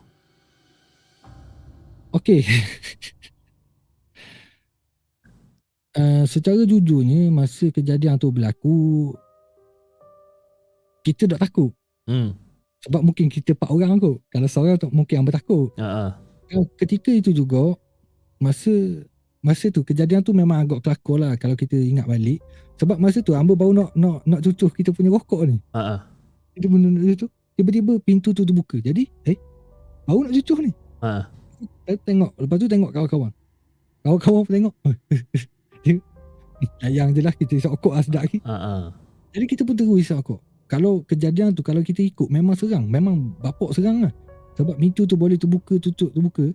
Okey. 2.14 2.45
uh, 5.98 6.26
secara 6.30 6.61
jujurnya 6.68 7.32
masa 7.34 7.72
kejadian 7.74 8.20
tu 8.20 8.30
berlaku 8.30 9.14
kita 11.02 11.26
tak 11.26 11.49
takut 11.49 11.72
Hmm. 12.10 12.34
sebab 12.82 13.06
mungkin 13.06 13.30
kita 13.30 13.53
empat 13.53 13.70
orang 13.70 14.02
kot. 14.02 14.18
Kalau 14.34 14.49
seorang 14.49 14.82
tu 14.82 14.90
mungkin 14.90 15.22
hamba 15.22 15.38
takut. 15.38 15.70
Dan 16.49 16.66
ketika 16.82 17.14
itu 17.14 17.30
juga 17.30 17.78
masa 18.41 18.74
masa 19.45 19.70
tu 19.70 19.86
kejadian 19.86 20.26
tu 20.26 20.34
memang 20.34 20.66
agak 20.66 20.82
kelakar 20.82 21.18
lah 21.22 21.32
kalau 21.38 21.53
kita 21.53 21.78
ingat 21.78 22.10
balik. 22.10 22.41
Sebab 22.82 22.98
masa 22.98 23.22
tu 23.22 23.38
hamba 23.38 23.53
baru 23.53 23.78
nak 23.78 23.94
nak 23.94 24.26
nak 24.26 24.41
cucuh 24.41 24.74
kita 24.74 24.90
punya 24.90 25.14
rokok 25.14 25.53
ni. 25.53 25.61
Ah. 25.70 26.10
Kita 26.57 26.66
benda 26.66 27.14
tu 27.14 27.30
tiba-tiba 27.53 28.02
pintu 28.02 28.34
tu 28.34 28.41
terbuka. 28.41 28.82
Jadi 28.82 29.06
eh 29.30 29.38
baru 30.10 30.26
nak 30.26 30.34
cucuh 30.41 30.57
ni. 30.66 30.72
Ha. 31.06 31.30
Saya 31.86 31.98
tengok 32.02 32.32
Lepas 32.40 32.56
tu 32.56 32.68
tengok 32.72 32.91
kawan-kawan 32.95 33.32
Kawan-kawan 33.99 34.41
pun 34.48 34.53
tengok 34.56 34.74
Dia 35.84 36.01
Sayang 36.84 37.15
je 37.15 37.22
lah 37.23 37.34
Kita 37.35 37.56
isap 37.56 37.72
okok 37.80 37.93
lah 37.95 38.03
sedap 38.03 38.22
lagi 38.27 38.39
Ha 38.43 38.56
ah. 38.56 38.84
Jadi 39.31 39.45
kita 39.47 39.61
pun 39.64 39.76
terus 39.80 40.03
isap 40.03 40.19
okok 40.26 40.39
Kalau 40.68 41.03
kejadian 41.07 41.56
tu 41.56 41.64
Kalau 41.64 41.80
kita 41.80 42.03
ikut 42.03 42.27
Memang 42.27 42.56
serang 42.60 42.84
Memang 42.88 43.35
bapak 43.39 43.72
serang 43.72 44.03
lah 44.03 44.14
Sebab 44.60 44.76
pintu 44.76 45.07
tu 45.07 45.15
boleh 45.15 45.39
terbuka 45.39 45.80
Tutup 45.80 46.11
terbuka 46.11 46.51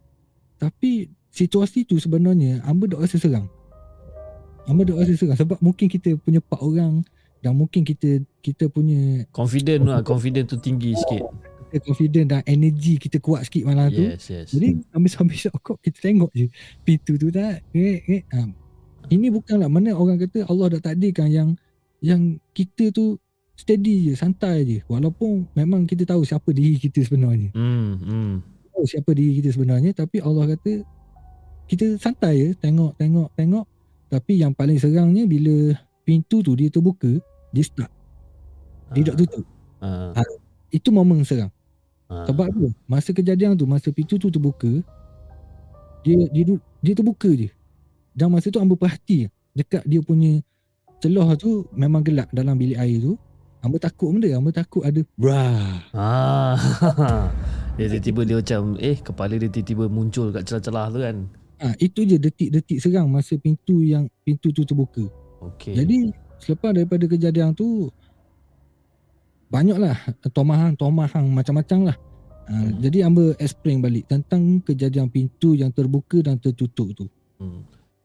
Tapi 0.61 1.09
Situasi 1.35 1.89
tu 1.89 1.99
sebenarnya 1.99 2.63
Amba 2.63 2.87
tak 2.87 3.01
rasa 3.03 3.17
serang 3.17 3.49
Amba 4.69 4.85
tak 4.85 4.97
rasa 5.01 5.13
serang 5.17 5.39
Sebab 5.41 5.59
mungkin 5.65 5.89
kita 5.89 6.15
punya 6.21 6.45
empat 6.45 6.61
orang 6.61 7.01
Dan 7.41 7.57
mungkin 7.57 7.83
kita 7.83 8.21
Kita 8.45 8.69
punya 8.69 9.25
Confident 9.33 9.89
lah. 9.89 10.01
Confident 10.05 10.47
tu 10.47 10.61
tinggi 10.61 10.95
sikit. 10.95 11.25
Kita 11.75 11.91
confident 11.91 12.27
dan 12.31 12.41
energi 12.47 13.03
Kita 13.03 13.19
kuat 13.19 13.51
sikit 13.51 13.67
malam 13.67 13.91
tu 13.91 14.07
Yes, 14.07 14.31
yes. 14.31 14.55
Jadi 14.55 14.79
sambil-sambil 14.95 15.39
sokok 15.51 15.83
kita 15.83 15.99
tengok 16.07 16.31
je 16.31 16.47
pintu 16.87 17.19
tu 17.19 17.35
tak. 17.35 17.67
Eh, 17.75 17.99
eh. 18.07 18.23
Ha. 18.31 18.64
Ini 19.11 19.29
bukanlah 19.29 19.69
mana 19.69 19.93
orang 19.93 20.17
kata 20.17 20.49
Allah 20.49 20.79
dah 20.79 20.81
takdirkan 20.81 21.29
yang 21.29 21.49
yang 22.01 22.41
kita 22.57 22.89
tu 22.93 23.17
steady 23.55 24.11
je, 24.11 24.13
santai 24.17 24.65
je. 24.65 24.79
Walaupun 24.89 25.47
memang 25.57 25.85
kita 25.85 26.09
tahu 26.09 26.25
siapa 26.25 26.51
diri 26.51 26.77
kita 26.81 27.05
sebenarnya. 27.05 27.53
Hmm, 27.55 28.01
hmm. 28.01 28.33
tahu 28.75 28.85
siapa 28.91 29.11
diri 29.15 29.39
kita 29.39 29.55
sebenarnya 29.55 29.95
tapi 29.95 30.19
Allah 30.19 30.57
kata 30.57 30.83
kita 31.65 31.97
santai 31.97 32.35
je 32.37 32.49
tengok 32.59 32.99
tengok 32.99 33.31
tengok 33.39 33.65
tapi 34.13 34.43
yang 34.43 34.53
paling 34.53 34.77
serangnya 34.77 35.25
bila 35.25 35.73
pintu 36.05 36.45
tu 36.45 36.53
dia 36.53 36.69
terbuka 36.69 37.09
dia 37.55 37.65
start 37.65 37.89
dia 38.93 39.09
tak 39.09 39.17
tutup 39.25 39.47
Ah. 39.85 40.17
itu 40.69 40.89
momen 40.93 41.25
serang 41.25 41.49
Ah. 42.09 42.29
sebab 42.29 42.53
apa 42.53 42.67
masa 42.85 43.17
kejadian 43.17 43.57
tu 43.57 43.65
masa 43.65 43.89
pintu 43.95 44.21
tu 44.21 44.29
terbuka 44.29 44.85
dia 46.05 46.21
dia 46.29 46.45
dia 46.85 46.93
terbuka 46.93 47.33
je 47.33 47.49
dan 48.15 48.31
masa 48.31 48.49
tu 48.49 48.63
hamba 48.63 48.79
perhati 48.79 49.27
dekat 49.53 49.83
dia 49.85 50.01
punya 50.01 50.39
celah 51.03 51.35
tu 51.37 51.67
memang 51.75 52.01
gelap 52.01 52.31
dalam 52.31 52.55
bilik 52.57 52.79
air 52.79 53.03
tu 53.03 53.19
hamba 53.61 53.77
takut 53.77 54.15
benda 54.15 54.31
hamba 54.33 54.51
takut 54.55 54.87
ada 54.87 55.03
brah 55.19 55.83
Ah. 55.93 56.57
dia 57.77 57.91
tiba-tiba 57.91 58.23
dia 58.23 58.37
macam 58.39 58.63
eh 58.79 58.97
kepala 58.97 59.35
dia 59.35 59.51
tiba-tiba 59.51 59.91
muncul 59.91 60.31
kat 60.31 60.47
celah-celah 60.47 60.87
tu 60.95 60.99
kan. 61.03 61.17
Ah 61.59 61.75
itu 61.79 62.07
je 62.07 62.17
detik-detik 62.19 62.79
serang 62.79 63.11
masa 63.11 63.35
pintu 63.35 63.83
yang 63.83 64.07
pintu 64.23 64.55
tu 64.55 64.63
terbuka. 64.63 65.07
Okey. 65.43 65.75
Jadi 65.75 66.15
selepas 66.39 66.71
daripada 66.71 67.05
kejadian 67.07 67.51
tu 67.51 67.91
banyaklah 69.51 69.95
tomahan-tomahan 70.31 71.25
macam-macam 71.31 71.93
lah. 71.93 71.97
Ha, 72.45 72.53
Hmm. 72.53 72.77
Jadi 72.77 73.01
hamba 73.01 73.33
explain 73.41 73.81
balik 73.81 74.05
tentang 74.05 74.61
kejadian 74.61 75.09
pintu 75.09 75.57
yang 75.57 75.73
terbuka 75.73 76.21
dan 76.21 76.37
tertutup 76.37 76.93
tu. 76.93 77.09
Hmm. 77.41 77.65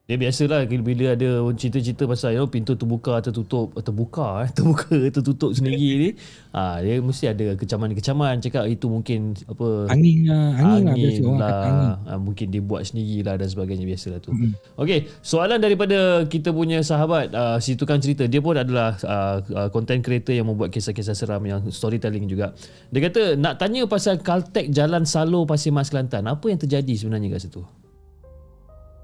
Dia 0.10 0.18
biasalah 0.18 0.66
bila 0.66 1.14
ada 1.14 1.46
cerita-cerita 1.54 2.10
pasal 2.10 2.34
you 2.34 2.42
know, 2.42 2.50
pintu 2.50 2.74
terbuka 2.74 3.22
tertutup 3.22 3.78
eh, 3.78 3.86
terbuka 3.86 4.42
eh 4.42 4.50
terbuka 4.58 4.90
tertutup 5.14 5.54
sendiri 5.54 5.94
ni 6.02 6.10
ah 6.50 6.82
dia 6.82 6.98
mesti 6.98 7.30
ada 7.30 7.54
kecaman-kecaman 7.54 8.42
cakap 8.42 8.66
itu 8.66 8.90
mungkin 8.90 9.38
apa 9.46 9.86
Angin 9.94 10.26
lah, 10.26 10.58
angin, 10.58 10.82
lah 10.82 10.96
biasa 10.98 11.22
angin 11.22 11.38
kata 11.38 11.54
angin. 11.62 11.78
lah 11.78 11.96
ah, 12.10 12.18
mungkin 12.18 12.46
dia 12.50 12.62
buat 12.66 12.82
sendiri 12.90 13.22
lah 13.22 13.38
dan 13.38 13.54
sebagainya 13.54 13.86
biasalah 13.86 14.18
tu. 14.18 14.34
Mm. 14.34 14.58
Okey, 14.82 15.00
soalan 15.22 15.62
daripada 15.62 16.26
kita 16.26 16.50
punya 16.50 16.82
sahabat 16.82 17.30
uh, 17.30 17.62
si 17.62 17.78
tukang 17.78 18.02
cerita 18.02 18.26
dia 18.26 18.42
pun 18.42 18.58
adalah 18.58 18.98
uh, 19.06 19.46
uh, 19.46 19.70
content 19.70 20.02
creator 20.02 20.34
yang 20.34 20.50
membuat 20.50 20.74
kisah-kisah 20.74 21.14
seram 21.14 21.46
yang 21.46 21.62
storytelling 21.70 22.26
juga. 22.26 22.58
Dia 22.90 23.14
kata 23.14 23.38
nak 23.38 23.62
tanya 23.62 23.86
pasal 23.86 24.18
Caltech 24.26 24.74
Jalan 24.74 25.06
Salo 25.06 25.46
Pasir 25.46 25.70
Mas 25.70 25.94
Kelantan. 25.94 26.26
Apa 26.26 26.50
yang 26.50 26.58
terjadi 26.58 26.98
sebenarnya 26.98 27.38
kat 27.38 27.46
situ? 27.46 27.62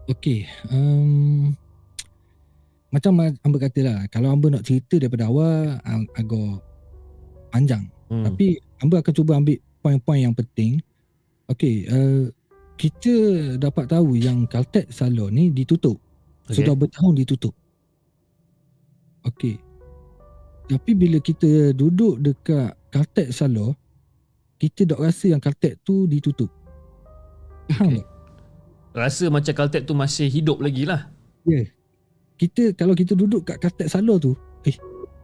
Okey, 0.06 0.45
um, 0.69 1.57
macam 2.94 3.18
hamba 3.19 3.57
kata 3.57 3.80
lah, 3.82 3.99
kalau 4.14 4.30
hamba 4.30 4.53
nak 4.53 4.64
cerita 4.64 5.02
daripada 5.02 5.27
awal 5.27 5.82
ag- 5.82 6.14
agak 6.14 6.61
panjang. 7.49 7.90
Hmm. 8.07 8.22
Tapi 8.22 8.61
hamba 8.80 9.02
akan 9.02 9.14
cuba 9.18 9.34
ambil 9.36 9.57
poin-poin 9.82 10.30
yang 10.30 10.36
penting. 10.38 10.77
Okey, 11.49 11.90
uh, 11.90 12.30
kita 12.77 13.14
dapat 13.57 13.90
tahu 13.90 14.14
yang 14.14 14.45
Caltech 14.45 14.94
Salon 14.94 15.34
ni 15.34 15.49
ditutup. 15.49 15.98
Okay. 16.45 16.61
Sudah 16.61 16.77
bertahun 16.77 17.18
ditutup. 17.18 17.57
Okey. 19.26 19.57
Tapi 20.69 20.91
bila 20.94 21.18
kita 21.18 21.73
duduk 21.73 22.22
dekat 22.22 22.77
Caltech 22.94 23.34
Salon, 23.34 23.73
kita 24.61 24.86
dok 24.86 25.02
rasa 25.02 25.34
yang 25.34 25.41
Caltech 25.41 25.82
tu 25.82 26.06
ditutup. 26.06 26.53
Faham 27.73 27.90
Okey. 27.90 27.99
tak? 28.06 28.14
Rasa 28.95 29.27
macam 29.27 29.51
Caltech 29.51 29.84
tu 29.84 29.91
masih 29.91 30.31
hidup 30.31 30.63
lagi 30.63 30.88
lah. 30.88 31.11
Ya. 31.43 31.67
Kita 32.39 32.72
kalau 32.80 32.95
kita 32.95 33.11
duduk 33.11 33.43
kat 33.43 33.59
Caltech 33.59 33.91
Salon 33.91 34.15
tu, 34.23 34.31
eh 34.63 34.76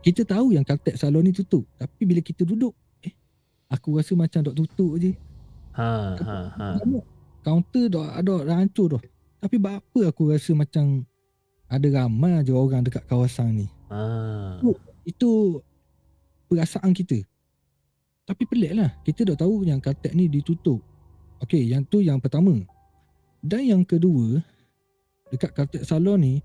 kita 0.03 0.27
tahu 0.27 0.51
yang 0.51 0.67
Caltech 0.67 0.99
Salon 0.99 1.23
ni 1.23 1.31
tutup. 1.31 1.63
Tapi 1.79 2.03
bila 2.03 2.19
kita 2.19 2.43
duduk, 2.43 2.75
eh 2.99 3.15
aku 3.71 3.95
rasa 3.95 4.11
macam 4.19 4.43
dok 4.43 4.59
tutup 4.59 4.99
je. 4.99 5.15
Ha 5.79 6.19
ha 6.19 6.39
ha. 6.51 6.67
Kaunter 7.47 7.87
dah 7.87 8.19
ada 8.19 8.43
hancur 8.59 8.99
dah. 8.99 9.01
Tapi 9.39 9.55
apa 9.63 9.99
aku 10.11 10.35
rasa 10.35 10.51
macam 10.51 11.07
ada 11.71 11.87
ramai 11.87 12.43
je 12.43 12.51
orang 12.51 12.83
dekat 12.83 13.07
kawasan 13.07 13.63
ni. 13.63 13.67
Ha. 13.87 14.59
Itu 15.07 15.63
perasaan 16.51 16.91
kita. 16.91 17.23
Tapi 18.27 18.43
pelik 18.43 18.75
lah. 18.75 18.91
Kita 19.07 19.23
dah 19.23 19.39
tahu 19.39 19.63
yang 19.63 19.79
Caltech 19.79 20.11
ni 20.11 20.27
ditutup. 20.27 20.83
Okey, 21.39 21.71
yang 21.71 21.87
tu 21.87 22.03
yang 22.03 22.19
pertama. 22.19 22.59
Dan 23.41 23.61
yang 23.65 23.83
kedua, 23.83 24.37
dekat 25.33 25.51
Caltech 25.57 25.83
Salon 25.85 26.21
ni, 26.21 26.35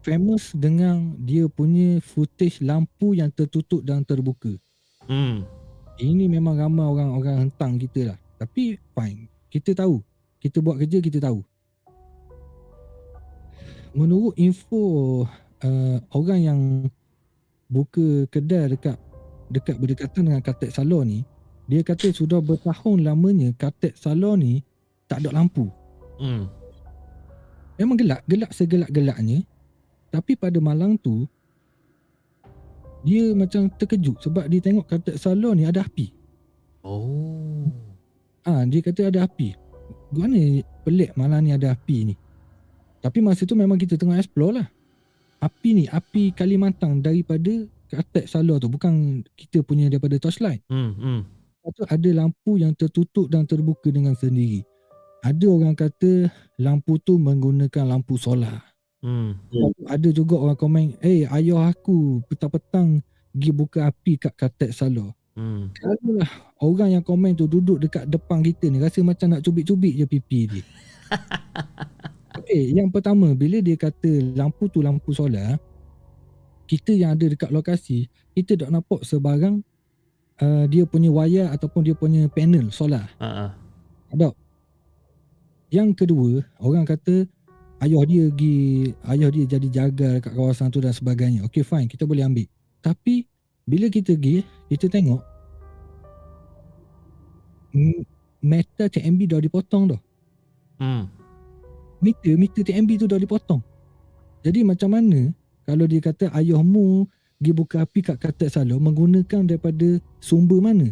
famous 0.00 0.54
dengan 0.54 1.18
dia 1.18 1.50
punya 1.50 1.98
footage 2.00 2.62
lampu 2.62 3.18
yang 3.18 3.28
tertutup 3.34 3.82
dan 3.82 4.06
terbuka. 4.06 4.54
Hmm. 5.10 5.44
Ini 6.00 6.30
memang 6.30 6.56
ramai 6.56 6.86
orang-orang 6.86 7.50
hentang 7.50 7.76
kita 7.76 8.14
lah. 8.14 8.18
Tapi 8.40 8.80
fine. 8.96 9.28
Kita 9.52 9.76
tahu. 9.76 10.00
Kita 10.40 10.64
buat 10.64 10.80
kerja, 10.80 11.02
kita 11.02 11.20
tahu. 11.20 11.44
Menurut 13.92 14.38
info 14.38 14.80
uh, 15.66 15.98
orang 16.14 16.40
yang 16.40 16.60
buka 17.66 18.24
kedai 18.30 18.70
dekat 18.70 18.96
dekat 19.50 19.76
berdekatan 19.82 20.30
dengan 20.30 20.42
Katek 20.46 20.70
Salon 20.70 21.04
ni, 21.10 21.20
dia 21.66 21.82
kata 21.82 22.14
sudah 22.14 22.38
bertahun 22.38 23.02
lamanya 23.02 23.50
Katek 23.58 23.98
Salon 23.98 24.38
ni 24.40 24.54
tak 25.10 25.26
ada 25.26 25.34
lampu. 25.34 25.66
Hmm. 26.20 26.44
Memang 27.80 27.96
gelap, 27.96 28.20
gelap 28.28 28.52
segelap-gelapnya. 28.52 29.40
Tapi 30.12 30.36
pada 30.36 30.60
malam 30.60 31.00
tu 31.00 31.24
dia 33.00 33.32
macam 33.32 33.72
terkejut 33.72 34.20
sebab 34.20 34.44
dia 34.52 34.60
tengok 34.60 34.84
Katek 34.84 35.16
Salon 35.16 35.56
ni 35.56 35.64
ada 35.64 35.80
api. 35.80 36.12
Oh. 36.84 37.64
Ah, 38.44 38.68
dia 38.68 38.84
kata 38.84 39.08
ada 39.08 39.24
api. 39.24 39.56
Gimana 40.12 40.60
pelik 40.84 41.16
malam 41.16 41.40
ni 41.48 41.56
ada 41.56 41.72
api 41.72 42.12
ni. 42.12 42.14
Tapi 43.00 43.24
masa 43.24 43.48
tu 43.48 43.56
memang 43.56 43.80
kita 43.80 43.96
tengah 43.96 44.20
explore 44.20 44.60
lah. 44.60 44.68
Api 45.40 45.68
ni, 45.72 45.84
api 45.88 46.36
Kalimantan 46.36 47.00
daripada 47.00 47.64
Katek 47.88 48.28
Salor 48.28 48.60
tu. 48.60 48.68
Bukan 48.68 49.24
kita 49.40 49.64
punya 49.64 49.88
daripada 49.88 50.20
torchlight. 50.20 50.60
Hmm 50.68 50.92
hmm. 50.92 51.20
Lepas 51.60 51.72
tu 51.76 51.84
ada 51.84 52.10
lampu 52.24 52.56
yang 52.56 52.72
tertutup 52.72 53.28
dan 53.28 53.44
terbuka 53.44 53.92
dengan 53.92 54.16
sendiri. 54.16 54.64
Ada 55.20 55.46
orang 55.46 55.76
kata 55.76 56.32
lampu 56.56 56.96
tu 56.96 57.20
menggunakan 57.20 57.84
lampu 57.84 58.16
solar. 58.16 58.64
Hmm. 59.00 59.36
Tu 59.48 59.60
ada 59.88 60.08
juga 60.12 60.36
orang 60.36 60.56
komen, 60.56 60.84
eh 61.00 61.24
ayah 61.28 61.72
aku 61.72 62.20
petang-petang 62.28 63.00
pergi 63.32 63.50
buka 63.52 63.88
api 63.88 64.12
kat 64.20 64.34
Katek 64.36 64.72
Salor. 64.76 65.12
Hmm. 65.36 65.72
Kalau 65.72 66.20
lah 66.20 66.30
orang 66.60 67.00
yang 67.00 67.04
komen 67.04 67.32
tu 67.32 67.48
duduk 67.48 67.80
dekat 67.80 68.04
depan 68.04 68.44
kita 68.44 68.68
ni 68.68 68.82
rasa 68.82 69.00
macam 69.00 69.32
nak 69.32 69.40
cubit-cubit 69.40 69.96
je 69.96 70.04
pipi 70.04 70.40
dia. 70.50 70.64
Okey, 72.40 72.76
yang 72.76 72.92
pertama 72.92 73.32
bila 73.32 73.60
dia 73.64 73.76
kata 73.76 74.36
lampu 74.36 74.68
tu 74.68 74.84
lampu 74.84 75.16
solar, 75.16 75.56
kita 76.68 76.92
yang 76.92 77.16
ada 77.16 77.24
dekat 77.24 77.50
lokasi, 77.50 78.06
kita 78.36 78.66
tak 78.66 78.70
nampak 78.70 79.00
sebarang 79.02 79.64
uh, 80.42 80.64
dia 80.68 80.84
punya 80.84 81.08
wayar 81.08 81.50
ataupun 81.56 81.88
dia 81.88 81.96
punya 81.96 82.28
panel 82.28 82.68
solar. 82.70 83.08
Ha 83.18 83.28
ah. 83.48 83.50
Tak. 84.10 84.34
Yang 85.70 86.04
kedua, 86.04 86.42
orang 86.58 86.82
kata 86.82 87.30
ayah 87.86 88.02
dia 88.04 88.26
pergi 88.28 88.90
ayah 89.06 89.30
dia 89.30 89.44
jadi 89.46 89.68
jaga 89.70 90.08
dekat 90.18 90.32
kawasan 90.34 90.68
tu 90.74 90.82
dan 90.82 90.90
sebagainya. 90.90 91.46
Okey 91.46 91.62
fine, 91.62 91.86
kita 91.86 92.04
boleh 92.04 92.26
ambil. 92.26 92.46
Tapi 92.82 93.24
bila 93.64 93.86
kita 93.86 94.18
pergi, 94.18 94.42
kita 94.66 94.90
tengok 94.90 95.22
meter 98.42 98.86
TMB 98.90 99.20
dah 99.30 99.40
dipotong 99.40 99.94
dah. 99.94 100.00
Hmm. 100.80 101.06
Meter 102.02 102.34
meter 102.34 102.62
TMB 102.66 102.90
tu 102.98 103.06
dah 103.06 103.20
dipotong. 103.20 103.62
Jadi 104.40 104.64
macam 104.64 104.90
mana 104.90 105.30
kalau 105.68 105.84
dia 105.84 106.00
kata 106.00 106.32
ayahmu 106.34 107.04
pergi 107.38 107.52
buka 107.54 107.76
api 107.84 108.00
kat 108.04 108.16
Katek 108.18 108.50
Salon 108.52 108.80
menggunakan 108.82 109.46
daripada 109.46 110.00
sumber 110.18 110.58
mana? 110.58 110.90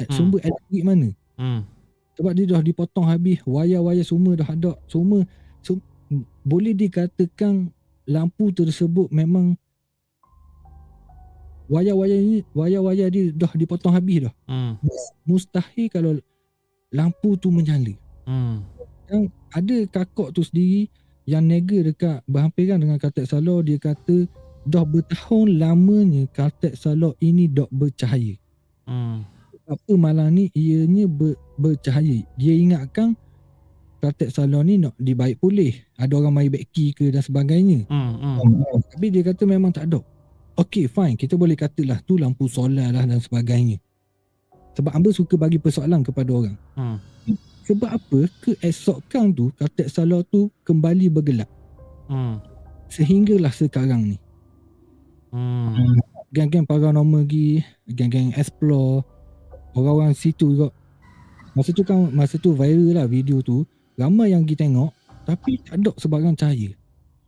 Eh, 0.00 0.04
Hmm. 0.08 0.16
Sumber 0.16 0.40
elektrik 0.42 0.82
mana? 0.84 1.08
Hmm. 1.38 1.62
Sebab 2.18 2.34
dia 2.34 2.50
dah 2.50 2.58
dipotong 2.58 3.06
habis 3.06 3.38
Wayar-wayar 3.46 4.02
semua 4.02 4.34
dah 4.34 4.50
ada 4.50 4.74
Semua 4.90 5.22
so, 5.62 5.78
Boleh 6.42 6.74
dikatakan 6.74 7.70
Lampu 8.10 8.50
tersebut 8.50 9.06
memang 9.14 9.54
Wayar-wayar 11.70 12.18
ni 12.18 12.42
Wayar-wayar 12.56 13.08
dia 13.12 13.30
dah 13.30 13.52
dipotong 13.54 13.94
habis 13.94 14.26
dah 14.26 14.34
Hmm. 14.50 14.74
Mustahil 15.22 15.86
kalau 15.92 16.18
Lampu 16.90 17.38
tu 17.38 17.54
menyala 17.54 17.94
Hmm. 18.28 18.60
Dan 19.08 19.32
ada 19.56 19.76
kakak 19.88 20.36
tu 20.36 20.44
sendiri 20.44 20.90
Yang 21.24 21.44
nega 21.48 21.78
dekat 21.80 22.18
Berhampiran 22.28 22.76
dengan 22.82 22.98
Katek 23.00 23.24
Salor 23.24 23.64
Dia 23.64 23.80
kata 23.80 24.28
Dah 24.68 24.84
bertahun 24.84 25.56
lamanya 25.56 26.28
Katek 26.28 26.76
Salor 26.76 27.14
ini 27.22 27.46
dok 27.46 27.70
bercahaya 27.70 28.34
Hmm. 28.88 29.20
apa 29.68 29.92
malam 30.00 30.32
ni 30.32 30.48
ianya 30.56 31.04
ber, 31.04 31.36
bercahaya. 31.58 32.22
Dia 32.38 32.54
ingatkan 32.54 33.18
Pratek 33.98 34.30
Salon 34.30 34.62
ni 34.62 34.78
nak 34.78 34.94
dibaik 34.94 35.42
pulih. 35.42 35.74
Ada 35.98 36.14
orang 36.14 36.30
main 36.30 36.50
beki 36.54 36.94
ke 36.94 37.10
dan 37.10 37.18
sebagainya. 37.18 37.82
Hmm. 37.90 38.14
Hmm. 38.14 38.78
Tapi 38.94 39.10
dia 39.10 39.26
kata 39.26 39.42
memang 39.42 39.74
tak 39.74 39.90
ada. 39.90 39.98
Okay 40.54 40.86
fine. 40.86 41.18
Kita 41.18 41.34
boleh 41.34 41.58
katalah 41.58 41.98
tu 42.06 42.14
lampu 42.14 42.46
solar 42.46 42.94
lah 42.94 43.02
dan 43.02 43.18
sebagainya. 43.18 43.82
Sebab 44.78 44.94
Amba 44.94 45.10
suka 45.10 45.34
bagi 45.34 45.58
persoalan 45.58 46.06
kepada 46.06 46.30
orang. 46.30 46.56
Hmm. 46.78 47.02
Sebab 47.66 47.90
apa? 47.90 48.30
Keesokan 48.40 49.34
tu 49.34 49.50
Katak 49.58 49.90
Salah 49.90 50.22
tu 50.30 50.46
kembali 50.62 51.10
bergelap. 51.10 51.50
Hmm. 52.06 52.38
Sehinggalah 52.86 53.50
sekarang 53.50 54.14
ni. 54.14 54.16
Hmm. 55.34 55.98
Geng-geng 56.30 56.64
paranormal 56.64 57.24
lagi, 57.24 57.64
geng-geng 57.88 58.32
explore, 58.38 59.02
orang-orang 59.74 60.14
situ 60.14 60.54
juga. 60.54 60.68
Masa 61.56 61.70
tu 61.72 61.84
kan, 61.84 62.10
masa 62.12 62.36
tu 62.36 62.52
viral 62.52 62.96
lah 62.96 63.06
video 63.08 63.40
tu. 63.40 63.64
Ramai 63.98 64.32
yang 64.32 64.46
pergi 64.46 64.68
tengok, 64.68 64.90
tapi 65.26 65.58
tak 65.64 65.82
ada 65.82 65.90
sebarang 65.98 66.34
cahaya. 66.38 66.70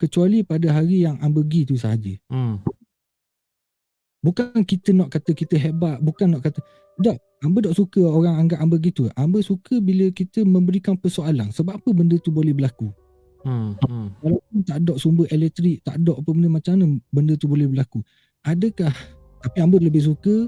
Kecuali 0.00 0.40
pada 0.40 0.72
hari 0.72 1.04
yang 1.04 1.20
Amber 1.20 1.44
pergi 1.44 1.68
tu 1.68 1.76
sahaja. 1.76 2.14
Hmm. 2.32 2.62
Bukan 4.20 4.64
kita 4.64 4.92
nak 4.92 5.12
kata 5.12 5.32
kita 5.32 5.56
hebat, 5.56 6.00
bukan 6.04 6.36
nak 6.36 6.44
kata 6.44 6.60
tak, 7.00 7.16
Amber 7.40 7.64
tak 7.64 7.74
suka 7.80 8.04
orang 8.04 8.36
anggap 8.36 8.60
Amber 8.60 8.76
gitu. 8.84 9.08
Amber 9.16 9.40
suka 9.40 9.80
bila 9.80 10.12
kita 10.12 10.44
memberikan 10.44 11.00
persoalan. 11.00 11.48
Sebab 11.48 11.80
apa 11.80 11.88
benda 11.96 12.20
tu 12.20 12.28
boleh 12.28 12.52
berlaku? 12.52 12.92
Hmm. 13.40 13.72
Hmm. 13.88 14.12
Walaupun 14.20 14.60
tak 14.68 14.84
ada 14.84 15.00
sumber 15.00 15.24
elektrik, 15.32 15.80
tak 15.80 15.96
ada 15.96 16.12
apa 16.20 16.28
benda 16.28 16.52
macam 16.52 16.76
mana 16.76 16.86
benda 17.08 17.32
tu 17.40 17.48
boleh 17.48 17.64
berlaku. 17.64 18.04
Adakah 18.44 18.92
tapi 19.40 19.56
Amber 19.64 19.80
lebih 19.80 20.04
suka 20.04 20.44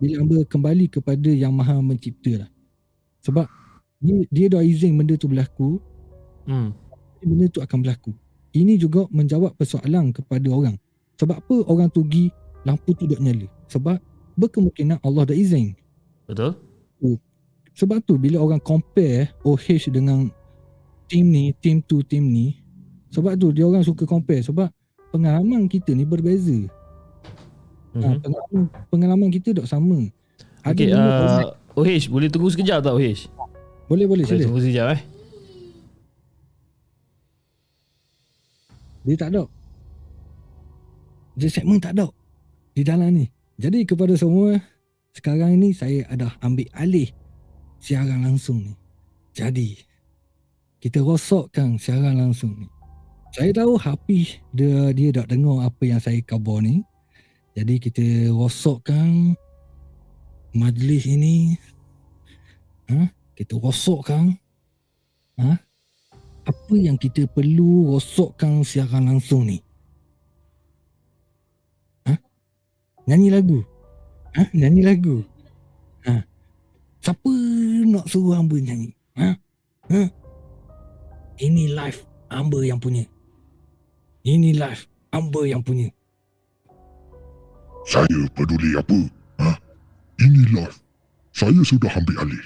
bila 0.00 0.24
Amber 0.24 0.40
kembali 0.48 0.88
kepada 0.88 1.28
yang 1.28 1.52
maha 1.52 1.76
mencipta 1.84 2.44
lah. 2.44 2.50
Sebab 3.20 3.46
dia, 4.00 4.16
dia 4.32 4.46
dah 4.48 4.62
izin 4.64 4.96
benda 4.96 5.14
tu 5.16 5.28
berlaku, 5.28 5.80
Hmm. 6.48 6.72
benda 7.20 7.46
tu 7.52 7.60
akan 7.60 7.78
berlaku. 7.84 8.10
Ini 8.50 8.80
juga 8.80 9.06
menjawab 9.12 9.54
persoalan 9.54 10.10
kepada 10.10 10.48
orang. 10.50 10.74
Sebab 11.20 11.36
apa 11.38 11.56
orang 11.68 11.92
tu 11.92 12.02
pergi 12.02 12.32
lampu 12.66 12.96
tu 12.96 13.06
tak 13.06 13.20
nyala? 13.20 13.46
Sebab 13.70 14.00
berkemungkinan 14.34 14.98
Allah 15.04 15.28
dah 15.28 15.36
izin. 15.36 15.76
Betul? 16.26 16.56
Sebab 17.80 18.02
tu 18.04 18.20
bila 18.20 18.42
orang 18.42 18.60
compare 18.60 19.32
OH 19.46 19.88
dengan 19.88 20.28
team 21.06 21.32
ni, 21.32 21.54
team 21.64 21.80
tu, 21.80 22.02
team 22.04 22.28
ni, 22.28 22.60
sebab 23.08 23.38
tu 23.40 23.54
dia 23.54 23.64
orang 23.64 23.80
suka 23.80 24.04
compare 24.04 24.44
sebab 24.44 24.68
pengalaman 25.14 25.64
kita 25.70 25.94
ni 25.94 26.04
berbeza. 26.04 26.66
Hmm. 27.90 28.02
Ha, 28.04 28.06
pengalaman, 28.22 28.62
pengalaman 28.92 29.28
kita 29.32 29.56
tak 29.56 29.66
sama. 29.66 30.06
Ada 30.60 30.76
Okay, 30.76 30.88
uh, 30.92 31.56
OH, 31.78 32.10
boleh 32.10 32.28
tunggu 32.30 32.50
sekejap 32.50 32.82
tak 32.82 32.94
OH? 32.94 33.30
boleh 33.90 34.06
boleh 34.06 34.22
Boleh 34.22 34.46
tunggu 34.46 34.62
sekejap 34.62 34.86
eh. 34.94 35.02
Dia 39.00 39.16
tak 39.16 39.30
ada. 39.34 39.44
Dia 41.34 41.48
segmen 41.48 41.80
tak 41.80 41.98
ada 41.98 42.06
di 42.76 42.82
dalam 42.84 43.10
ni. 43.10 43.26
Jadi 43.58 43.82
kepada 43.88 44.14
semua, 44.14 44.60
sekarang 45.16 45.56
ni 45.56 45.74
saya 45.74 46.06
ada 46.06 46.30
ambil 46.44 46.68
alih 46.76 47.08
siaran 47.80 48.22
langsung 48.22 48.60
ni. 48.62 48.74
Jadi, 49.32 49.78
kita 50.80 51.00
rosokkan 51.00 51.80
siaran 51.80 52.20
langsung 52.20 52.54
ni. 52.56 52.68
Saya 53.30 53.54
tahu 53.54 53.78
Hafiz 53.78 54.42
dia 54.50 54.90
dia 54.90 55.14
tak 55.14 55.30
dengar 55.30 55.62
apa 55.62 55.82
yang 55.86 56.02
saya 56.02 56.18
khabar 56.26 56.66
ni. 56.66 56.82
Jadi 57.54 57.78
kita 57.78 58.04
rosokkan 58.34 59.38
majlis 60.54 61.06
ini. 61.06 61.54
Ha? 62.90 63.10
Kita 63.38 63.56
rosokkan. 63.58 64.34
Ha? 65.38 65.52
Apa 66.46 66.74
yang 66.74 66.98
kita 66.98 67.30
perlu 67.30 67.94
rosokkan 67.94 68.66
siaran 68.66 69.06
langsung 69.06 69.46
ni? 69.46 69.62
Ha? 72.08 72.14
Nyanyi 73.06 73.28
lagu. 73.30 73.58
Ha? 74.34 74.50
Nyanyi 74.50 74.82
lagu. 74.82 75.22
Ha? 76.06 76.24
Siapa 77.00 77.32
nak 77.88 78.06
suruh 78.10 78.36
hamba 78.36 78.56
nyanyi? 78.58 78.90
Ha? 79.16 79.28
Ha? 79.90 80.02
Ini 81.40 81.72
live 81.72 82.00
hamba 82.28 82.60
yang 82.60 82.76
punya. 82.76 83.08
Ini 84.20 84.52
live 84.52 84.82
hamba 85.08 85.40
yang 85.48 85.64
punya. 85.64 85.88
Saya 87.88 88.28
peduli 88.36 88.76
apa? 88.76 89.19
Inilah. 90.20 90.68
Saya 91.32 91.64
sudah 91.64 91.88
ambil 91.96 92.16
alih. 92.20 92.44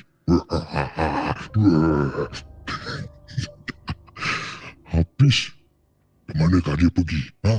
Habis. 4.86 5.50
Ke 6.24 6.32
manakah 6.38 6.78
dia 6.78 6.88
pergi? 6.88 7.20
Ha? 7.44 7.56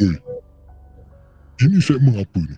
Oi. 0.00 0.16
Ini 1.60 1.78
segmen 1.78 2.16
apa 2.16 2.40
ni? 2.40 2.56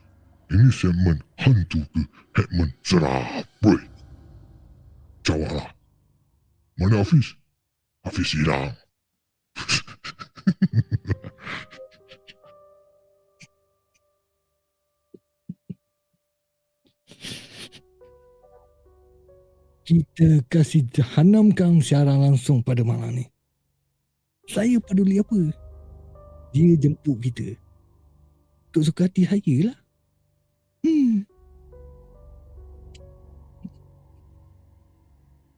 Ini 0.55 0.71
segmen 0.71 1.19
hantu 1.43 1.83
ke 1.91 2.03
segmen 2.39 2.71
serap? 2.87 3.45
Oi. 3.67 3.83
Jawablah. 5.27 5.69
Mana 6.79 7.03
Hafiz? 7.03 7.35
Hafiz 8.07 8.31
hilang. 8.39 8.73
Kita 19.93 20.41
kasih 20.49 20.89
hanamkan 21.13 21.85
siaran 21.85 22.17
langsung 22.17 22.65
pada 22.65 22.81
malam 22.81 23.13
ni. 23.13 23.29
Saya 24.49 24.81
peduli 24.81 25.21
apa? 25.21 25.53
Dia 26.57 26.81
jemput 26.81 27.21
kita. 27.21 27.61
Untuk 28.73 28.89
suka 28.89 29.05
hati 29.05 29.29
saya 29.29 29.69
lah. 29.69 29.79
Hmm. 30.81 31.29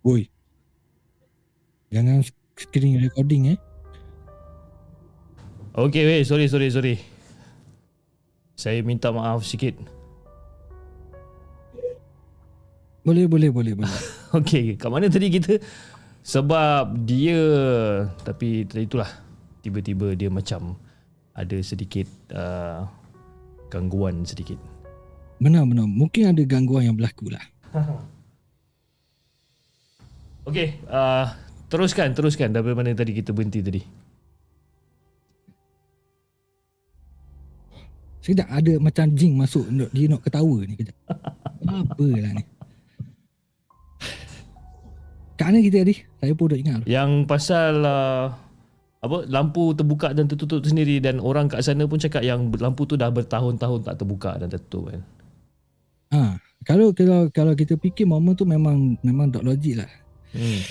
Oi. 0.03 0.27
Jangan 1.95 2.27
screen 2.59 3.07
recording 3.07 3.55
eh. 3.55 3.59
Okay, 5.79 6.03
weh, 6.11 6.27
sorry, 6.27 6.51
sorry, 6.51 6.75
sorry. 6.75 6.99
Saya 8.59 8.83
minta 8.83 9.15
maaf 9.15 9.47
sikit. 9.47 9.79
Boleh, 13.07 13.31
boleh, 13.31 13.55
boleh, 13.55 13.79
boleh. 13.79 13.95
Okay, 14.35 14.75
kat 14.75 14.91
mana 14.91 15.07
tadi 15.07 15.31
kita? 15.31 15.63
Sebab 16.27 17.07
dia 17.07 17.39
tapi 18.27 18.67
tadi 18.67 18.89
itulah 18.89 19.07
tiba-tiba 19.63 20.19
dia 20.19 20.27
macam 20.27 20.75
ada 21.39 21.55
sedikit 21.63 22.11
uh, 22.35 22.83
gangguan 23.71 24.27
sedikit. 24.27 24.59
Benar, 25.39 25.69
benar. 25.71 25.87
Mungkin 25.87 26.35
ada 26.35 26.43
gangguan 26.43 26.91
yang 26.91 26.97
berlaku 26.99 27.31
lah. 27.31 27.45
Okay, 30.45 30.77
uh, 30.93 31.25
teruskan, 31.73 32.13
teruskan 32.13 32.53
dari 32.53 32.77
mana 32.77 32.93
tadi 32.93 33.17
kita 33.17 33.33
berhenti 33.33 33.65
tadi. 33.65 33.81
Sekejap 38.21 38.49
ada 38.53 38.73
macam 38.77 39.09
jing 39.17 39.41
masuk. 39.41 39.65
Dia 39.89 40.05
nak 40.05 40.21
ketawa 40.21 40.69
ni 40.69 40.77
kejap. 40.77 40.93
Apalah 41.65 42.31
ni. 42.37 42.45
Kat 45.35 45.51
mana 45.51 45.59
kita 45.59 45.83
tadi? 45.83 45.99
Saya 46.23 46.33
pun 46.39 46.47
dah 46.47 46.59
ingat. 46.59 46.81
Yang 46.87 47.11
pasal 47.27 47.83
uh, 47.83 48.31
apa 49.05 49.27
lampu 49.29 49.75
terbuka 49.75 50.15
dan 50.15 50.31
tertutup 50.31 50.63
sendiri 50.65 51.03
dan 51.03 51.19
orang 51.19 51.51
kat 51.51 51.61
sana 51.61 51.85
pun 51.85 51.99
cakap 51.99 52.23
yang 52.23 52.49
lampu 52.55 52.87
tu 52.87 52.95
dah 52.95 53.11
bertahun-tahun 53.11 53.85
tak 53.85 53.99
terbuka 53.99 54.39
dan 54.39 54.49
tertutup 54.49 54.95
kan. 54.95 55.03
Ha, 56.15 56.39
kalau 56.63 56.95
kalau 56.95 57.29
kalau 57.35 57.53
kita 57.59 57.75
fikir 57.77 58.07
momen 58.07 58.39
tu 58.39 58.47
memang 58.47 58.97
memang 59.03 59.29
tak 59.29 59.43
logik 59.43 59.83
lah. 59.83 59.91
Hmm. 60.33 60.63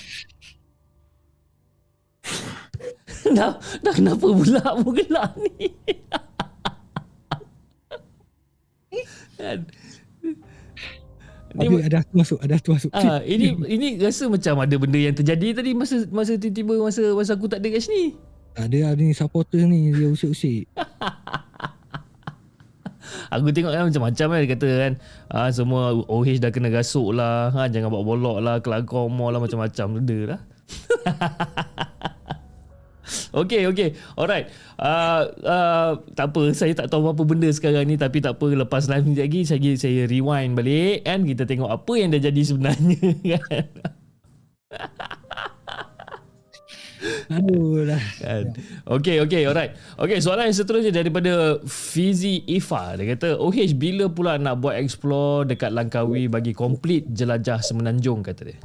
dah, 3.37 3.59
dah 3.83 3.93
kenapa 3.93 4.25
pula 4.25 4.63
bergelak 4.81 5.31
ni? 5.37 5.69
kan? 9.37 9.59
Ni, 11.53 11.69
Ni 11.69 11.85
ada 11.85 12.01
tu 12.01 12.17
masuk, 12.17 12.39
ada 12.41 12.57
tu 12.57 12.73
masuk. 12.73 12.89
ah, 12.97 13.21
ini 13.21 13.53
ini 13.69 14.01
rasa 14.01 14.25
macam 14.25 14.57
ada 14.57 14.75
benda 14.77 14.97
yang 14.97 15.13
terjadi 15.13 15.61
tadi 15.61 15.77
masa 15.77 16.01
masa 16.09 16.33
tiba-tiba 16.33 16.81
masa 16.81 17.13
masa 17.13 17.37
aku 17.37 17.45
tak 17.45 17.61
ada 17.61 17.69
kat 17.69 17.85
sini. 17.85 18.17
Ada 18.57 18.97
ni 18.97 19.13
supporter 19.13 19.65
ni 19.65 19.93
dia 19.93 20.09
usik-usik. 20.09 20.69
Aku 23.29 23.49
tengok 23.49 23.73
kan 23.73 23.89
macam-macam 23.89 24.25
kan 24.29 24.39
dia 24.45 24.51
kata 24.55 24.69
kan 24.79 24.93
ah, 25.29 25.49
Semua 25.49 25.93
OH 26.05 26.37
dah 26.37 26.49
kena 26.53 26.69
gasuk 26.69 27.13
lah 27.13 27.49
ha, 27.51 27.65
Jangan 27.69 27.89
bawa 27.91 28.03
bolok 28.05 28.37
lah 28.41 28.55
Kelakor 28.61 29.09
more 29.09 29.33
lah 29.33 29.41
macam-macam 29.41 29.99
Benda 29.99 30.19
lah 30.33 30.39
Okay 33.33 33.65
okay 33.69 33.95
Alright 34.17 34.49
uh, 34.77 35.29
uh, 35.43 35.91
Tak 36.13 36.33
apa 36.33 36.53
Saya 36.53 36.73
tak 36.77 36.89
tahu 36.89 37.09
apa 37.09 37.23
benda 37.25 37.49
sekarang 37.49 37.87
ni 37.89 37.95
Tapi 37.97 38.21
tak 38.21 38.37
apa 38.37 38.45
Lepas 38.53 38.89
live 38.89 39.05
ni 39.09 39.15
lagi 39.17 39.41
Saya, 39.47 39.73
saya 39.77 40.05
rewind 40.05 40.53
balik 40.53 41.05
Kan 41.05 41.25
kita 41.25 41.43
tengok 41.47 41.69
apa 41.69 41.93
yang 41.97 42.13
dah 42.13 42.21
jadi 42.21 42.41
sebenarnya 42.43 43.37
kan 43.47 43.65
Aduh 47.31 47.83
lah. 47.83 48.03
kan. 48.19 48.55
Okay, 48.87 49.19
okay, 49.19 49.43
alright. 49.43 49.75
Okay, 49.99 50.23
soalan 50.23 50.51
yang 50.51 50.57
seterusnya 50.57 50.93
daripada 50.95 51.59
Fizi 51.67 52.43
Ifa. 52.47 52.95
Dia 52.95 53.15
kata, 53.15 53.35
OH 53.39 53.75
bila 53.75 54.07
pula 54.07 54.39
nak 54.39 54.63
buat 54.63 54.79
explore 54.79 55.47
dekat 55.47 55.75
Langkawi 55.75 56.31
bagi 56.31 56.55
komplit 56.55 57.07
jelajah 57.11 57.59
semenanjung, 57.59 58.23
kata 58.23 58.53
dia. 58.53 58.57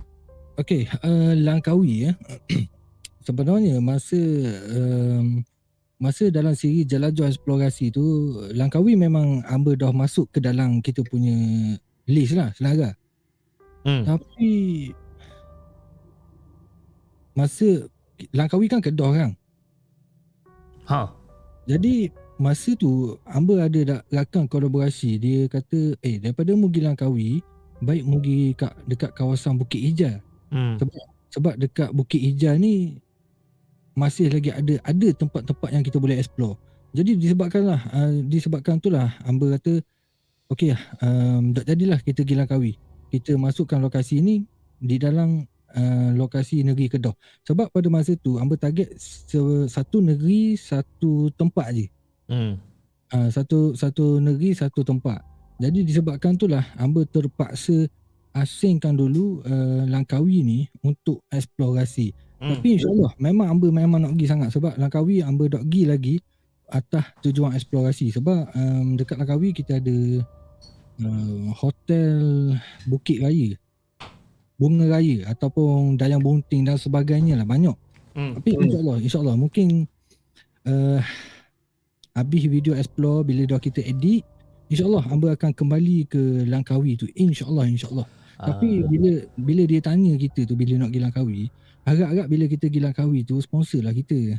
Okey, 0.59 0.91
uh, 1.03 1.35
Langkawi 1.39 2.11
ya. 2.11 2.13
Sebenarnya 3.29 3.77
masa 3.85 4.17
um, 4.73 5.45
masa 6.01 6.33
dalam 6.33 6.57
siri 6.57 6.89
jelajah 6.89 7.29
eksplorasi 7.29 7.93
tu 7.93 8.33
Langkawi 8.57 8.97
memang 8.97 9.45
hamba 9.45 9.77
dah 9.77 9.93
masuk 9.93 10.33
ke 10.33 10.41
dalam 10.41 10.81
kita 10.81 11.05
punya 11.05 11.37
list 12.09 12.33
lah 12.33 12.57
senaga. 12.57 12.97
Hmm. 13.85 14.09
Tapi 14.09 14.49
masa 17.37 17.85
Langkawi 18.33 18.73
kan 18.73 18.81
Kedah 18.81 19.13
kan. 19.13 19.31
Ha. 20.89 21.13
Jadi 21.69 22.09
masa 22.41 22.73
tu 22.81 23.13
hamba 23.29 23.69
ada 23.69 23.81
dak 23.85 24.03
rakam 24.09 24.49
kolaborasi 24.49 25.21
dia 25.21 25.53
kata 25.53 26.01
eh 26.01 26.17
daripada 26.17 26.57
mu 26.57 26.73
pergi 26.73 26.81
Langkawi 26.81 27.31
baik 27.85 28.09
mu 28.09 28.25
pergi 28.25 28.57
kat 28.57 28.73
dekat 28.89 29.13
kawasan 29.13 29.61
Bukit 29.61 29.85
Hijau. 29.85 30.17
Hmm. 30.49 30.81
sebab 31.29 31.61
dekat 31.61 31.93
Bukit 31.93 32.25
Hijau 32.25 32.57
ni 32.57 33.05
masih 33.99 34.31
lagi 34.31 34.55
ada 34.55 34.79
ada 34.87 35.09
tempat-tempat 35.11 35.69
yang 35.75 35.83
kita 35.83 35.99
boleh 35.99 36.15
explore. 36.23 36.55
Jadi 36.95 37.19
disebabkanlah 37.19 37.81
uh, 37.91 38.13
disebabkan 38.25 38.79
itulah 38.79 39.11
hamba 39.27 39.59
kata 39.59 39.83
okey 40.55 40.73
lah 40.73 40.83
um, 41.03 41.51
tak 41.51 41.75
jadilah 41.75 41.99
kita 41.99 42.23
pergi 42.23 42.39
Langkawi. 42.39 42.73
Kita 43.11 43.35
masukkan 43.35 43.83
lokasi 43.83 44.23
ni 44.23 44.47
di 44.79 44.97
dalam 44.97 45.43
uh, 45.75 46.11
lokasi 46.15 46.63
negeri 46.63 46.89
Kedah. 46.89 47.13
Sebab 47.45 47.75
pada 47.75 47.89
masa 47.91 48.15
tu 48.15 48.39
hamba 48.39 48.55
target 48.55 48.95
se- 48.97 49.69
satu 49.69 49.99
negeri 49.99 50.55
satu 50.55 51.29
tempat 51.35 51.67
je. 51.75 51.87
Hmm. 52.31 52.55
Uh, 53.09 53.29
satu 53.33 53.75
satu 53.75 54.23
negeri 54.23 54.55
satu 54.55 54.87
tempat. 54.87 55.21
Jadi 55.59 55.83
disebabkan 55.83 56.39
itulah 56.39 56.63
hamba 56.79 57.03
terpaksa 57.03 57.91
asingkan 58.37 58.95
dulu 58.95 59.43
uh, 59.43 59.83
Langkawi 59.91 60.47
ni 60.47 60.59
untuk 60.87 61.27
eksplorasi. 61.33 62.15
Hmm. 62.39 62.55
Tapi 62.55 62.79
insyaAllah 62.79 63.13
memang 63.19 63.47
hamba 63.51 63.67
memang 63.75 63.99
nak 63.99 64.13
pergi 64.15 64.27
sangat 64.31 64.49
sebab 64.55 64.79
Langkawi 64.79 65.27
hamba 65.27 65.45
nak 65.59 65.63
pergi 65.67 65.83
lagi 65.91 66.15
atas 66.71 67.05
tujuan 67.25 67.57
eksplorasi 67.59 68.15
sebab 68.15 68.55
um, 68.55 68.95
dekat 68.95 69.19
Langkawi 69.19 69.51
kita 69.51 69.83
ada 69.83 70.23
uh, 71.03 71.51
hotel 71.59 72.15
Bukit 72.87 73.19
Raya 73.19 73.59
Bunga 74.55 74.87
Raya 74.87 75.27
ataupun 75.35 75.99
Dayang 75.99 76.23
Bunting 76.23 76.67
dan 76.67 76.79
sebagainya 76.79 77.39
lah 77.39 77.47
banyak. 77.47 77.75
Hmm. 78.15 78.39
Tapi 78.39 78.51
insyaAllah 78.55 78.99
insyaAllah 79.03 79.37
mungkin 79.39 79.87
uh, 80.67 80.99
habis 82.15 82.47
video 82.47 82.75
explore 82.75 83.23
bila 83.27 83.47
dah 83.47 83.63
kita 83.63 83.83
edit 83.83 84.23
InsyaAllah 84.69 85.07
hamba 85.09 85.33
akan 85.35 85.55
kembali 85.55 85.99
ke 86.11 86.23
Langkawi 86.45 86.99
tu 86.99 87.09
InsyaAllah 87.17 87.67
insyaAllah 87.71 88.07
Tapi 88.39 88.83
Ah. 88.83 88.87
bila 88.87 89.11
bila 89.35 89.63
dia 89.67 89.81
tanya 89.83 90.15
kita 90.15 90.47
tu 90.47 90.55
bila 90.55 90.79
nak 90.79 90.95
pergi 90.95 91.03
Langkawi, 91.03 91.43
harap-harap 91.89 92.27
bila 92.29 92.45
kita 92.47 92.69
pergi 92.69 92.81
Langkawi 92.85 93.25
tu 93.25 93.41
sponsor 93.41 93.81
lah 93.81 93.97
kita. 93.97 94.39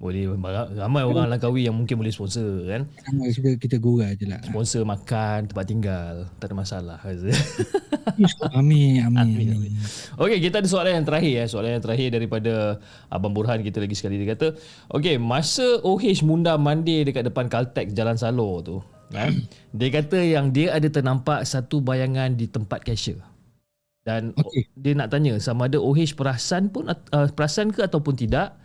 boleh 0.00 0.32
ramai 0.80 1.04
orang 1.04 1.28
Langkawi 1.28 1.68
yang 1.68 1.76
mungkin 1.76 2.00
boleh 2.00 2.08
sponsor 2.08 2.64
kan. 2.64 2.88
Sama 3.04 3.28
kita 3.28 3.50
kita 3.60 3.76
gurau 3.76 4.08
je 4.16 4.24
lah. 4.24 4.40
Sponsor 4.40 4.82
makan, 4.88 5.52
tempat 5.52 5.64
tinggal, 5.68 6.14
tak 6.40 6.48
ada 6.48 6.56
masalah. 6.56 6.96
Amin, 8.56 9.04
amin, 9.04 9.20
Amin, 9.22 9.48
amin. 9.54 9.72
Okey, 10.16 10.40
kita 10.40 10.64
ada 10.64 10.68
soalan 10.72 10.98
yang 10.98 11.06
terakhir 11.06 11.32
ya. 11.32 11.44
Soalan 11.46 11.78
yang 11.78 11.84
terakhir 11.84 12.08
daripada 12.16 12.80
Abang 13.12 13.36
Burhan 13.36 13.60
kita 13.60 13.78
lagi 13.78 13.92
sekali 13.92 14.16
dia 14.16 14.32
kata, 14.32 14.56
okey, 14.96 15.20
masa 15.20 15.78
OH 15.84 16.24
Munda 16.24 16.56
mandi 16.56 17.04
dekat 17.04 17.28
depan 17.28 17.46
Caltex 17.52 17.92
Jalan 17.92 18.16
Salor 18.16 18.52
tu, 18.64 18.76
eh, 19.14 19.30
dia 19.78 19.88
kata 19.92 20.18
yang 20.24 20.48
dia 20.48 20.74
ada 20.74 20.88
ternampak 20.88 21.44
satu 21.44 21.84
bayangan 21.84 22.34
di 22.34 22.48
tempat 22.48 22.82
cashier. 22.82 23.20
Dan 24.10 24.34
Okey. 24.34 24.66
dia 24.74 24.98
nak 24.98 25.14
tanya 25.14 25.38
sama 25.38 25.70
ada 25.70 25.78
OH 25.78 26.18
perasan 26.18 26.66
pun 26.66 26.90
uh, 26.90 27.30
perasan 27.30 27.70
ke 27.70 27.86
ataupun 27.86 28.18
tidak. 28.18 28.58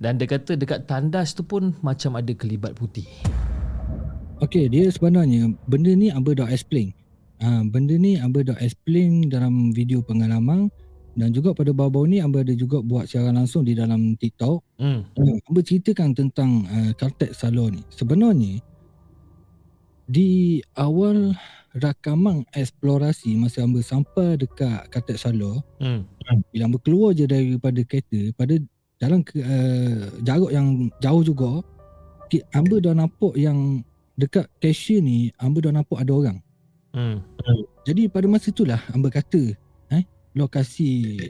Dan 0.00 0.16
dia 0.16 0.24
kata 0.24 0.56
dekat 0.56 0.88
tandas 0.88 1.36
tu 1.36 1.44
pun 1.44 1.76
macam 1.84 2.16
ada 2.16 2.32
kelibat 2.32 2.72
putih. 2.72 3.04
Okey, 4.40 4.72
dia 4.72 4.88
sebenarnya 4.88 5.52
benda 5.68 5.92
ni 5.92 6.08
Amba 6.08 6.32
dah 6.32 6.48
explain. 6.48 6.96
Ha, 7.44 7.64
benda 7.68 7.96
ni 8.00 8.16
Amba 8.16 8.40
dah 8.40 8.56
explain 8.64 9.28
dalam 9.28 9.72
video 9.76 10.00
pengalaman 10.00 10.72
dan 11.16 11.32
juga 11.32 11.56
pada 11.56 11.72
baru-baru 11.72 12.16
ni 12.16 12.18
Amba 12.20 12.44
ada 12.44 12.52
juga 12.52 12.80
buat 12.80 13.08
siaran 13.08 13.36
langsung 13.36 13.64
di 13.64 13.72
dalam 13.76 14.16
TikTok. 14.16 14.80
Hmm. 14.80 15.04
Hmm. 15.16 15.36
Amba 15.44 15.60
ceritakan 15.64 16.12
tentang 16.12 16.64
uh, 16.68 16.92
Caltex 16.96 17.40
Salon 17.44 17.80
ni. 17.80 17.82
Sebenarnya 17.92 18.60
di 20.08 20.60
awal 20.76 21.32
rakaman 21.76 22.44
eksplorasi 22.52 23.36
masa 23.36 23.62
Amba 23.62 23.80
sampai 23.80 24.36
dekat 24.36 24.88
Caltex 24.88 25.24
Salon, 25.24 25.60
Hmm. 25.76 26.02
bila 26.48 26.62
Amba 26.66 26.78
keluar 26.80 27.12
je 27.12 27.28
daripada 27.28 27.80
kereta 27.84 28.32
pada 28.32 28.56
dalam 28.96 29.20
ke, 29.20 29.36
uh, 29.38 30.08
jarak 30.24 30.50
yang 30.50 30.88
jauh 30.98 31.20
juga, 31.20 31.60
ki- 32.28 32.44
Amba 32.50 32.80
dah 32.80 32.96
nampak 32.96 33.36
yang 33.36 33.84
dekat 34.16 34.48
cashier 34.56 35.04
ni 35.04 35.28
Amba 35.36 35.60
dah 35.60 35.72
nampak 35.76 36.00
ada 36.00 36.12
orang. 36.12 36.38
Hmm. 36.96 37.20
Jadi 37.84 38.08
pada 38.08 38.24
masa 38.24 38.48
itulah 38.48 38.80
Amba 38.90 39.12
kata 39.12 39.52
eh 39.92 40.04
lokasi 40.32 41.20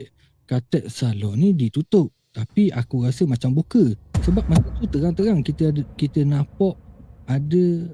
Caltex 0.47 1.03
Salon 1.03 1.35
ni 1.37 1.51
ditutup 1.51 2.15
tapi 2.31 2.71
aku 2.71 3.03
rasa 3.03 3.27
macam 3.27 3.51
buka 3.51 3.97
sebab 4.23 4.47
masa 4.47 4.69
tu 4.79 4.87
terang-terang 4.87 5.43
kita 5.43 5.75
ada 5.75 5.83
kita 5.99 6.23
nampak 6.23 6.79
ada 7.27 7.91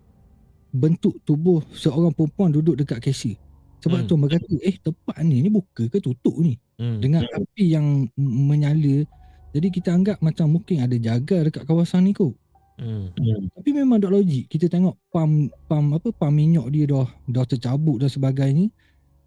bentuk 0.72 1.20
tubuh 1.28 1.60
seorang 1.76 2.10
perempuan 2.16 2.50
duduk 2.50 2.80
dekat 2.80 2.98
cashier. 3.04 3.36
Sebab 3.84 4.02
Hmm. 4.02 4.08
hmm. 4.08 4.08
tu 4.08 4.14
Amba 4.16 4.28
kata 4.32 4.54
eh 4.62 4.76
tempat 4.78 5.16
ni 5.26 5.42
ni 5.44 5.48
buka 5.52 5.86
ke 5.90 5.98
tutup 6.00 6.34
ni 6.40 6.56
Hmm. 6.80 6.98
dengan 6.98 7.22
api 7.28 7.64
yang 7.70 8.08
menyala. 8.18 9.06
Jadi 9.52 9.68
kita 9.68 9.92
anggap 9.92 10.18
macam 10.24 10.48
mungkin 10.48 10.80
ada 10.80 10.96
jaga 10.96 11.44
dekat 11.46 11.68
kawasan 11.68 12.08
ni 12.08 12.16
kot. 12.16 12.32
Hmm. 12.80 13.12
Tapi 13.52 13.70
memang 13.76 14.00
tak 14.00 14.10
logik. 14.16 14.48
Kita 14.48 14.66
tengok 14.72 14.96
pam 15.12 15.52
pam 15.68 15.92
apa 15.92 16.08
pam 16.10 16.32
minyak 16.32 16.66
dia 16.72 16.88
dah 16.88 17.06
dah 17.28 17.44
tercabut 17.44 18.00
dan 18.00 18.08
sebagainya. 18.08 18.72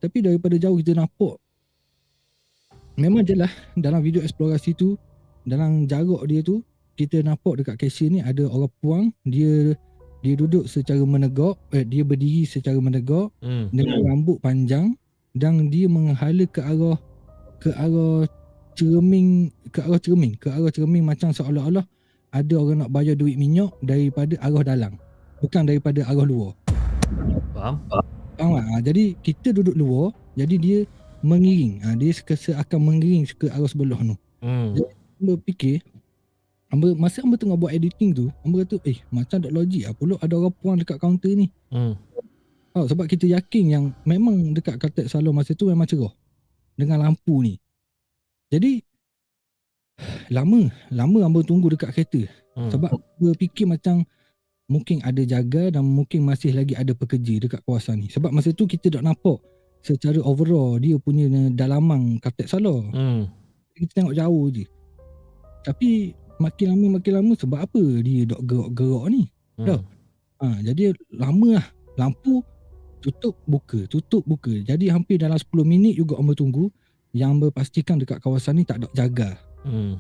Tapi 0.01 0.25
daripada 0.25 0.57
jauh 0.57 0.75
kita 0.81 0.97
nampak 0.97 1.39
memang 2.95 3.27
je 3.27 3.35
lah 3.35 3.51
dalam 3.75 3.99
video 3.99 4.23
eksplorasi 4.23 4.71
tu 4.75 4.95
dalam 5.43 5.83
jarak 5.85 6.23
dia 6.31 6.39
tu 6.41 6.63
kita 6.95 7.19
nampak 7.21 7.59
dekat 7.59 7.75
cashier 7.75 8.07
ni 8.07 8.23
ada 8.23 8.47
orang 8.47 8.71
puang 8.79 9.05
dia 9.27 9.75
dia 10.25 10.33
duduk 10.33 10.65
secara 10.65 11.05
menegak 11.05 11.53
eh, 11.69 11.85
dia 11.85 12.01
berdiri 12.01 12.49
secara 12.49 12.81
menegak 12.81 13.29
Hmm. 13.45 13.69
dengan 13.69 14.01
rambut 14.01 14.41
panjang 14.41 14.97
dan 15.37 15.69
dia 15.69 15.85
menghala 15.85 16.49
ke 16.49 16.65
arah 16.65 16.97
ke 17.61 17.69
arah 17.77 18.25
cermin 18.73 19.53
ke 19.69 19.85
arah 19.85 20.01
cermin 20.01 20.33
ke 20.35 20.49
arah 20.49 20.73
cermin 20.73 21.05
macam 21.05 21.29
seolah-olah 21.29 21.85
ada 22.33 22.53
orang 22.57 22.83
nak 22.83 22.91
bayar 22.91 23.13
duit 23.13 23.37
minyak 23.37 23.69
daripada 23.79 24.33
arah 24.41 24.65
dalam 24.65 24.97
bukan 25.39 25.63
daripada 25.63 26.01
arah 26.03 26.25
luar 26.25 26.51
Faham? 27.53 27.77
faham 27.85 27.93
tak? 27.93 28.03
Ha, 28.41 28.81
jadi 28.83 29.15
kita 29.21 29.53
duduk 29.53 29.77
luar 29.77 30.11
jadi 30.35 30.55
dia 30.57 30.79
mengiring 31.21 31.79
ha, 31.81 31.95
dia 31.95 32.11
sekesa 32.11 32.59
akan 32.59 32.91
mengiring 32.91 33.23
ke 33.29 33.47
arah 33.47 33.69
sebelah 33.69 34.01
tu 34.01 34.17
Hmm. 34.43 34.75
Amba 35.17 35.39
fikir 35.41 35.79
Amba, 36.75 36.91
masa 36.99 37.23
Amba 37.23 37.39
tengah 37.39 37.55
buat 37.55 37.71
editing 37.71 38.11
tu 38.11 38.27
Amba 38.43 38.67
kata 38.67 38.83
eh 38.83 38.99
macam 39.07 39.39
tak 39.39 39.51
logik 39.55 39.87
lah 39.87 39.95
Pulak 39.95 40.19
ada 40.19 40.33
orang 40.35 40.53
puang 40.59 40.75
dekat 40.75 40.99
kaunter 40.99 41.31
ni 41.33 41.47
Hmm. 41.71 41.95
Oh, 42.75 42.83
sebab 42.83 43.07
kita 43.07 43.23
yakin 43.23 43.65
yang 43.71 43.85
memang 44.03 44.51
dekat 44.51 44.75
Caltex 44.75 45.15
Salon 45.15 45.31
masa 45.31 45.55
tu 45.55 45.71
memang 45.71 45.87
cerah 45.87 46.11
dengan 46.75 47.07
lampu 47.07 47.39
ni. 47.39 47.55
Jadi 48.51 48.83
lama, 50.27 50.67
lama 50.91 51.17
hamba 51.23 51.39
tunggu 51.47 51.71
dekat 51.71 51.95
kereta 51.95 52.27
Hmm. 52.55 52.71
sebab 52.71 52.91
hamba 52.91 53.31
fikir 53.39 53.63
macam 53.67 54.03
mungkin 54.67 54.99
ada 55.07 55.23
jaga 55.23 55.71
dan 55.71 55.87
mungkin 55.87 56.27
masih 56.27 56.51
lagi 56.51 56.75
ada 56.75 56.91
pekerja 56.91 57.39
dekat 57.39 57.63
kawasan 57.63 58.03
ni. 58.03 58.07
Sebab 58.11 58.35
masa 58.35 58.51
tu 58.51 58.67
kita 58.67 58.91
tak 58.91 59.07
nampak 59.07 59.39
secara 59.79 60.19
overall 60.19 60.75
dia 60.75 60.99
punya 60.99 61.31
dalaman 61.55 62.19
Caltex 62.19 62.51
Salon. 62.51 62.91
Hmm. 62.91 63.23
Kita 63.71 64.03
tengok 64.03 64.15
jauh 64.19 64.51
je. 64.51 64.67
Tapi 65.63 66.11
makin 66.41 66.75
lama 66.75 66.99
makin 66.99 67.13
lama 67.21 67.33
sebab 67.35 67.59
apa 67.63 67.81
dia 68.03 68.27
dok 68.27 68.41
gerak-gerak 68.45 69.05
ni? 69.11 69.23
Hmm. 69.55 69.81
Ha, 70.43 70.59
jadi 70.61 70.91
lama 71.15 71.59
lah. 71.61 71.67
Lampu 71.95 72.43
tutup 72.99 73.39
buka, 73.47 73.87
tutup 73.87 74.25
buka. 74.27 74.51
Jadi 74.51 74.91
hampir 74.91 75.15
dalam 75.21 75.39
10 75.39 75.47
minit 75.63 75.95
juga 75.95 76.19
hamba 76.19 76.35
tunggu 76.35 76.67
yang 77.15 77.39
hamba 77.39 77.47
pastikan 77.53 77.95
dekat 77.95 78.19
kawasan 78.19 78.59
ni 78.59 78.63
tak 78.67 78.83
ada 78.83 78.87
jaga. 78.91 79.39
Hmm. 79.63 79.95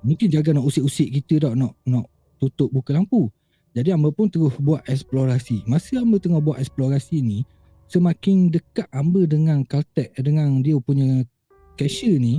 Mungkin 0.00 0.32
jaga 0.32 0.56
nak 0.56 0.64
usik-usik 0.64 1.12
kita 1.20 1.50
tak 1.50 1.54
nak 1.58 1.76
nak 1.84 2.08
tutup 2.40 2.72
buka 2.72 2.96
lampu. 2.96 3.28
Jadi 3.74 3.90
hamba 3.90 4.14
pun 4.14 4.30
terus 4.30 4.54
buat 4.62 4.86
eksplorasi. 4.86 5.66
Masa 5.66 5.98
hamba 5.98 6.22
tengah 6.22 6.38
buat 6.38 6.62
eksplorasi 6.62 7.18
ni, 7.20 7.42
semakin 7.90 8.54
dekat 8.54 8.86
hamba 8.94 9.26
dengan 9.26 9.66
Caltex 9.66 10.14
dengan 10.22 10.62
dia 10.62 10.78
punya 10.78 11.26
cashier 11.74 12.22
ni, 12.22 12.38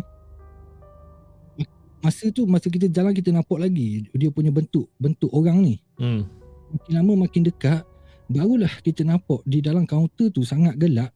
masa 2.05 2.29
tu 2.29 2.45
masa 2.45 2.69
kita 2.69 2.85
jalan 2.85 3.17
kita 3.17 3.33
nampak 3.33 3.57
lagi 3.57 4.05
dia 4.13 4.29
punya 4.29 4.53
bentuk 4.53 4.85
bentuk 5.01 5.33
orang 5.33 5.65
ni 5.65 5.75
Hmm. 5.97 6.27
makin 6.69 6.91
lama 6.91 7.13
makin 7.25 7.41
dekat 7.49 7.81
barulah 8.29 8.71
kita 8.81 9.05
nampak 9.05 9.41
di 9.45 9.61
dalam 9.61 9.85
kaunter 9.89 10.29
tu 10.29 10.41
sangat 10.45 10.77
gelap 10.77 11.09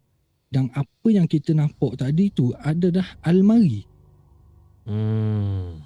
dan 0.49 0.69
apa 0.73 1.07
yang 1.09 1.29
kita 1.29 1.53
nampak 1.53 1.97
tadi 1.97 2.33
tu 2.33 2.49
adalah 2.57 3.05
almari. 3.21 3.85
Hmm. 4.89 5.85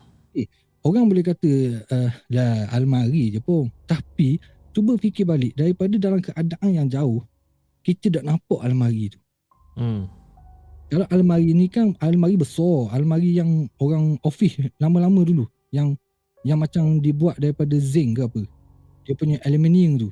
Orang 0.83 1.07
boleh 1.11 1.23
kata 1.23 1.51
uh, 1.87 2.11
lah 2.31 2.67
almari 2.71 3.35
je 3.35 3.39
pun. 3.43 3.67
Tapi 3.87 4.39
cuba 4.71 4.95
fikir 4.99 5.27
balik 5.27 5.55
daripada 5.55 5.95
dalam 5.99 6.19
keadaan 6.19 6.71
yang 6.71 6.87
jauh 6.87 7.23
kita 7.83 8.19
tak 8.19 8.23
nampak 8.23 8.59
almari 8.63 9.11
tu. 9.11 9.19
Hmm. 9.75 10.07
Kalau 10.93 11.09
almari 11.09 11.57
ni 11.57 11.65
kan 11.73 11.97
almari 12.05 12.37
besar, 12.37 12.93
almari 12.93 13.33
yang 13.33 13.65
orang 13.81 14.21
office 14.21 14.61
lama-lama 14.77 15.25
dulu 15.25 15.49
yang 15.73 15.97
yang 16.45 16.61
macam 16.61 17.01
dibuat 17.01 17.41
daripada 17.41 17.73
zinc 17.81 18.21
ke 18.21 18.29
apa. 18.29 18.45
Dia 19.01 19.17
punya 19.17 19.41
aluminium 19.41 19.97
tu. 19.97 20.09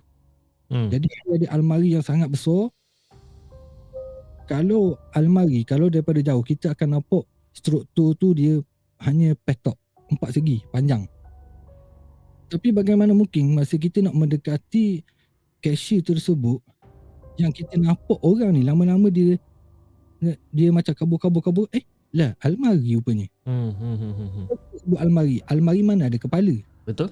Hmm. 0.73 0.89
Jadi 0.89 1.05
dia 1.05 1.21
ada 1.37 1.47
almari 1.53 1.93
yang 1.93 2.01
sangat 2.01 2.33
besar. 2.33 2.73
Kalau 4.49 4.97
almari, 5.13 5.61
kalau 5.69 5.85
daripada 5.85 6.17
jauh 6.17 6.41
kita 6.41 6.73
akan 6.73 6.97
nampak 6.97 7.29
struktur 7.53 8.17
tu 8.17 8.33
dia 8.33 8.57
hanya 9.05 9.37
petok 9.37 9.77
empat 10.09 10.33
segi 10.33 10.65
panjang. 10.73 11.05
Tapi 12.49 12.73
bagaimana 12.73 13.13
mungkin 13.13 13.53
masa 13.53 13.77
kita 13.77 14.01
nak 14.01 14.17
mendekati 14.17 15.05
cashier 15.61 16.01
tersebut 16.01 16.57
yang 17.37 17.53
kita 17.53 17.77
nampak 17.77 18.17
orang 18.25 18.57
ni 18.57 18.65
lama-lama 18.65 19.13
dia 19.13 19.37
dia 20.53 20.69
macam 20.69 20.93
kabur-kabur-kabur 20.93 21.65
eh 21.73 21.81
lah 22.14 22.38
almari 22.43 22.93
rupanya. 22.93 23.27
Hmm. 23.48 23.73
Hmm. 23.73 23.95
Hmm. 23.98 24.14
Hmm. 24.14 24.30
hmm. 24.30 24.45
Sebut 24.84 24.99
almari, 25.02 25.41
almari 25.49 25.81
mana 25.81 26.07
ada 26.11 26.18
kepala? 26.19 26.53
Betul? 26.85 27.10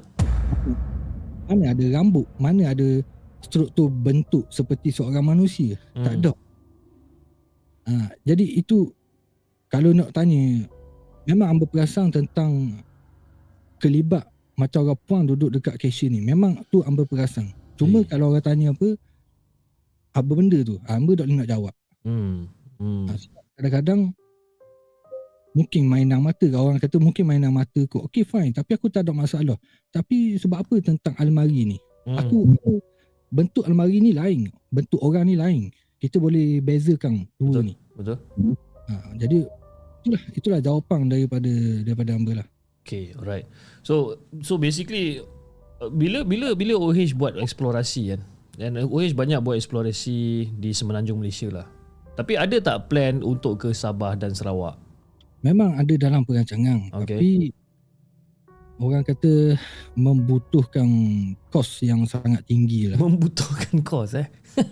Mana 1.49 1.73
ada 1.73 1.86
rambut? 1.90 2.30
Mana 2.38 2.69
ada 2.76 3.02
struktur 3.41 3.90
bentuk 3.90 4.45
seperti 4.53 4.94
seorang 4.94 5.26
manusia? 5.26 5.80
Hmm. 5.98 6.06
Tak 6.06 6.14
ada. 6.22 6.34
Ha, 7.90 8.14
jadi 8.22 8.45
itu 8.45 8.94
kalau 9.72 9.95
nak 9.98 10.14
tanya 10.14 10.69
memang 11.26 11.57
hamba 11.57 11.65
perasan 11.65 12.14
tentang 12.14 12.84
kelibat 13.81 14.30
macam 14.53 14.86
orang 14.86 14.99
puan 15.07 15.23
duduk 15.26 15.49
dekat 15.57 15.80
cashier 15.80 16.11
ni. 16.14 16.22
Memang 16.22 16.61
tu 16.69 16.84
hamba 16.86 17.07
perasan. 17.07 17.49
Cuma 17.80 18.03
Eh. 18.03 18.06
kalau 18.06 18.30
orang 18.36 18.44
tanya 18.44 18.76
apa 18.76 18.94
apa 20.14 20.31
benda 20.36 20.60
tu? 20.61 20.76
Hamba 20.86 21.15
tak 21.15 21.26
boleh 21.31 21.38
nak 21.40 21.49
jawab. 21.49 21.73
Hmm. 22.03 22.52
Hmm. 22.80 23.06
Sebab 23.11 23.43
kadang-kadang 23.60 23.99
mungkin 25.51 25.84
mainan 25.89 26.23
mata 26.23 26.45
kalau 26.47 26.72
orang 26.72 26.80
kata 26.80 26.97
mungkin 26.97 27.27
mainan 27.27 27.51
mata 27.51 27.81
kot. 27.91 28.07
Okay 28.07 28.23
fine 28.23 28.56
tapi 28.56 28.80
aku 28.80 28.88
tak 28.88 29.06
ada 29.06 29.11
masalah. 29.11 29.60
Tapi 29.91 30.39
sebab 30.39 30.64
apa 30.64 30.76
tentang 30.80 31.14
almari 31.19 31.76
ni? 31.76 31.77
Hmm. 32.07 32.18
Aku, 32.23 32.56
aku 32.56 32.73
bentuk 33.30 33.68
almari 33.68 33.99
ni 33.99 34.15
lain. 34.15 34.49
Bentuk 34.72 35.03
orang 35.03 35.27
ni 35.27 35.35
lain. 35.35 35.69
Kita 35.99 36.18
boleh 36.18 36.64
bezakan 36.64 37.27
dua 37.35 37.60
Betul. 37.60 37.64
ni. 37.68 37.76
Betul? 37.99 38.18
Ha, 38.89 38.93
jadi 39.19 39.38
itulah 39.99 40.22
itulah 40.34 40.60
jawapan 40.64 41.11
daripada 41.11 41.51
daripada 41.84 42.10
hamba 42.15 42.31
lah. 42.41 42.47
Okay, 42.88 43.11
alright. 43.19 43.45
So 43.84 44.23
so 44.39 44.56
basically 44.56 45.19
uh, 45.84 45.91
bila 45.91 46.23
bila 46.23 46.56
bila 46.56 46.80
OH 46.80 47.14
buat 47.19 47.35
eksplorasi 47.35 48.15
kan. 48.15 48.23
Dan 48.60 48.76
OH 48.76 49.15
banyak 49.15 49.39
buat 49.39 49.56
eksplorasi 49.56 50.51
di 50.60 50.69
semenanjung 50.76 51.19
Malaysia 51.19 51.47
lah. 51.47 51.68
Tapi 52.19 52.35
ada 52.35 52.59
tak 52.59 52.91
plan 52.91 53.23
untuk 53.23 53.63
ke 53.63 53.71
Sabah 53.71 54.11
dan 54.19 54.35
Sarawak? 54.35 54.75
Memang 55.39 55.79
ada 55.79 55.95
dalam 55.95 56.27
perancangan 56.27 56.91
Okay. 56.91 57.15
tapi 57.15 57.31
orang 58.75 59.07
kata 59.07 59.55
membutuhkan 59.95 60.83
kos 61.47 61.79
yang 61.79 62.03
sangat 62.03 62.43
tinggi 62.43 62.91
lah. 62.91 62.99
Membutuhkan 62.99 63.79
kos 63.87 64.19
eh. 64.19 64.27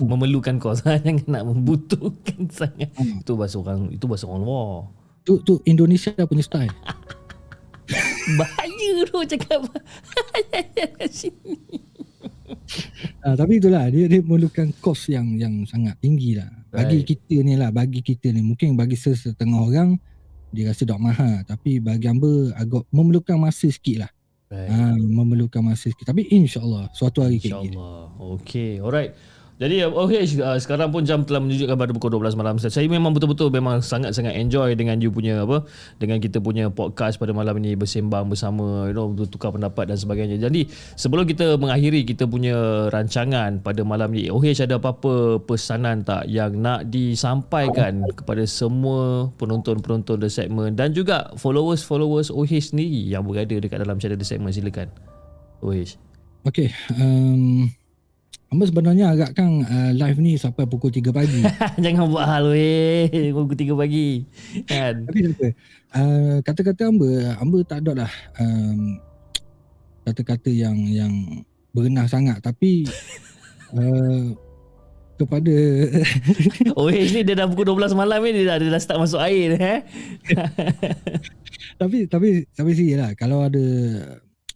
Memerlukan 0.00 0.56
kos 0.56 0.80
Jangan 0.88 1.20
nak 1.28 1.44
membutuhkan 1.44 2.48
sangat 2.48 2.88
Hmm. 2.96 3.20
Itu 3.20 3.36
bahasa 3.36 3.60
orang 3.60 3.92
Itu 3.92 4.08
bahasa 4.08 4.24
orang 4.24 4.42
luar 4.42 4.88
Tu 5.22 5.36
tu 5.44 5.60
Indonesia 5.68 6.16
punya 6.24 6.42
style. 6.42 6.74
Bahaya 8.40 8.90
tu 9.06 9.22
cakap 9.22 9.68
Sini 11.12 11.85
Ha, 13.24 13.34
tapi 13.40 13.58
itulah 13.58 13.86
dia 13.90 14.06
dia 14.06 14.20
memerlukan 14.22 14.70
kos 14.78 15.10
yang 15.10 15.36
yang 15.36 15.66
sangat 15.66 15.98
tinggi 15.98 16.38
lah. 16.38 16.48
Bagi 16.70 17.02
Right. 17.02 17.08
kita 17.08 17.36
ni 17.42 17.54
lah, 17.58 17.70
bagi 17.74 18.00
kita 18.00 18.30
ni 18.30 18.42
mungkin 18.42 18.74
bagi 18.78 18.94
sesetengah 18.94 19.60
orang 19.60 19.90
dia 20.54 20.70
rasa 20.70 20.86
tak 20.86 21.00
mahal 21.02 21.42
tapi 21.44 21.82
bagi 21.82 22.06
hamba 22.06 22.54
agak 22.56 22.86
memerlukan 22.94 23.36
masa 23.36 23.68
sikit 23.68 24.06
lah. 24.06 24.10
Right. 24.46 24.70
Ha, 24.70 24.94
memerlukan 24.94 25.58
masa 25.58 25.90
sikit. 25.90 26.06
Tapi 26.06 26.30
insyaAllah 26.30 26.94
suatu 26.94 27.26
hari 27.26 27.42
kayak 27.42 27.66
gini. 27.66 27.74
InsyaAllah 27.74 28.04
Okay 28.40 28.78
alright 28.78 29.12
jadi 29.56 29.88
okay, 29.88 30.28
uh, 30.44 30.60
sekarang 30.60 30.92
pun 30.92 31.08
jam 31.08 31.24
telah 31.24 31.40
menunjukkan 31.40 31.80
pada 31.80 31.92
pukul 31.96 32.20
12 32.20 32.36
malam. 32.36 32.60
Saya 32.60 32.84
memang 32.92 33.16
betul-betul 33.16 33.48
memang 33.48 33.80
sangat-sangat 33.80 34.36
enjoy 34.36 34.76
dengan 34.76 35.00
you 35.00 35.08
punya 35.08 35.48
apa 35.48 35.64
dengan 35.96 36.20
kita 36.20 36.44
punya 36.44 36.68
podcast 36.68 37.16
pada 37.16 37.32
malam 37.32 37.56
ini 37.64 37.72
bersembang 37.72 38.28
bersama 38.28 38.92
you 38.92 38.92
know 38.92 39.08
bertukar 39.08 39.56
pendapat 39.56 39.88
dan 39.88 39.96
sebagainya. 39.96 40.36
Jadi 40.36 40.68
sebelum 41.00 41.24
kita 41.24 41.56
mengakhiri 41.56 42.04
kita 42.04 42.28
punya 42.28 42.88
rancangan 42.92 43.64
pada 43.64 43.80
malam 43.80 44.12
ni, 44.12 44.28
OH 44.28 44.68
ada 44.68 44.76
apa-apa 44.76 45.40
pesanan 45.40 46.04
tak 46.04 46.28
yang 46.28 46.60
nak 46.60 46.92
disampaikan 46.92 48.04
kepada 48.12 48.44
semua 48.44 49.32
penonton-penonton 49.40 50.20
The 50.20 50.28
Segment 50.28 50.76
dan 50.76 50.92
juga 50.92 51.32
followers-followers 51.40 52.28
OH 52.28 52.76
sendiri 52.76 53.08
yang 53.08 53.24
berada 53.24 53.56
dekat 53.56 53.80
dalam 53.80 53.96
channel 53.96 54.20
The 54.20 54.28
Segment 54.28 54.52
silakan. 54.52 54.92
OH. 55.64 55.96
Okay. 56.44 56.76
Um, 56.92 57.72
hamba 58.56 58.72
sebenarnya 58.72 59.12
agakkan 59.12 59.68
uh, 59.68 59.92
live 59.92 60.16
ni 60.16 60.40
sampai 60.40 60.64
pukul 60.64 60.88
3 60.88 61.12
pagi. 61.12 61.44
Jangan 61.84 62.08
buat 62.08 62.24
hal 62.24 62.48
weh 62.48 63.28
Pukul 63.36 63.52
3 63.52 63.76
pagi 63.76 64.24
Kan 64.64 65.04
tapi 65.04 65.28
apa. 65.28 65.46
Uh, 65.92 66.36
kata-kata 66.40 66.88
hamba, 66.88 67.36
hamba 67.36 67.58
tak 67.68 67.84
ada 67.84 67.92
lah 68.08 68.12
um, 68.40 68.96
kata-kata 70.08 70.48
yang 70.48 70.72
yang 70.88 71.12
berenah 71.76 72.08
sangat. 72.08 72.40
Tapi 72.40 72.88
uh, 73.76 74.32
kepada 75.20 75.56
OH 76.80 76.96
ni 77.12 77.20
dia 77.28 77.36
dah 77.36 77.48
pukul 77.48 77.76
12 77.76 77.92
malam 77.92 78.24
ni 78.24 78.40
Dia 78.40 78.52
dah, 78.52 78.56
dia 78.56 78.72
dah 78.72 78.80
start 78.80 79.00
masuk 79.00 79.20
air 79.20 79.56
eh? 79.56 79.80
tapi 81.80 82.04
tapi 82.04 82.44
tapi 82.52 82.70
sih 82.76 82.92
lah 82.96 83.16
kalau 83.16 83.44
ada 83.44 83.64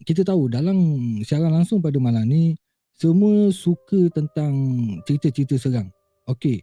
kita 0.05 0.21
tahu 0.21 0.53
dalam 0.53 0.77
siaran 1.25 1.49
langsung 1.49 1.81
pada 1.81 1.97
malam 1.97 2.25
ni 2.29 2.53
semua 3.01 3.49
suka 3.49 4.13
tentang 4.13 4.53
cerita-cerita 5.09 5.57
serang. 5.57 5.89
Okey. 6.29 6.61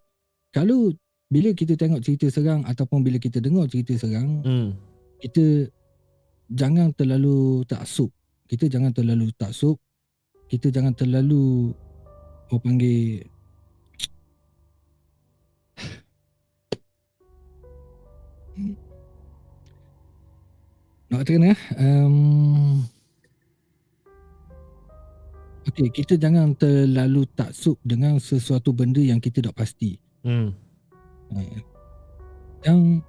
Kalau 0.55 0.95
bila 1.27 1.51
kita 1.51 1.75
tengok 1.75 1.99
cerita 1.99 2.31
serang 2.31 2.63
ataupun 2.63 3.03
bila 3.03 3.19
kita 3.19 3.43
dengar 3.43 3.67
cerita 3.67 3.99
serang, 3.99 4.47
hmm. 4.47 4.71
kita 5.19 5.67
jangan 6.55 6.95
terlalu 6.95 7.67
taksub. 7.67 8.15
Kita 8.47 8.71
jangan 8.71 8.95
terlalu 8.95 9.35
taksub. 9.35 9.83
Kita 10.47 10.71
jangan 10.71 10.95
terlalu 10.95 11.75
orang 12.55 12.63
panggil 12.65 13.21
nak 21.13 21.21
kata 21.25 21.31
kena 21.37 21.53
um, 21.77 22.89
Okay, 25.69 25.93
kita 25.93 26.17
jangan 26.17 26.57
terlalu 26.57 27.29
taksub 27.37 27.77
dengan 27.85 28.17
sesuatu 28.17 28.73
benda 28.73 29.05
yang 29.05 29.21
kita 29.21 29.45
tak 29.45 29.53
pasti. 29.53 30.01
Hmm. 30.25 30.57
Eh, 31.37 31.61
Yang 32.65 33.05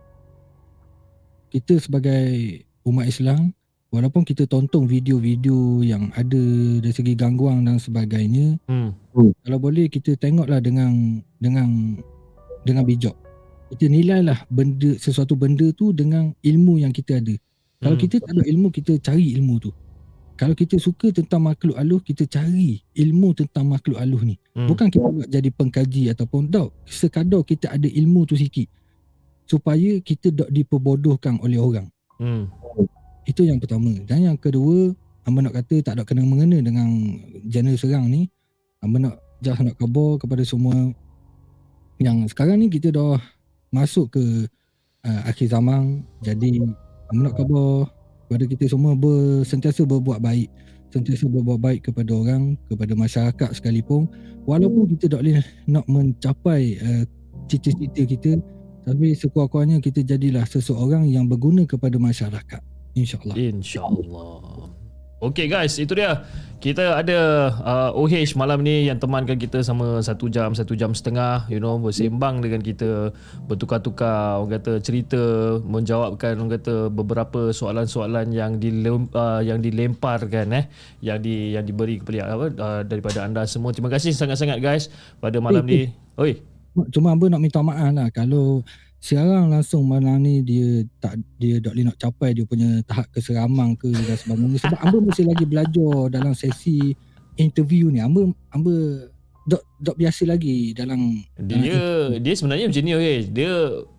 kita 1.50 1.80
sebagai 1.80 2.62
umat 2.84 3.08
Islam 3.10 3.56
walaupun 3.90 4.22
kita 4.22 4.46
tonton 4.46 4.86
video-video 4.86 5.82
yang 5.82 6.14
ada 6.14 6.44
dari 6.84 6.94
segi 6.94 7.18
gangguan 7.18 7.66
dan 7.66 7.82
sebagainya 7.82 8.62
Hmm. 8.70 8.94
kalau 9.42 9.58
boleh 9.58 9.90
kita 9.90 10.14
tengoklah 10.14 10.62
dengan 10.62 11.18
dengan 11.42 11.98
dengan 12.62 12.86
bijak 12.86 13.18
kita 13.74 13.90
nilailah 13.90 14.46
benda 14.54 14.94
sesuatu 15.02 15.34
benda 15.34 15.74
tu 15.74 15.90
dengan 15.90 16.38
ilmu 16.46 16.78
yang 16.78 16.94
kita 16.94 17.18
ada 17.18 17.34
kalau 17.82 17.98
Hmm. 17.98 18.04
kita 18.06 18.22
tak 18.22 18.38
ada 18.38 18.44
ilmu 18.46 18.70
kita 18.70 19.02
cari 19.02 19.34
ilmu 19.34 19.58
tu 19.58 19.74
kalau 20.40 20.56
kita 20.56 20.80
suka 20.80 21.12
tentang 21.12 21.44
makhluk 21.44 21.76
aluh 21.76 22.00
kita 22.00 22.24
cari 22.24 22.80
ilmu 22.96 23.36
tentang 23.36 23.68
makhluk 23.68 24.00
aluh 24.00 24.24
ni 24.24 24.40
Hmm. 24.60 24.68
Bukan 24.68 24.92
kita 24.92 25.08
nak 25.08 25.30
jadi 25.32 25.50
pengkaji 25.56 26.04
ataupun 26.12 26.52
tak. 26.52 26.76
Sekadar 26.84 27.48
kita 27.48 27.72
ada 27.72 27.88
ilmu 27.88 28.28
tu 28.28 28.36
sikit. 28.36 28.68
Supaya 29.48 30.04
kita 30.04 30.36
tak 30.36 30.52
diperbodohkan 30.52 31.40
oleh 31.40 31.56
orang. 31.56 31.88
Hmm. 32.20 32.52
Itu 33.24 33.48
yang 33.48 33.64
pertama. 33.64 33.96
Dan 34.04 34.28
yang 34.28 34.36
kedua, 34.36 34.92
hamba 35.24 35.48
nak 35.48 35.56
kata 35.64 35.80
tak 35.80 35.96
ada 35.96 36.04
kena 36.04 36.28
mengena 36.28 36.60
dengan 36.60 36.92
genre 37.48 37.80
serang 37.80 38.12
ni. 38.12 38.28
Hamba 38.84 38.98
nak 39.00 39.16
just 39.40 39.64
nak 39.64 39.80
khabar 39.80 40.20
kepada 40.20 40.44
semua 40.44 40.76
yang 42.04 42.28
sekarang 42.28 42.60
ni 42.60 42.68
kita 42.68 42.92
dah 42.92 43.16
masuk 43.72 44.20
ke 44.20 44.24
uh, 45.08 45.22
akhir 45.24 45.56
zaman. 45.56 46.04
Jadi 46.20 46.60
hamba 47.16 47.32
nak 47.32 47.36
khabar 47.40 47.88
kepada 48.30 48.46
kita 48.46 48.70
semua 48.70 48.94
ber, 48.94 49.42
sentiasa 49.42 49.82
berbuat 49.90 50.22
baik. 50.22 50.54
sentiasa 50.90 51.30
berbuat 51.30 51.62
baik 51.62 51.90
kepada 51.90 52.12
orang, 52.14 52.58
kepada 52.66 52.94
masyarakat 52.98 53.50
sekalipun. 53.58 54.10
Walaupun 54.46 54.90
kita 54.98 55.18
tak 55.18 55.22
boleh 55.22 55.42
nak 55.70 55.86
mencapai 55.86 56.82
uh, 56.82 57.04
cita-cita 57.46 58.02
kita, 58.06 58.32
tapi 58.86 59.14
sekurang-kurangnya 59.14 59.86
kita 59.86 60.02
jadilah 60.02 60.46
seseorang 60.50 61.06
yang 61.06 61.30
berguna 61.30 61.66
kepada 61.70 61.98
masyarakat. 62.02 62.62
InsyaAllah. 62.98 63.38
InsyaAllah. 63.38 64.74
Okay 65.20 65.52
guys, 65.52 65.76
itu 65.76 65.92
dia. 66.00 66.24
Kita 66.60 67.00
ada 67.00 67.20
uh, 67.64 67.92
OH 67.96 68.36
malam 68.36 68.60
ni 68.68 68.92
yang 68.92 69.00
temankan 69.00 69.40
kita 69.40 69.64
sama 69.64 70.04
satu 70.04 70.28
jam, 70.28 70.52
satu 70.52 70.76
jam 70.76 70.92
setengah, 70.92 71.48
you 71.48 71.56
know, 71.56 71.80
bersembang 71.80 72.44
dengan 72.44 72.60
kita, 72.60 73.16
bertukar-tukar, 73.48 74.44
orang 74.44 74.60
kata 74.60 74.84
cerita, 74.84 75.20
menjawabkan 75.64 76.36
orang 76.36 76.60
kata 76.60 76.92
beberapa 76.92 77.56
soalan-soalan 77.56 78.36
yang 78.36 78.60
dilem, 78.60 79.08
uh, 79.16 79.40
yang 79.40 79.64
dilemparkan 79.64 80.52
eh, 80.52 80.66
yang 81.00 81.24
di 81.24 81.56
yang 81.56 81.64
diberi 81.64 82.04
kepada 82.04 82.28
apa 82.28 82.46
uh, 82.60 82.82
daripada 82.84 83.24
anda 83.24 83.48
semua. 83.48 83.72
Terima 83.72 83.88
kasih 83.88 84.12
sangat-sangat 84.12 84.60
guys 84.60 84.92
pada 85.24 85.40
malam 85.40 85.64
Eh, 85.64 85.68
ni. 85.68 85.96
Oi, 86.20 86.44
Cuma 86.92 87.16
Amba 87.16 87.28
nak 87.32 87.42
minta 87.44 87.60
maaf 87.64 87.92
lah 87.92 88.08
kalau 88.12 88.68
siaran 89.00 89.48
langsung 89.48 89.88
malam 89.88 90.20
ni 90.20 90.44
dia 90.44 90.84
tak 91.00 91.16
dia 91.40 91.58
tak 91.64 91.72
boleh 91.72 91.86
nak 91.88 91.98
capai 91.98 92.36
dia 92.36 92.44
punya 92.44 92.84
tahap 92.84 93.08
keseramang 93.16 93.72
ke 93.80 93.88
dan 93.96 94.20
sebagainya 94.20 94.60
sebab 94.60 94.80
Amba 94.84 94.98
masih 95.08 95.26
lagi 95.26 95.46
belajar 95.48 95.96
dalam 96.12 96.36
sesi 96.36 96.92
interview 97.40 97.88
ni. 97.88 98.04
Amba 98.04 98.28
Amba 98.52 98.76
dok 99.50 99.64
dok 99.82 99.98
biasa 99.98 100.30
lagi 100.30 100.78
dalam 100.78 101.26
Dia 101.42 102.14
dia 102.22 102.34
sebenarnya 102.38 102.70
macam 102.70 102.84
ni 102.86 102.94
okay. 102.94 103.18
Dia 103.26 103.52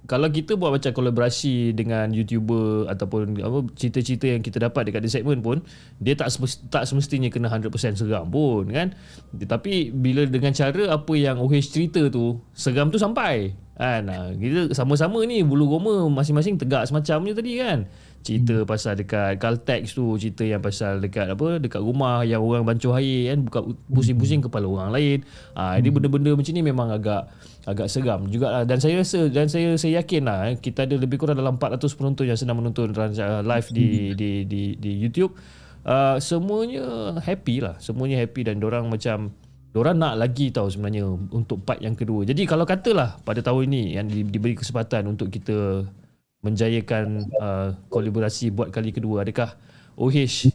kalau 0.07 0.27
kita 0.27 0.59
buat 0.59 0.75
macam 0.75 0.91
kolaborasi 0.91 1.71
dengan 1.75 2.11
YouTuber 2.11 2.91
ataupun 2.91 3.39
apa 3.43 3.59
cerita-cerita 3.79 4.27
yang 4.27 4.43
kita 4.43 4.59
dapat 4.59 4.91
dekat 4.91 5.07
The 5.07 5.11
Segment 5.11 5.39
pun 5.39 5.63
dia 6.03 6.19
tak 6.19 6.35
semest, 6.35 6.67
tak 6.67 6.87
semestinya 6.87 7.31
kena 7.31 7.47
100% 7.47 7.71
seram 7.99 8.27
pun 8.31 8.71
kan. 8.71 8.95
Tapi 9.35 9.95
bila 9.95 10.27
dengan 10.27 10.51
cara 10.51 10.95
apa 10.95 11.13
yang 11.15 11.39
OH 11.39 11.71
cerita 11.71 12.07
tu 12.11 12.39
seram 12.55 12.91
tu 12.91 12.99
sampai. 12.99 13.55
Kan? 13.79 14.11
Kita 14.37 14.77
sama-sama 14.77 15.25
ni 15.25 15.41
bulu 15.47 15.67
roma 15.67 16.11
masing-masing 16.11 16.59
tegak 16.59 16.91
semacam 16.91 17.31
je 17.31 17.33
tadi 17.33 17.53
kan. 17.57 17.79
Cerita 18.21 18.53
hmm. 18.53 18.69
pasal 18.69 19.01
dekat 19.01 19.41
Caltex 19.41 19.97
tu, 19.97 20.17
cerita 20.21 20.45
yang 20.45 20.61
pasal 20.61 21.01
dekat 21.01 21.33
apa 21.33 21.57
dekat 21.57 21.81
rumah 21.81 22.21
yang 22.21 22.45
orang 22.45 22.69
bancuh 22.69 22.93
air 23.01 23.33
kan 23.33 23.39
buka 23.49 23.61
pusing-pusing 23.89 24.45
kepala 24.45 24.69
orang 24.69 24.91
lain. 24.93 25.19
Ah 25.57 25.75
ha, 25.75 25.81
ini 25.81 25.89
benda-benda 25.89 26.37
macam 26.37 26.53
ni 26.53 26.61
memang 26.61 26.89
agak 26.93 27.33
agak 27.65 27.89
seram 27.89 28.29
jugalah. 28.29 28.69
Dan 28.69 28.77
saya 28.77 29.01
rasa 29.01 29.33
dan 29.33 29.49
saya 29.49 29.73
saya 29.81 30.05
yakin 30.05 30.29
lah 30.29 30.53
eh, 30.53 30.61
kita 30.61 30.85
ada 30.85 31.01
lebih 31.01 31.17
kurang 31.17 31.41
dalam 31.41 31.57
400 31.57 31.81
penonton 31.97 32.29
yang 32.29 32.37
sedang 32.37 32.61
menonton 32.61 32.93
rancangan 32.93 33.41
live 33.41 33.69
di 33.73 34.13
di 34.13 34.31
di 34.45 34.77
di 34.77 34.91
YouTube. 35.01 35.33
Uh, 35.81 36.21
semuanya 36.21 37.17
happy 37.25 37.65
lah. 37.65 37.81
Semuanya 37.81 38.21
happy 38.21 38.45
dan 38.45 38.61
orang 38.61 38.93
macam 38.93 39.33
orang 39.79 39.97
nak 40.03 40.15
lagi 40.19 40.51
tahu 40.51 40.67
sebenarnya 40.67 41.07
untuk 41.31 41.63
part 41.63 41.79
yang 41.79 41.95
kedua. 41.95 42.27
Jadi 42.27 42.43
kalau 42.43 42.67
katalah 42.67 43.23
pada 43.23 43.39
tahun 43.39 43.71
ini 43.71 43.83
yang 43.95 44.07
di, 44.11 44.27
diberi 44.27 44.59
kesempatan 44.59 45.07
untuk 45.07 45.31
kita 45.31 45.87
menjayakan 46.41 47.25
uh, 47.37 47.77
kolaborasi 47.93 48.53
buat 48.53 48.73
kali 48.73 48.93
kedua. 48.93 49.25
Adakah 49.25 49.57
OH 49.97 50.49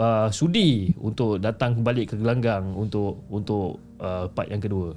uh, 0.00 0.28
sudi 0.32 0.92
untuk 0.96 1.40
datang 1.40 1.80
balik 1.84 2.12
ke 2.12 2.16
gelanggang 2.16 2.72
untuk 2.72 3.24
untuk 3.28 3.80
uh, 4.00 4.28
part 4.32 4.48
yang 4.48 4.60
kedua? 4.60 4.96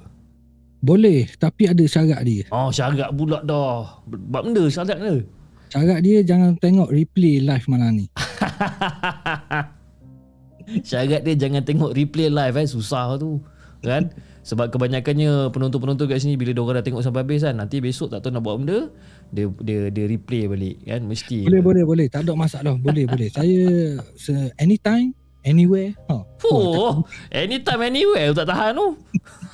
Boleh 0.80 1.28
tapi 1.36 1.68
ada 1.68 1.84
syarat 1.84 2.24
dia. 2.24 2.48
Oh 2.48 2.72
syarat 2.72 3.12
pula 3.12 3.44
dah. 3.44 4.00
Bab 4.08 4.48
benda 4.48 4.64
syarat 4.72 4.96
dia 4.96 5.20
syarat 5.70 6.00
dia 6.00 6.18
jangan 6.24 6.56
tengok 6.56 6.88
replay 6.88 7.38
live 7.44 7.66
malam 7.68 8.00
ni. 8.00 8.06
Syarat 10.86 11.26
dia 11.26 11.34
jangan 11.34 11.62
tengok 11.66 11.90
replay 11.92 12.30
live 12.30 12.56
eh. 12.62 12.66
Susah 12.68 13.18
tu 13.18 13.42
Kan? 13.82 14.12
Sebab 14.44 14.70
kebanyakannya 14.70 15.50
penonton-penonton 15.50 16.06
kat 16.06 16.22
sini 16.22 16.38
Bila 16.38 16.54
diorang 16.54 16.78
dah 16.78 16.84
tengok 16.84 17.02
sampai 17.02 17.26
habis 17.26 17.42
kan 17.42 17.58
Nanti 17.58 17.82
besok 17.82 18.14
tak 18.14 18.22
tahu 18.22 18.38
nak 18.38 18.42
buat 18.44 18.56
benda 18.60 18.78
Dia 19.30 19.46
dia 19.58 19.78
dia 19.88 20.04
replay 20.06 20.46
balik 20.46 20.76
kan? 20.84 21.00
Mesti. 21.02 21.46
Boleh 21.46 21.62
boleh 21.62 21.82
boleh. 21.86 22.06
Tak 22.06 22.26
ada 22.26 22.34
masalah. 22.34 22.74
Boleh 22.76 23.06
boleh. 23.06 23.30
Saya 23.36 23.96
se- 24.14 24.52
anytime 24.56 25.14
anywhere. 25.42 25.96
Ha. 26.06 26.14
Oh, 26.44 27.04
anytime 27.30 27.82
anywhere. 27.82 28.34
Tak 28.34 28.46
tahan 28.46 28.76
tu. 28.76 28.88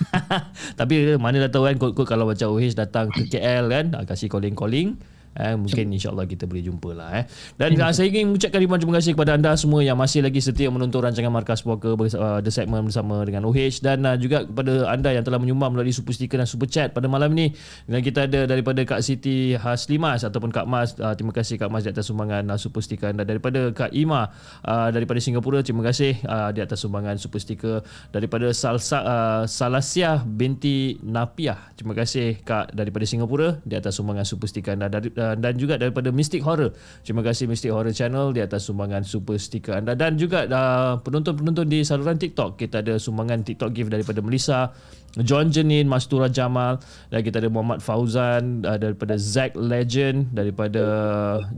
Tapi 0.81 1.17
mana 1.17 1.47
dah 1.47 1.51
tahu 1.51 1.65
kan 1.65 1.77
kot-kot 1.77 2.07
kalau 2.07 2.27
macam 2.27 2.51
OH 2.51 2.75
datang 2.75 3.07
ke 3.09 3.29
KL 3.29 3.69
kan, 3.69 3.87
ah, 3.95 4.05
kasih 4.05 4.27
calling-calling. 4.27 4.99
Eh, 5.37 5.53
mungkin 5.53 5.93
insyaAllah 5.93 6.25
kita 6.25 6.49
boleh 6.49 6.65
jumpa 6.65 6.97
lah 6.97 7.11
eh. 7.21 7.25
Dan 7.61 7.77
uh, 7.77 7.93
saya 7.93 8.09
ingin 8.09 8.33
mengucapkan 8.33 8.57
ribuan 8.57 8.81
terima 8.81 8.97
kasih 8.97 9.13
kepada 9.13 9.37
anda 9.37 9.53
semua 9.53 9.85
yang 9.85 10.01
masih 10.01 10.25
lagi 10.25 10.41
setia 10.41 10.73
menonton 10.73 11.05
rancangan 11.05 11.29
Markas 11.29 11.61
Poker 11.61 11.93
uh, 11.93 12.41
The 12.41 12.49
Segment 12.49 12.89
bersama 12.89 13.21
dengan 13.29 13.45
OH 13.45 13.85
dan 13.85 14.09
uh, 14.09 14.17
juga 14.17 14.49
kepada 14.49 14.89
anda 14.89 15.13
yang 15.13 15.25
telah 15.29 15.37
menyumbang 15.37 15.77
melalui 15.77 15.93
super 15.93 16.17
sticker 16.17 16.41
dan 16.41 16.49
super 16.49 16.65
chat 16.65 16.97
pada 16.97 17.05
malam 17.05 17.37
ni. 17.37 17.53
Dan 17.85 18.01
kita 18.01 18.25
ada 18.25 18.49
daripada 18.49 18.81
Kak 18.89 19.05
Siti 19.05 19.53
Haslimas 19.61 20.25
ataupun 20.25 20.49
Kak 20.49 20.65
Mas. 20.65 20.97
Uh, 20.97 21.13
terima 21.13 21.37
kasih 21.37 21.61
Kak 21.61 21.69
Mas 21.69 21.85
di 21.85 21.93
atas 21.93 22.09
sumbangan 22.09 22.49
uh, 22.49 22.57
super 22.57 22.81
sticker 22.81 23.13
anda. 23.13 23.29
Daripada 23.29 23.77
Kak 23.77 23.93
Ima 23.93 24.33
uh, 24.65 24.89
daripada 24.89 25.21
Singapura. 25.21 25.61
Terima 25.61 25.85
kasih 25.85 26.17
uh, 26.25 26.49
di 26.57 26.65
atas 26.65 26.81
sumbangan 26.81 27.21
super 27.21 27.45
sticker. 27.45 27.85
Daripada 28.09 28.49
Salsa, 28.57 29.05
uh, 29.05 29.43
Salasia 29.45 30.25
binti 30.25 30.97
Napiah. 31.05 31.77
Terima 31.77 31.93
kasih 31.93 32.41
Kak 32.41 32.73
daripada 32.73 33.05
Singapura 33.05 33.61
di 33.69 33.77
atas 33.77 34.01
sumbangan 34.01 34.25
super 34.25 34.49
sticker 34.49 34.73
anda. 34.73 34.89
Dari, 34.89 35.13
uh, 35.13 35.26
dan 35.35 35.59
juga 35.59 35.75
daripada 35.75 36.15
Mystic 36.15 36.47
Horror. 36.47 36.71
Terima 37.03 37.27
kasih 37.27 37.51
Mystic 37.51 37.75
Horror 37.75 37.91
Channel 37.91 38.31
di 38.31 38.45
atas 38.45 38.71
sumbangan 38.71 39.03
super 39.03 39.41
sticker 39.41 39.75
anda. 39.75 39.99
Dan 39.99 40.15
juga 40.15 40.47
uh, 40.47 41.03
penonton-penonton 41.03 41.67
di 41.67 41.83
saluran 41.83 42.21
TikTok. 42.21 42.61
Kita 42.61 42.85
ada 42.85 43.01
sumbangan 43.01 43.43
TikTok 43.43 43.75
gift 43.75 43.91
daripada 43.91 44.23
Melissa. 44.23 44.71
John 45.17 45.49
Jenin, 45.49 45.89
Mastura 45.89 46.29
Jamal 46.29 46.77
dan 47.09 47.25
kita 47.25 47.41
ada 47.41 47.49
Muhammad 47.49 47.81
Fauzan 47.81 48.61
uh, 48.69 48.77
daripada 48.77 49.17
Zack 49.17 49.57
Legend 49.57 50.29
daripada 50.37 50.85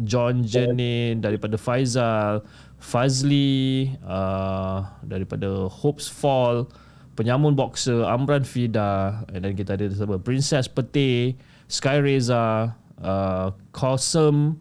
John 0.07 0.47
Jenin 0.47 1.19
daripada 1.19 1.59
Faizal 1.59 2.47
Fazli 2.78 3.90
uh, 4.07 4.86
daripada 5.03 5.66
Hopes 5.66 6.07
Fall 6.07 6.70
penyamun 7.19 7.59
boxer 7.59 8.07
Amran 8.07 8.47
Fida 8.47 9.27
dan 9.27 9.53
kita 9.59 9.74
ada 9.74 9.90
Princess 10.23 10.70
Pete 10.70 11.35
Sky 11.66 11.99
Reza 11.99 12.78
uh, 13.02 13.54
Kosem 13.70 14.58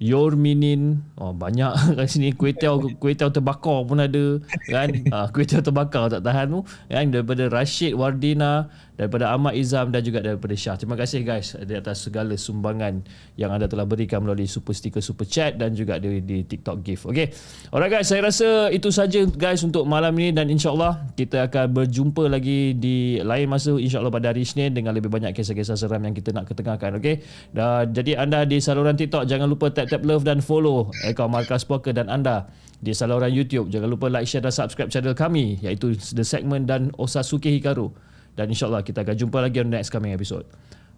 Yorminin 0.00 1.04
oh 1.20 1.36
banyak 1.36 1.76
kat 2.00 2.08
sini. 2.08 2.32
Kuih 2.32 2.56
tiaw 2.56 2.80
kuih 2.96 3.12
tiaw 3.12 3.28
terbakar 3.28 3.84
pun 3.84 4.00
ada 4.00 4.40
kan? 4.64 4.88
Uh, 5.12 5.28
kuih 5.28 5.44
tiaw 5.44 5.60
terbakar 5.60 6.08
tak 6.08 6.24
tahan 6.24 6.48
tu. 6.48 6.60
Kan? 6.88 7.12
Daripada 7.12 7.52
Rashid 7.52 7.92
Wardina 7.92 8.72
daripada 9.00 9.32
Ahmad 9.32 9.56
Izam 9.56 9.88
dan 9.88 10.04
juga 10.04 10.20
daripada 10.20 10.52
Syah 10.52 10.76
terima 10.76 10.92
kasih 10.92 11.24
guys 11.24 11.56
di 11.56 11.72
atas 11.72 12.04
segala 12.04 12.36
sumbangan 12.36 13.00
yang 13.40 13.48
anda 13.48 13.64
telah 13.64 13.88
berikan 13.88 14.20
melalui 14.20 14.44
super 14.44 14.76
sticker 14.76 15.00
super 15.00 15.24
chat 15.24 15.56
dan 15.56 15.72
juga 15.72 15.96
di, 15.96 16.20
di 16.20 16.44
TikTok 16.44 16.84
gift. 16.84 17.08
Okay 17.08 17.32
alright 17.72 17.88
guys 17.88 18.12
saya 18.12 18.28
rasa 18.28 18.68
itu 18.68 18.92
saja 18.92 19.24
guys 19.24 19.64
untuk 19.64 19.88
malam 19.88 20.12
ini 20.20 20.36
dan 20.36 20.52
insyaallah 20.52 21.16
kita 21.16 21.48
akan 21.48 21.80
berjumpa 21.80 22.28
lagi 22.28 22.76
di 22.76 23.24
lain 23.24 23.48
masa 23.48 23.72
insyaallah 23.72 24.12
pada 24.12 24.36
hari 24.36 24.44
Isnin 24.44 24.76
dengan 24.76 24.92
lebih 24.92 25.08
banyak 25.08 25.32
kisah-kisah 25.32 25.80
seram 25.80 26.04
yang 26.04 26.12
kita 26.12 26.36
nak 26.36 26.44
ketengahkan 26.52 27.00
okay 27.00 27.24
dan 27.56 27.96
jadi 27.96 28.20
anda 28.20 28.44
di 28.44 28.60
saluran 28.60 29.00
TikTok 29.00 29.24
jangan 29.24 29.48
lupa 29.48 29.72
tap 29.72 29.88
tap 29.88 30.04
love 30.04 30.28
dan 30.28 30.44
follow 30.44 30.92
akaun 31.08 31.32
Markas 31.32 31.64
Poker 31.64 31.96
dan 31.96 32.12
anda 32.12 32.52
di 32.80 32.96
saluran 32.96 33.32
YouTube. 33.32 33.68
Jangan 33.68 33.88
lupa 33.92 34.08
like 34.08 34.24
share 34.28 34.44
dan 34.44 34.52
subscribe 34.52 34.88
channel 34.88 35.12
kami 35.12 35.60
iaitu 35.60 35.96
The 36.16 36.24
Segment 36.24 36.64
dan 36.68 36.92
Osasuke 36.96 37.48
Hikaru 37.52 38.09
dan 38.34 38.50
insyaAllah 38.50 38.84
kita 38.84 39.02
akan 39.02 39.16
jumpa 39.16 39.38
lagi 39.42 39.62
on 39.62 39.70
next 39.72 39.90
coming 39.90 40.14
episode. 40.14 40.46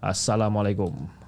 Assalamualaikum 0.03 1.22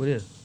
What 0.00 0.08
is? 0.08 0.39